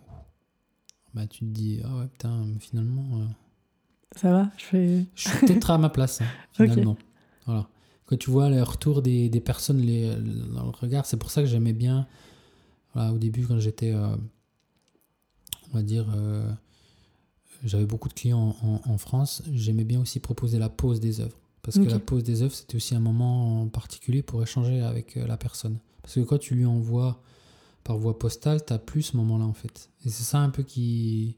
ben, 1.14 1.26
tu 1.26 1.40
te 1.40 1.44
dis, 1.46 1.80
ah 1.84 1.96
ouais, 1.98 2.06
putain, 2.08 2.44
finalement. 2.60 3.20
euh, 3.20 3.24
Ça 4.16 4.30
va 4.30 4.50
Je 4.58 4.64
fais. 4.64 5.06
Je 5.14 5.28
suis 5.28 5.38
peut-être 5.46 5.70
à 5.70 5.78
ma 5.78 5.88
place, 5.90 6.20
hein, 6.20 6.26
finalement. 6.52 6.96
Voilà. 7.46 7.68
Quand 8.06 8.16
tu 8.18 8.30
vois 8.30 8.48
le 8.50 8.62
retour 8.62 9.02
des, 9.02 9.28
des 9.28 9.40
personnes 9.40 9.78
les, 9.80 10.14
dans 10.54 10.64
le 10.64 10.70
regard, 10.70 11.04
c'est 11.06 11.16
pour 11.16 11.30
ça 11.30 11.40
que 11.42 11.48
j'aimais 11.48 11.72
bien, 11.72 12.06
voilà, 12.94 13.12
au 13.12 13.18
début, 13.18 13.46
quand 13.46 13.58
j'étais, 13.58 13.92
on 15.72 15.76
va 15.76 15.82
dire, 15.82 16.06
euh, 16.14 16.50
j'avais 17.64 17.86
beaucoup 17.86 18.08
de 18.08 18.14
clients 18.14 18.56
en, 18.62 18.98
France, 18.98 19.42
j'aimais 19.52 19.84
bien 19.84 20.00
aussi 20.00 20.20
proposer 20.20 20.58
la 20.58 20.68
pose 20.68 21.00
des 21.00 21.20
œuvres. 21.20 21.38
Parce 21.62 21.78
que 21.78 21.84
la 21.88 22.00
pose 22.00 22.24
des 22.24 22.42
œuvres, 22.42 22.54
c'était 22.54 22.74
aussi 22.74 22.94
un 22.94 23.00
moment 23.00 23.62
en 23.62 23.68
particulier 23.68 24.22
pour 24.22 24.42
échanger 24.42 24.80
avec 24.80 25.16
euh, 25.16 25.26
la 25.26 25.36
personne. 25.36 25.78
Parce 26.02 26.14
que 26.14 26.20
quand 26.20 26.38
tu 26.38 26.56
lui 26.56 26.66
envoies 26.66 27.22
par 27.84 27.96
voie 27.98 28.18
postale, 28.18 28.64
tu 28.64 28.76
plus 28.78 29.02
ce 29.02 29.16
moment-là, 29.16 29.44
en 29.44 29.52
fait. 29.52 29.88
Et 30.04 30.10
c'est 30.10 30.24
ça 30.24 30.40
un 30.40 30.50
peu 30.50 30.64
qui, 30.64 31.36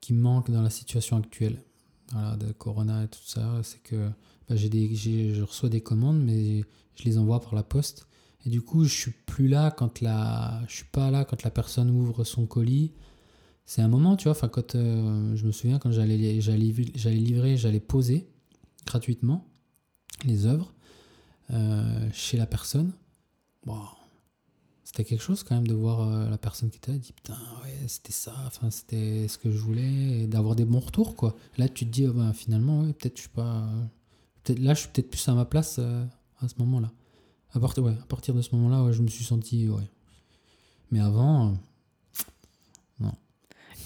qui 0.00 0.12
manque 0.12 0.50
dans 0.50 0.62
la 0.62 0.70
situation 0.70 1.16
actuelle 1.16 1.60
voilà, 2.12 2.36
de 2.36 2.52
Corona 2.52 3.04
et 3.04 3.08
tout 3.08 3.18
ça, 3.24 3.60
c'est 3.64 3.82
que 3.82 4.08
bah, 4.48 4.56
j'ai 4.56 4.68
des, 4.68 4.94
j'ai- 4.94 5.34
je 5.34 5.42
reçois 5.42 5.68
des 5.68 5.80
commandes, 5.80 6.20
mais 6.22 6.64
je 6.94 7.04
les 7.04 7.18
envoie 7.18 7.40
par 7.40 7.54
la 7.54 7.62
poste. 7.62 8.06
Et 8.46 8.50
du 8.50 8.62
coup, 8.62 8.84
je 8.84 8.94
suis 8.94 9.12
plus 9.26 9.48
là 9.48 9.70
quand 9.70 10.00
la, 10.00 10.62
je 10.68 10.76
suis 10.76 10.86
pas 10.86 11.10
là 11.10 11.24
quand 11.24 11.42
la 11.42 11.50
personne 11.50 11.90
ouvre 11.90 12.24
son 12.24 12.46
colis. 12.46 12.92
C'est 13.64 13.82
un 13.82 13.88
moment, 13.88 14.16
tu 14.16 14.24
vois. 14.24 14.32
Enfin, 14.32 14.48
quand 14.48 14.74
euh, 14.74 15.36
je 15.36 15.46
me 15.46 15.52
souviens 15.52 15.78
quand 15.78 15.92
j'allais, 15.92 16.16
livrer, 16.16 17.56
j'allais 17.56 17.80
poser 17.80 18.28
gratuitement 18.84 19.46
les 20.24 20.46
œuvres 20.46 20.74
euh, 21.52 22.08
chez 22.12 22.36
la 22.36 22.46
personne. 22.46 22.92
C'était 24.82 25.04
quelque 25.04 25.22
chose 25.22 25.44
quand 25.44 25.54
même 25.54 25.68
de 25.68 25.74
voir 25.74 26.00
euh, 26.00 26.28
la 26.28 26.36
personne 26.36 26.68
qui 26.68 26.78
était 26.78 26.90
là, 26.90 26.98
dit 26.98 27.12
putain 27.12 27.36
ouais 27.62 27.86
c'était 27.86 28.12
ça, 28.12 28.34
enfin 28.46 28.70
c'était 28.70 29.28
ce 29.28 29.38
que 29.38 29.48
je 29.48 29.58
voulais 29.58 30.26
d'avoir 30.26 30.56
des 30.56 30.64
bons 30.64 30.80
retours 30.80 31.14
quoi. 31.14 31.36
Là 31.58 31.68
tu 31.68 31.86
te 31.86 31.90
dis 31.90 32.08
oh, 32.08 32.12
ben, 32.12 32.32
finalement 32.32 32.80
ouais, 32.80 32.92
peut-être 32.92 33.16
je 33.18 33.20
suis 33.20 33.30
pas, 33.30 33.68
peut-être 34.42 34.58
là 34.58 34.74
je 34.74 34.80
suis 34.80 34.88
peut-être 34.88 35.10
plus 35.10 35.28
à 35.28 35.34
ma 35.34 35.44
place 35.44 35.78
à 35.78 36.48
ce 36.48 36.54
moment-là. 36.58 36.90
À 37.52 37.60
partir 37.60 37.84
ouais, 37.84 37.92
à 37.92 38.06
partir 38.06 38.34
de 38.34 38.42
ce 38.42 38.52
moment-là 38.56 38.90
je 38.90 39.02
me 39.02 39.08
suis 39.08 39.24
senti 39.24 39.68
ouais. 39.68 39.88
Mais 40.90 40.98
avant 40.98 41.56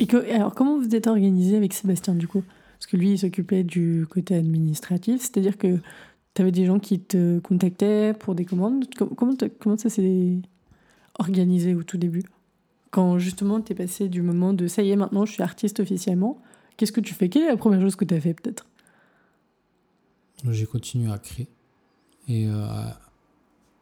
Et 0.00 0.06
que- 0.06 0.30
alors, 0.32 0.54
comment 0.54 0.78
vous 0.78 0.94
êtes 0.94 1.06
organisé 1.06 1.56
avec 1.56 1.72
Sébastien 1.72 2.14
du 2.14 2.26
coup? 2.28 2.42
Parce 2.78 2.86
que 2.86 2.96
lui, 2.96 3.12
il 3.12 3.18
s'occupait 3.18 3.64
du 3.64 4.06
côté 4.10 4.34
administratif, 4.34 5.20
c'est-à-dire 5.22 5.56
que 5.56 5.78
tu 6.34 6.42
avais 6.42 6.50
des 6.52 6.66
gens 6.66 6.78
qui 6.80 6.98
te 7.00 7.38
contactaient 7.38 8.12
pour 8.18 8.34
des 8.34 8.44
commandes. 8.44 8.84
Com- 8.96 9.14
Comment, 9.16 9.34
comment 9.60 9.76
ça 9.78 9.88
s'est 9.88 10.38
organisé 11.18 11.74
au 11.74 11.82
tout 11.84 11.96
début? 11.96 12.24
Quand 12.90 13.18
justement 13.18 13.60
tu 13.60 13.72
es 13.72 13.74
passé 13.74 14.08
du 14.08 14.22
moment 14.22 14.52
de 14.52 14.66
ça 14.66 14.82
y 14.82 14.90
est, 14.90 14.96
maintenant 14.96 15.24
je 15.26 15.32
suis 15.32 15.42
artiste 15.42 15.80
officiellement, 15.80 16.38
qu'est-ce 16.76 16.92
que 16.92 17.00
tu 17.00 17.14
fais? 17.14 17.28
Quelle 17.28 17.42
est 17.44 17.48
la 17.48 17.56
première 17.56 17.80
chose 17.80 17.96
que 17.96 18.04
tu 18.04 18.14
as 18.14 18.20
fait 18.20 18.34
peut-être? 18.34 18.66
J'ai 20.50 20.66
continué 20.66 21.10
à 21.10 21.18
créer. 21.18 21.48
Et 22.28 22.46
euh, 22.48 22.66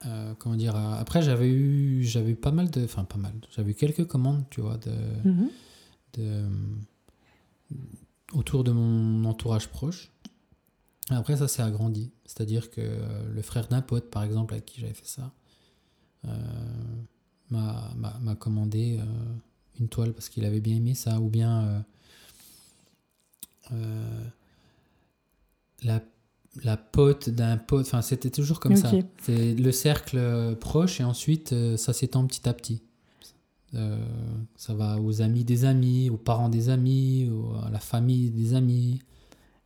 euh, 0.07 0.33
comment 0.39 0.57
dire 0.57 0.77
euh, 0.77 0.95
après 0.99 1.23
j'avais 1.23 1.49
eu 1.49 2.03
j'avais 2.03 2.35
pas 2.35 2.51
mal 2.51 2.71
de 2.71 2.85
enfin 2.85 3.05
pas 3.05 3.19
mal 3.19 3.33
j'avais 3.57 3.73
quelques 3.75 4.05
commandes 4.07 4.43
tu 4.51 4.61
vois 4.61 4.77
de 4.79 4.91
Mhm. 5.29 5.49
De, 6.15 6.45
autour 8.33 8.65
de 8.65 8.73
mon 8.73 9.25
entourage 9.25 9.69
proche. 9.69 10.11
Après, 11.11 11.37
ça 11.37 11.49
s'est 11.49 11.63
agrandi. 11.63 12.11
C'est-à-dire 12.25 12.71
que 12.71 12.81
le 13.35 13.43
frère 13.43 13.69
d'un 13.69 13.83
pote, 13.83 14.11
par 14.11 14.23
exemple, 14.23 14.55
avec 14.55 14.67
qui 14.67 14.81
j'avais 14.81 14.95
fait 14.95 15.07
ça, 15.07 15.33
euh, 16.27 16.29
m'a 17.51 17.93
m'a- 17.97 18.19
m'a 18.21 18.35
commandé 18.37 18.99
euh, 19.01 19.05
une 19.81 19.89
toile 19.89 20.13
parce 20.13 20.29
qu'il 20.29 20.45
avait 20.45 20.61
bien 20.61 20.77
aimé 20.77 20.95
ça, 20.95 21.21
ou 21.21 21.29
bien 21.29 21.63
euh, 21.65 21.81
euh, 23.73 24.25
la, 25.83 26.01
la 26.63 26.77
pote 26.77 27.29
d'un 27.31 27.57
pote. 27.57 27.87
Enfin, 27.87 28.03
c'était 28.03 28.31
toujours 28.31 28.61
comme 28.61 28.73
ça. 28.77 28.89
C'est 29.23 29.55
le 29.55 29.73
cercle 29.73 30.57
proche 30.61 31.01
et 31.01 31.05
ensuite 31.05 31.53
euh, 31.53 31.77
ça 31.77 31.93
s'étend 31.93 32.27
petit 32.27 32.49
à 32.49 32.55
petit. 32.55 32.81
Euh, 33.75 33.97
ça 34.57 34.75
va 34.75 35.01
aux 35.01 35.23
amis 35.23 35.45
des 35.45 35.65
amis, 35.65 36.11
aux 36.11 36.17
parents 36.19 36.49
des 36.51 36.69
amis, 36.69 37.31
aux- 37.33 37.55
à 37.65 37.71
la 37.71 37.79
famille 37.79 38.31
des 38.31 38.53
amis. 38.55 39.01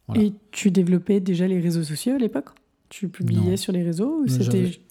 Voilà. 0.07 0.23
Et 0.23 0.33
tu 0.53 0.71
développais 0.71 1.19
déjà 1.21 1.49
les 1.49 1.61
réseaux 1.61 1.83
sociaux 1.83 2.15
à 2.15 2.19
l'époque? 2.19 2.51
Tu 2.89 3.09
publiais 3.09 3.51
Non. 3.51 3.57
sur 3.57 3.73
les 3.73 3.83
réseaux 3.83 4.23
ou 4.23 4.27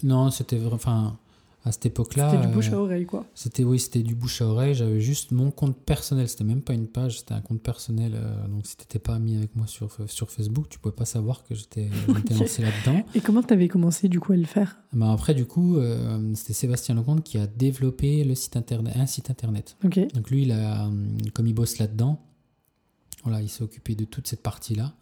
Non, 0.04 0.30
c'était 0.32 0.60
enfin 0.70 1.18
à 1.66 1.72
cette 1.72 1.88
époque-là. 1.88 2.32
c'était 2.32 2.46
du 2.48 2.54
bouche 2.54 2.70
à 2.70 2.76
euh, 2.76 2.80
oreille 2.80 3.06
quoi 3.08 3.26
C'était 3.34 3.64
oui, 3.64 3.80
c'était 3.80 4.04
du 4.04 4.14
bouche 4.14 4.42
à 4.42 4.46
oreille. 4.46 4.76
J'avais 4.76 5.02
juste 5.02 5.32
mon 5.32 5.50
compte 5.50 5.76
personnel. 5.76 6.30
C'était 6.30 6.44
même 6.44 6.62
pas 6.62 6.74
une 6.74 6.88
page, 6.88 7.20
c'était 7.20 7.34
un 7.34 7.42
compte 7.42 7.62
personnel. 7.62 8.14
euh, 8.16 8.48
donc 8.48 8.68
si 8.68 8.78
t'étais 8.78 9.00
pas 9.00 9.18
mis 9.18 9.36
avec 9.36 9.56
moi 9.56 9.66
sur 9.66 9.98
sur 10.06 10.30
Facebook, 10.30 10.70
tu 10.70 10.78
pouvais 10.78 10.96
pas 10.96 11.06
savoir 11.06 11.44
que 11.44 11.56
j'étais 11.56 11.90
lancé 12.40 12.62
là-dedans. 12.62 13.04
Et 13.16 13.20
comment 13.22 13.42
tu 13.42 13.54
avais 13.54 13.68
commencé 13.68 14.08
du 14.08 14.20
coup 14.20 14.34
à 14.34 14.38
le 14.38 14.46
faire? 14.46 14.78
Mais 14.94 15.08
après, 15.08 15.34
du 15.34 15.46
coup, 15.46 15.78
euh, 15.78 16.34
c'était 16.36 16.54
Sébastien 16.54 16.94
Lecomte 16.94 17.24
qui 17.24 17.40
a 17.40 17.48
développé 17.48 18.24
le 18.24 18.36
site 18.36 18.56
internet, 18.58 18.96
un 18.96 19.08
site 19.08 19.32
internet. 19.32 19.76
Donc 19.82 20.30
lui, 20.30 20.44
il 20.44 20.52
a, 20.52 20.90
comme 21.34 21.48
il 21.48 21.54
bosse 21.54 21.80
là-dedans, 21.80 22.22
voilà, 23.24 23.42
il 23.42 23.50
s'est 23.50 23.64
occupé 23.64 23.96
de 23.96 24.06
toute 24.06 24.28
cette 24.28 24.44
partie-là. 24.44 24.94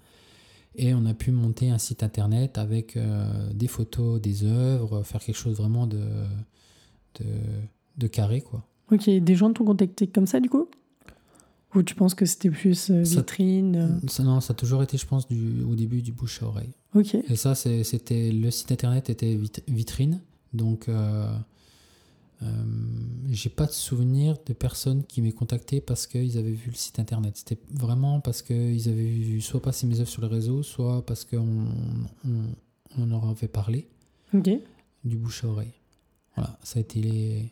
Et 0.75 0.93
on 0.93 1.05
a 1.05 1.13
pu 1.13 1.31
monter 1.31 1.69
un 1.69 1.77
site 1.77 2.01
internet 2.03 2.57
avec 2.57 2.97
euh, 2.97 3.51
des 3.53 3.67
photos, 3.67 4.19
des 4.19 4.43
œuvres, 4.43 5.03
faire 5.03 5.21
quelque 5.23 5.37
chose 5.37 5.55
vraiment 5.57 5.85
de, 5.85 6.01
de, 7.19 7.25
de 7.97 8.07
carré, 8.07 8.41
quoi. 8.41 8.63
Ok, 8.91 9.09
des 9.09 9.35
gens 9.35 9.51
t'ont 9.53 9.65
contacté 9.65 10.07
comme 10.07 10.27
ça 10.27 10.39
du 10.39 10.49
coup? 10.49 10.67
Ou 11.75 11.81
tu 11.81 11.95
penses 11.95 12.13
que 12.13 12.25
c'était 12.25 12.51
plus 12.51 12.91
euh, 12.91 13.01
vitrine 13.01 13.75
euh, 13.75 14.07
Ça, 14.07 14.21
non, 14.23 14.39
ça 14.41 14.53
a 14.53 14.55
toujours 14.55 14.83
été, 14.83 14.97
je 14.97 15.07
pense, 15.07 15.27
du, 15.27 15.63
au 15.63 15.73
début 15.73 16.01
du 16.03 16.11
bouche 16.11 16.43
à 16.43 16.45
oreille. 16.47 16.69
Ok. 16.93 17.15
Et 17.15 17.35
ça, 17.35 17.55
c'était 17.55 18.31
le 18.31 18.51
site 18.51 18.71
internet 18.71 19.09
était 19.09 19.35
vit- 19.35 19.51
vitrine, 19.67 20.21
donc 20.53 20.87
euh, 20.87 21.27
euh, 22.43 22.45
j'ai 23.31 23.49
pas 23.49 23.65
de 23.65 23.71
souvenir 23.71 24.35
de 24.45 24.53
personnes 24.53 25.03
qui 25.05 25.21
m'aient 25.23 25.31
contacté 25.31 25.81
parce 25.81 26.05
qu'ils 26.05 26.37
avaient 26.37 26.51
vu 26.51 26.69
le 26.69 26.75
site 26.75 26.99
internet. 26.99 27.37
C'était 27.37 27.57
vraiment 27.71 28.19
parce 28.19 28.43
qu'ils 28.43 28.87
avaient 28.89 29.03
vu 29.05 29.41
soit 29.41 29.61
passer 29.61 29.87
mes 29.87 29.99
œuvres 29.99 30.09
sur 30.09 30.21
les 30.21 30.27
réseaux, 30.27 30.61
soit 30.61 31.03
parce 31.05 31.25
qu'on 31.25 31.65
on, 32.27 32.43
on 32.99 33.05
leur 33.07 33.27
avait 33.27 33.47
parlé 33.47 33.87
Ok. 34.35 34.49
du 35.03 35.17
bouche 35.17 35.43
à 35.43 35.47
oreille. 35.47 35.73
Voilà, 36.35 36.57
ça 36.63 36.79
a 36.79 36.81
été 36.81 36.99
les- 37.01 37.51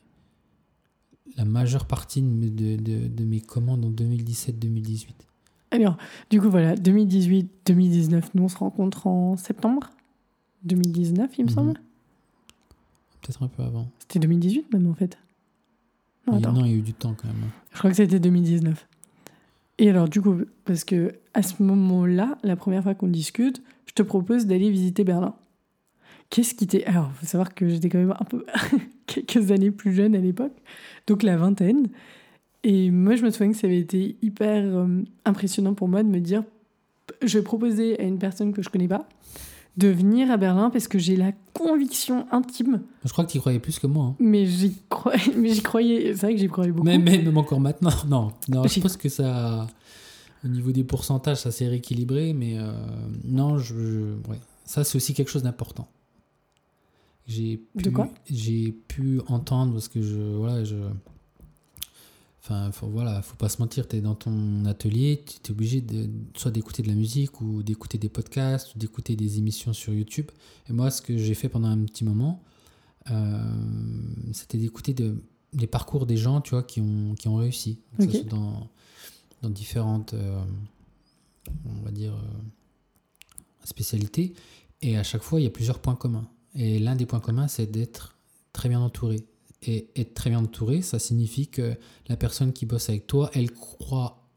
la 1.37 1.45
majeure 1.45 1.85
partie 1.85 2.21
de, 2.21 2.27
mes- 2.27 2.49
de, 2.49 3.07
de- 3.07 3.23
mes 3.25 3.39
commandes 3.41 3.85
en 3.85 3.89
2017-2018. 3.89 5.13
Alors, 5.71 5.97
du 6.29 6.41
coup, 6.41 6.49
voilà, 6.49 6.75
2018-2019, 6.75 8.31
nous 8.35 8.43
on 8.43 8.47
se 8.49 8.57
rencontre 8.57 9.07
en 9.07 9.37
septembre 9.37 9.89
2019, 10.63 11.31
il 11.37 11.45
me 11.45 11.49
Mhm. 11.49 11.55
semble. 11.55 11.73
Peut-être 13.21 13.43
un 13.43 13.47
peu 13.47 13.63
avant. 13.63 13.89
C'était 13.99 14.19
2018 14.19 14.71
même 14.73 14.87
en 14.87 14.93
fait. 14.93 15.17
Non, 16.27 16.37
Il- 16.39 16.41
non, 16.45 16.65
il 16.65 16.71
y 16.71 16.73
a 16.73 16.77
eu 16.77 16.81
du 16.81 16.93
temps 16.93 17.13
quand 17.13 17.27
même. 17.27 17.49
Je 17.71 17.77
crois 17.77 17.89
que 17.89 17.95
c'était 17.95 18.19
2019. 18.19 18.87
Et 19.77 19.89
alors, 19.89 20.09
du 20.09 20.21
coup, 20.21 20.35
parce 20.65 20.83
que 20.83 21.13
à 21.33 21.41
ce 21.41 21.63
moment-là, 21.63 22.37
la 22.43 22.55
première 22.55 22.83
fois 22.83 22.93
qu'on 22.93 23.07
discute, 23.07 23.63
je 23.85 23.93
te 23.93 24.03
propose 24.03 24.45
d'aller 24.45 24.69
visiter 24.69 25.03
Berlin. 25.03 25.33
Qu'est-ce 26.31 26.55
qui 26.55 26.65
t'est. 26.65 26.83
Alors, 26.85 27.11
faut 27.13 27.25
savoir 27.27 27.53
que 27.53 27.67
j'étais 27.69 27.89
quand 27.89 27.99
même 27.99 28.15
un 28.19 28.23
peu. 28.25 28.45
quelques 29.05 29.51
années 29.51 29.69
plus 29.71 29.93
jeune 29.93 30.15
à 30.15 30.19
l'époque, 30.19 30.53
donc 31.05 31.21
la 31.23 31.35
vingtaine. 31.37 31.89
Et 32.63 32.89
moi, 32.89 33.15
je 33.15 33.23
me 33.23 33.29
souviens 33.29 33.51
que 33.51 33.57
ça 33.57 33.67
avait 33.67 33.79
été 33.79 34.15
hyper 34.21 34.63
euh, 34.65 35.03
impressionnant 35.25 35.73
pour 35.73 35.87
moi 35.87 36.01
de 36.03 36.07
me 36.09 36.19
dire 36.19 36.43
je 37.21 37.37
vais 37.37 37.43
proposer 37.43 37.99
à 37.99 38.03
une 38.03 38.17
personne 38.19 38.53
que 38.53 38.61
je 38.61 38.69
connais 38.69 38.87
pas 38.87 39.07
de 39.77 39.87
venir 39.89 40.29
à 40.31 40.37
Berlin 40.37 40.69
parce 40.69 40.87
que 40.87 40.97
j'ai 40.99 41.15
la 41.15 41.31
conviction 41.53 42.25
intime, 42.31 42.81
Je 43.05 43.11
crois 43.11 43.25
que 43.25 43.31
tu 43.31 43.39
croyais 43.39 43.59
plus 43.59 43.79
que 43.79 43.87
moi. 43.87 44.05
hein. 44.05 44.15
mais 44.19 44.45
j'y 44.45 44.75
croyais, 44.89 45.19
mais 45.37 45.49
j'y 45.49 45.61
croyais, 45.61 46.13
c'est 46.13 46.21
vrai 46.27 46.33
que 46.35 46.39
j'y 46.39 46.47
croyais 46.47 46.71
beaucoup. 46.71 46.85
Mais, 46.85 46.97
mais 46.97 47.17
même 47.17 47.37
encore 47.37 47.59
maintenant, 47.59 47.91
non. 48.07 48.31
non 48.49 48.63
je 48.67 48.79
pense 48.79 48.95
que 48.97 49.09
ça, 49.09 49.67
au 50.45 50.47
niveau 50.47 50.71
des 50.71 50.83
pourcentages, 50.83 51.37
ça 51.41 51.51
s'est 51.51 51.67
rééquilibré, 51.67 52.33
mais 52.33 52.57
euh, 52.57 52.71
non, 53.25 53.57
je, 53.57 53.73
je- 53.75 54.29
ouais. 54.29 54.39
ça 54.65 54.83
c'est 54.83 54.95
aussi 54.97 55.13
quelque 55.13 55.29
chose 55.31 55.43
d'important. 55.43 55.87
J'ai 57.27 57.61
De 57.75 57.83
pu, 57.83 57.91
quoi? 57.91 58.09
j'ai 58.29 58.71
pu 58.71 59.21
entendre 59.27 59.73
parce 59.73 59.87
que 59.87 60.01
je, 60.01 60.17
voilà, 60.35 60.63
je, 60.63 60.75
enfin, 62.41 62.71
faut, 62.71 62.87
voilà, 62.87 63.21
faut 63.21 63.35
pas 63.35 63.47
se 63.49 63.61
mentir, 63.61 63.87
tu 63.87 63.95
es 63.97 64.01
dans 64.01 64.15
ton 64.15 64.65
atelier, 64.65 65.23
tu 65.25 65.35
es 65.47 65.51
obligé 65.51 65.81
de, 65.81 66.09
soit 66.35 66.51
d'écouter 66.51 66.81
de 66.83 66.87
la 66.87 66.95
musique 66.95 67.39
ou 67.41 67.63
d'écouter 67.63 67.97
des 67.97 68.09
podcasts 68.09 68.75
ou 68.75 68.79
d'écouter 68.79 69.15
des 69.15 69.37
émissions 69.37 69.73
sur 69.73 69.93
YouTube. 69.93 70.29
Et 70.69 70.73
moi, 70.73 70.89
ce 70.91 71.01
que 71.01 71.17
j'ai 71.17 71.33
fait 71.35 71.47
pendant 71.49 71.67
un 71.69 71.83
petit 71.85 72.03
moment, 72.03 72.43
euh, 73.11 73.43
c'était 74.33 74.57
d'écouter 74.57 74.93
de, 74.93 75.21
les 75.53 75.67
parcours 75.67 76.05
des 76.05 76.17
gens, 76.17 76.41
tu 76.41 76.51
vois, 76.51 76.63
qui 76.63 76.81
ont, 76.81 77.13
qui 77.15 77.27
ont 77.27 77.35
réussi. 77.35 77.79
Que 77.97 78.03
Ok. 78.03 78.11
ce 78.11 78.17
soit 78.21 78.29
dans, 78.29 78.67
dans 79.41 79.49
différentes, 79.49 80.13
euh, 80.15 80.41
on 81.65 81.81
va 81.83 81.91
dire, 81.91 82.13
euh, 82.13 83.63
spécialités. 83.63 84.33
Et 84.81 84.97
à 84.97 85.03
chaque 85.03 85.21
fois, 85.21 85.39
il 85.39 85.43
y 85.43 85.47
a 85.47 85.51
plusieurs 85.51 85.79
points 85.79 85.95
communs. 85.95 86.27
Et 86.55 86.79
l'un 86.79 86.95
des 86.95 87.05
points 87.05 87.19
communs, 87.19 87.47
c'est 87.47 87.69
d'être 87.69 88.17
très 88.53 88.69
bien 88.69 88.79
entouré. 88.79 89.17
Et 89.63 89.89
être 89.95 90.15
très 90.15 90.31
bien 90.31 90.39
entouré, 90.39 90.81
ça 90.81 90.97
signifie 90.97 91.47
que 91.47 91.75
la 92.07 92.17
personne 92.17 92.51
qui 92.51 92.65
bosse 92.65 92.89
avec 92.89 93.05
toi, 93.05 93.29
elle 93.33 93.51
croit 93.51 94.27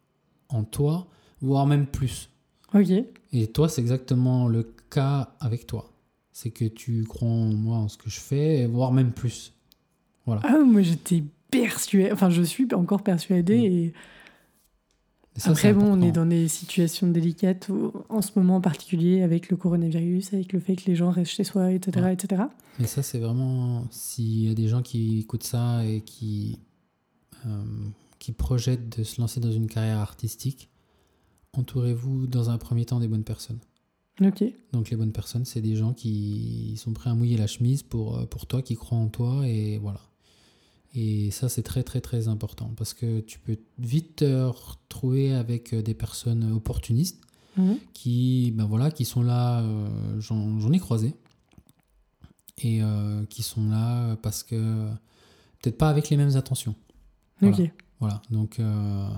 en 0.50 0.64
toi, 0.64 1.08
voire 1.40 1.66
même 1.66 1.86
plus. 1.86 2.28
Ok. 2.74 2.90
Et 3.32 3.46
toi, 3.48 3.68
c'est 3.68 3.80
exactement 3.80 4.48
le 4.48 4.74
cas 4.90 5.34
avec 5.40 5.66
toi. 5.66 5.92
C'est 6.32 6.50
que 6.50 6.64
tu 6.64 7.04
crois 7.04 7.28
en 7.28 7.46
moi, 7.46 7.78
en 7.78 7.88
ce 7.88 7.96
que 7.96 8.10
je 8.10 8.20
fais, 8.20 8.66
voire 8.66 8.92
même 8.92 9.12
plus. 9.12 9.52
Voilà. 10.26 10.42
Ah, 10.44 10.58
moi 10.58 10.82
j'étais 10.82 11.22
persuadée, 11.50 12.12
enfin 12.12 12.30
je 12.30 12.42
suis 12.42 12.66
encore 12.74 13.02
persuadée. 13.02 13.58
Mm. 13.58 13.72
Et 13.72 13.92
ça, 15.40 15.50
après, 15.50 15.72
bon, 15.74 15.84
on 15.86 16.00
est 16.00 16.12
dans 16.12 16.26
des 16.26 16.46
situations 16.48 17.08
délicates 17.08 17.68
où- 17.68 17.92
en 18.08 18.22
ce 18.22 18.30
moment 18.36 18.56
en 18.56 18.60
particulier 18.60 19.22
avec 19.22 19.48
le 19.50 19.56
coronavirus, 19.56 20.32
avec 20.34 20.52
le 20.52 20.60
fait 20.60 20.76
que 20.76 20.84
les 20.86 20.94
gens 20.96 21.10
restent 21.10 21.32
chez 21.32 21.44
soi, 21.44 21.72
etc. 21.72 22.00
Ouais. 22.00 22.14
etc. 22.14 22.42
Mais 22.78 22.86
ça, 22.86 23.02
c'est 23.02 23.18
vraiment. 23.18 23.84
S'il 23.90 24.46
y 24.46 24.50
a 24.50 24.54
des 24.54 24.68
gens 24.68 24.82
qui 24.82 25.18
écoutent 25.20 25.42
ça 25.44 25.84
et 25.86 26.00
qui, 26.02 26.58
euh, 27.46 27.64
qui 28.18 28.32
projettent 28.32 28.98
de 28.98 29.04
se 29.04 29.20
lancer 29.20 29.40
dans 29.40 29.50
une 29.52 29.66
carrière 29.66 29.98
artistique, 29.98 30.70
entourez-vous 31.52 32.26
dans 32.26 32.50
un 32.50 32.58
premier 32.58 32.84
temps 32.84 33.00
des 33.00 33.08
bonnes 33.08 33.24
personnes. 33.24 33.58
Ok. 34.20 34.44
Donc, 34.72 34.90
les 34.90 34.96
bonnes 34.96 35.12
personnes, 35.12 35.44
c'est 35.44 35.60
des 35.60 35.74
gens 35.74 35.92
qui 35.92 36.74
sont 36.76 36.92
prêts 36.92 37.10
à 37.10 37.14
mouiller 37.14 37.36
la 37.36 37.48
chemise 37.48 37.82
pour, 37.82 38.18
euh, 38.18 38.26
pour 38.26 38.46
toi, 38.46 38.62
qui 38.62 38.76
croient 38.76 38.98
en 38.98 39.08
toi, 39.08 39.42
et 39.48 39.78
voilà. 39.78 40.00
Et 40.94 41.30
ça, 41.32 41.48
c'est 41.48 41.62
très, 41.64 41.82
très, 41.82 42.00
très 42.00 42.28
important 42.28 42.72
parce 42.76 42.94
que 42.94 43.20
tu 43.20 43.38
peux 43.40 43.58
vite 43.78 44.16
te 44.16 44.44
retrouver 44.44 45.34
avec 45.34 45.74
euh, 45.74 45.82
des 45.82 45.94
personnes 45.94 46.52
opportunistes 46.52 47.20
Mhm. 47.56 47.78
qui, 47.92 48.52
ben 48.56 48.64
voilà, 48.64 48.90
qui 48.90 49.04
sont 49.04 49.22
là, 49.22 49.60
euh, 49.62 50.20
j'en 50.20 50.72
ai 50.72 50.78
croisé, 50.78 51.14
et 52.58 52.82
euh, 52.82 53.24
qui 53.26 53.42
sont 53.42 53.68
là 53.68 54.16
parce 54.16 54.42
que 54.42 54.88
peut-être 55.60 55.78
pas 55.78 55.88
avec 55.88 56.10
les 56.10 56.16
mêmes 56.16 56.36
intentions. 56.36 56.74
Voilà. 57.40 57.56
Ok. 57.56 57.70
Voilà, 58.00 58.22
donc 58.30 58.58
euh, 58.58 59.08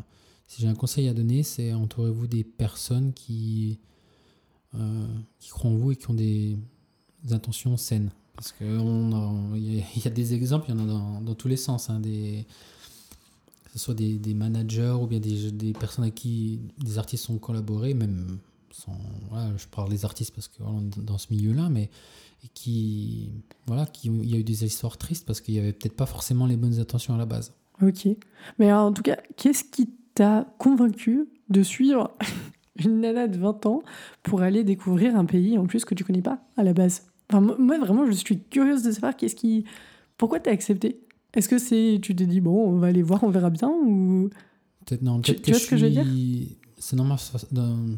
si 0.47 0.61
j'ai 0.63 0.69
un 0.69 0.75
conseil 0.75 1.09
à 1.09 1.15
donner, 1.15 1.43
c'est 1.43 1.73
entourez-vous 1.73 2.27
des 2.27 2.45
personnes 2.45 3.13
qui, 3.15 3.79
qui 5.39 5.49
croient 5.49 5.71
en 5.71 5.77
vous 5.77 5.93
et 5.93 5.97
qui 5.97 6.11
ont 6.11 6.15
des, 6.15 6.59
des 7.25 7.33
intentions 7.33 7.77
saines. 7.79 8.11
Parce 8.37 8.53
qu'il 8.53 8.67
y, 8.67 10.01
y 10.05 10.07
a 10.07 10.11
des 10.11 10.35
exemples, 10.35 10.67
il 10.69 10.77
y 10.77 10.79
en 10.79 10.85
a 10.85 10.87
dans, 10.87 11.21
dans 11.21 11.35
tous 11.35 11.49
les 11.49 11.57
sens, 11.57 11.91
hein, 11.91 12.01
des, 12.01 12.47
que 13.65 13.73
ce 13.73 13.79
soit 13.79 13.95
des, 13.95 14.19
des 14.19 14.35
managers 14.35 14.97
ou 15.01 15.07
bien 15.07 15.21
des, 15.21 15.51
des 15.53 15.73
personnes 15.73 16.05
avec 16.05 16.15
qui 16.15 16.61
des 16.79 16.99
artistes 16.99 17.31
ont 17.31 17.39
collaboré, 17.39 17.95
même 17.95 18.39
sans, 18.71 18.97
voilà, 19.31 19.51
je 19.57 19.67
parle 19.67 19.89
des 19.89 20.05
artistes 20.05 20.35
parce 20.35 20.49
que 20.49 20.63
dans 21.01 21.19
ce 21.19 21.29
milieu-là, 21.31 21.69
mais 21.71 21.91
qui, 22.55 23.31
voilà, 23.67 23.87
qui, 23.87 24.09
il 24.09 24.31
y 24.31 24.35
a 24.35 24.39
eu 24.39 24.45
des 24.45 24.65
histoires 24.65 24.97
tristes 24.97 25.27
parce 25.27 25.41
qu'il 25.41 25.55
y 25.55 25.59
avait 25.59 25.73
peut-être 25.73 25.97
pas 25.97 26.07
forcément 26.07 26.47
les 26.47 26.57
bonnes 26.57 26.79
intentions 26.79 27.15
à 27.15 27.19
la 27.19 27.27
base. 27.27 27.53
Ok. 27.83 28.09
Mais 28.59 28.73
en 28.73 28.93
tout 28.93 29.03
cas, 29.03 29.17
qu'est-ce 29.37 29.65
qui 29.65 29.91
t'a 30.15 30.47
convaincu 30.59 31.29
de 31.49 31.63
suivre 31.63 32.17
une 32.77 33.01
nana 33.01 33.29
de 33.29 33.39
20 33.39 33.67
ans 33.67 33.83
pour 34.23 34.43
aller 34.43 34.65
découvrir 34.65 35.17
un 35.17 35.25
pays 35.25 35.59
en 35.59 35.67
plus 35.67 35.85
que 35.85 35.95
tu 35.95 36.05
connais 36.05 36.23
pas 36.23 36.41
à 36.57 36.63
la 36.63 36.73
base? 36.73 37.03
Enfin, 37.31 37.41
moi, 37.41 37.79
vraiment, 37.79 38.07
je 38.07 38.13
suis 38.13 38.41
curieuse 38.41 38.83
de 38.83 38.91
savoir 38.93 39.17
qu'est-ce 39.17 39.35
qui. 39.37 39.65
Pourquoi 40.17 40.41
t'as 40.41 40.51
accepté? 40.53 41.01
Est-ce 41.35 41.49
que 41.49 41.59
c'est. 41.59 41.99
Tu 42.03 42.15
t'es 42.17 42.27
dit, 42.27 42.41
bon, 42.41 42.69
on 42.69 42.79
va 42.79 42.87
aller 42.89 43.03
voir, 43.03 43.23
on 43.25 43.31
verra 43.31 43.51
bien 43.51 43.69
ou. 43.69 44.31
Peut-être 44.87 45.03
non, 45.03 45.21
Tu- 45.21 45.33
peut-être 45.33 45.43
tu 45.45 45.51
que 45.51 45.51
vois 45.57 45.61
ce 45.61 45.67
que 45.67 45.77
je 45.77 45.85
veux 45.87 45.91
dire 45.91 46.07
C'est 46.79 46.97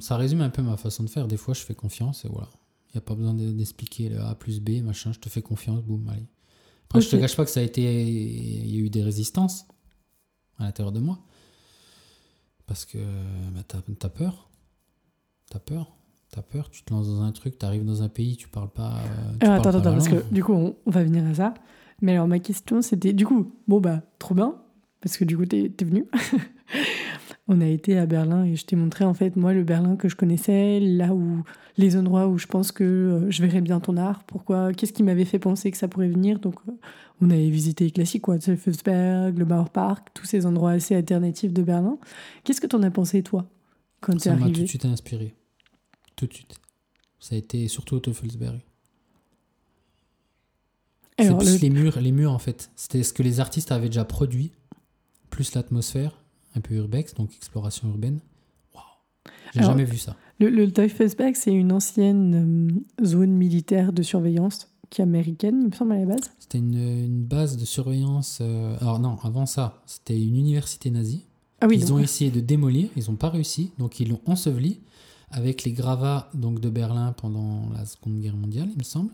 ça 0.00 0.16
résume 0.16 0.40
un 0.40 0.50
peu 0.50 0.62
ma 0.62 0.76
façon 0.76 1.02
de 1.04 1.10
faire. 1.10 1.28
Des 1.28 1.36
fois, 1.36 1.54
je 1.54 1.60
fais 1.60 1.74
confiance 1.74 2.24
et 2.24 2.28
voilà. 2.28 2.48
Il 2.88 2.96
n'y 2.96 2.98
a 2.98 3.02
pas 3.02 3.14
besoin 3.14 3.34
de- 3.34 3.52
d'expliquer 3.52 4.08
le 4.08 4.20
A 4.20 4.34
plus 4.34 4.60
B, 4.60 4.82
machin. 4.82 5.12
Je 5.12 5.18
te 5.18 5.28
fais 5.28 5.42
confiance, 5.42 5.82
boum, 5.82 6.08
allez. 6.08 6.26
Après, 6.86 7.00
je 7.02 7.10
te 7.10 7.16
cache 7.16 7.36
pas 7.36 7.44
que 7.44 7.50
ça 7.50 7.60
a 7.60 7.62
été. 7.62 7.82
Il 7.82 8.74
y 8.74 8.76
a 8.78 8.80
eu 8.80 8.88
des 8.90 9.02
résistances 9.02 9.66
à 10.58 10.64
l'intérieur 10.64 10.92
de 10.92 11.00
moi. 11.00 11.18
Parce 12.66 12.84
que 12.86 12.98
bah, 13.54 13.60
t'as 13.66 13.78
as 14.06 14.10
peur. 14.10 14.48
T'as 15.50 15.58
peur. 15.58 15.94
T'as 16.38 16.42
peur. 16.42 16.70
Tu 16.70 16.84
te 16.84 16.94
lances 16.94 17.08
dans 17.08 17.22
un 17.22 17.32
truc, 17.32 17.58
t'arrives 17.58 17.84
dans 17.84 18.04
un 18.04 18.08
pays, 18.08 18.36
tu 18.36 18.46
parles 18.46 18.70
pas. 18.70 18.92
euh, 18.92 19.32
tu 19.40 19.46
Alors, 19.46 19.60
parles 19.60 19.76
attends, 19.76 19.82
pas 19.82 19.88
attends, 19.88 19.92
parce 19.92 20.08
que 20.08 20.32
du 20.32 20.44
coup, 20.44 20.52
on, 20.52 20.76
on 20.86 20.90
va 20.90 21.02
venir 21.02 21.26
à 21.26 21.34
ça. 21.34 21.54
Mais 22.00 22.12
alors, 22.12 22.28
ma 22.28 22.38
question, 22.38 22.80
c'était 22.80 23.12
du 23.12 23.26
coup, 23.26 23.52
bon, 23.66 23.80
bah, 23.80 24.02
trop 24.20 24.36
bien, 24.36 24.54
parce 25.00 25.16
que 25.16 25.24
du 25.24 25.36
coup, 25.36 25.46
t'es 25.46 25.72
es 25.76 25.84
venu. 25.84 26.04
on 27.48 27.60
a 27.60 27.66
été 27.66 27.98
à 27.98 28.06
Berlin 28.06 28.44
et 28.44 28.54
je 28.54 28.64
t'ai 28.64 28.76
montré, 28.76 29.04
en 29.04 29.14
fait, 29.14 29.34
moi, 29.34 29.52
le 29.52 29.64
Berlin 29.64 29.96
que 29.96 30.08
je 30.08 30.14
connaissais, 30.14 30.78
là 30.78 31.12
où 31.12 31.42
les 31.76 31.96
endroits 31.96 32.28
où 32.28 32.38
je 32.38 32.46
pense 32.46 32.70
que 32.70 32.84
euh, 32.84 33.30
je 33.32 33.42
verrais 33.42 33.62
bien 33.62 33.80
ton 33.80 33.96
art. 33.96 34.22
Pourquoi 34.22 34.72
Qu'est-ce 34.72 34.92
qui 34.92 35.02
m'avait 35.02 35.24
fait 35.24 35.40
penser 35.40 35.72
que 35.72 35.76
ça 35.76 35.88
pourrait 35.88 36.08
venir 36.08 36.38
Donc, 36.38 36.54
euh, 36.68 36.72
on 37.20 37.30
avait 37.30 37.50
visité 37.50 37.82
les 37.84 37.90
classiques, 37.90 38.22
quoi, 38.22 38.36
le 38.46 38.54
Felsberg, 38.54 39.36
le 39.36 39.44
Mauerpark, 39.44 40.10
tous 40.14 40.24
ces 40.24 40.46
endroits 40.46 40.70
assez 40.70 40.94
alternatifs 40.94 41.52
de 41.52 41.62
Berlin. 41.62 41.98
Qu'est-ce 42.44 42.60
que 42.60 42.68
t'en 42.68 42.84
as 42.84 42.92
pensé, 42.92 43.24
toi, 43.24 43.46
quand 44.00 44.12
t'es 44.12 44.18
Ça 44.20 44.30
m'a 44.34 44.36
tout 44.36 44.42
arrivé 44.44 44.62
de 44.62 44.66
suite 44.68 44.84
inspiré. 44.84 45.34
Tout 46.18 46.26
de 46.26 46.34
suite. 46.34 46.56
Ça 47.20 47.34
a 47.34 47.38
été 47.38 47.66
surtout 47.68 47.94
au 47.96 48.00
Teufelsberg. 48.00 48.60
C'est 51.18 51.36
plus 51.36 51.54
le- 51.54 51.58
les 51.58 51.70
murs, 51.70 52.00
les 52.00 52.12
murs 52.12 52.32
en 52.32 52.38
fait. 52.38 52.70
C'était 52.76 53.02
ce 53.02 53.12
que 53.12 53.22
les 53.22 53.40
artistes 53.40 53.72
avaient 53.72 53.88
déjà 53.88 54.04
produit, 54.04 54.52
plus 55.30 55.54
l'atmosphère, 55.54 56.16
un 56.54 56.60
peu 56.60 56.74
urbex, 56.74 57.14
donc 57.14 57.34
exploration 57.34 57.88
urbaine. 57.88 58.20
Waouh, 58.74 58.84
j'ai 59.54 59.62
jamais 59.62 59.84
vu 59.84 59.98
ça. 59.98 60.16
Le, 60.38 60.48
le 60.48 60.70
Teufelsberg, 60.72 61.34
c'est 61.34 61.52
une 61.52 61.72
ancienne 61.72 62.80
euh, 63.00 63.04
zone 63.04 63.30
militaire 63.32 63.92
de 63.92 64.02
surveillance 64.02 64.68
qui 64.90 65.00
est 65.00 65.04
américaine, 65.04 65.58
il 65.62 65.68
me 65.68 65.72
semble, 65.74 65.92
à 65.92 65.98
la 65.98 66.06
base. 66.06 66.30
C'était 66.38 66.58
une, 66.58 66.74
une 66.78 67.24
base 67.24 67.56
de 67.56 67.64
surveillance. 67.64 68.38
euh, 68.40 68.76
alors 68.80 69.00
non, 69.00 69.18
avant 69.24 69.46
ça, 69.46 69.82
c'était 69.86 70.18
une 70.20 70.36
université 70.36 70.90
nazie 70.90 71.24
Ah 71.60 71.66
oui, 71.66 71.78
ils 71.78 71.86
donc- 71.86 71.98
ont 71.98 72.02
essayé 72.02 72.30
de 72.30 72.40
démolir, 72.40 72.88
ils 72.96 73.04
n'ont 73.10 73.16
pas 73.16 73.28
réussi, 73.30 73.72
donc 73.78 73.98
ils 74.00 74.08
l'ont 74.08 74.20
enseveli 74.26 74.80
avec 75.30 75.64
les 75.64 75.72
gravats 75.72 76.30
donc, 76.34 76.60
de 76.60 76.70
Berlin 76.70 77.12
pendant 77.12 77.68
la 77.74 77.84
Seconde 77.84 78.20
Guerre 78.20 78.36
mondiale, 78.36 78.68
il 78.72 78.78
me 78.78 78.82
semble. 78.84 79.12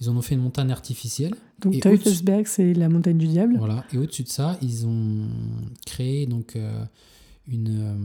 Ils 0.00 0.08
en 0.08 0.16
ont 0.16 0.22
fait 0.22 0.36
une 0.36 0.42
montagne 0.42 0.70
artificielle. 0.70 1.34
donc 1.60 1.80
Teufelsberg, 1.80 2.46
c'est 2.46 2.72
la 2.72 2.88
montagne 2.88 3.18
du 3.18 3.26
diable. 3.26 3.56
Voilà. 3.58 3.84
Et 3.92 3.98
au-dessus 3.98 4.22
de 4.22 4.28
ça, 4.28 4.56
ils 4.62 4.86
ont 4.86 5.26
créé 5.86 6.26
donc 6.26 6.54
euh, 6.54 6.84
une. 7.48 7.80
euh, 7.80 7.96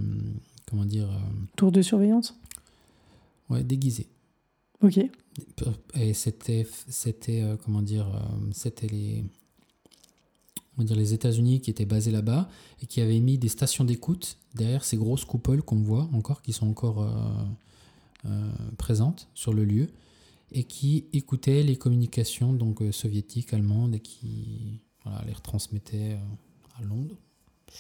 comment 0.68 0.86
dire 0.86 1.08
euh, 1.10 1.18
Tour 1.56 1.72
de 1.72 1.84
surveillance? 1.84 2.36
Ouais, 3.50 3.64
déguisée. 3.64 4.08
Ok. 4.82 5.00
Et 6.00 6.14
c'était. 6.14 6.66
c'était 6.90 7.42
euh, 7.44 7.58
comment 7.64 7.84
dire 7.84 8.08
C'était 8.54 8.88
les. 8.88 9.24
On 10.78 10.82
va 10.82 10.88
dire 10.88 10.96
les 10.96 11.14
États-Unis 11.14 11.62
qui 11.62 11.70
étaient 11.70 11.86
basés 11.86 12.12
là-bas 12.12 12.50
et 12.82 12.88
qui 12.88 13.02
avaient 13.02 13.20
mis 13.20 13.38
des 13.38 13.50
stations 13.50 13.84
d'écoute 13.84 14.38
derrière 14.56 14.84
ces 14.84 14.98
grosses 14.98 15.26
coupoles 15.26 15.62
qu'on 15.62 15.82
voit 15.82 16.10
encore, 16.14 16.42
qui 16.42 16.54
sont 16.54 16.68
encore 16.68 17.02
euh, 17.02 17.10
euh, 18.26 18.52
présentes 18.78 19.30
sur 19.34 19.54
le 19.54 19.66
lieu 19.66 19.90
et 20.52 20.64
qui 20.64 21.06
écoutaient 21.14 21.64
les 21.64 21.76
communications 21.76 22.54
donc 22.54 22.82
euh, 22.82 22.92
soviétiques, 22.92 23.54
allemandes 23.54 23.96
et 23.96 24.00
qui 24.00 24.80
voilà, 25.04 25.24
les 25.26 25.34
retransmettaient 25.34 26.18
à 26.80 26.84
Londres. 26.84 27.18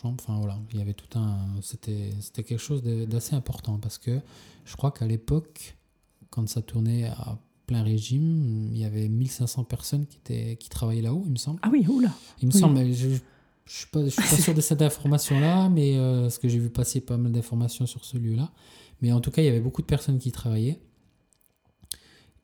Enfin 0.03 0.37
voilà, 0.39 0.59
il 0.71 0.79
y 0.79 0.81
avait 0.81 0.95
tout 0.95 1.19
un. 1.19 1.37
C'était 1.61 2.11
quelque 2.33 2.57
chose 2.57 2.81
d'assez 2.81 3.35
important 3.35 3.77
parce 3.77 3.99
que 3.99 4.19
je 4.65 4.75
crois 4.75 4.91
qu'à 4.91 5.05
l'époque, 5.05 5.77
quand 6.31 6.49
ça 6.49 6.63
tournait 6.63 7.05
à 7.05 7.37
plein 7.65 7.83
régime, 7.83 8.69
il 8.71 8.77
y 8.77 8.85
avait 8.85 9.07
1500 9.07 9.63
personnes 9.63 10.05
qui, 10.05 10.17
étaient, 10.17 10.55
qui 10.57 10.69
travaillaient 10.69 11.01
là-haut, 11.01 11.23
il 11.25 11.31
me 11.31 11.37
semble. 11.37 11.59
Ah 11.63 11.69
oui, 11.71 11.85
oula. 11.87 12.11
Il 12.41 12.47
me 12.49 12.53
Oui. 12.53 12.59
semble, 12.59 12.75
mais 12.77 12.93
je 12.93 13.07
ne 13.07 13.17
suis 13.65 13.87
pas, 13.87 14.03
je 14.03 14.09
suis 14.09 14.21
pas 14.29 14.37
sûr 14.37 14.53
de 14.53 14.61
cette 14.61 14.81
information-là, 14.81 15.69
mais 15.69 15.97
euh, 15.97 16.23
parce 16.23 16.37
que 16.39 16.49
j'ai 16.49 16.59
vu 16.59 16.69
passer 16.69 17.01
pas 17.01 17.17
mal 17.17 17.31
d'informations 17.31 17.85
sur 17.85 18.03
ce 18.05 18.17
lieu-là. 18.17 18.51
Mais 19.01 19.11
en 19.11 19.19
tout 19.21 19.31
cas, 19.31 19.41
il 19.41 19.45
y 19.45 19.49
avait 19.49 19.59
beaucoup 19.61 19.81
de 19.81 19.87
personnes 19.87 20.19
qui 20.19 20.31
travaillaient. 20.31 20.79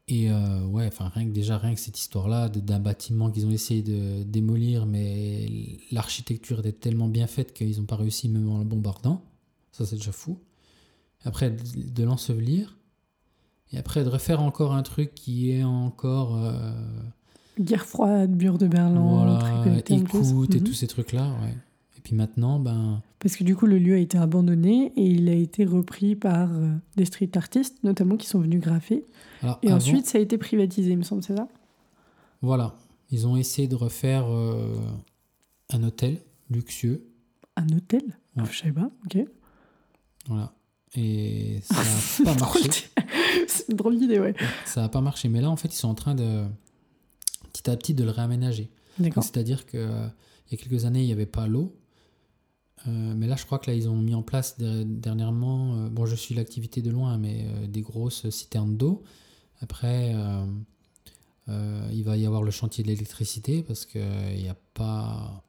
Et 0.08 0.32
euh, 0.32 0.66
ouais, 0.66 0.88
enfin, 0.88 1.10
rien 1.10 1.26
que 1.26 1.32
déjà, 1.32 1.58
rien 1.60 1.76
que 1.76 1.80
cette 1.80 2.00
histoire-là 2.00 2.50
d'un 2.50 2.80
bâtiment 2.80 3.30
qu'ils 3.30 3.46
ont 3.46 3.52
essayé 3.52 3.84
de 3.84 4.24
démolir, 4.24 4.88
mais 4.88 5.78
l'architecture 5.91 6.60
était 6.60 6.72
tellement 6.72 7.08
bien 7.08 7.28
faite 7.28 7.54
qu'ils 7.54 7.78
n'ont 7.78 7.86
pas 7.86 7.96
réussi 7.96 8.28
même 8.28 8.50
en 8.50 8.58
le 8.58 8.64
bombardant. 8.66 9.24
Ça, 9.72 9.86
c'est 9.86 9.98
déjà 9.98 10.12
fou. 10.12 10.40
Après, 11.24 11.52
de 11.52 12.04
l'ensevelir. 12.04 12.78
Et 13.72 13.78
après, 13.78 14.04
de 14.04 14.10
refaire 14.10 14.41
encore 14.41 14.74
un 14.74 14.84
truc 14.84 15.14
qui 15.14 15.52
est 15.52 15.64
encore. 15.64 16.36
euh, 16.38 16.72
Guerre 17.60 17.86
froide, 17.86 18.32
mur 18.41 18.58
de 18.58 18.68
Berlin, 18.68 19.00
voilà, 19.02 19.40
écoute 19.90 20.56
et 20.56 20.60
Mhm. 20.60 20.64
tous 20.64 20.74
ces 20.74 20.88
trucs-là, 20.88 21.28
ouais. 21.44 21.56
Et 21.98 22.02
puis 22.02 22.16
maintenant, 22.16 22.58
ben, 22.60 23.02
Parce 23.20 23.36
que 23.36 23.44
du 23.44 23.54
coup, 23.56 23.66
le 23.66 23.78
lieu 23.78 23.96
a 23.96 23.98
été 23.98 24.18
abandonné 24.18 24.94
et 24.96 25.04
il 25.06 25.28
a 25.28 25.34
été 25.34 25.66
repris 25.66 26.16
par 26.16 26.54
euh, 26.54 26.72
des 26.96 27.04
street 27.06 27.32
artistes, 27.36 27.84
notamment 27.84 28.16
qui 28.16 28.28
sont 28.28 28.40
venus 28.40 28.62
graffer. 28.62 29.04
alors 29.44 29.60
Et 29.62 29.68
avant- 29.68 29.76
ensuite, 29.78 30.06
ça 30.08 30.18
a 30.18 30.22
été 30.22 30.38
privatisé, 30.38 30.91
il 30.91 30.98
me 30.98 31.04
semble, 31.04 31.22
c'est 31.22 31.36
ça? 31.36 31.48
Voilà, 32.41 32.76
ils 33.12 33.28
ont 33.28 33.36
essayé 33.36 33.68
de 33.68 33.76
refaire 33.76 34.26
euh, 34.30 34.78
un 35.72 35.84
hôtel 35.84 36.22
luxueux, 36.50 37.04
Un 37.58 37.68
hôtel? 37.76 38.04
Ouais. 38.38 38.46
Je 38.50 38.58
sais 38.58 38.72
pas, 38.72 38.90
ok. 39.06 39.18
voilà. 40.28 40.54
Et 40.95 41.60
ça 41.64 41.76
n'a 42.24 42.34
pas 42.34 42.40
marché. 42.40 42.70
c'est 43.48 43.70
une 43.70 43.76
drôle 43.78 43.98
d'idée, 43.99 44.20
ouais. 44.20 44.36
Ça 44.66 44.82
n'a 44.82 44.90
pas 44.90 45.02
marché. 45.02 45.30
Mais 45.30 45.41
là, 45.41 45.49
en 45.49 45.56
fait, 45.56 45.68
ils 45.74 45.78
sont 45.78 45.88
en 45.90 45.95
train 45.95 46.16
de, 46.16 46.45
petit 47.53 47.70
à 47.70 47.78
petit, 47.78 47.94
de 47.94 48.03
le 48.03 48.11
réaménager. 48.11 48.70
C'est-à-dire 49.22 49.66
que 49.66 49.78
euh, 49.78 50.07
il 50.52 50.57
y 50.57 50.60
a 50.60 50.64
quelques 50.64 50.86
années, 50.86 51.02
il 51.02 51.06
n'y 51.06 51.11
avait 51.14 51.26
pas 51.26 51.48
l'eau. 51.48 51.76
Euh, 52.88 53.14
mais 53.16 53.28
là, 53.28 53.36
je 53.36 53.45
crois 53.45 53.60
que 53.60 53.70
là, 53.70 53.76
ils 53.76 53.88
ont 53.90 53.95
mis 53.98 54.16
en 54.16 54.24
place 54.24 54.57
der- 54.57 54.86
dernièrement, 54.86 55.76
euh, 55.76 55.90
bon, 55.90 56.06
je 56.06 56.16
suis 56.16 56.34
l'activité 56.34 56.82
de 56.82 56.90
loin, 56.90 57.18
mais 57.18 57.45
euh, 57.45 57.68
des 57.68 57.82
grosses 57.82 58.30
citernes 58.30 58.76
d'eau. 58.78 59.03
Après, 59.61 60.16
il 61.48 62.03
va 62.03 62.16
y 62.18 62.26
avoir 62.26 62.44
le 62.44 62.52
chantier 62.52 62.84
de 62.84 62.90
l'électricité 62.90 63.64
parce 63.64 63.86
qu'il 63.86 64.02
n'y 64.38 64.48
a 64.48 64.56
pas, 64.74 65.44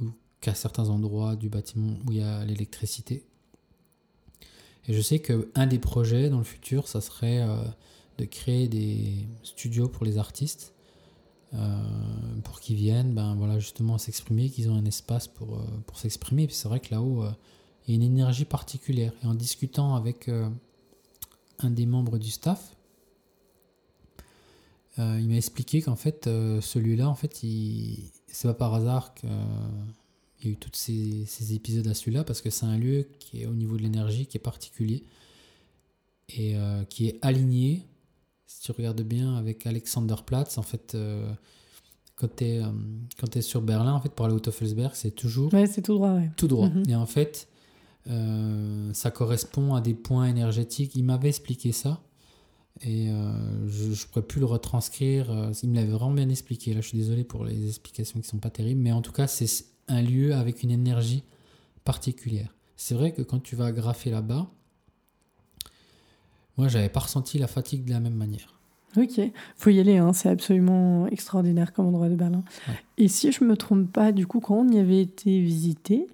ou 0.00 0.12
qu'à 0.40 0.54
certains 0.54 0.88
endroits 0.88 1.34
du 1.34 1.48
bâtiment 1.48 1.94
où 2.06 2.12
il 2.12 2.18
y 2.18 2.22
a 2.22 2.44
l'électricité. 2.44 3.24
Et 4.88 4.94
je 4.94 5.00
sais 5.02 5.18
qu'un 5.18 5.66
des 5.66 5.78
projets 5.78 6.30
dans 6.30 6.38
le 6.38 6.44
futur, 6.44 6.88
ça 6.88 7.02
serait 7.02 7.42
euh, 7.42 7.62
de 8.16 8.24
créer 8.24 8.68
des 8.68 9.26
studios 9.42 9.88
pour 9.88 10.06
les 10.06 10.16
artistes 10.16 10.72
euh, 11.54 11.82
pour 12.42 12.60
qu'ils 12.60 12.76
viennent 12.76 13.14
ben, 13.14 13.34
voilà, 13.36 13.58
justement 13.58 13.98
s'exprimer, 13.98 14.48
qu'ils 14.48 14.70
ont 14.70 14.76
un 14.76 14.86
espace 14.86 15.28
pour, 15.28 15.58
euh, 15.58 15.64
pour 15.86 15.98
s'exprimer. 15.98 16.46
Puis 16.46 16.56
c'est 16.56 16.68
vrai 16.68 16.80
que 16.80 16.92
là-haut, 16.94 17.24
il 17.86 17.94
y 17.94 17.96
a 17.96 17.96
une 17.96 18.02
énergie 18.02 18.46
particulière. 18.46 19.12
Et 19.22 19.26
en 19.26 19.34
discutant 19.34 19.94
avec 19.94 20.30
un 21.58 21.70
des 21.70 21.86
membres 21.86 22.18
du 22.18 22.30
staff, 22.30 22.74
il 24.96 25.28
m'a 25.28 25.36
expliqué 25.36 25.80
qu'en 25.80 25.94
fait, 25.94 26.24
celui-là, 26.24 27.08
en 27.08 27.14
fait, 27.14 27.44
il... 27.44 28.10
c'est 28.26 28.48
pas 28.48 28.54
par 28.54 28.74
hasard 28.74 29.14
qu'il 30.38 30.50
y 30.50 30.52
a 30.52 30.54
eu 30.54 30.56
tous 30.56 30.70
ces, 30.72 31.24
ces 31.26 31.54
épisodes 31.54 31.86
à 31.86 31.94
celui-là, 31.94 32.24
parce 32.24 32.40
que 32.40 32.50
c'est 32.50 32.66
un 32.66 32.78
lieu 32.78 33.06
qui 33.18 33.42
est 33.42 33.46
au 33.46 33.54
niveau 33.54 33.76
de 33.76 33.82
l'énergie, 33.82 34.26
qui 34.26 34.36
est 34.36 34.40
particulier, 34.40 35.04
et 36.30 36.56
euh, 36.56 36.84
qui 36.84 37.08
est 37.08 37.18
aligné 37.22 37.84
si 38.46 38.62
tu 38.62 38.72
regardes 38.72 39.02
bien 39.02 39.36
avec 39.36 39.66
Alexanderplatz, 39.66 40.56
en 40.58 40.62
fait, 40.62 40.94
euh, 40.94 41.30
quand 42.16 42.28
tu 42.36 42.44
es, 43.38 43.42
sur 43.42 43.60
Berlin, 43.62 43.92
en 43.92 44.00
fait, 44.00 44.08
pour 44.10 44.24
aller 44.26 44.34
au 44.34 44.40
Teufelsberg, 44.40 44.92
c'est 44.94 45.10
toujours 45.10 45.52
Ouais, 45.52 45.66
c'est 45.66 45.82
tout 45.82 45.94
droit, 45.94 46.14
ouais. 46.14 46.30
tout 46.36 46.48
droit. 46.48 46.68
Mhm. 46.70 46.84
Et 46.88 46.96
en 46.96 47.06
fait, 47.06 47.46
euh, 48.08 48.90
ça 48.94 49.10
correspond 49.10 49.74
à 49.74 49.80
des 49.82 49.94
points 49.94 50.26
énergétiques. 50.26 50.94
Il 50.96 51.04
m'avait 51.04 51.28
expliqué 51.28 51.72
ça. 51.72 52.00
Et 52.80 53.10
euh, 53.10 53.68
je 53.68 53.90
ne 53.90 53.94
pourrais 54.10 54.22
plus 54.26 54.40
le 54.40 54.46
retranscrire. 54.46 55.30
euh, 55.30 55.52
Il 55.62 55.68
me 55.70 55.74
l'avait 55.76 55.92
vraiment 55.92 56.14
bien 56.14 56.28
expliqué. 56.28 56.72
Là, 56.74 56.80
je 56.80 56.88
suis 56.88 56.98
désolé 56.98 57.24
pour 57.24 57.44
les 57.44 57.66
explications 57.68 58.18
qui 58.20 58.26
sont 58.28 58.38
pas 58.38 58.50
terribles. 58.50 58.80
Mais 58.80 58.92
en 58.92 59.02
tout 59.02 59.12
cas, 59.12 59.26
c'est 59.26 59.46
un 59.88 60.02
lieu 60.02 60.34
avec 60.34 60.62
une 60.62 60.70
énergie 60.70 61.24
particulière. 61.84 62.54
C'est 62.76 62.94
vrai 62.94 63.12
que 63.12 63.22
quand 63.22 63.40
tu 63.42 63.56
vas 63.56 63.72
graffer 63.72 64.10
là-bas, 64.10 64.48
moi, 66.56 66.68
j'avais 66.68 66.88
pas 66.88 67.00
ressenti 67.00 67.38
la 67.38 67.46
fatigue 67.46 67.84
de 67.84 67.90
la 67.90 68.00
même 68.00 68.14
manière. 68.14 68.54
Ok, 68.96 69.20
faut 69.56 69.70
y 69.70 69.78
aller, 69.78 69.98
hein, 69.98 70.12
c'est 70.12 70.28
absolument 70.28 71.06
extraordinaire 71.08 71.72
comme 71.72 71.86
endroit 71.86 72.08
de 72.08 72.16
Berlin. 72.16 72.42
Ouais. 72.66 72.74
Et 72.96 73.08
si 73.08 73.30
je 73.30 73.44
me 73.44 73.56
trompe 73.56 73.92
pas, 73.92 74.12
du 74.12 74.26
coup, 74.26 74.40
quand 74.40 74.56
on 74.56 74.68
y 74.68 74.78
avait 74.78 75.00
été 75.02 75.40
visité, 75.40 76.06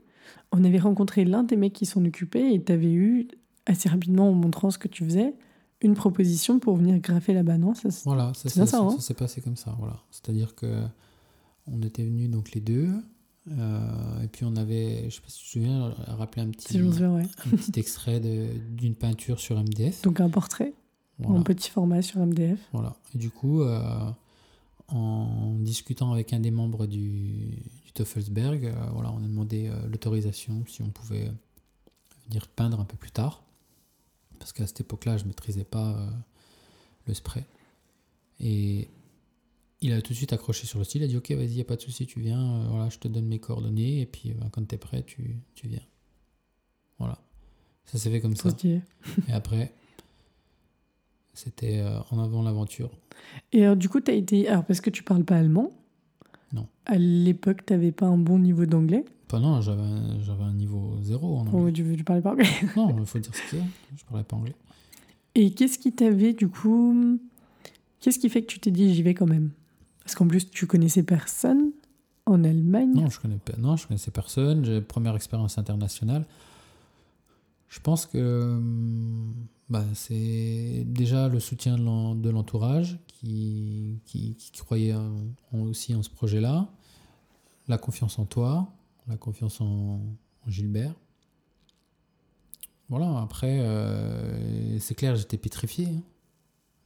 on 0.52 0.62
avait 0.64 0.78
rencontré 0.78 1.24
l'un 1.24 1.44
des 1.44 1.56
mecs 1.56 1.72
qui 1.72 1.86
s'en 1.86 2.04
occupait 2.04 2.52
et 2.52 2.62
tu 2.62 2.72
avais 2.72 2.92
eu, 2.92 3.28
assez 3.66 3.88
rapidement 3.88 4.28
en 4.28 4.32
montrant 4.32 4.70
ce 4.70 4.76
que 4.78 4.88
tu 4.88 5.04
faisais, 5.04 5.34
une 5.80 5.94
proposition 5.94 6.58
pour 6.58 6.76
venir 6.76 6.98
graffer 6.98 7.32
là-bas, 7.32 7.56
non? 7.58 7.74
Ça, 7.74 7.88
Voilà, 8.04 8.32
ça 8.34 8.48
C'est 8.50 8.56
bien 8.56 8.66
s'est 8.66 8.72
ça, 8.72 8.78
hein? 8.82 9.14
passé 9.16 9.40
comme 9.40 9.56
ça. 9.56 9.74
Voilà. 9.78 9.96
C'est-à-dire 10.10 10.54
que 10.54 10.82
on 11.66 11.80
était 11.82 12.04
venus 12.04 12.28
donc 12.28 12.52
les 12.52 12.60
deux, 12.60 12.88
euh, 13.50 14.22
et 14.22 14.28
puis 14.28 14.44
on 14.44 14.56
avait, 14.56 15.04
je 15.10 15.16
sais 15.16 15.20
pas 15.20 15.28
si 15.28 15.38
tu 15.40 15.44
te 15.44 15.50
souviens, 15.52 15.90
rappelé 16.08 16.42
un 16.42 16.50
petit, 16.50 16.68
Si 16.68 16.78
je 16.78 16.84
me 16.84 16.90
souviens, 16.92 17.14
ouais. 17.14 17.22
un 17.46 17.50
petit 17.56 17.78
extrait 17.78 18.20
d'une 18.20 18.94
peinture 18.94 19.38
sur 19.40 19.58
MDF. 19.62 20.02
Donc 20.02 20.20
un 20.20 20.30
portrait 20.30 20.72
Voilà. 21.18 21.40
en 21.40 21.42
petit 21.42 21.70
format 21.70 22.00
sur 22.02 22.20
MDF. 22.24 22.58
voilà. 22.72 22.96
Et 23.14 23.18
du 23.18 23.30
coup, 23.30 23.60
euh, 23.62 24.10
en 24.88 25.54
discutant 25.60 26.12
avec 26.12 26.32
un 26.32 26.40
des 26.40 26.50
membres 26.50 26.86
du, 26.86 27.62
du 27.84 27.92
Teufelsberg, 27.94 28.66
euh, 28.66 28.72
voilà, 28.92 29.12
on 29.12 29.18
a 29.18 29.28
demandé 29.28 29.70
l'autorisation 29.90 30.64
si 30.66 30.82
on 30.82 30.88
pouvait 30.90 31.30
venir 32.28 32.48
peindre 32.48 32.80
un 32.80 32.84
peu 32.84 32.96
plus 32.96 33.10
tard. 33.10 33.42
Parce 34.38 34.52
qu'à 34.52 34.66
cette 34.66 34.80
époque-là, 34.80 35.16
je 35.18 35.22
ne 35.24 35.28
maîtrisais 35.28 35.64
pas 35.64 35.96
le 37.06 37.14
spray. 37.14 37.44
Et 38.40 38.88
il 39.84 39.92
a 39.92 40.00
tout 40.00 40.12
de 40.12 40.16
suite 40.16 40.32
accroché 40.32 40.66
sur 40.66 40.78
le 40.78 40.84
style, 40.84 41.02
il 41.02 41.04
a 41.04 41.08
dit 41.08 41.16
ok 41.16 41.30
vas-y, 41.32 41.54
n'y 41.56 41.60
a 41.60 41.64
pas 41.64 41.76
de 41.76 41.82
souci, 41.82 42.06
tu 42.06 42.18
viens, 42.20 42.40
euh, 42.40 42.66
voilà, 42.70 42.88
je 42.88 42.98
te 42.98 43.06
donne 43.06 43.26
mes 43.26 43.38
coordonnées, 43.38 44.00
et 44.00 44.06
puis 44.06 44.30
euh, 44.30 44.34
quand 44.50 44.66
tu 44.66 44.74
es 44.74 44.78
prêt, 44.78 45.02
tu, 45.02 45.36
tu 45.54 45.68
viens. 45.68 45.82
Voilà. 46.98 47.18
Ça 47.84 47.98
s'est 47.98 48.10
fait 48.10 48.20
comme 48.20 48.34
ça. 48.34 48.48
Et 48.64 48.80
après, 49.32 49.74
c'était 51.34 51.80
euh, 51.80 51.98
en 52.10 52.18
avant 52.18 52.42
l'aventure. 52.42 52.90
Et 53.52 53.62
alors, 53.64 53.76
du 53.76 53.88
coup, 53.90 54.00
tu 54.00 54.10
as 54.10 54.14
été. 54.14 54.48
Alors, 54.48 54.64
parce 54.64 54.80
que 54.80 54.88
tu 54.88 55.02
parles 55.02 55.24
pas 55.24 55.36
allemand 55.36 55.70
Non. 56.52 56.66
À 56.86 56.96
l'époque, 56.96 57.66
tu 57.66 57.72
n'avais 57.74 57.92
pas 57.92 58.06
un 58.06 58.16
bon 58.16 58.38
niveau 58.38 58.64
d'anglais 58.64 59.04
Enfin, 59.26 59.40
non, 59.40 59.60
j'avais 59.60 59.82
un, 59.82 60.20
j'avais 60.22 60.44
un 60.44 60.52
niveau 60.54 60.96
zéro 61.02 61.36
en 61.38 61.46
Ou 61.46 61.58
anglais. 61.58 61.72
tu, 61.72 61.96
tu 61.96 62.04
parlais 62.04 62.22
pas 62.22 62.30
anglais 62.32 62.48
Non, 62.76 62.94
il 62.98 63.04
faut 63.06 63.18
dire 63.18 63.34
ce 63.34 63.50
qu'il 63.50 63.58
y 63.58 63.62
a. 63.62 63.64
Je 63.96 64.04
parlais 64.04 64.24
pas 64.24 64.36
anglais. 64.36 64.54
Et 65.34 65.50
qu'est-ce 65.50 65.78
qui 65.78 65.92
t'avait, 65.92 66.32
du 66.32 66.48
coup. 66.48 67.18
Qu'est-ce 68.00 68.18
qui 68.18 68.28
fait 68.30 68.42
que 68.42 68.46
tu 68.46 68.60
t'es 68.60 68.70
dit 68.70 68.94
j'y 68.94 69.02
vais 69.02 69.14
quand 69.14 69.26
même? 69.26 69.50
Parce 70.04 70.14
qu'en 70.14 70.26
plus, 70.28 70.50
tu 70.50 70.66
connaissais 70.66 71.02
personne 71.02 71.72
en 72.26 72.44
Allemagne. 72.44 72.92
Non, 72.94 73.08
je 73.08 73.20
connais 73.20 73.38
connaissais 73.86 74.10
personne. 74.10 74.64
J'ai 74.64 74.80
première 74.80 75.16
expérience 75.16 75.58
internationale. 75.58 76.24
Je 77.68 77.80
pense 77.80 78.06
que 78.06 78.56
hum, 78.56 79.34
bah, 79.68 79.84
c'est 79.94 80.84
déjà 80.86 81.28
le 81.28 81.40
soutien 81.40 81.76
de 81.76 81.82
l'en- 81.82 82.14
de 82.14 82.30
l'entourage 82.30 82.98
qui, 83.06 83.98
croyait 84.58 84.94
aussi 85.52 85.94
en 85.94 86.02
ce 86.02 86.10
projet-là, 86.10 86.68
la 87.66 87.78
confiance 87.78 88.18
en 88.18 88.26
toi, 88.26 88.68
la 89.08 89.16
confiance 89.16 89.60
en, 89.60 90.00
Gilbert. 90.46 90.94
Voilà, 92.90 93.18
après, 93.20 93.60
euh, 93.60 94.78
c'est 94.78 94.94
clair, 94.94 95.16
j'étais 95.16 95.38
pétrifié. 95.38 95.86
hein. 95.86 96.02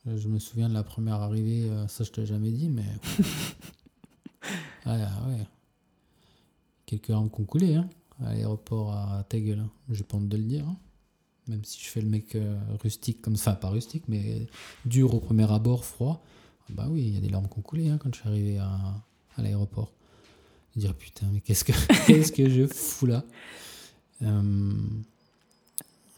Je 0.06 0.28
me 0.28 0.38
souviens 0.38 0.68
de 0.68 0.74
la 0.74 0.82
première 0.82 1.16
arrivée, 1.16 1.68
euh, 1.68 1.86
ça 1.88 2.04
je 2.04 2.10
te 2.10 2.20
l'ai 2.20 2.26
jamais 2.26 2.50
dit, 2.50 2.68
mais. 2.68 2.82
ouais, 4.86 4.92
ouais. 4.92 5.46
Quelques 6.86 7.08
larmes 7.08 7.30
qui 7.30 7.40
ont 7.40 7.44
coulé, 7.44 7.74
hein, 7.74 7.88
à 8.24 8.32
l'aéroport 8.32 8.92
à 8.94 9.24
ta 9.28 9.38
gueule. 9.38 9.60
hein. 9.60 9.70
J'ai 9.90 10.04
pas 10.04 10.16
honte 10.16 10.28
de 10.28 10.36
le 10.36 10.44
dire. 10.44 10.66
hein. 10.66 10.76
Même 11.48 11.64
si 11.64 11.80
je 11.82 11.88
fais 11.88 12.00
le 12.00 12.08
mec 12.08 12.34
euh, 12.34 12.58
rustique 12.82 13.20
comme 13.22 13.36
ça, 13.36 13.52
pas 13.54 13.68
rustique, 13.70 14.04
mais 14.08 14.46
dur 14.84 15.14
au 15.14 15.20
premier 15.20 15.50
abord, 15.50 15.84
froid. 15.84 16.22
Bah 16.70 16.86
oui, 16.90 17.02
il 17.06 17.14
y 17.14 17.16
a 17.16 17.20
des 17.20 17.30
larmes 17.30 17.48
qui 17.48 17.58
ont 17.58 17.62
coulé 17.62 17.88
hein, 17.88 17.98
quand 17.98 18.14
je 18.14 18.20
suis 18.20 18.28
arrivé 18.28 18.58
à, 18.58 18.70
à 19.36 19.42
l'aéroport. 19.42 19.92
Dire 20.76 20.94
putain, 20.94 21.26
mais 21.32 21.40
qu'est-ce 21.40 21.64
que, 21.64 21.72
qu'est-ce 22.06 22.32
que 22.32 22.48
je 22.48 22.66
fous 22.66 23.06
là? 23.06 23.24
Euh, 24.22 24.72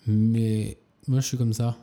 Mais 0.06 0.78
moi, 1.06 1.20
je 1.20 1.26
suis 1.26 1.36
comme 1.38 1.52
ça. 1.52 1.76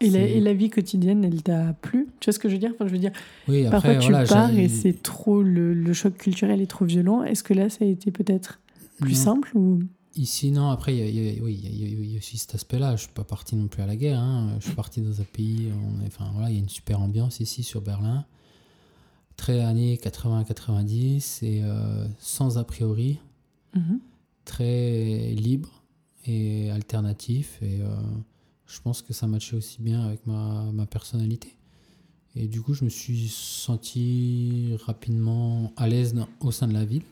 Et 0.00 0.10
la, 0.10 0.12
C'est- 0.20 0.30
et 0.30 0.40
la 0.40 0.54
vie 0.54 0.70
quotidienne, 0.70 1.24
elle 1.24 1.42
t'a 1.42 1.72
plu? 1.72 2.06
Tu 2.20 2.26
vois 2.26 2.32
ce 2.32 2.38
que 2.38 2.48
je 2.48 2.54
veux 2.54 2.58
dire? 2.60 2.70
Enfin, 2.74 2.86
Je 2.86 2.92
veux 2.92 2.98
dire, 2.98 3.12
Oui, 3.48 3.64
parfois 3.70 3.96
tu 3.96 4.10
voilà. 4.10 4.26
pars 4.26 4.50
et 4.56 4.68
c'est 4.68 5.02
trop, 5.02 5.42
le, 5.42 5.74
le 5.74 5.92
choc 5.92 6.16
culturel 6.16 6.60
est 6.60 6.66
trop 6.66 6.84
violent. 6.84 7.22
Est-ce 7.24 7.42
que 7.42 7.54
là, 7.54 7.68
ça 7.68 7.84
a 7.84 7.88
été 7.88 8.10
peut-être 8.10 8.60
plus 9.00 9.14
Non. 9.14 9.24
simple 9.24 9.50
ou... 9.56 9.80
Ici, 10.16 10.50
non, 10.50 10.70
après, 10.70 10.96
il 10.96 11.14
y 11.14 11.38
a, 11.38 11.42
oui, 11.44 11.60
il 11.62 11.80
y 11.80 11.84
a- 11.84 11.88
il 11.88 12.12
y 12.14 12.18
aussi 12.18 12.38
cet 12.38 12.54
aspect-là. 12.54 12.96
Je 12.96 13.02
suis 13.02 13.12
pas 13.12 13.22
parti 13.24 13.54
non 13.56 13.68
plus 13.68 13.82
à 13.82 13.86
la 13.86 13.94
guerre. 13.96 14.18
hein. 14.20 14.56
Je 14.60 14.66
suis 14.66 14.74
parti 14.74 15.00
dans 15.00 15.20
un 15.20 15.24
pays. 15.24 15.68
on 15.72 16.02
est- 16.04 16.08
enfin, 16.08 16.30
voilà, 16.32 16.50
il 16.50 16.54
y 16.54 16.56
a 16.58 16.60
une 16.60 16.68
super 16.68 17.00
ambiance 17.00 17.38
ici 17.40 17.62
sur 17.62 17.80
Berlin. 17.82 18.24
Très 19.36 19.60
années 19.60 19.96
80-90 20.02 21.44
et 21.44 21.60
euh, 21.62 22.06
sans 22.18 22.58
a 22.58 22.64
priori. 22.64 23.18
Mhm. 23.76 24.00
Très 24.44 25.32
libre 25.36 25.82
et 26.26 26.70
alternatif. 26.70 27.58
Et 27.62 27.80
euh, 27.80 27.86
je 28.68 28.80
pense 28.80 29.02
que 29.02 29.12
ça 29.12 29.26
matchait 29.26 29.56
aussi 29.56 29.82
bien 29.82 30.02
avec 30.04 30.26
ma, 30.26 30.70
ma 30.72 30.86
personnalité. 30.86 31.56
Et 32.36 32.46
du 32.46 32.60
coup, 32.62 32.74
je 32.74 32.84
me 32.84 32.90
suis 32.90 33.28
senti 33.28 34.76
rapidement 34.84 35.72
à 35.76 35.88
l'aise 35.88 36.14
au 36.40 36.52
sein 36.52 36.68
de 36.68 36.74
la 36.74 36.84
ville. 36.84 37.02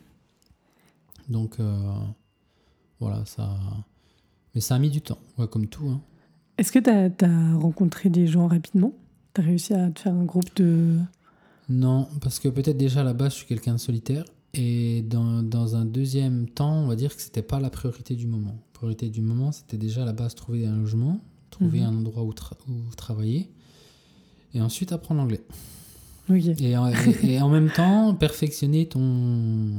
Donc, 1.27 1.59
euh, 1.59 1.75
voilà, 2.99 3.25
ça. 3.25 3.57
Mais 4.55 4.61
ça 4.61 4.75
a 4.75 4.79
mis 4.79 4.89
du 4.89 5.01
temps, 5.01 5.17
ouais, 5.37 5.47
comme 5.47 5.67
tout. 5.67 5.89
hein. 5.89 6.01
Est-ce 6.57 6.71
que 6.71 6.79
tu 6.79 6.89
as, 7.25 7.57
rencontré 7.57 8.09
des 8.09 8.27
gens 8.27 8.47
rapidement? 8.47 8.93
Tu 9.33 9.41
as 9.41 9.43
réussi 9.43 9.73
à 9.73 9.91
te 9.91 9.99
faire 9.99 10.13
un 10.13 10.23
groupe 10.23 10.55
de... 10.55 10.97
Non, 11.69 12.07
parce 12.21 12.39
que 12.39 12.47
peut-être 12.47 12.77
déjà 12.77 13.01
à 13.01 13.03
la 13.03 13.13
base, 13.13 13.33
je 13.33 13.37
suis 13.39 13.45
quelqu'un 13.45 13.73
de 13.73 13.79
solitaire. 13.79 14.23
Et 14.53 15.01
dans, 15.01 15.43
dans 15.43 15.75
un 15.75 15.85
deuxième 15.85 16.47
temps, 16.47 16.83
on 16.83 16.87
va 16.87 16.95
dire 16.95 17.15
que 17.15 17.21
c'était 17.21 17.41
pas 17.41 17.59
la 17.59 17.69
priorité 17.69 18.15
du 18.15 18.25
moment. 18.27 18.55
La 18.55 18.73
priorité 18.73 19.09
du 19.09 19.21
moment, 19.21 19.51
c'était 19.51 19.77
déjà 19.77 20.03
à 20.03 20.05
la 20.05 20.13
base 20.13 20.33
trouver 20.33 20.65
un 20.65 20.77
logement, 20.77 21.19
trouver 21.57 21.79
Mhm. 21.81 21.85
un 21.87 21.97
endroit 21.97 22.23
où, 22.23 22.31
tra- 22.31 22.57
où 22.69 22.95
travailler. 22.95 23.49
Et 24.53 24.61
ensuite 24.61 24.91
apprendre 24.91 25.21
l'anglais. 25.21 25.41
Ok. 26.29 26.59
Et, 26.61 26.77
en- 26.77 26.87
et- 26.89 27.33
et 27.33 27.41
en 27.41 27.49
même 27.49 27.69
temps, 27.69 28.13
perfectionner 28.15 28.87
ton, 28.87 29.71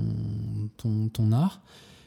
ton, 0.76 1.08
ton 1.08 1.32
art. 1.32 1.60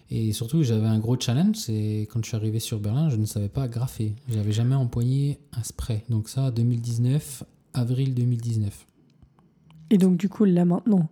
Et 0.09 0.33
surtout, 0.33 0.61
j'avais 0.63 0.87
un 0.87 0.99
gros 0.99 1.17
challenge, 1.19 1.55
c'est 1.55 2.07
quand 2.11 2.21
je 2.23 2.27
suis 2.27 2.35
arrivé 2.35 2.59
sur 2.59 2.79
Berlin, 2.79 3.09
je 3.09 3.15
ne 3.15 3.25
savais 3.25 3.47
pas 3.49 3.67
graffer. 3.67 4.13
J'avais 4.29 4.51
jamais 4.51 4.75
empoigné 4.75 5.39
un 5.53 5.63
spray. 5.63 6.03
Donc 6.09 6.27
ça, 6.27 6.51
2019, 6.51 7.43
avril 7.73 8.13
2019. 8.13 8.87
Et 9.89 9.97
donc, 9.97 10.17
du 10.17 10.27
coup, 10.27 10.43
là 10.45 10.65
maintenant, 10.65 11.07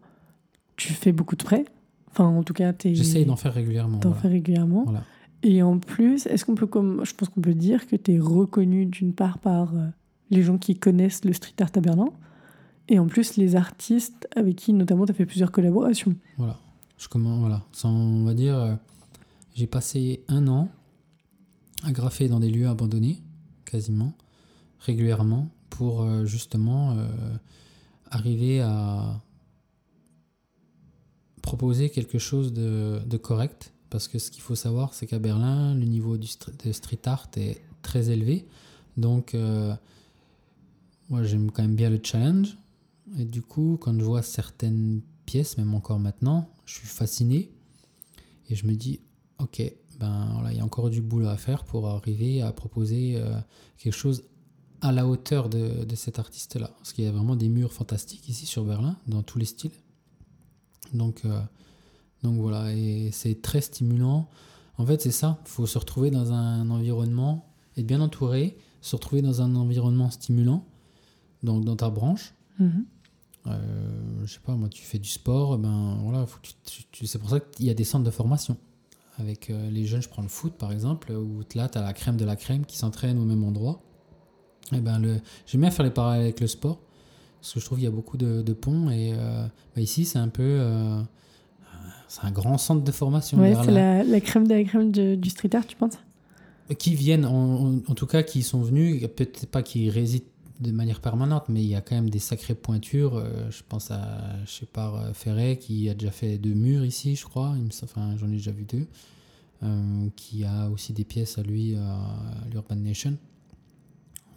tu 0.75 0.93
fais 0.93 1.11
beaucoup 1.13 1.35
de 1.35 1.43
prêts? 1.43 1.65
Enfin, 2.11 2.25
en 2.25 2.43
tout 2.43 2.53
cas, 2.53 2.73
tu 2.73 2.93
J'essaye 2.95 3.25
d'en 3.25 3.35
faire 3.37 3.53
régulièrement. 3.53 3.99
T'en 3.99 4.11
voilà. 4.11 4.29
régulièrement. 4.29 4.83
Voilà. 4.83 5.03
Et 5.43 5.61
en 5.63 5.79
plus, 5.79 6.25
est-ce 6.25 6.45
qu'on 6.45 6.55
peut, 6.55 6.69
je 7.03 7.13
pense 7.13 7.29
qu'on 7.29 7.41
peut 7.41 7.53
dire 7.53 7.87
que 7.87 7.95
tu 7.95 8.13
es 8.13 8.19
reconnu 8.19 8.85
d'une 8.85 9.13
part 9.13 9.39
par 9.39 9.73
euh, 9.73 9.87
les 10.29 10.43
gens 10.43 10.57
qui 10.57 10.77
connaissent 10.77 11.23
le 11.23 11.33
street 11.33 11.53
art 11.61 11.71
à 11.75 11.79
Berlin, 11.79 12.09
et 12.89 12.99
en 12.99 13.07
plus 13.07 13.37
les 13.37 13.55
artistes 13.55 14.27
avec 14.35 14.57
qui 14.57 14.73
notamment 14.73 15.05
tu 15.05 15.11
as 15.11 15.15
fait 15.15 15.25
plusieurs 15.25 15.51
collaborations. 15.51 16.15
Voilà. 16.37 16.59
Je 16.97 17.07
commence, 17.07 17.39
voilà. 17.39 17.63
On 17.85 18.25
va 18.25 18.33
dire, 18.33 18.57
euh, 18.57 18.75
j'ai 19.53 19.67
passé 19.67 20.23
un 20.27 20.47
an 20.49 20.69
à 21.83 21.93
graffer 21.93 22.27
dans 22.27 22.41
des 22.41 22.49
lieux 22.49 22.67
abandonnés, 22.67 23.21
quasiment, 23.63 24.13
régulièrement, 24.79 25.47
pour 25.69 26.01
euh, 26.01 26.25
justement 26.25 26.97
arriver 28.11 28.59
à 28.59 29.21
proposer 31.41 31.89
quelque 31.89 32.19
chose 32.19 32.51
de 32.51 33.17
correct. 33.17 33.71
Parce 33.89 34.07
que 34.07 34.19
ce 34.19 34.29
qu'il 34.29 34.41
faut 34.41 34.55
savoir, 34.55 34.93
c'est 34.93 35.07
qu'à 35.07 35.19
Berlin, 35.19 35.73
le 35.73 35.85
niveau 35.85 36.17
du 36.17 36.27
de 36.63 36.71
street 36.71 37.01
art 37.05 37.29
est 37.37 37.61
très 37.81 38.09
élevé. 38.09 38.45
Donc, 38.97 39.33
euh, 39.33 39.73
moi, 41.09 41.23
j'aime 41.23 41.51
quand 41.51 41.63
même 41.63 41.75
bien 41.75 41.89
le 41.89 41.99
challenge. 42.01 42.57
Et 43.17 43.25
du 43.25 43.41
coup, 43.41 43.77
quand 43.81 43.97
je 43.97 44.03
vois 44.03 44.21
certaines 44.21 45.01
pièces, 45.25 45.57
même 45.57 45.73
encore 45.73 45.99
maintenant, 45.99 46.49
je 46.65 46.75
suis 46.75 46.87
fasciné. 46.87 47.49
Et 48.49 48.55
je 48.55 48.67
me 48.67 48.73
dis, 48.73 48.99
ok, 49.39 49.61
ben 49.99 50.29
voilà, 50.33 50.51
il 50.51 50.57
y 50.57 50.61
a 50.61 50.65
encore 50.65 50.89
du 50.89 51.01
boulot 51.01 51.27
à 51.27 51.37
faire 51.37 51.63
pour 51.63 51.87
arriver 51.87 52.41
à 52.41 52.51
proposer 52.51 53.15
euh, 53.15 53.39
quelque 53.77 53.93
chose 53.93 54.23
à 54.81 54.91
la 54.91 55.07
hauteur 55.07 55.49
de, 55.49 55.83
de 55.83 55.95
cet 55.95 56.19
artiste-là. 56.19 56.71
Parce 56.77 56.93
qu'il 56.93 57.05
y 57.05 57.07
a 57.07 57.11
vraiment 57.11 57.35
des 57.35 57.49
murs 57.49 57.73
fantastiques 57.73 58.29
ici 58.29 58.45
sur 58.45 58.63
Berlin, 58.63 58.97
dans 59.07 59.23
tous 59.23 59.39
les 59.39 59.45
styles. 59.45 59.71
Donc, 60.93 61.25
euh, 61.25 61.41
donc 62.23 62.37
voilà, 62.37 62.73
et 62.73 63.09
c'est 63.11 63.41
très 63.41 63.61
stimulant. 63.61 64.29
En 64.77 64.85
fait, 64.85 65.01
c'est 65.01 65.11
ça, 65.11 65.39
il 65.45 65.49
faut 65.49 65.65
se 65.65 65.77
retrouver 65.77 66.11
dans 66.11 66.31
un 66.31 66.69
environnement, 66.69 67.53
être 67.77 67.85
bien 67.85 68.01
entouré, 68.01 68.57
se 68.81 68.95
retrouver 68.95 69.21
dans 69.21 69.41
un 69.41 69.55
environnement 69.55 70.09
stimulant, 70.09 70.65
donc 71.43 71.65
dans 71.65 71.75
ta 71.75 71.89
branche. 71.89 72.33
Mhm. 72.59 72.85
Euh, 73.47 74.25
je 74.25 74.33
sais 74.33 74.39
pas, 74.39 74.55
moi, 74.55 74.69
tu 74.69 74.83
fais 74.83 74.99
du 74.99 75.09
sport, 75.09 75.57
ben 75.57 75.97
voilà, 76.03 76.25
c'est 77.03 77.19
pour 77.19 77.29
ça 77.29 77.39
qu'il 77.39 77.65
y 77.65 77.69
a 77.69 77.73
des 77.73 77.83
centres 77.83 78.05
de 78.05 78.11
formation. 78.11 78.57
Avec 79.17 79.49
euh, 79.49 79.69
les 79.69 79.85
jeunes, 79.85 80.01
je 80.01 80.07
prends 80.07 80.21
le 80.21 80.29
foot 80.29 80.53
par 80.53 80.71
exemple, 80.71 81.11
où 81.11 81.41
là, 81.55 81.67
tu 81.67 81.77
as 81.77 81.81
la 81.81 81.93
crème 81.93 82.15
de 82.15 82.25
la 82.25 82.35
crème 82.35 82.65
qui 82.65 82.77
s'entraîne 82.77 83.17
au 83.17 83.25
même 83.25 83.43
endroit. 83.43 83.81
Et 84.71 84.81
ben, 84.81 84.99
le... 84.99 85.19
J'aime 85.45 85.61
bien 85.61 85.71
faire 85.71 85.85
les 85.85 85.91
parallèles 85.91 86.23
avec 86.23 86.39
le 86.39 86.47
sport, 86.47 86.79
parce 87.41 87.53
que 87.53 87.59
je 87.59 87.65
trouve 87.65 87.79
qu'il 87.79 87.85
y 87.85 87.87
a 87.87 87.91
beaucoup 87.91 88.17
de, 88.17 88.41
de 88.41 88.53
ponts, 88.53 88.89
et 88.89 89.13
euh, 89.13 89.45
ben, 89.75 89.81
ici, 89.81 90.05
c'est 90.05 90.19
un 90.19 90.29
peu. 90.29 91.03
Euh, 92.09 92.19
c'est 92.21 92.25
un 92.27 92.31
grand 92.31 92.57
centre 92.57 92.83
de 92.83 92.91
formation. 92.91 93.37
Ouais, 93.39 93.53
c'est 93.63 93.71
la, 93.71 94.03
la 94.03 94.21
crème 94.21 94.47
de 94.47 94.53
la 94.55 94.63
crème 94.63 94.91
de- 94.91 95.15
du 95.15 95.29
street 95.29 95.55
art, 95.55 95.65
tu 95.67 95.75
penses 95.75 95.97
qui 96.77 96.93
viennent, 96.93 97.25
en, 97.25 97.63
en- 97.65 97.75
en 97.87 97.95
tout 97.95 98.05
cas 98.05 98.21
qui 98.21 98.43
sont 98.43 98.61
venus, 98.61 99.01
peut-être 99.15 99.47
pas 99.47 99.63
qui 99.63 99.89
résident 99.89 100.25
de 100.59 100.71
manière 100.71 100.99
permanente, 101.01 101.45
mais 101.49 101.61
il 101.63 101.67
y 101.67 101.73
a 101.73 101.81
quand 101.81 101.95
même 101.95 102.09
des 102.11 102.19
sacrées 102.19 102.53
pointures. 102.53 103.15
euh, 103.15 103.49
je 103.49 103.63
pense 103.67 103.89
à, 103.91 104.35
je 104.45 104.51
sais 104.51 104.65
pas, 104.67 104.93
euh, 104.93 105.13
Ferret 105.13 105.57
qui 105.57 105.89
a 105.89 105.95
déjà 105.95 106.11
fait 106.11 106.37
deux 106.37 106.53
murs 106.53 106.85
ici, 106.85 107.15
je 107.15 107.23
crois. 107.25 107.55
Enfin, 107.83 108.15
j'en 108.17 108.27
ai 108.27 108.33
déjà 108.33 108.51
vu 108.51 108.65
deux. 108.65 108.85
euh, 109.63 110.07
qui 110.15 110.43
a 110.45 110.69
aussi 110.69 110.93
des 110.93 111.03
pièces 111.05 111.37
à 111.37 111.43
lui 111.43 111.75
à 111.75 111.97
l'Urban 112.51 112.75
Nation. 112.75 113.17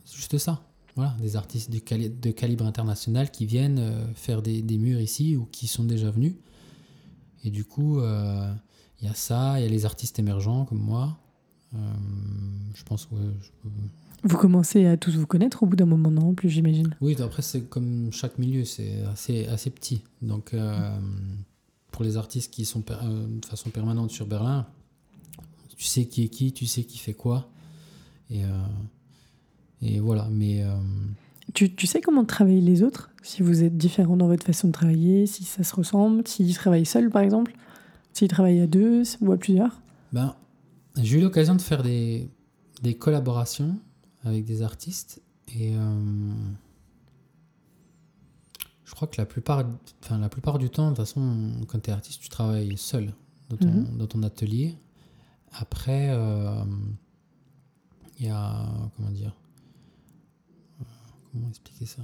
C'est 0.05 0.16
juste 0.16 0.39
ça. 0.39 0.62
Voilà, 0.97 1.15
des 1.20 1.36
artistes 1.36 1.70
du 1.70 1.81
cali- 1.81 2.11
de 2.11 2.31
calibre 2.32 2.66
international 2.66 3.31
qui 3.31 3.47
viennent 3.47 3.78
euh, 3.78 4.05
faire 4.15 4.43
des, 4.43 4.62
des 4.62 4.78
murs 4.78 5.01
ici 5.01 5.36
ou 5.36 5.47
qui 5.53 5.66
sont 5.66 5.85
déjà 5.85 6.11
venus. 6.11 6.35
Et 7.44 7.51
du 7.51 7.64
coup, 7.64 8.01
euh, 8.01 8.52
il 9.01 9.06
y 9.09 9.10
a 9.10 9.14
ça, 9.14 9.59
il 9.59 9.62
y 9.64 9.66
a 9.66 9.69
les 9.70 9.85
artistes 9.85 10.19
émergents 10.19 10.64
comme 10.64 10.81
moi. 10.81 11.19
Euh, 11.74 11.78
je 12.74 12.82
pense 12.85 13.06
que. 13.06 13.14
je- 13.40 13.69
Vous 14.24 14.36
commencez 14.36 14.86
à 14.86 14.97
tous 14.97 15.16
vous 15.16 15.27
connaître 15.27 15.62
au 15.62 15.66
bout 15.66 15.77
d'un 15.77 15.86
moment, 15.86 16.10
non 16.10 16.28
En 16.31 16.35
plus, 16.35 16.48
j'imagine? 16.51 16.94
Oui, 17.01 17.16
après, 17.20 17.43
c'est 17.43 17.62
comme 17.69 18.12
chaque 18.12 18.39
milieu, 18.39 18.64
c'est 18.64 19.02
assez, 19.12 19.47
assez 19.47 19.70
petit. 19.70 20.02
Donc, 20.20 20.55
euh, 20.55 20.97
pour 21.90 22.05
les 22.05 22.16
artistes 22.16 22.52
qui 22.52 22.64
sont 22.64 22.85
euh, 22.90 23.27
de 23.40 23.44
façon 23.47 23.70
permanente 23.70 24.10
sur 24.10 24.27
Berlin, 24.27 24.66
tu 25.77 25.85
sais 25.85 26.05
qui 26.06 26.24
est 26.24 26.28
qui, 26.28 26.52
tu 26.52 26.66
sais 26.66 26.85
qui 26.85 26.98
fait 26.98 27.14
quoi. 27.14 27.48
Et, 28.31 28.44
euh, 28.44 28.48
et 29.82 29.98
voilà. 29.98 30.28
Mais 30.31 30.62
Tu, 31.55 31.74
tu 31.74 31.86
sais 31.86 32.01
comment 32.01 32.24
travaillent 32.24 32.60
les 32.60 32.82
autres? 32.82 33.10
Si 33.23 33.43
vous 33.43 33.62
êtes 33.62 33.77
différents 33.77 34.16
dans 34.16 34.27
votre 34.27 34.44
façon 34.44 34.69
de 34.69 34.73
travailler, 34.73 35.27
si 35.27 35.44
ça 35.44 35.62
se 35.64 35.74
ressemble, 35.74 36.27
s'ils 36.27 36.55
travaillent 36.55 36.86
seuls 36.86 37.10
par 37.10 37.23
exemple, 37.23 37.55
s'ils 38.12 38.28
travaillent 38.28 38.60
à 38.60 38.66
deux 38.66 39.02
ou 39.20 39.32
à 39.32 39.36
plusieurs? 39.36 39.81
Ben, 40.12 40.35
j'ai 41.01 41.19
eu 41.19 41.20
l'occasion 41.23 41.55
de 41.55 41.60
faire 41.60 41.82
des, 41.82 42.28
des 42.82 42.94
collaborations 42.94 43.77
avec 44.24 44.44
des 44.44 44.62
artistes. 44.62 45.20
Et 45.55 45.74
euh, 45.77 46.31
je 48.85 48.94
crois 48.94 49.09
que 49.09 49.16
la 49.20 49.27
plupart, 49.27 49.64
enfin, 50.02 50.19
la 50.19 50.28
plupart 50.28 50.59
du 50.59 50.70
temps, 50.70 50.90
de 50.90 50.97
toute 50.97 51.05
façon, 51.05 51.52
quand 51.69 51.81
tu 51.81 51.90
es 51.90 51.93
artiste, 51.93 52.20
tu 52.23 52.28
travailles 52.28 52.77
seul 52.77 53.12
dans 53.51 53.56
ton, 53.56 53.69
Mhm. 53.69 53.97
dans 53.98 54.06
ton 54.06 54.23
atelier. 54.23 54.74
Après, 55.52 56.09
euh, 56.10 56.62
il 58.19 58.27
y 58.27 58.31
a. 58.31 58.64
Comment 58.97 59.10
dire 59.10 59.35
Comment 61.33 61.49
expliquer 61.49 61.87
ça? 61.87 62.03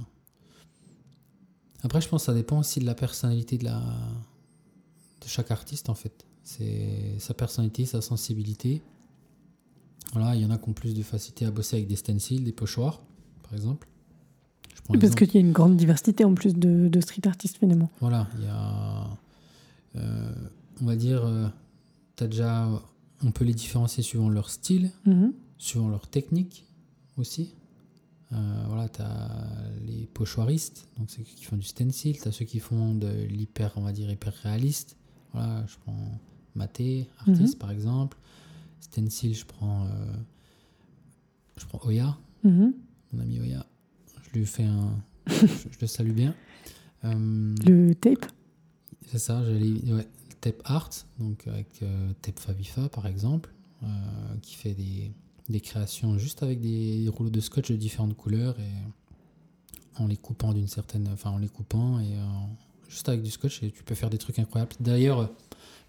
Après, 1.83 2.01
je 2.01 2.09
pense 2.09 2.23
que 2.23 2.25
ça 2.25 2.33
dépend 2.33 2.59
aussi 2.59 2.79
de 2.79 2.85
la 2.85 2.95
personnalité 2.95 3.57
de, 3.57 3.65
la, 3.65 3.79
de 3.79 5.27
chaque 5.27 5.51
artiste 5.51 5.89
en 5.89 5.95
fait. 5.95 6.25
C'est 6.43 7.15
sa 7.19 7.33
personnalité, 7.33 7.85
sa 7.85 8.01
sensibilité. 8.01 8.81
Voilà, 10.13 10.35
il 10.35 10.41
y 10.41 10.45
en 10.45 10.49
a 10.49 10.57
qui 10.57 10.67
ont 10.67 10.73
plus 10.73 10.95
de 10.95 11.03
facilité 11.03 11.45
à 11.45 11.51
bosser 11.51 11.77
avec 11.77 11.87
des 11.87 11.95
stencils, 11.95 12.43
des 12.43 12.51
pochoirs, 12.51 13.01
par 13.43 13.53
exemple. 13.53 13.87
Je 14.75 14.81
prends 14.81 14.97
Parce 14.97 15.13
qu'il 15.13 15.35
y 15.35 15.37
a 15.37 15.41
une 15.41 15.51
grande 15.51 15.77
diversité 15.77 16.25
en 16.25 16.33
plus 16.33 16.55
de, 16.55 16.87
de 16.87 17.01
street 17.01 17.27
artistes 17.27 17.57
finalement. 17.57 17.91
Voilà, 17.99 18.27
il 18.37 18.45
y 18.45 18.47
a. 18.47 19.07
Euh, 19.95 20.33
on 20.81 20.85
va 20.85 20.95
dire. 20.95 21.23
Euh, 21.25 21.47
as 22.19 22.27
déjà. 22.27 22.67
On 23.21 23.31
peut 23.31 23.45
les 23.45 23.53
différencier 23.53 24.01
suivant 24.01 24.29
leur 24.29 24.49
style, 24.49 24.91
mhm. 25.05 25.33
suivant 25.57 25.89
leur 25.89 26.07
technique 26.07 26.65
aussi. 27.17 27.53
Euh, 28.31 28.63
voilà, 28.67 28.87
tu 28.89 29.01
as 29.01 29.29
les 29.85 30.05
pochoiristes, 30.05 30.87
donc 30.97 31.09
ceux 31.09 31.23
qui 31.23 31.43
font 31.43 31.57
du 31.57 31.65
stencil, 31.65 32.19
tu 32.19 32.27
as 32.27 32.31
ceux 32.31 32.45
qui 32.45 32.59
font 32.59 32.93
de 32.93 33.07
l'hyper, 33.07 33.73
on 33.75 33.81
va 33.81 33.91
dire, 33.91 34.09
hyper 34.09 34.33
réaliste. 34.43 34.97
Voilà, 35.33 35.65
je 35.67 35.75
prends 35.77 36.19
Maté, 36.55 37.07
artiste 37.19 37.55
mhm. 37.55 37.59
par 37.59 37.71
exemple. 37.71 38.17
Stencil, 38.81 39.35
je 39.35 39.45
prends, 39.45 39.85
euh, 39.85 40.13
je 41.57 41.65
prends 41.65 41.79
Oya, 41.87 42.17
mhm. 42.43 42.73
mon 43.13 43.19
ami 43.19 43.39
Oya. 43.39 43.65
Je 44.21 44.39
lui 44.39 44.45
fais 44.45 44.65
un. 44.65 44.95
je, 45.27 45.79
le 45.81 45.87
salue 45.87 46.11
bien. 46.11 46.35
Euh, 47.05 47.55
le 47.65 47.93
tape 47.95 48.27
C'est 49.07 49.19
ça, 49.19 49.43
j'allais. 49.43 49.91
Ouais, 49.91 50.07
tape 50.39 50.61
art, 50.65 50.89
donc 51.17 51.47
avec 51.47 51.83
Tape 52.21 52.39
Favifa 52.39 52.89
par 52.89 53.07
exemple, 53.07 53.51
qui 54.41 54.55
fait 54.55 54.73
des 54.73 55.11
des 55.49 55.61
créations 55.61 56.17
juste 56.17 56.43
avec 56.43 56.61
des 56.61 57.09
rouleaux 57.09 57.29
de 57.29 57.39
scotch 57.39 57.71
de 57.71 57.75
différentes 57.75 58.15
couleurs 58.15 58.59
et 58.59 60.01
en 60.01 60.07
les 60.07 60.17
coupant 60.17 60.53
d'une 60.53 60.67
certaine, 60.67 61.09
enfin 61.11 61.31
en 61.31 61.37
les 61.37 61.49
coupant 61.49 61.99
et 61.99 62.15
euh, 62.15 62.25
juste 62.87 63.09
avec 63.09 63.21
du 63.21 63.31
scotch 63.31 63.63
et 63.63 63.71
tu 63.71 63.83
peux 63.83 63.95
faire 63.95 64.09
des 64.09 64.17
trucs 64.17 64.39
incroyables. 64.39 64.71
D'ailleurs, 64.79 65.17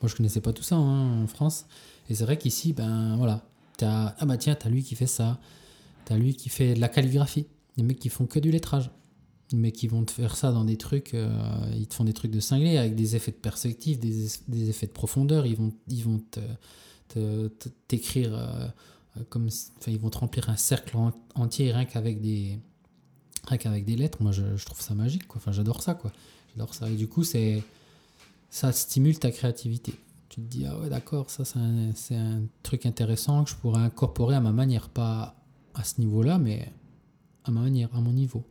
moi 0.00 0.08
je 0.08 0.16
connaissais 0.16 0.40
pas 0.40 0.52
tout 0.52 0.62
ça 0.62 0.76
hein, 0.76 1.22
en 1.22 1.26
France 1.26 1.66
et 2.08 2.14
c'est 2.14 2.24
vrai 2.24 2.38
qu'ici, 2.38 2.72
ben 2.72 3.16
voilà, 3.16 3.44
as, 3.82 4.16
ah 4.18 4.26
bah 4.26 4.36
tiens, 4.36 4.54
t'as 4.54 4.68
lui 4.68 4.82
qui 4.82 4.94
fait 4.94 5.06
ça, 5.06 5.40
t'as 6.04 6.16
lui 6.16 6.34
qui 6.34 6.48
fait 6.48 6.74
de 6.74 6.80
la 6.80 6.88
calligraphie, 6.88 7.46
des 7.76 7.82
mecs 7.82 7.98
qui 7.98 8.08
font 8.08 8.26
que 8.26 8.38
du 8.38 8.50
lettrage. 8.50 8.90
Mais 9.52 9.72
qui 9.72 9.88
vont 9.88 10.04
te 10.04 10.12
faire 10.12 10.36
ça 10.36 10.52
dans 10.52 10.64
des 10.64 10.76
trucs, 10.76 11.12
euh, 11.12 11.28
ils 11.76 11.88
te 11.88 11.94
font 11.94 12.04
des 12.04 12.12
trucs 12.12 12.30
de 12.30 12.38
cinglé 12.38 12.76
avec 12.76 12.94
des 12.94 13.16
effets 13.16 13.32
de 13.32 13.36
perspective, 13.36 13.98
des, 13.98 14.28
des 14.46 14.70
effets 14.70 14.86
de 14.86 14.92
profondeur. 14.92 15.44
Ils 15.44 15.56
vont, 15.56 15.72
ils 15.88 16.04
vont 16.04 16.20
t'écrire 17.88 18.32
euh, 18.32 18.38
euh, 18.38 18.68
comme 19.28 19.48
ils 19.86 19.98
vont 19.98 20.10
te 20.10 20.18
remplir 20.18 20.48
un 20.50 20.56
cercle 20.56 20.96
entier 21.34 21.72
rien 21.72 21.84
qu'avec 21.84 22.20
des 22.20 22.58
rien 23.46 23.58
qu'avec 23.58 23.84
des 23.84 23.96
lettres. 23.96 24.22
Moi 24.22 24.32
je, 24.32 24.64
trouve 24.64 24.80
ça 24.80 24.94
magique 24.94 25.26
quoi. 25.26 25.38
Enfin 25.38 25.52
j'adore 25.52 25.82
ça 25.82 25.94
quoi. 25.94 26.12
J'adore 26.54 26.74
ça. 26.74 26.88
Et 26.88 26.94
du 26.94 27.08
coup 27.08 27.24
c'est 27.24 27.62
ça 28.50 28.72
stimule 28.72 29.18
ta 29.18 29.30
créativité. 29.30 29.94
Tu 30.28 30.40
te 30.40 30.46
dis 30.46 30.64
ah 30.66 30.78
ouais 30.78 30.88
d'accord 30.88 31.30
ça 31.30 31.44
c'est 31.44 31.58
un, 31.58 31.90
un, 32.16 32.42
truc 32.62 32.86
intéressant 32.86 33.44
que 33.44 33.50
je 33.50 33.56
pourrais 33.56 33.82
incorporer 33.82 34.36
à 34.36 34.40
ma 34.40 34.52
manière. 34.52 34.88
Pas 34.88 35.34
à 35.74 35.84
ce 35.84 36.00
niveau 36.00 36.22
là 36.22 36.38
mais 36.38 36.72
à 37.44 37.50
ma 37.50 37.60
manière 37.60 37.94
à 37.94 38.00
mon 38.00 38.12
niveau. 38.12 38.44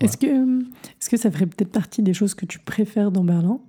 Est-ce 0.00 0.16
que 0.16 0.60
est-ce 0.98 1.08
que 1.08 1.16
ça 1.16 1.30
ferait 1.30 1.46
peut-être 1.46 1.70
partie 1.70 2.02
des 2.02 2.14
choses 2.14 2.34
que 2.34 2.46
tu 2.46 2.58
préfères 2.58 3.12
dans 3.12 3.24
Berlin? 3.24 3.60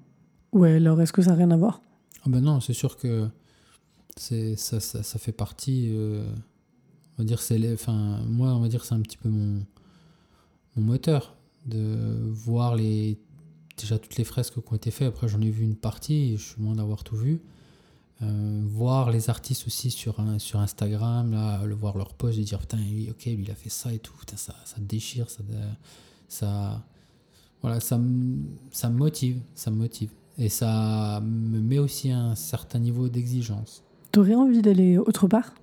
Ou 0.54 0.64
alors 0.64 1.02
est-ce 1.02 1.14
que 1.14 1.22
ça 1.22 1.32
n'a 1.32 1.38
rien 1.38 1.52
à 1.52 1.58
voir? 1.58 1.82
Ah 2.24 2.30
ben 2.30 2.42
non 2.42 2.60
c'est 2.60 2.74
sûr 2.74 2.98
que 2.98 3.30
c'est 4.18 4.56
ça, 4.56 4.80
ça, 4.80 5.04
ça, 5.04 5.20
fait 5.20 5.32
partie 5.32 5.90
euh, 5.92 6.24
on 7.18 7.22
va 7.22 7.24
dire 7.24 7.42
c'est 7.42 7.74
enfin 7.74 8.20
moi 8.28 8.50
on 8.50 8.60
va 8.60 8.68
dire 8.68 8.84
c'est 8.84 8.96
un 8.96 9.02
petit 9.02 9.18
peu 9.18 9.30
mon 9.30 9.66
mon 10.76 10.84
moteur 10.84 11.36
de 11.66 12.30
voir 12.30 12.76
les 12.76 13.18
déjà 13.78 13.98
toutes 14.00 14.18
les 14.18 14.24
fresques 14.24 14.54
qui 14.54 14.74
ont 14.74 14.76
été 14.76 14.92
faites. 14.92 15.08
Après 15.08 15.28
j'en 15.28 15.42
ai 15.42 15.50
vu 15.50 15.64
une 15.64 15.76
partie 15.76 16.38
je 16.38 16.44
suis 16.44 16.62
loin 16.62 16.76
d'avoir 16.76 17.04
tout 17.04 17.16
vu. 17.16 17.42
Euh, 18.22 18.62
voir 18.68 19.10
les 19.10 19.32
artistes 19.32 19.66
aussi 19.66 19.90
sur, 19.90 20.24
sur 20.38 20.60
Instagram 20.60 21.32
là 21.32 21.66
le 21.66 21.74
voir 21.74 21.98
leur 21.98 22.14
post 22.14 22.38
et 22.38 22.44
dire 22.44 22.60
putain 22.60 22.78
lui, 22.78 23.10
ok 23.10 23.26
lui 23.26 23.44
il 23.44 23.52
a 23.52 23.56
fait 23.56 23.70
ça 23.70 23.94
et 23.94 24.00
tout. 24.00 24.14
Ça, 24.36 24.56
ça 24.66 24.76
déchire 24.80 25.30
ça 25.30 25.44
ça 26.28 26.86
voilà 27.62 27.80
ça 27.80 28.00
ça 28.72 28.90
me 28.90 28.98
motive 28.98 29.42
ça 29.56 29.72
me 29.72 29.78
motive. 29.78 30.12
Et 30.38 30.50
ça 30.50 31.22
me 31.24 31.60
met 31.60 31.80
aussi 31.80 32.12
un 32.12 32.36
certain 32.36 32.80
niveau 32.80 33.10
d'exigence 33.10 33.84
T'aurais 34.12 34.36
envie 34.36 34.62
d'aller 34.62 34.98
autre 34.98 35.28
part? 35.28 35.54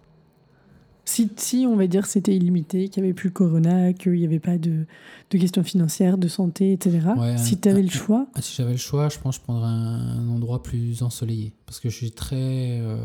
Si, 1.04 1.30
si, 1.36 1.66
on 1.66 1.74
va 1.74 1.86
dire, 1.86 2.04
c'était 2.04 2.36
illimité, 2.36 2.90
qu'il 2.90 3.02
n'y 3.02 3.08
avait 3.08 3.14
plus 3.14 3.28
le 3.28 3.32
corona, 3.32 3.94
qu'il 3.94 4.12
n'y 4.12 4.26
avait 4.26 4.38
pas 4.38 4.58
de, 4.58 4.84
de, 5.30 5.38
questions 5.38 5.64
financières, 5.64 6.18
de 6.18 6.28
santé, 6.28 6.72
etc. 6.72 7.00
si 7.38 7.58
tu 7.58 7.68
avais 7.68 7.82
le 7.82 7.88
choix? 7.88 8.26
Ah, 8.34 8.42
si 8.42 8.54
j'avais 8.54 8.72
le 8.72 8.78
choix, 8.78 9.08
je 9.08 9.18
pense 9.18 9.38
que 9.38 9.40
je 9.40 9.44
prendrais 9.44 9.68
un, 9.68 10.28
endroit 10.28 10.62
plus 10.62 11.02
ensoleillé. 11.02 11.54
Parce 11.64 11.80
que 11.80 11.88
je 11.88 11.96
suis 11.96 12.10
très. 12.10 12.80
Euh, 12.80 12.98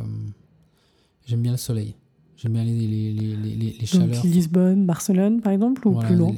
j'aime 1.25 1.41
bien 1.41 1.51
le 1.51 1.57
soleil. 1.57 1.95
J'aime 2.35 2.53
bien 2.53 2.65
les, 2.65 2.73
les, 2.73 3.13
les, 3.13 3.35
les, 3.37 3.77
les 3.79 3.85
chaleurs. 3.85 4.21
Donc 4.21 4.23
Lisbonne, 4.25 4.85
Barcelone, 4.85 5.39
par 5.39 5.53
exemple, 5.53 5.87
ou 5.87 5.97
plus 5.97 6.15
loin? 6.15 6.35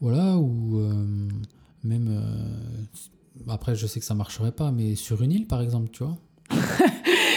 Voilà, 0.00 0.38
ou 0.38 0.78
euh, 0.78 1.04
même. 1.82 2.06
Euh, 2.08 3.48
après, 3.48 3.74
je 3.74 3.88
sais 3.88 3.98
que 3.98 4.06
ça 4.06 4.14
marcherait 4.14 4.52
pas, 4.52 4.70
mais 4.70 4.94
sur 4.94 5.22
une 5.22 5.32
île, 5.32 5.46
par 5.48 5.60
exemple, 5.60 5.90
tu 5.90 6.04
vois. 6.04 6.16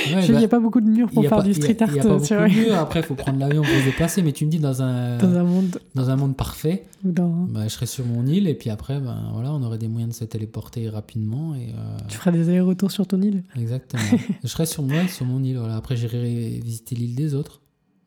Il 0.08 0.36
n'y 0.36 0.44
a 0.44 0.48
pas 0.48 0.60
beaucoup 0.60 0.82
de 0.82 0.90
murs 0.90 1.10
pour 1.10 1.24
faire 1.26 1.44
du 1.44 1.54
street 1.54 1.78
art. 1.82 1.92
N'y 1.92 2.00
a 2.00 2.04
pas 2.04 2.10
beaucoup 2.10 2.28
de 2.28 2.66
murs. 2.66 2.76
Après, 2.76 3.00
il 3.00 3.06
faut 3.06 3.16
prendre 3.16 3.40
l'avion 3.40 3.62
pour 3.62 3.72
se 3.72 3.86
déplacer. 3.86 4.22
Mais 4.22 4.32
tu 4.32 4.46
me 4.46 4.52
dis 4.52 4.60
dans 4.60 4.82
un, 4.82 5.18
dans 5.18 5.36
un, 5.36 5.44
monde... 5.44 5.80
Dans 5.96 6.10
un 6.10 6.16
monde 6.16 6.36
parfait, 6.36 6.86
dans... 7.04 7.30
bah, 7.30 7.64
je 7.64 7.70
serais 7.70 7.86
sur 7.86 8.06
mon 8.06 8.26
île. 8.26 8.48
Et 8.48 8.54
puis 8.54 8.70
après, 8.70 9.00
ben, 9.00 9.30
voilà, 9.34 9.54
on 9.54 9.62
aurait 9.64 9.78
des 9.78 9.88
moyens 9.88 10.14
de 10.14 10.20
se 10.20 10.26
téléporter 10.26 10.90
rapidement. 10.90 11.56
Et, 11.56 11.70
euh, 11.70 11.98
Tu 12.08 12.18
feras 12.18 12.32
des 12.32 12.50
allers-retours 12.50 12.92
sur 12.92 13.08
ton 13.08 13.22
île 13.22 13.44
Exactement. 13.56 14.04
je 14.44 14.48
serais 14.48 14.66
sur, 14.66 14.84
moi, 14.84 15.08
sur 15.08 15.26
mon 15.26 15.44
île. 15.44 15.58
Voilà. 15.58 15.76
Après, 15.76 15.96
j'irai 15.96 16.60
visiter 16.64 16.96
l'île 16.96 17.16
des 17.16 17.36
autres 17.36 17.62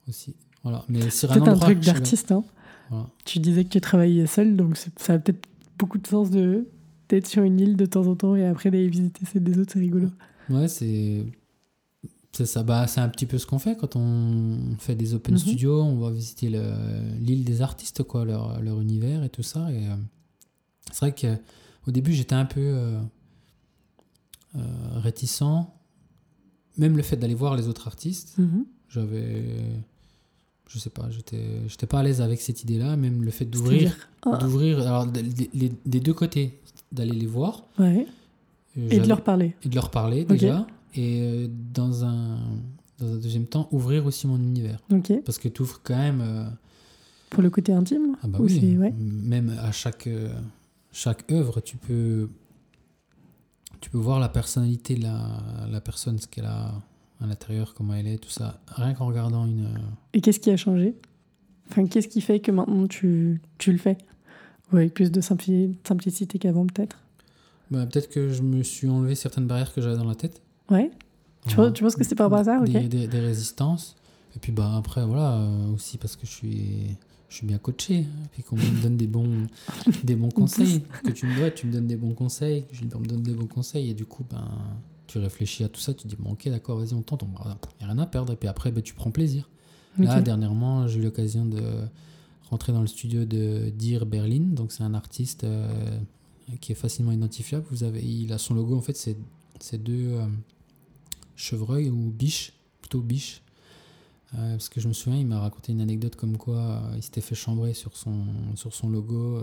aussi. 0.08 0.36
Voilà. 0.62 0.84
Mais 0.88 1.10
sur 1.10 1.32
un, 1.32 1.46
un 1.46 1.56
truc 1.56 1.80
d'artiste. 1.80 2.32
Hein. 2.32 2.44
Tu 3.24 3.38
disais 3.38 3.64
que 3.64 3.70
tu 3.70 3.80
travaillais 3.80 4.26
seul. 4.26 4.56
Donc 4.56 4.76
ça 4.96 5.14
a 5.14 5.18
peut-être 5.18 5.46
beaucoup 5.78 5.98
de 5.98 6.06
sens 6.06 6.30
de 6.30 6.66
d'être 7.08 7.26
sur 7.26 7.42
une 7.42 7.60
île 7.60 7.76
de 7.76 7.84
temps 7.84 8.06
en 8.06 8.14
temps 8.14 8.36
et 8.36 8.46
après 8.46 8.70
d'aller 8.70 8.88
visiter 8.88 9.26
celle 9.30 9.44
des 9.44 9.58
autres. 9.58 9.72
C'est 9.74 9.80
rigolo. 9.80 10.06
Ouais, 10.06 10.12
c'est 10.68 11.24
c'est 12.32 12.46
ça, 12.46 12.62
bah, 12.62 12.86
c'est 12.86 13.00
un 13.00 13.10
petit 13.10 13.26
peu 13.26 13.36
ce 13.36 13.46
qu'on 13.46 13.58
fait 13.58 13.76
quand 13.76 13.94
on 13.94 14.74
fait 14.78 14.94
des 14.94 15.12
open 15.12 15.34
mhm. 15.34 15.40
studios, 15.40 15.82
on 15.82 15.98
va 15.98 16.10
visiter 16.10 16.48
l'île 17.20 17.44
des 17.44 17.60
artistes, 17.60 18.02
quoi, 18.02 18.24
leur, 18.24 18.60
leur, 18.62 18.80
univers 18.80 19.22
et 19.22 19.28
tout 19.28 19.42
ça. 19.42 19.70
Et 19.70 19.86
euh, 19.86 19.96
c'est 20.90 21.00
vrai 21.00 21.14
qu'au 21.14 21.90
début, 21.90 22.14
j'étais 22.14 22.34
un 22.34 22.46
peu 22.46 22.60
euh, 22.60 22.98
euh, 24.56 24.60
réticent. 24.94 25.42
Même 26.78 26.96
le 26.96 27.02
fait 27.02 27.16
d'aller 27.16 27.34
voir 27.34 27.54
les 27.54 27.68
autres 27.68 27.86
artistes, 27.86 28.38
mhm. 28.38 28.64
j'avais. 28.88 29.44
Je 30.68 30.78
sais 30.78 30.88
pas, 30.88 31.10
j'étais, 31.10 31.86
pas 31.86 31.98
à 31.98 32.02
l'aise 32.02 32.22
avec 32.22 32.40
cette 32.40 32.62
idée-là. 32.62 32.96
Même 32.96 33.24
le 33.24 33.30
fait 33.30 33.44
d'ouvrir. 33.44 33.94
Ah. 34.24 34.38
d'ouvrir 34.38 34.80
alors, 34.80 35.06
des 35.06 36.00
deux 36.00 36.14
côtés, 36.14 36.62
d'aller 36.92 37.12
les 37.12 37.26
voir. 37.26 37.64
Ouais. 37.78 38.06
Et 38.76 39.00
de 39.00 39.08
leur 39.08 39.22
parler. 39.22 39.54
Et 39.64 39.68
de 39.68 39.74
leur 39.74 39.90
parler, 39.90 40.24
déjà 40.24 40.66
et 40.94 41.20
euh, 41.22 41.48
dans 41.72 42.04
un, 42.04 42.38
dans 42.98 43.12
un 43.12 43.16
deuxième 43.16 43.46
temps, 43.46 43.68
ouvrir 43.70 44.06
aussi 44.06 44.26
mon 44.26 44.38
univers. 44.38 44.80
Parce 45.24 45.38
que 45.38 45.48
tu 45.48 45.62
ouvres 45.62 45.80
quand 45.82 45.96
même. 45.96 46.20
Euh, 46.20 46.44
Pour 47.30 47.42
le 47.42 47.50
côté 47.50 47.72
intime 47.72 48.16
ah 48.22 48.28
bah 48.28 48.38
oui, 48.40 48.78
Même 48.98 49.56
à 49.62 49.72
chaque, 49.72 50.06
euh, 50.06 50.32
chaque 50.92 51.30
œuvre, 51.32 51.60
tu 51.60 51.76
peux, 51.76 52.28
tu 53.80 53.90
peux 53.90 53.98
voir 53.98 54.20
la 54.20 54.28
personnalité 54.28 54.94
de 54.94 55.02
la, 55.02 55.40
la 55.70 55.80
personne, 55.80 56.18
ce 56.18 56.26
qu'elle 56.26 56.46
a 56.46 56.72
à 57.20 57.26
l'intérieur, 57.26 57.74
comment 57.74 57.94
elle 57.94 58.08
est, 58.08 58.18
tout 58.18 58.30
ça, 58.30 58.60
rien 58.66 58.94
qu'en 58.94 59.06
regardant 59.06 59.46
une. 59.46 59.68
Et 60.12 60.20
qu'est-ce 60.20 60.40
qui 60.40 60.50
a 60.50 60.56
changé? 60.56 60.96
Enfin, 61.70 61.86
qu'est-ce 61.86 62.08
qui 62.08 62.20
fait 62.20 62.40
que 62.40 62.50
maintenant 62.50 62.86
tu, 62.88 63.40
tu 63.58 63.72
le 63.72 63.78
fais? 63.78 63.96
Avec 64.72 64.94
plus 64.94 65.12
de 65.12 65.20
simplicité 65.20 66.38
qu'avant, 66.38 66.66
peut-être? 66.66 67.01
Bah, 67.72 67.86
Peut-être 67.86 68.08
que 68.08 68.28
je 68.28 68.42
me 68.42 68.62
suis 68.62 68.88
enlevé 68.88 69.14
certaines 69.14 69.46
barrières 69.46 69.72
que 69.72 69.80
j'avais 69.80 69.96
dans 69.96 70.08
la 70.08 70.14
tête. 70.14 70.42
Ouais. 70.70 70.90
Tu, 71.46 71.56
penses 71.56 71.96
que 71.96 72.04
c'est 72.04 72.14
par 72.14 72.32
hasard 72.32 72.62
des, 72.62 72.88
des, 72.88 73.08
des, 73.08 73.20
résistances. 73.20 73.96
Et 74.36 74.38
puis 74.38 74.52
bah, 74.52 74.74
après, 74.76 75.04
voilà, 75.04 75.38
euh, 75.38 75.74
aussi 75.74 75.98
parce 75.98 76.14
que 76.14 76.24
je 76.24 76.30
suis, 76.30 76.96
je 77.28 77.34
suis 77.34 77.46
bien 77.46 77.58
coaché. 77.58 78.00
Et 78.00 78.28
puis 78.30 78.42
qu'on 78.42 78.56
me 78.56 78.82
donne 78.82 78.96
des 78.96 79.08
bons, 79.08 79.48
des 80.04 80.14
bons 80.14 80.30
conseils. 80.30 80.82
que 81.02 81.10
tu 81.10 81.26
me, 81.26 81.48
tu 81.50 81.66
me 81.66 81.72
donnes 81.72 81.88
des 81.88 81.96
bons 81.96 82.14
conseils. 82.14 82.64
Je 82.72 82.84
me 82.84 82.90
donne 82.90 83.22
des 83.22 83.34
bons 83.34 83.46
conseils. 83.46 83.90
Et 83.90 83.94
du 83.94 84.04
coup, 84.04 84.24
ben, 84.30 84.48
tu 85.08 85.18
réfléchis 85.18 85.64
à 85.64 85.68
tout 85.68 85.80
ça. 85.80 85.94
Tu 85.94 86.04
te 86.04 86.08
dis, 86.08 86.16
bon, 86.16 86.32
ok, 86.32 86.48
d'accord, 86.48 86.78
vas-y, 86.78 86.94
on 86.94 87.02
tente. 87.02 87.24
Il 87.24 87.28
n'y 87.28 87.90
a 87.90 87.92
rien 87.92 87.98
à 87.98 88.06
perdre. 88.06 88.32
Et 88.32 88.36
puis 88.36 88.48
après, 88.48 88.70
ben, 88.70 88.82
tu 88.82 88.94
prends 88.94 89.10
plaisir. 89.10 89.48
Là, 89.98 90.20
dernièrement, 90.20 90.86
j'ai 90.86 91.00
eu 91.00 91.02
l'occasion 91.02 91.44
de 91.44 91.60
rentrer 92.50 92.72
dans 92.72 92.80
le 92.80 92.86
studio 92.86 93.24
de 93.24 93.70
Dir 93.70 94.06
Berlin. 94.06 94.44
Donc, 94.52 94.72
c'est 94.72 94.84
un 94.84 94.94
artiste 94.94 95.44
euh, 95.44 95.98
qui 96.60 96.72
est 96.72 96.76
facilement 96.76 97.12
identifiable. 97.12 97.64
Vous 97.70 97.84
avez, 97.84 98.02
il 98.02 98.32
a 98.32 98.38
son 98.38 98.54
logo, 98.54 98.76
en 98.76 98.82
fait, 98.82 98.96
c'est 98.96 99.82
deux. 99.82 100.14
Euh, 100.14 100.26
chevreuil 101.34 101.90
ou 101.90 102.10
biche, 102.10 102.52
plutôt 102.80 103.00
biche, 103.00 103.42
Euh, 104.34 104.52
parce 104.52 104.70
que 104.70 104.80
je 104.80 104.88
me 104.88 104.94
souviens, 104.94 105.18
il 105.18 105.26
m'a 105.26 105.40
raconté 105.40 105.72
une 105.72 105.82
anecdote 105.82 106.16
comme 106.16 106.38
quoi 106.38 106.56
euh, 106.56 106.96
il 106.96 107.02
s'était 107.02 107.20
fait 107.20 107.34
chambrer 107.34 107.74
sur 107.74 107.98
son, 107.98 108.24
sur 108.54 108.72
son 108.72 108.88
logo. 108.88 109.42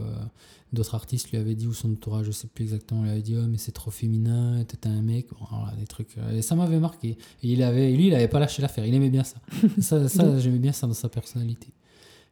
D'autres 0.73 0.95
artistes 0.95 1.29
lui 1.29 1.37
avaient 1.37 1.53
dit, 1.53 1.67
ou 1.67 1.73
son 1.73 1.91
entourage, 1.91 2.25
je 2.25 2.31
sais 2.31 2.47
plus 2.47 2.63
exactement, 2.63 3.03
lui 3.03 3.11
avait 3.11 3.21
dit 3.21 3.35
Oh, 3.37 3.45
mais 3.47 3.59
c'est 3.59 3.71
trop 3.71 3.91
féminin, 3.91 4.63
t'es 4.63 4.87
un 4.87 5.03
mec. 5.03 5.27
Bon, 5.29 5.45
voilà, 5.51 5.75
des 5.75 5.85
trucs. 5.85 6.15
et 6.33 6.41
ça 6.41 6.55
m'avait 6.55 6.79
marqué. 6.79 7.17
Et 7.43 7.53
il 7.53 7.61
avait, 7.61 7.91
lui, 7.91 8.07
il 8.07 8.15
avait 8.15 8.27
pas 8.27 8.39
lâché 8.39 8.63
l'affaire, 8.63 8.83
il 8.83 8.93
aimait 8.95 9.11
bien 9.11 9.23
ça. 9.23 9.37
ça, 9.79 10.09
ça 10.09 10.39
j'aimais 10.39 10.57
bien 10.57 10.71
ça 10.71 10.87
dans 10.87 10.93
sa 10.95 11.09
personnalité. 11.09 11.67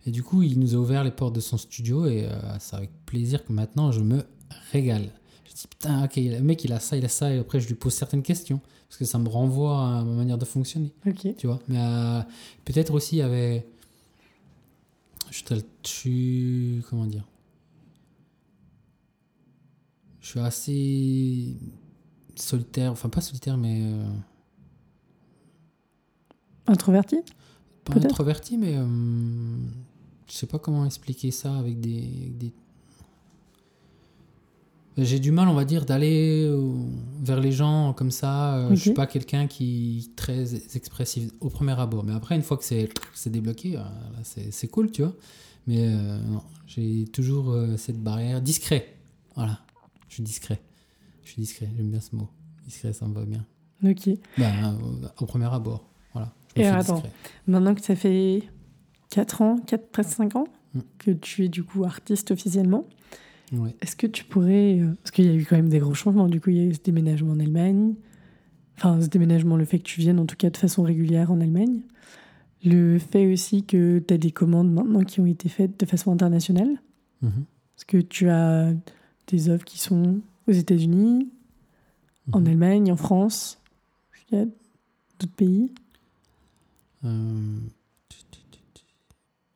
Et 0.08 0.12
du 0.12 0.24
coup, 0.24 0.42
il 0.42 0.58
nous 0.58 0.74
a 0.74 0.78
ouvert 0.78 1.04
les 1.04 1.12
portes 1.12 1.36
de 1.36 1.42
son 1.42 1.58
studio 1.58 2.06
et 2.06 2.24
euh, 2.26 2.60
c'est 2.60 2.78
avec 2.78 2.92
plaisir 3.06 3.44
que 3.44 3.52
maintenant 3.52 3.92
je 3.92 4.00
me 4.00 4.24
régale. 4.72 5.10
Je 5.46 5.54
dis 5.54 5.68
putain, 5.68 6.04
ok, 6.06 6.16
le 6.18 6.40
mec 6.42 6.64
il 6.64 6.74
a 6.74 6.80
ça, 6.80 6.98
il 6.98 7.06
a 7.06 7.10
ça, 7.10 7.34
et 7.34 7.40
après 7.40 7.60
je 7.60 7.68
lui 7.68 7.76
pose 7.76 7.94
certaines 7.94 8.24
questions 8.24 8.60
parce 8.88 8.98
que 9.00 9.06
ça 9.06 9.18
me 9.20 9.28
renvoie 9.28 9.98
à 10.00 10.04
ma 10.04 10.14
manière 10.14 10.38
de 10.38 10.46
fonctionner, 10.46 10.94
Ok. 11.06 11.36
tu 11.38 11.48
vois. 11.48 11.60
Mais 11.68 11.78
euh, 11.80 12.22
peut-être 12.66 12.94
aussi 12.94 13.16
il 13.18 13.20
y 13.20 13.22
avait. 13.22 13.68
Je, 15.30 15.44
suis. 15.84 16.84
Comment 16.90 17.06
dire? 17.06 17.26
Je 20.22 20.28
suis 20.30 20.40
assez 20.40 21.56
solitaire, 22.36 22.92
enfin 22.92 23.10
pas 23.10 23.22
solitaire, 23.22 23.58
mais. 23.58 23.82
euh, 23.84 24.06
Introverti? 26.68 27.18
Pas 27.86 27.94
introverti, 27.96 28.58
mais 28.58 28.76
euh, 28.76 28.86
je 30.28 30.34
sais 30.34 30.48
pas 30.48 30.60
comment 30.60 30.86
expliquer 30.86 31.32
ça 31.32 31.58
avec 31.58 31.80
des. 31.80 31.98
avec 32.00 32.38
des- 32.38 32.54
J'ai 34.98 35.20
du 35.20 35.32
mal, 35.32 35.48
on 35.48 35.54
va 35.54 35.64
dire, 35.64 35.86
d'aller 35.86 36.44
euh, 36.48 36.72
vers 37.22 37.40
les 37.40 37.52
gens 37.52 37.94
comme 37.94 38.10
ça. 38.12 38.56
Euh, 38.56 38.70
Je 38.72 38.76
suis 38.76 38.90
Ok. 38.92 38.96
pas 38.96 39.06
quelqu'un 39.08 39.46
qui 39.48 40.00
est 40.12 40.16
très 40.16 40.56
expressif 40.76 41.30
au 41.40 41.50
premier 41.50 41.80
abord. 41.80 42.04
Mais 42.04 42.14
après, 42.14 42.36
une 42.36 42.42
fois 42.42 42.58
que 42.58 42.64
c'est 42.64 42.90
débloqué, 43.30 43.78
euh, 43.78 43.82
c'est 44.24 44.68
cool, 44.68 44.90
tu 44.92 45.04
vois. 45.04 45.14
Mais 45.68 45.86
euh, 45.88 46.18
non, 46.22 46.42
j'ai 46.66 47.06
toujours 47.14 47.52
euh, 47.52 47.78
cette 47.78 48.02
barrière. 48.02 48.42
Discret. 48.42 48.96
Voilà. 49.36 49.60
Je 50.10 50.16
suis 50.16 50.24
discret. 50.24 50.60
Je 51.24 51.32
suis 51.32 51.42
discret. 51.42 51.70
J'aime 51.78 51.90
bien 51.92 52.00
ce 52.00 52.16
mot. 52.16 52.28
Discret, 52.66 52.94
ça 52.94 53.06
me 53.08 53.14
va 53.14 53.26
bien. 53.26 53.46
Ok. 53.84 54.10
Ben, 54.38 54.78
au 55.20 55.26
premier 55.26 55.54
abord. 55.54 55.88
Voilà. 56.14 56.34
Je 56.56 56.62
me 56.62 56.66
Et 56.66 56.70
attends. 56.70 56.94
discret. 56.96 57.12
Maintenant 57.46 57.76
que 57.76 57.82
ça 57.84 57.96
fait 57.96 58.44
4 59.12 59.42
ans, 59.44 59.58
4, 59.68 59.90
presque 59.92 60.10
5 60.12 60.36
ans, 60.36 60.48
Mm. 60.74 60.80
que 60.98 61.12
tu 61.12 61.46
es 61.46 61.50
du 61.50 61.64
coup 61.64 61.86
artiste 61.86 62.32
officiellement, 62.32 62.86
Ouais. 63.54 63.76
est-ce 63.82 63.96
que 63.96 64.08
tu 64.08 64.24
pourrais. 64.26 64.80
euh, 64.80 64.94
Parce 65.02 65.12
qu'il 65.12 65.26
y 65.26 65.30
a 65.30 65.34
eu 65.34 65.46
quand 65.46 65.56
même 65.56 65.70
des 65.70 65.80
gros 65.80 65.94
changements. 65.94 66.28
Du 66.28 66.42
coup, 66.42 66.50
il 66.50 66.58
y 66.58 66.60
a 66.60 66.64
eu 66.66 66.74
ce 66.74 66.82
déménagement 66.82 67.32
en 67.32 67.40
Allemagne. 67.40 67.96
Enfin, 68.78 69.00
ce 69.02 69.08
déménagement, 69.08 69.56
le 69.58 69.66
fait 69.66 69.80
que 69.80 69.84
tu 69.86 70.02
viennes 70.02 70.20
en 70.20 70.26
tout 70.26 70.36
cas 70.36 70.50
de 70.50 70.58
façon 70.58 70.84
régulière 70.84 71.32
en 71.32 71.40
Allemagne. 71.42 71.82
Le 72.66 73.00
fait 73.00 73.32
aussi 73.32 73.64
que 73.64 74.00
tu 74.06 74.14
as 74.14 74.18
des 74.18 74.32
commandes 74.32 74.72
maintenant 74.72 75.04
qui 75.04 75.20
ont 75.22 75.26
été 75.26 75.48
faites 75.50 75.80
de 75.80 75.86
façon 75.86 76.12
internationale. 76.12 76.82
Mhm. 77.22 77.46
Parce 77.76 77.86
que 77.86 77.98
tu 77.98 78.30
as 78.30 78.74
des 79.28 79.50
œuvres 79.50 79.64
qui 79.66 79.80
sont 79.80 80.20
aux 80.48 80.52
États-Unis, 80.52 81.30
en 82.34 82.42
Mhm. 82.42 82.48
Allemagne, 82.48 82.92
en 82.92 82.96
France. 82.98 83.60
Il 84.32 84.38
y 84.38 84.42
a 84.42 84.46
d'autres 84.46 85.34
pays? 85.36 85.72
Euh, 87.06 87.60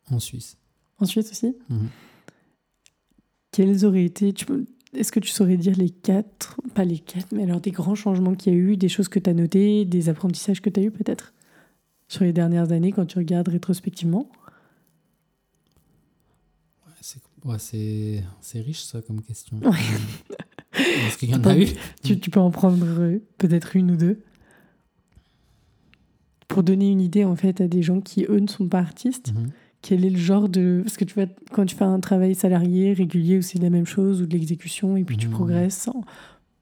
En 0.10 0.20
Suisse. 0.20 0.58
En 1.00 1.06
Suisse 1.06 1.32
aussi? 1.32 1.56
Mhm. 1.70 1.88
Quels 3.52 3.86
auraient 3.86 4.06
été. 4.06 4.34
Est-ce 4.94 5.12
que 5.12 5.20
tu 5.20 5.30
saurais 5.30 5.58
dire 5.58 5.76
les 5.78 5.90
quatre, 5.90 6.60
pas 6.74 6.84
les 6.86 7.00
quatre, 7.00 7.32
mais 7.32 7.44
alors 7.44 7.62
des 7.62 7.72
grands 7.72 7.96
changements 7.96 8.36
qu'il 8.36 8.54
y 8.54 8.56
a 8.56 8.60
eu, 8.60 8.78
des 8.78 8.90
choses 8.90 9.08
que 9.08 9.20
tu 9.20 9.30
as 9.30 9.34
notées, 9.34 9.86
des 9.86 10.10
apprentissages 10.10 10.62
que 10.62 10.70
tu 10.70 10.80
as 10.80 10.84
eu 10.84 10.92
peut-être 10.92 11.34
sur 12.08 12.24
les 12.26 12.34
dernières 12.34 12.72
années 12.72 12.92
quand 12.92 13.06
tu 13.06 13.18
regardes 13.18 13.48
rétrospectivement? 13.48 14.30
Ouais, 17.46 17.56
c'est 17.58 18.24
ouais, 18.56 18.62
riche 18.62 18.82
ça 18.82 19.02
comme 19.02 19.22
question. 19.22 19.58
Ouais. 19.64 19.80
Est-ce 20.74 21.18
qu'il 21.18 21.30
y 21.30 21.36
en 21.36 21.44
a 21.44 21.58
eu? 21.58 21.68
tu, 22.04 22.20
tu 22.20 22.30
peux 22.30 22.40
en 22.40 22.52
prendre 22.52 22.86
euh, 22.86 23.20
peut-être 23.38 23.76
une 23.76 23.92
ou 23.92 23.96
deux 23.98 24.22
Pour 26.48 26.64
donner 26.64 26.90
une 26.92 27.02
idée 27.02 27.24
en 27.26 27.36
fait 27.36 27.62
à 27.62 27.68
des 27.68 27.82
gens 27.82 28.02
qui 28.02 28.26
eux 28.30 28.40
ne 28.40 28.48
sont 28.48 28.68
pas 28.68 28.80
artistes, 28.80 29.34
Mhm. 29.34 29.52
Quel 29.82 30.06
est 30.06 30.10
le 30.10 30.18
genre 30.18 30.50
de. 30.50 30.82
Parce 30.84 30.98
que 30.98 31.06
tu 31.06 31.16
quand 31.52 31.66
tu 31.66 31.76
fais 31.76 31.84
un 31.84 32.00
travail 32.00 32.36
salarié, 32.36 32.94
régulier, 32.94 33.38
ou 33.38 33.42
c'est 33.42 33.60
la 33.60 33.70
même 33.70 33.86
chose, 33.86 34.22
ou 34.22 34.26
de 34.26 34.34
l'exécution, 34.34 34.98
et 34.98 35.04
puis 35.04 35.18
tu 35.18 35.28
Mhm. 35.28 35.34
progresses 35.34 35.90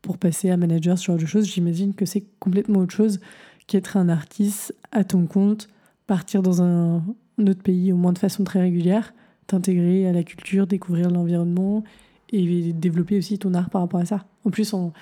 pour 0.01 0.17
passer 0.17 0.49
à 0.49 0.57
manager, 0.57 0.97
ce 0.97 1.05
genre 1.05 1.17
de 1.17 1.25
choses, 1.25 1.45
j'imagine 1.45 1.93
que 1.93 2.05
c'est 2.05 2.23
complètement 2.39 2.79
autre 2.79 2.93
chose 2.93 3.19
qu'être 3.67 3.97
un 3.97 4.09
artiste 4.09 4.73
à 4.91 5.03
ton 5.03 5.25
compte, 5.25 5.67
partir 6.07 6.41
dans 6.41 6.61
un, 6.61 7.03
autre 7.37 7.61
pays, 7.61 7.91
au 7.91 7.97
moins 7.97 8.13
de 8.13 8.17
façon 8.17 8.43
très 8.43 8.61
régulière, 8.61 9.13
t'intégrer 9.47 10.07
à 10.07 10.13
la 10.13 10.23
culture, 10.23 10.67
découvrir 10.67 11.09
l'environnement, 11.09 11.83
et 12.31 12.73
développer 12.73 13.17
aussi 13.17 13.39
ton 13.39 13.53
art 13.53 13.69
par 13.69 13.81
rapport 13.81 13.99
à 13.99 14.05
ça. 14.05 14.25
En 14.45 14.51
plus, 14.51 14.73
en, 14.73 14.93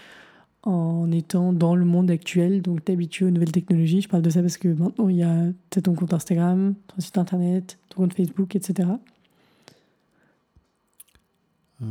en 0.67 1.09
étant 1.11 1.53
dans 1.53 1.75
le 1.75 1.85
monde 1.85 2.11
actuel, 2.11 2.61
donc 2.61 2.83
t'habitues 2.83 3.23
aux 3.23 3.29
nouvelles 3.29 3.53
technologies. 3.53 4.01
Je 4.01 4.09
parle 4.09 4.21
de 4.21 4.29
ça 4.29 4.41
parce 4.41 4.57
que 4.57 4.67
maintenant, 4.67 5.07
il 5.07 5.15
y 5.15 5.23
a 5.23 5.45
ton 5.81 5.93
compte 5.95 6.13
Instagram, 6.13 6.75
ton 6.87 7.01
site 7.01 7.17
internet, 7.17 7.77
ton 7.89 8.03
compte 8.03 8.13
Facebook, 8.13 8.53
etc. 8.55 8.89
Euh, 11.81 11.85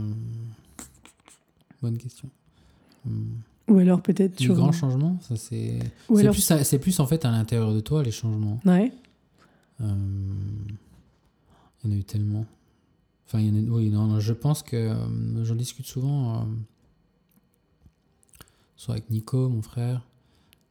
Bonne 1.81 1.97
question. 1.97 2.29
Hum. 3.07 3.39
Ou 3.69 3.79
alors 3.79 4.01
peut-être 4.03 4.39
Les 4.39 4.45
sur... 4.47 4.55
grands 4.55 4.73
changements, 4.73 5.19
ça 5.23 5.37
c'est. 5.37 5.79
C'est 6.09 6.19
alors... 6.21 6.35
plus, 6.35 6.79
plus 6.79 7.01
en 7.01 7.07
fait 7.07 7.25
à 7.25 7.31
l'intérieur 7.31 7.73
de 7.73 7.81
toi 7.81 8.03
les 8.03 8.13
changements. 8.13 8.61
Ouais, 8.65 8.93
Euh, 9.81 9.87
Il 11.85 11.91
y 11.91 11.93
en 11.93 11.97
a 11.97 11.99
eu 11.99 12.05
tellement. 12.05 12.45
Enfin, 13.27 13.41
il 13.41 13.47
y 13.47 13.51
en 13.51 13.57
a, 13.57 13.75
oui, 13.75 13.89
non, 13.91 14.21
je 14.21 14.33
pense 14.33 14.63
que 14.63 14.77
euh, 14.77 15.45
j'en 15.45 15.55
discute 15.57 15.87
souvent, 15.87 16.47
soit 18.77 18.95
avec 18.95 19.11
Nico, 19.11 19.49
mon 19.49 19.63
frère, 19.63 20.07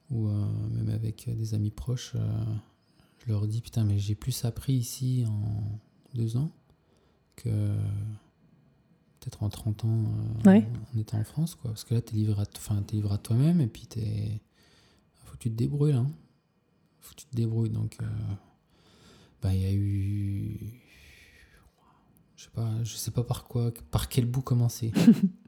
ou 0.09 0.27
euh, 0.27 0.45
même 0.69 0.89
avec 0.89 1.29
des 1.29 1.53
amis 1.53 1.71
proches. 1.71 2.13
euh, 2.15 2.43
je 3.19 3.31
leur 3.31 3.47
dis 3.47 3.61
putain, 3.61 3.83
mais 3.83 3.97
j'ai 3.97 4.15
plus 4.15 4.45
appris 4.45 4.73
ici 4.73 5.25
en 5.27 5.79
deux 6.13 6.37
ans 6.37 6.51
que 7.35 7.49
peut-être 9.19 9.41
en 9.43 9.49
30 9.49 9.85
ans 9.85 10.03
euh, 10.45 10.49
Ouais. 10.49 10.67
en 10.93 10.99
étant 10.99 11.17
en 11.17 11.23
France, 11.23 11.55
quoi. 11.55 11.71
Parce 11.71 11.83
que 11.83 11.95
là, 11.95 12.01
t'es 12.01 12.15
livré 12.15 12.41
à, 12.41 12.45
enfin, 12.57 12.81
t'es 12.83 12.95
livré 12.97 13.15
à 13.15 13.17
toi-même 13.17 13.59
et 13.61 13.67
puis 13.67 13.87
t'es. 13.87 14.39
Faut 15.25 15.33
que 15.33 15.39
tu 15.39 15.49
te 15.49 15.55
débrouilles, 15.55 15.93
là. 15.93 15.99
hein. 15.99 16.11
Faut 16.99 17.13
que 17.15 17.21
tu 17.21 17.25
te 17.25 17.35
débrouilles. 17.35 17.71
Donc, 17.71 17.97
euh, 18.01 18.05
bah, 19.41 19.53
il 19.55 19.61
y 19.61 19.65
a 19.65 19.73
eu. 19.73 20.81
Je 22.35 22.43
sais 22.43 22.49
pas, 22.51 22.83
je 22.83 22.95
sais 22.95 23.11
pas 23.11 23.23
par 23.23 23.45
quoi, 23.45 23.73
par 23.91 24.07
quel 24.09 24.25
bout 24.25 24.41
commencer. 24.41 24.91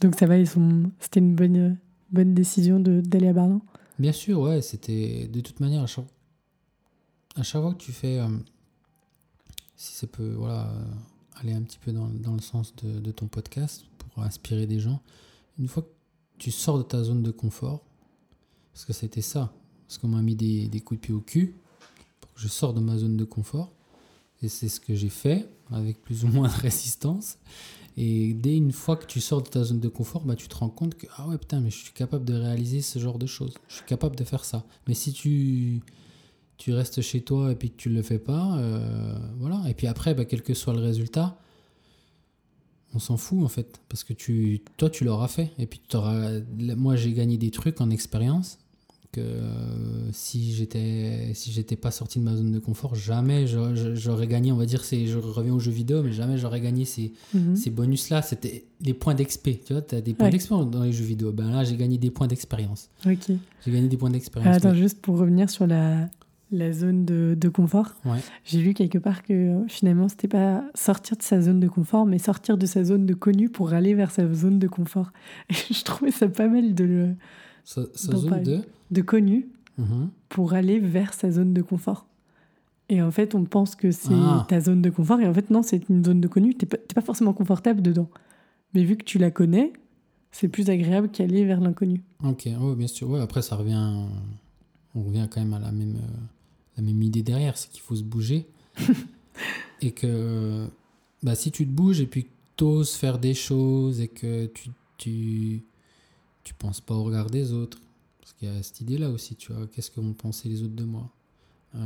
donc 0.00 0.14
ça 0.18 0.26
va, 0.26 0.38
ils 0.38 0.46
sont... 0.46 0.90
c'était 0.98 1.20
une 1.20 1.34
bonne, 1.34 1.78
bonne 2.10 2.34
décision 2.34 2.80
d'aller 2.80 3.28
à 3.28 3.32
Berlin. 3.32 3.60
Bien 3.98 4.12
sûr, 4.12 4.40
ouais, 4.40 4.62
c'était 4.62 5.28
de 5.28 5.40
toute 5.40 5.60
manière 5.60 5.82
à 5.82 5.86
chaque, 5.86 6.06
à 7.36 7.42
chaque 7.42 7.62
fois 7.62 7.74
que 7.74 7.82
tu 7.82 7.92
fais, 7.92 8.18
euh, 8.18 8.28
si 9.76 9.94
ça 9.94 10.06
peut, 10.06 10.32
voilà, 10.32 10.72
aller 11.36 11.52
un 11.52 11.62
petit 11.62 11.78
peu 11.78 11.92
dans, 11.92 12.08
dans 12.08 12.32
le 12.32 12.40
sens 12.40 12.74
de, 12.76 12.98
de 12.98 13.10
ton 13.10 13.26
podcast 13.26 13.84
pour 13.98 14.22
inspirer 14.22 14.66
des 14.66 14.80
gens, 14.80 15.00
une 15.58 15.68
fois 15.68 15.82
que 15.82 15.88
tu 16.38 16.50
sors 16.50 16.78
de 16.78 16.82
ta 16.82 17.02
zone 17.02 17.22
de 17.22 17.30
confort, 17.30 17.84
parce 18.72 18.84
que 18.84 18.92
c'était 18.92 19.20
ça, 19.20 19.52
parce 19.86 19.98
qu'on 19.98 20.08
m'a 20.08 20.22
mis 20.22 20.34
des, 20.34 20.68
des 20.68 20.80
coups 20.80 21.00
de 21.00 21.06
pied 21.06 21.14
au 21.14 21.20
cul 21.20 21.54
pour 22.20 22.32
que 22.32 22.40
je 22.40 22.48
sorte 22.48 22.76
de 22.76 22.80
ma 22.80 22.96
zone 22.96 23.16
de 23.16 23.24
confort, 23.24 23.72
et 24.42 24.48
c'est 24.48 24.68
ce 24.68 24.80
que 24.80 24.94
j'ai 24.94 25.08
fait 25.08 25.48
avec 25.70 26.00
plus 26.02 26.24
ou 26.24 26.28
moins 26.28 26.48
de 26.48 26.54
résistance. 26.54 27.38
Et 27.96 28.34
dès 28.34 28.56
une 28.56 28.72
fois 28.72 28.96
que 28.96 29.06
tu 29.06 29.20
sors 29.20 29.42
de 29.42 29.48
ta 29.48 29.64
zone 29.64 29.80
de 29.80 29.88
confort, 29.88 30.22
bah, 30.24 30.36
tu 30.36 30.48
te 30.48 30.54
rends 30.54 30.68
compte 30.68 30.94
que 30.94 31.06
ah 31.16 31.28
ouais 31.28 31.38
putain 31.38 31.60
mais 31.60 31.70
je 31.70 31.78
suis 31.78 31.92
capable 31.92 32.24
de 32.24 32.34
réaliser 32.34 32.80
ce 32.80 32.98
genre 32.98 33.18
de 33.18 33.26
choses. 33.26 33.54
Je 33.68 33.76
suis 33.76 33.84
capable 33.84 34.16
de 34.16 34.24
faire 34.24 34.44
ça. 34.44 34.64
Mais 34.86 34.94
si 34.94 35.12
tu 35.12 35.82
tu 36.56 36.72
restes 36.72 37.00
chez 37.00 37.22
toi 37.22 37.52
et 37.52 37.56
puis 37.56 37.70
que 37.70 37.76
tu 37.76 37.88
le 37.88 38.02
fais 38.02 38.18
pas, 38.18 38.58
euh, 38.58 39.18
voilà. 39.38 39.62
Et 39.68 39.74
puis 39.74 39.86
après, 39.86 40.14
bah, 40.14 40.26
quel 40.26 40.42
que 40.42 40.52
soit 40.54 40.74
le 40.74 40.80
résultat, 40.80 41.38
on 42.94 42.98
s'en 42.98 43.16
fout 43.16 43.42
en 43.44 43.48
fait 43.48 43.80
parce 43.88 44.04
que 44.04 44.12
tu 44.12 44.62
toi 44.76 44.90
tu 44.90 45.04
l'auras 45.04 45.28
fait 45.28 45.50
et 45.58 45.66
puis 45.66 45.80
t'auras. 45.80 46.40
Moi 46.76 46.96
j'ai 46.96 47.12
gagné 47.12 47.36
des 47.38 47.50
trucs 47.50 47.80
en 47.80 47.90
expérience 47.90 48.58
que 49.12 49.20
euh, 49.20 50.12
si 50.12 50.52
j'étais 50.54 51.32
si 51.34 51.50
j'étais 51.52 51.76
pas 51.76 51.90
sorti 51.90 52.18
de 52.20 52.24
ma 52.24 52.36
zone 52.36 52.52
de 52.52 52.58
confort, 52.58 52.94
jamais 52.94 53.46
j'aurais 53.46 54.26
gagné. 54.26 54.52
On 54.52 54.56
va 54.56 54.66
dire 54.66 54.84
c'est 54.84 55.06
je 55.06 55.18
reviens 55.18 55.52
aux 55.54 55.58
jeux 55.58 55.72
vidéo, 55.72 56.02
mais 56.02 56.12
jamais 56.12 56.38
j'aurais 56.38 56.60
gagné 56.60 56.84
ces 56.84 57.12
Mhm. 57.34 57.56
ces 57.56 57.70
bonus-là, 57.70 58.22
c'était 58.22 58.64
les 58.80 58.94
points 58.94 59.14
d'XP. 59.14 59.64
Tu 59.66 59.72
vois, 59.72 59.82
tu 59.82 59.94
as 59.96 60.00
des 60.00 60.14
points 60.14 60.26
Ouais. 60.26 60.32
d'expérience 60.32 60.70
dans 60.70 60.82
les 60.84 60.92
jeux 60.92 61.04
vidéo. 61.04 61.32
Ben 61.32 61.50
là, 61.50 61.64
j'ai 61.64 61.76
gagné 61.76 61.98
des 61.98 62.10
points 62.10 62.26
d'expérience. 62.28 62.88
Ok. 63.04 63.32
J'ai 63.64 63.72
gagné 63.72 63.88
des 63.88 63.96
points 63.96 64.10
Ah, 64.10 64.12
d'expérience. 64.12 64.56
attends, 64.56 64.72
mais- 64.72 64.78
juste 64.78 65.00
pour 65.00 65.18
revenir 65.18 65.50
sur 65.50 65.66
la, 65.66 66.08
la 66.52 66.72
zone 66.72 67.04
de, 67.04 67.36
de 67.38 67.48
confort. 67.48 67.94
Ouais. 68.04 68.18
J'ai 68.44 68.60
lu 68.60 68.74
quelque 68.74 68.98
part 68.98 69.22
que 69.22 69.32
euh, 69.32 69.64
finalement, 69.68 70.08
c'était 70.08 70.28
pas 70.28 70.64
sortir 70.74 71.16
de 71.16 71.22
sa 71.22 71.40
zone 71.40 71.60
de 71.60 71.68
confort, 71.68 72.06
mais 72.06 72.18
sortir 72.18 72.56
de 72.58 72.66
sa 72.66 72.84
zone 72.84 73.06
de 73.06 73.14
connu 73.14 73.48
pour 73.48 73.72
aller 73.72 73.94
vers 73.94 74.10
sa 74.12 74.32
zone 74.34 74.58
de 74.60 74.66
confort. 74.68 75.12
Et 75.50 75.54
je 75.74 75.82
trouvais 75.84 76.10
ça 76.10 76.28
pas 76.28 76.48
mal 76.48 76.74
de, 76.74 76.84
le, 76.84 77.14
Sa, 77.94 78.16
zone 78.16 78.42
de. 78.42 78.60
de 78.90 79.02
connu 79.02 79.48
Mhm. 79.78 80.10
pour 80.28 80.52
aller 80.54 80.78
vers 80.80 81.14
sa 81.14 81.30
zone 81.30 81.54
de 81.54 81.62
confort. 81.62 82.06
Et 82.88 83.00
en 83.00 83.10
fait, 83.12 83.34
on 83.36 83.44
pense 83.44 83.76
que 83.76 83.92
c'est 83.92 84.12
Ah. 84.12 84.44
ta 84.48 84.60
zone 84.60 84.82
de 84.82 84.90
confort. 84.90 85.20
Et 85.20 85.26
en 85.26 85.32
fait, 85.32 85.48
non, 85.50 85.62
c'est 85.62 85.88
une 85.88 86.04
zone 86.04 86.20
de 86.20 86.26
connu. 86.28 86.54
T'es 86.54 86.66
pas, 86.66 86.76
t'es 86.76 86.94
pas 86.94 87.00
forcément 87.00 87.32
confortable 87.32 87.80
dedans. 87.82 88.10
Mais 88.74 88.82
vu 88.84 88.96
que 88.96 89.04
tu 89.04 89.18
la 89.18 89.30
connais, 89.30 89.72
c'est 90.32 90.48
plus 90.48 90.68
agréable 90.70 91.08
qu'aller 91.10 91.44
vers 91.44 91.60
l'inconnu. 91.60 92.02
Ok, 92.24 92.46
ouais, 92.46 92.74
bien 92.74 92.88
sûr. 92.88 93.08
Ouais, 93.10 93.20
après, 93.20 93.42
ça 93.42 93.54
revient. 93.56 94.04
On 94.96 95.02
revient 95.04 95.28
quand 95.30 95.40
même 95.40 95.54
à 95.54 95.60
la 95.60 95.70
même, 95.70 95.94
euh, 95.96 96.16
la 96.76 96.82
même 96.82 97.00
idée 97.02 97.22
derrière, 97.22 97.56
c'est 97.56 97.70
qu'il 97.70 97.80
faut 97.82 97.94
se 97.94 98.02
bouger. 98.02 98.48
et 99.82 99.92
que 99.92 100.66
bah, 101.22 101.34
si 101.36 101.50
tu 101.52 101.64
te 101.66 101.70
bouges 101.70 102.00
et 102.00 102.06
puis 102.06 102.24
que 102.24 102.30
tu 102.56 102.64
oses 102.64 102.92
faire 102.94 103.18
des 103.18 103.34
choses 103.34 104.00
et 104.00 104.08
que 104.08 104.46
tu, 104.46 104.70
tu, 104.98 105.62
tu 106.50 106.54
penses 106.54 106.80
pas 106.80 106.94
au 106.94 107.04
regard 107.04 107.30
des 107.30 107.52
autres, 107.52 107.78
parce 108.18 108.32
qu'il 108.32 108.48
y 108.48 108.50
a 108.50 108.60
cette 108.64 108.80
idée-là 108.80 109.08
aussi, 109.10 109.36
tu 109.36 109.52
vois, 109.52 109.68
qu'est-ce 109.68 109.88
que 109.88 110.00
vont 110.00 110.14
penser 110.14 110.48
les 110.48 110.62
autres 110.64 110.74
de 110.74 110.82
moi 110.84 111.08
Euh, 111.76 111.78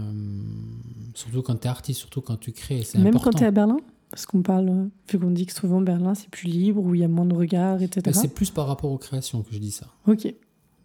Surtout 1.14 1.42
quand 1.42 1.56
tu 1.56 1.66
es 1.66 1.70
artiste, 1.70 2.00
surtout 2.00 2.22
quand 2.22 2.38
tu 2.38 2.52
crées, 2.52 2.82
c'est 2.82 2.96
Même 2.96 3.08
important. 3.08 3.30
quand 3.32 3.38
tu 3.38 3.44
es 3.44 3.46
à 3.46 3.50
Berlin 3.50 3.76
Parce 4.10 4.24
qu'on 4.24 4.40
parle, 4.40 4.88
vu 5.10 5.18
qu'on 5.18 5.30
dit 5.32 5.44
que 5.44 5.52
souvent 5.52 5.82
Berlin, 5.82 6.14
c'est 6.14 6.30
plus 6.30 6.48
libre, 6.48 6.80
où 6.82 6.94
il 6.94 7.02
y 7.02 7.04
a 7.04 7.08
moins 7.08 7.26
de 7.26 7.34
regards, 7.34 7.82
etc. 7.82 8.18
C'est 8.18 8.32
plus 8.32 8.50
par 8.50 8.66
rapport 8.66 8.90
aux 8.90 8.96
créations 8.96 9.42
que 9.42 9.52
je 9.52 9.58
dis 9.58 9.70
ça. 9.70 9.92
Ok. 10.06 10.34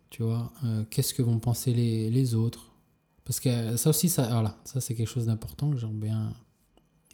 Tu 0.09 0.23
vois, 0.23 0.51
euh, 0.65 0.83
qu'est-ce 0.89 1.13
que 1.13 1.21
vont 1.21 1.39
penser 1.39 1.73
les, 1.73 2.09
les 2.09 2.35
autres? 2.35 2.73
Parce 3.23 3.39
que 3.39 3.77
ça 3.77 3.91
aussi, 3.91 4.09
ça, 4.09 4.23
voilà, 4.27 4.57
ça 4.65 4.81
c'est 4.81 4.93
quelque 4.95 5.07
chose 5.07 5.27
d'important 5.27 5.69
que 5.71 5.77
j'aimerais 5.77 6.07
bien 6.07 6.33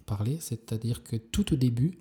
parler. 0.08 0.38
C'est-à-dire 0.40 1.04
que 1.04 1.16
tout 1.18 1.54
au 1.54 1.58
début, 1.58 2.00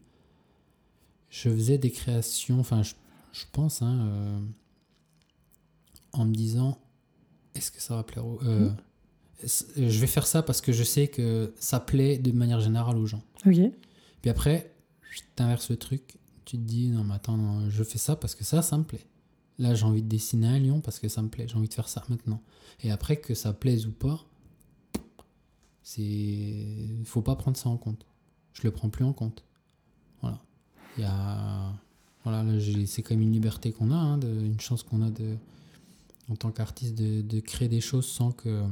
je 1.28 1.51
faisais 1.51 1.77
des 1.77 1.91
créations, 1.91 2.61
enfin, 2.61 2.82
je, 2.82 2.95
je 3.35 3.44
pense, 3.52 3.82
hein, 3.82 3.98
euh, 4.06 4.40
en 6.12 6.24
me 6.24 6.32
disant, 6.35 6.78
est-ce 7.55 7.70
que 7.70 7.81
ça 7.82 7.97
va 7.97 8.02
plaire 8.05 8.24
aux... 8.27 8.40
euh, 8.44 8.70
est-ce- 9.43 9.66
Je 9.77 10.01
vais 10.01 10.06
faire 10.06 10.27
ça 10.27 10.43
parce 10.43 10.61
que 10.61 10.73
je 10.73 10.82
sais 10.85 11.09
que 11.09 11.52
ça 11.59 11.81
plaît 11.81 12.16
de 12.19 12.32
manière 12.32 12.61
générale 12.61 12.97
aux 12.97 13.06
gens. 13.06 13.23
Ok. 13.47 13.59
Puis 14.23 14.31
après, 14.31 14.74
tu 15.36 15.43
inverses 15.43 15.69
le 15.70 15.77
truc. 15.77 16.16
Tu 16.44 16.56
te 16.56 16.62
dis, 16.62 16.89
non, 16.89 17.05
mais 17.05 17.15
attends, 17.15 17.36
non, 17.36 17.69
je 17.70 17.82
fais 17.82 17.98
ça 17.98 18.16
parce 18.16 18.35
que 18.35 18.44
ça, 18.44 18.62
ça 18.62 18.78
me 18.78 18.85
plaît. 18.85 19.05
Là, 19.59 19.74
j'ai 19.74 19.85
envie 19.85 20.02
de 20.02 20.09
dessiner 20.09 20.47
un 20.48 20.59
lion 20.59 20.81
parce 20.81 20.98
que 20.98 21.09
ça 21.09 21.20
me 21.23 21.28
plaît. 21.28 21.47
J'ai 21.48 21.56
envie 21.56 21.69
de 21.69 21.74
faire 21.74 21.89
ça 21.89 22.02
maintenant. 22.09 22.40
Et 22.82 22.90
après, 22.90 23.16
que 23.20 23.35
ça 23.35 23.52
plaise 23.52 23.86
ou 23.86 23.93
pas, 23.93 24.24
c'est. 25.82 26.66
Faut 27.05 27.23
pas 27.23 27.36
prendre 27.36 27.56
ça 27.56 27.69
en 27.69 27.77
compte. 27.77 28.05
Je 28.52 28.62
le 28.62 28.70
prends 28.70 28.89
plus 28.90 29.05
en 29.05 29.12
compte. 29.12 29.44
Voilà. 30.20 30.40
Il 30.97 31.02
y 31.02 31.06
a. 31.06 31.73
Voilà, 32.25 32.43
c'est 32.87 33.03
quand 33.03 33.15
même 33.15 33.23
une 33.23 33.33
liberté 33.33 33.73
qu'on 33.73 33.91
a, 33.91 33.97
hein, 33.97 34.19
de- 34.19 34.29
une 34.29 34.59
chance 34.61 34.83
qu'on 34.83 35.03
a 35.03 35.11
de, 35.11 35.37
en 36.31 36.37
tant 36.37 36.51
qu'artiste 36.51 36.95
de, 36.95 37.21
de 37.21 37.41
créer 37.41 37.69
des 37.69 37.81
choses 37.83 38.07
sans 38.07 38.33
que. 38.33 38.63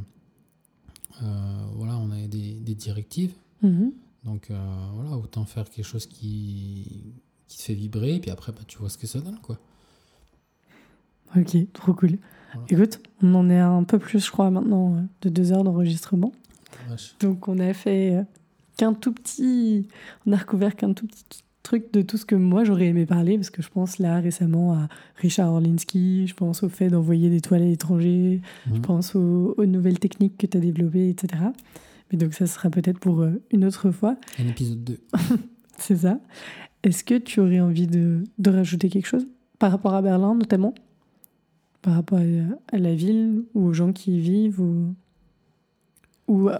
euh, 1.23 1.65
voilà, 1.75 1.97
on 1.99 2.11
ait 2.13 2.29
des, 2.29 2.55
des 2.55 2.75
directives. 2.75 3.35
Mhm. 3.63 3.93
Donc 4.25 4.51
euh, 4.51 4.87
voilà, 4.95 5.17
autant 5.17 5.45
faire 5.45 5.69
quelque 5.69 5.85
chose 5.85 6.07
qui, 6.07 7.13
qui 7.49 7.59
te 7.59 7.63
fait 7.63 7.75
vibrer, 7.75 8.15
et 8.17 8.21
puis 8.21 8.31
après, 8.31 8.53
bah, 8.53 8.63
tu 8.67 8.79
vois 8.79 8.89
ce 8.89 8.97
que 8.97 9.07
ça 9.07 9.21
donne, 9.21 9.39
quoi. 9.41 9.59
Ok, 11.37 11.57
trop 11.73 11.95
cool. 11.95 12.19
Voilà. 12.53 12.67
Écoute, 12.71 13.01
on 13.23 13.35
en 13.35 13.49
est 13.51 13.59
à 13.59 13.69
un 13.69 13.85
peu 13.85 13.99
plus, 13.99 14.25
je 14.25 14.31
crois, 14.31 14.51
maintenant, 14.51 14.95
euh, 14.97 15.01
de 15.23 15.29
deux 15.31 15.53
heures 15.53 15.65
d'enregistrement. 15.65 16.33
Donc, 17.21 17.49
on 17.49 17.59
a 17.59 17.73
fait 17.73 18.15
euh, 18.17 18.23
qu'un 18.77 18.93
tout 18.93 19.13
petit. 19.13 19.89
On 20.27 20.33
a 20.33 20.37
recouvert 20.37 20.77
qu'un 20.77 20.93
tout 20.93 21.07
petit 21.07 21.43
truc 21.63 21.93
de 21.93 22.03
tout 22.03 22.17
ce 22.17 22.25
que 22.25 22.35
moi 22.35 22.65
j'aurais 22.65 22.87
aimé 22.87 23.07
parler, 23.07 23.37
parce 23.37 23.51
que 23.51 23.63
je 23.63 23.69
pense 23.69 23.99
là 23.99 24.21
récemment 24.21 24.73
à 24.75 24.89
Richard 25.17 25.53
Orlinski, 25.53 26.27
je 26.27 26.35
pense 26.35 26.63
au 26.63 26.69
fait 26.69 26.89
d'envoyer 26.89 27.31
des 27.31 27.41
toiles 27.41 27.63
à 27.63 27.67
l'étranger, 27.67 28.41
je 28.67 28.73
Mhm. 28.75 28.81
pense 28.83 29.15
aux, 29.15 29.55
aux 29.57 29.67
nouvelles 29.67 29.99
techniques 29.99 30.37
que 30.39 30.47
tu 30.47 30.57
as 30.57 30.61
développées, 30.61 31.09
etc. 31.09 31.43
Mais 32.11 32.19
donc, 32.19 32.35
ça 32.35 32.47
sera 32.47 32.69
peut-être 32.69 32.99
pour 32.99 33.21
euh, 33.23 33.41
une 33.53 33.65
autre 33.65 33.91
fois. 33.91 34.17
Un 34.39 34.49
épisode 34.49 34.83
2. 34.85 34.99
C'est 35.79 35.97
ça. 35.97 36.19
Est-ce 36.83 37.05
que 37.05 37.17
tu 37.17 37.41
aurais 37.41 37.61
envie 37.61 37.87
de, 37.87 38.25
de 38.39 38.51
rajouter 38.51 38.89
quelque 38.91 39.07
chose 39.07 39.27
par 39.59 39.71
rapport 39.71 39.95
à 39.95 40.03
Berlin, 40.03 40.35
notamment? 40.35 40.75
Par 41.81 41.95
rapport 41.95 42.19
à, 42.19 42.75
à 42.77 42.79
la 42.79 42.95
ville 42.95 43.45
ou 43.55 43.67
aux 43.67 43.73
gens 43.73 43.93
qui 43.93 44.17
y 44.17 44.21
vivent 44.21 44.61
ou, 44.61 44.95
ou 46.29 46.49
euh, 46.51 46.59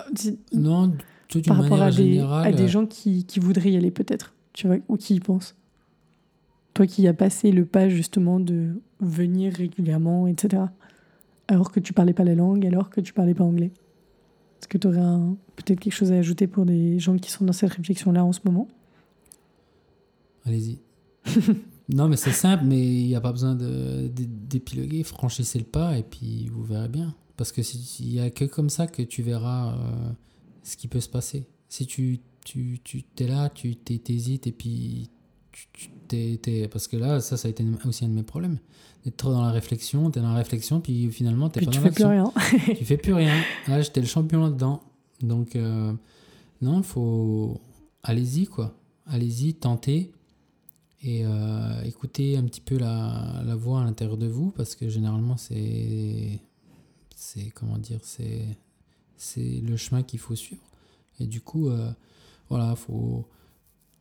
Non, 0.53 0.93
par 1.47 1.57
rapport 1.59 1.83
à 1.83 1.91
des, 1.91 2.21
à 2.21 2.51
des 2.53 2.63
euh, 2.65 2.69
gens 2.69 2.87
qui, 2.87 3.25
qui 3.25 3.39
voudraient 3.41 3.73
y 3.73 3.77
aller 3.77 3.91
peut-être, 3.91 4.35
tu 4.53 4.67
vois, 4.67 4.77
ou 4.89 4.97
qui 4.97 5.15
y 5.17 5.21
pensent 5.21 5.55
Toi 6.75 6.87
qui 6.87 7.07
as 7.09 7.15
passé 7.15 7.53
le 7.53 7.65
pas 7.65 7.89
justement 7.89 8.41
de 8.41 8.81
venir 9.01 9.53
régulièrement, 9.55 10.27
etc. 10.27 10.65
Alors 11.49 11.71
que 11.73 11.81
tu 11.81 11.93
parlais 11.93 12.13
pas 12.15 12.25
la 12.25 12.35
langue, 12.35 12.67
alors 12.67 12.91
que 12.91 13.01
tu 13.01 13.13
parlais 13.13 13.35
pas 13.35 13.45
anglais. 13.45 13.71
Est-ce 14.61 14.69
que 14.69 14.79
tu 14.79 14.87
aurais 14.87 15.01
peut-être 15.57 15.81
quelque 15.81 15.93
chose 15.93 16.13
à 16.13 16.17
ajouter 16.17 16.47
pour 16.47 16.65
des 16.65 16.99
gens 16.99 17.17
qui 17.19 17.31
sont 17.31 17.45
dans 17.45 17.53
cette 17.53 17.73
réflexion-là 17.73 18.25
en 18.25 18.33
ce 18.33 18.41
moment? 18.45 18.69
Allez-y. 20.45 20.79
non, 21.89 22.09
mais 22.09 22.17
c'est 22.17 22.33
simple, 22.33 22.65
mais 22.65 22.81
il 22.81 23.07
n'y 23.07 23.15
a 23.17 23.21
pas 23.21 23.33
besoin 23.33 23.55
de- 23.55 24.09
de- 24.09 24.25
d'épiloguer. 24.49 25.03
Franchissez 25.03 25.59
le 25.59 25.65
pas, 25.65 25.97
et 25.99 26.03
puis 26.03 26.49
vous 26.53 26.63
verrez 26.63 26.89
bien. 26.89 27.15
Parce 27.37 27.53
que 27.53 27.61
il 28.01 28.09
n'y 28.09 28.21
a 28.21 28.31
que 28.31 28.45
comme 28.45 28.71
ça 28.71 28.87
que 28.87 29.03
tu 29.03 29.23
verras 29.23 29.75
euh, 29.75 30.13
ce 30.63 30.77
qui 30.77 30.89
peut 30.89 31.01
se 31.01 31.09
passer. 31.09 31.47
Si 31.69 31.87
tu, 31.87 32.21
tu, 32.45 32.81
tu 32.85 33.05
es 33.19 33.27
là, 33.27 33.49
tu 33.51 33.77
t'hé- 33.77 33.99
t'hésites, 33.99 34.47
et 34.47 34.53
puis 34.53 35.11
tu, 35.73 35.91
t'es- 36.09 36.39
t'es- 36.43 36.69
parce 36.69 36.89
que 36.89 36.97
là, 36.97 37.21
ça, 37.21 37.37
ça 37.37 37.49
a 37.49 37.51
été 37.51 37.65
aussi 37.87 38.05
un 38.05 38.09
de 38.09 38.15
mes 38.15 38.23
problèmes. 38.23 38.59
D'être 39.05 39.17
trop 39.17 39.33
dans 39.33 39.43
la 39.45 39.51
réflexion, 39.51 40.11
tu 40.11 40.19
es 40.19 40.23
dans 40.23 40.31
la 40.31 40.37
réflexion, 40.39 40.81
puis 40.81 41.11
finalement, 41.11 41.49
pas 41.51 41.61
tu 41.61 41.67
dans 41.67 41.73
fais 41.73 41.91
plus 41.91 42.05
rien. 42.05 42.33
tu 42.77 42.85
fais 42.85 42.97
plus 42.97 43.13
rien. 43.15 43.35
Là, 43.69 43.81
j'étais 43.83 44.01
le 44.01 44.07
champion 44.07 44.45
là-dedans. 44.45 44.83
Donc, 45.21 45.57
euh, 45.57 45.93
non, 46.61 46.79
il 46.79 46.85
faut. 46.85 47.61
Allez-y, 48.05 48.47
quoi. 48.47 48.75
Allez-y, 49.07 49.55
tentez. 49.55 50.13
Et 51.05 51.23
euh, 51.27 51.83
écoutez 51.85 52.37
un 52.37 52.45
petit 52.45 52.61
peu 52.61 52.79
la, 52.79 53.43
la 53.45 53.57
voix 53.57 53.81
à 53.81 53.85
l'intérieur 53.85 54.17
de 54.17 54.27
vous, 54.29 54.51
parce 54.53 54.75
que 54.77 54.89
généralement, 54.89 55.37
c'est. 55.37 56.39
C'est. 57.17 57.51
Comment 57.51 57.79
dire 57.79 57.99
C'est. 58.03 58.47
C'est 59.17 59.61
le 59.67 59.77
chemin 59.77 60.03
qu'il 60.03 60.19
faut 60.21 60.35
suivre. 60.37 60.63
Et 61.21 61.27
du 61.27 61.41
coup, 61.41 61.69
euh, 61.69 61.91
voilà, 62.53 62.77
faut. 62.77 63.27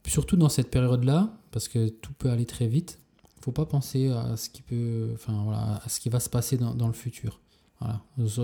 Surtout 0.07 0.35
dans 0.35 0.49
cette 0.49 0.71
période-là, 0.71 1.37
parce 1.51 1.67
que 1.67 1.89
tout 1.89 2.11
peut 2.17 2.29
aller 2.31 2.45
très 2.45 2.67
vite, 2.67 2.99
faut 3.41 3.51
pas 3.51 3.65
penser 3.65 4.07
à 4.09 4.35
ce 4.35 4.49
qui 4.49 4.61
peut. 4.61 5.09
Enfin, 5.13 5.41
voilà, 5.43 5.79
à 5.85 5.89
ce 5.89 5.99
qui 5.99 6.09
va 6.09 6.19
se 6.19 6.29
passer 6.29 6.57
dans, 6.57 6.73
dans 6.73 6.87
le 6.87 6.93
futur. 6.93 7.39
Voilà. 7.79 8.01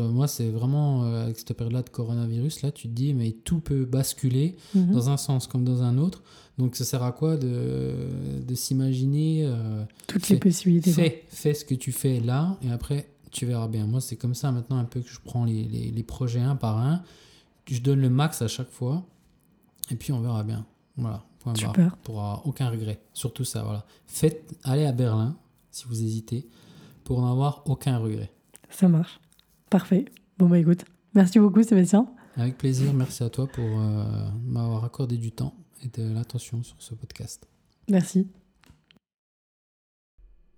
Moi, 0.09 0.27
c'est 0.27 0.49
vraiment 0.49 1.03
euh, 1.03 1.23
avec 1.25 1.37
cette 1.37 1.53
période-là 1.53 1.83
de 1.83 1.89
coronavirus, 1.89 2.63
là, 2.63 2.71
tu 2.71 2.87
te 2.87 2.93
dis, 2.93 3.13
mais 3.13 3.31
tout 3.31 3.59
peut 3.59 3.85
basculer 3.85 4.55
Mhm. 4.73 4.93
dans 4.93 5.09
un 5.09 5.17
sens 5.17 5.45
comme 5.45 5.63
dans 5.63 5.83
un 5.83 5.97
autre. 5.99 6.23
Donc, 6.57 6.75
ça 6.75 6.85
sert 6.85 7.03
à 7.03 7.11
quoi 7.11 7.37
de, 7.37 7.91
de 8.47 8.55
s'imaginer 8.55 9.43
euh, 9.45 9.83
Toutes 10.07 10.25
Fais- 10.25 10.33
les 10.35 10.39
possibilités. 10.39 10.91
Fais, 10.91 11.25
fais 11.29 11.53
ce 11.53 11.65
que 11.65 11.75
tu 11.75 11.91
fais 11.91 12.19
là, 12.19 12.57
et 12.63 12.71
après, 12.71 13.09
tu 13.31 13.45
verras 13.45 13.67
bien. 13.67 13.85
Moi, 13.85 14.01
c'est 14.01 14.15
comme 14.15 14.33
ça 14.33 14.51
maintenant 14.51 14.77
un 14.77 14.85
peu 14.85 15.01
que 15.01 15.09
je 15.09 15.19
prends 15.23 15.45
les, 15.45 15.63
les, 15.65 15.91
les 15.91 16.03
projets 16.03 16.39
un 16.39 16.55
par 16.55 16.77
un. 16.79 17.03
Je 17.69 17.79
donne 17.81 17.99
le 18.01 18.09
max 18.09 18.41
à 18.41 18.47
chaque 18.47 18.71
fois, 18.71 19.05
et 19.89 19.95
puis 19.95 20.11
on 20.11 20.19
verra 20.19 20.43
bien. 20.43 20.65
Voilà. 20.95 21.23
Point 21.39 21.53
barre. 21.53 21.97
Pour 21.97 22.19
avoir 22.19 22.47
aucun 22.47 22.69
regret. 22.69 22.99
Surtout 23.13 23.43
ça, 23.43 23.63
voilà. 23.63 23.85
Faites, 24.05 24.53
allez 24.63 24.85
à 24.85 24.91
Berlin, 24.91 25.37
si 25.71 25.85
vous 25.85 26.01
hésitez, 26.01 26.47
pour 27.03 27.21
n'avoir 27.21 27.63
aucun 27.65 27.97
regret. 27.97 28.31
Ça 28.69 28.87
marche. 28.87 29.19
Parfait. 29.69 30.05
Bon, 30.37 30.47
bah 30.47 30.59
écoute, 30.59 30.85
merci 31.13 31.39
beaucoup 31.39 31.63
Sébastien. 31.63 32.07
Avec 32.35 32.57
plaisir, 32.57 32.93
merci 32.93 33.23
à 33.23 33.29
toi 33.29 33.47
pour 33.47 33.65
euh, 33.65 34.29
m'avoir 34.45 34.83
accordé 34.83 35.17
du 35.17 35.31
temps 35.31 35.55
et 35.83 35.87
de 35.87 36.13
l'attention 36.13 36.61
sur 36.63 36.75
ce 36.79 36.93
podcast. 36.93 37.47
Merci. 37.89 38.27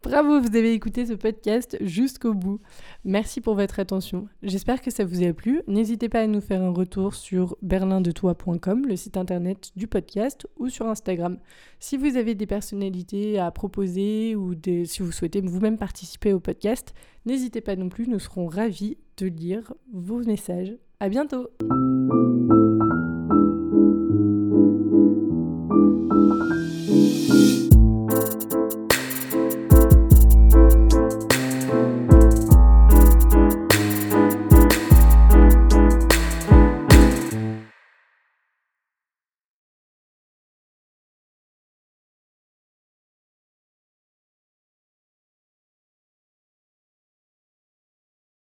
Bravo, 0.02 0.40
vous 0.40 0.56
avez 0.56 0.72
écouté 0.72 1.06
ce 1.06 1.14
podcast 1.14 1.78
jusqu'au 1.82 2.34
bout. 2.34 2.62
Merci 3.04 3.42
pour 3.42 3.56
votre 3.56 3.82
attention. 3.82 4.30
J'espère 4.42 4.82
que 4.82 4.92
ça 4.92 5.04
vous 5.04 5.24
a 5.24 5.34
plu. 5.34 5.62
N'hésitez 5.68 6.08
pas 6.08 6.22
à 6.22 6.28
nous 6.28 6.40
faire 6.40 6.62
un 6.62 6.72
retour 6.72 7.16
sur 7.16 7.58
berlindetoi.com, 7.62 8.86
le 8.88 8.96
site 8.96 9.18
internet 9.18 9.72
du 9.76 9.88
podcast, 9.88 10.48
ou 10.58 10.70
sur 10.70 10.88
Instagram. 10.88 11.38
Si 11.80 11.98
vous 11.98 12.16
avez 12.16 12.34
des 12.34 12.48
personnalités 12.48 13.40
à 13.40 13.52
proposer 13.52 14.38
ou 14.38 14.54
si 14.86 15.02
vous 15.02 15.12
souhaitez 15.12 15.42
vous-même 15.42 15.78
participer 15.78 16.32
au 16.32 16.40
podcast, 16.40 16.94
n'hésitez 17.26 17.60
pas 17.60 17.76
non 17.76 17.90
plus, 17.90 18.08
nous 18.08 18.20
serons 18.20 18.48
ravis 18.48 18.98
de 19.18 19.28
lire 19.28 19.74
vos 19.94 20.24
messages. 20.24 20.78
À 21.02 21.10
bientôt! 21.10 21.50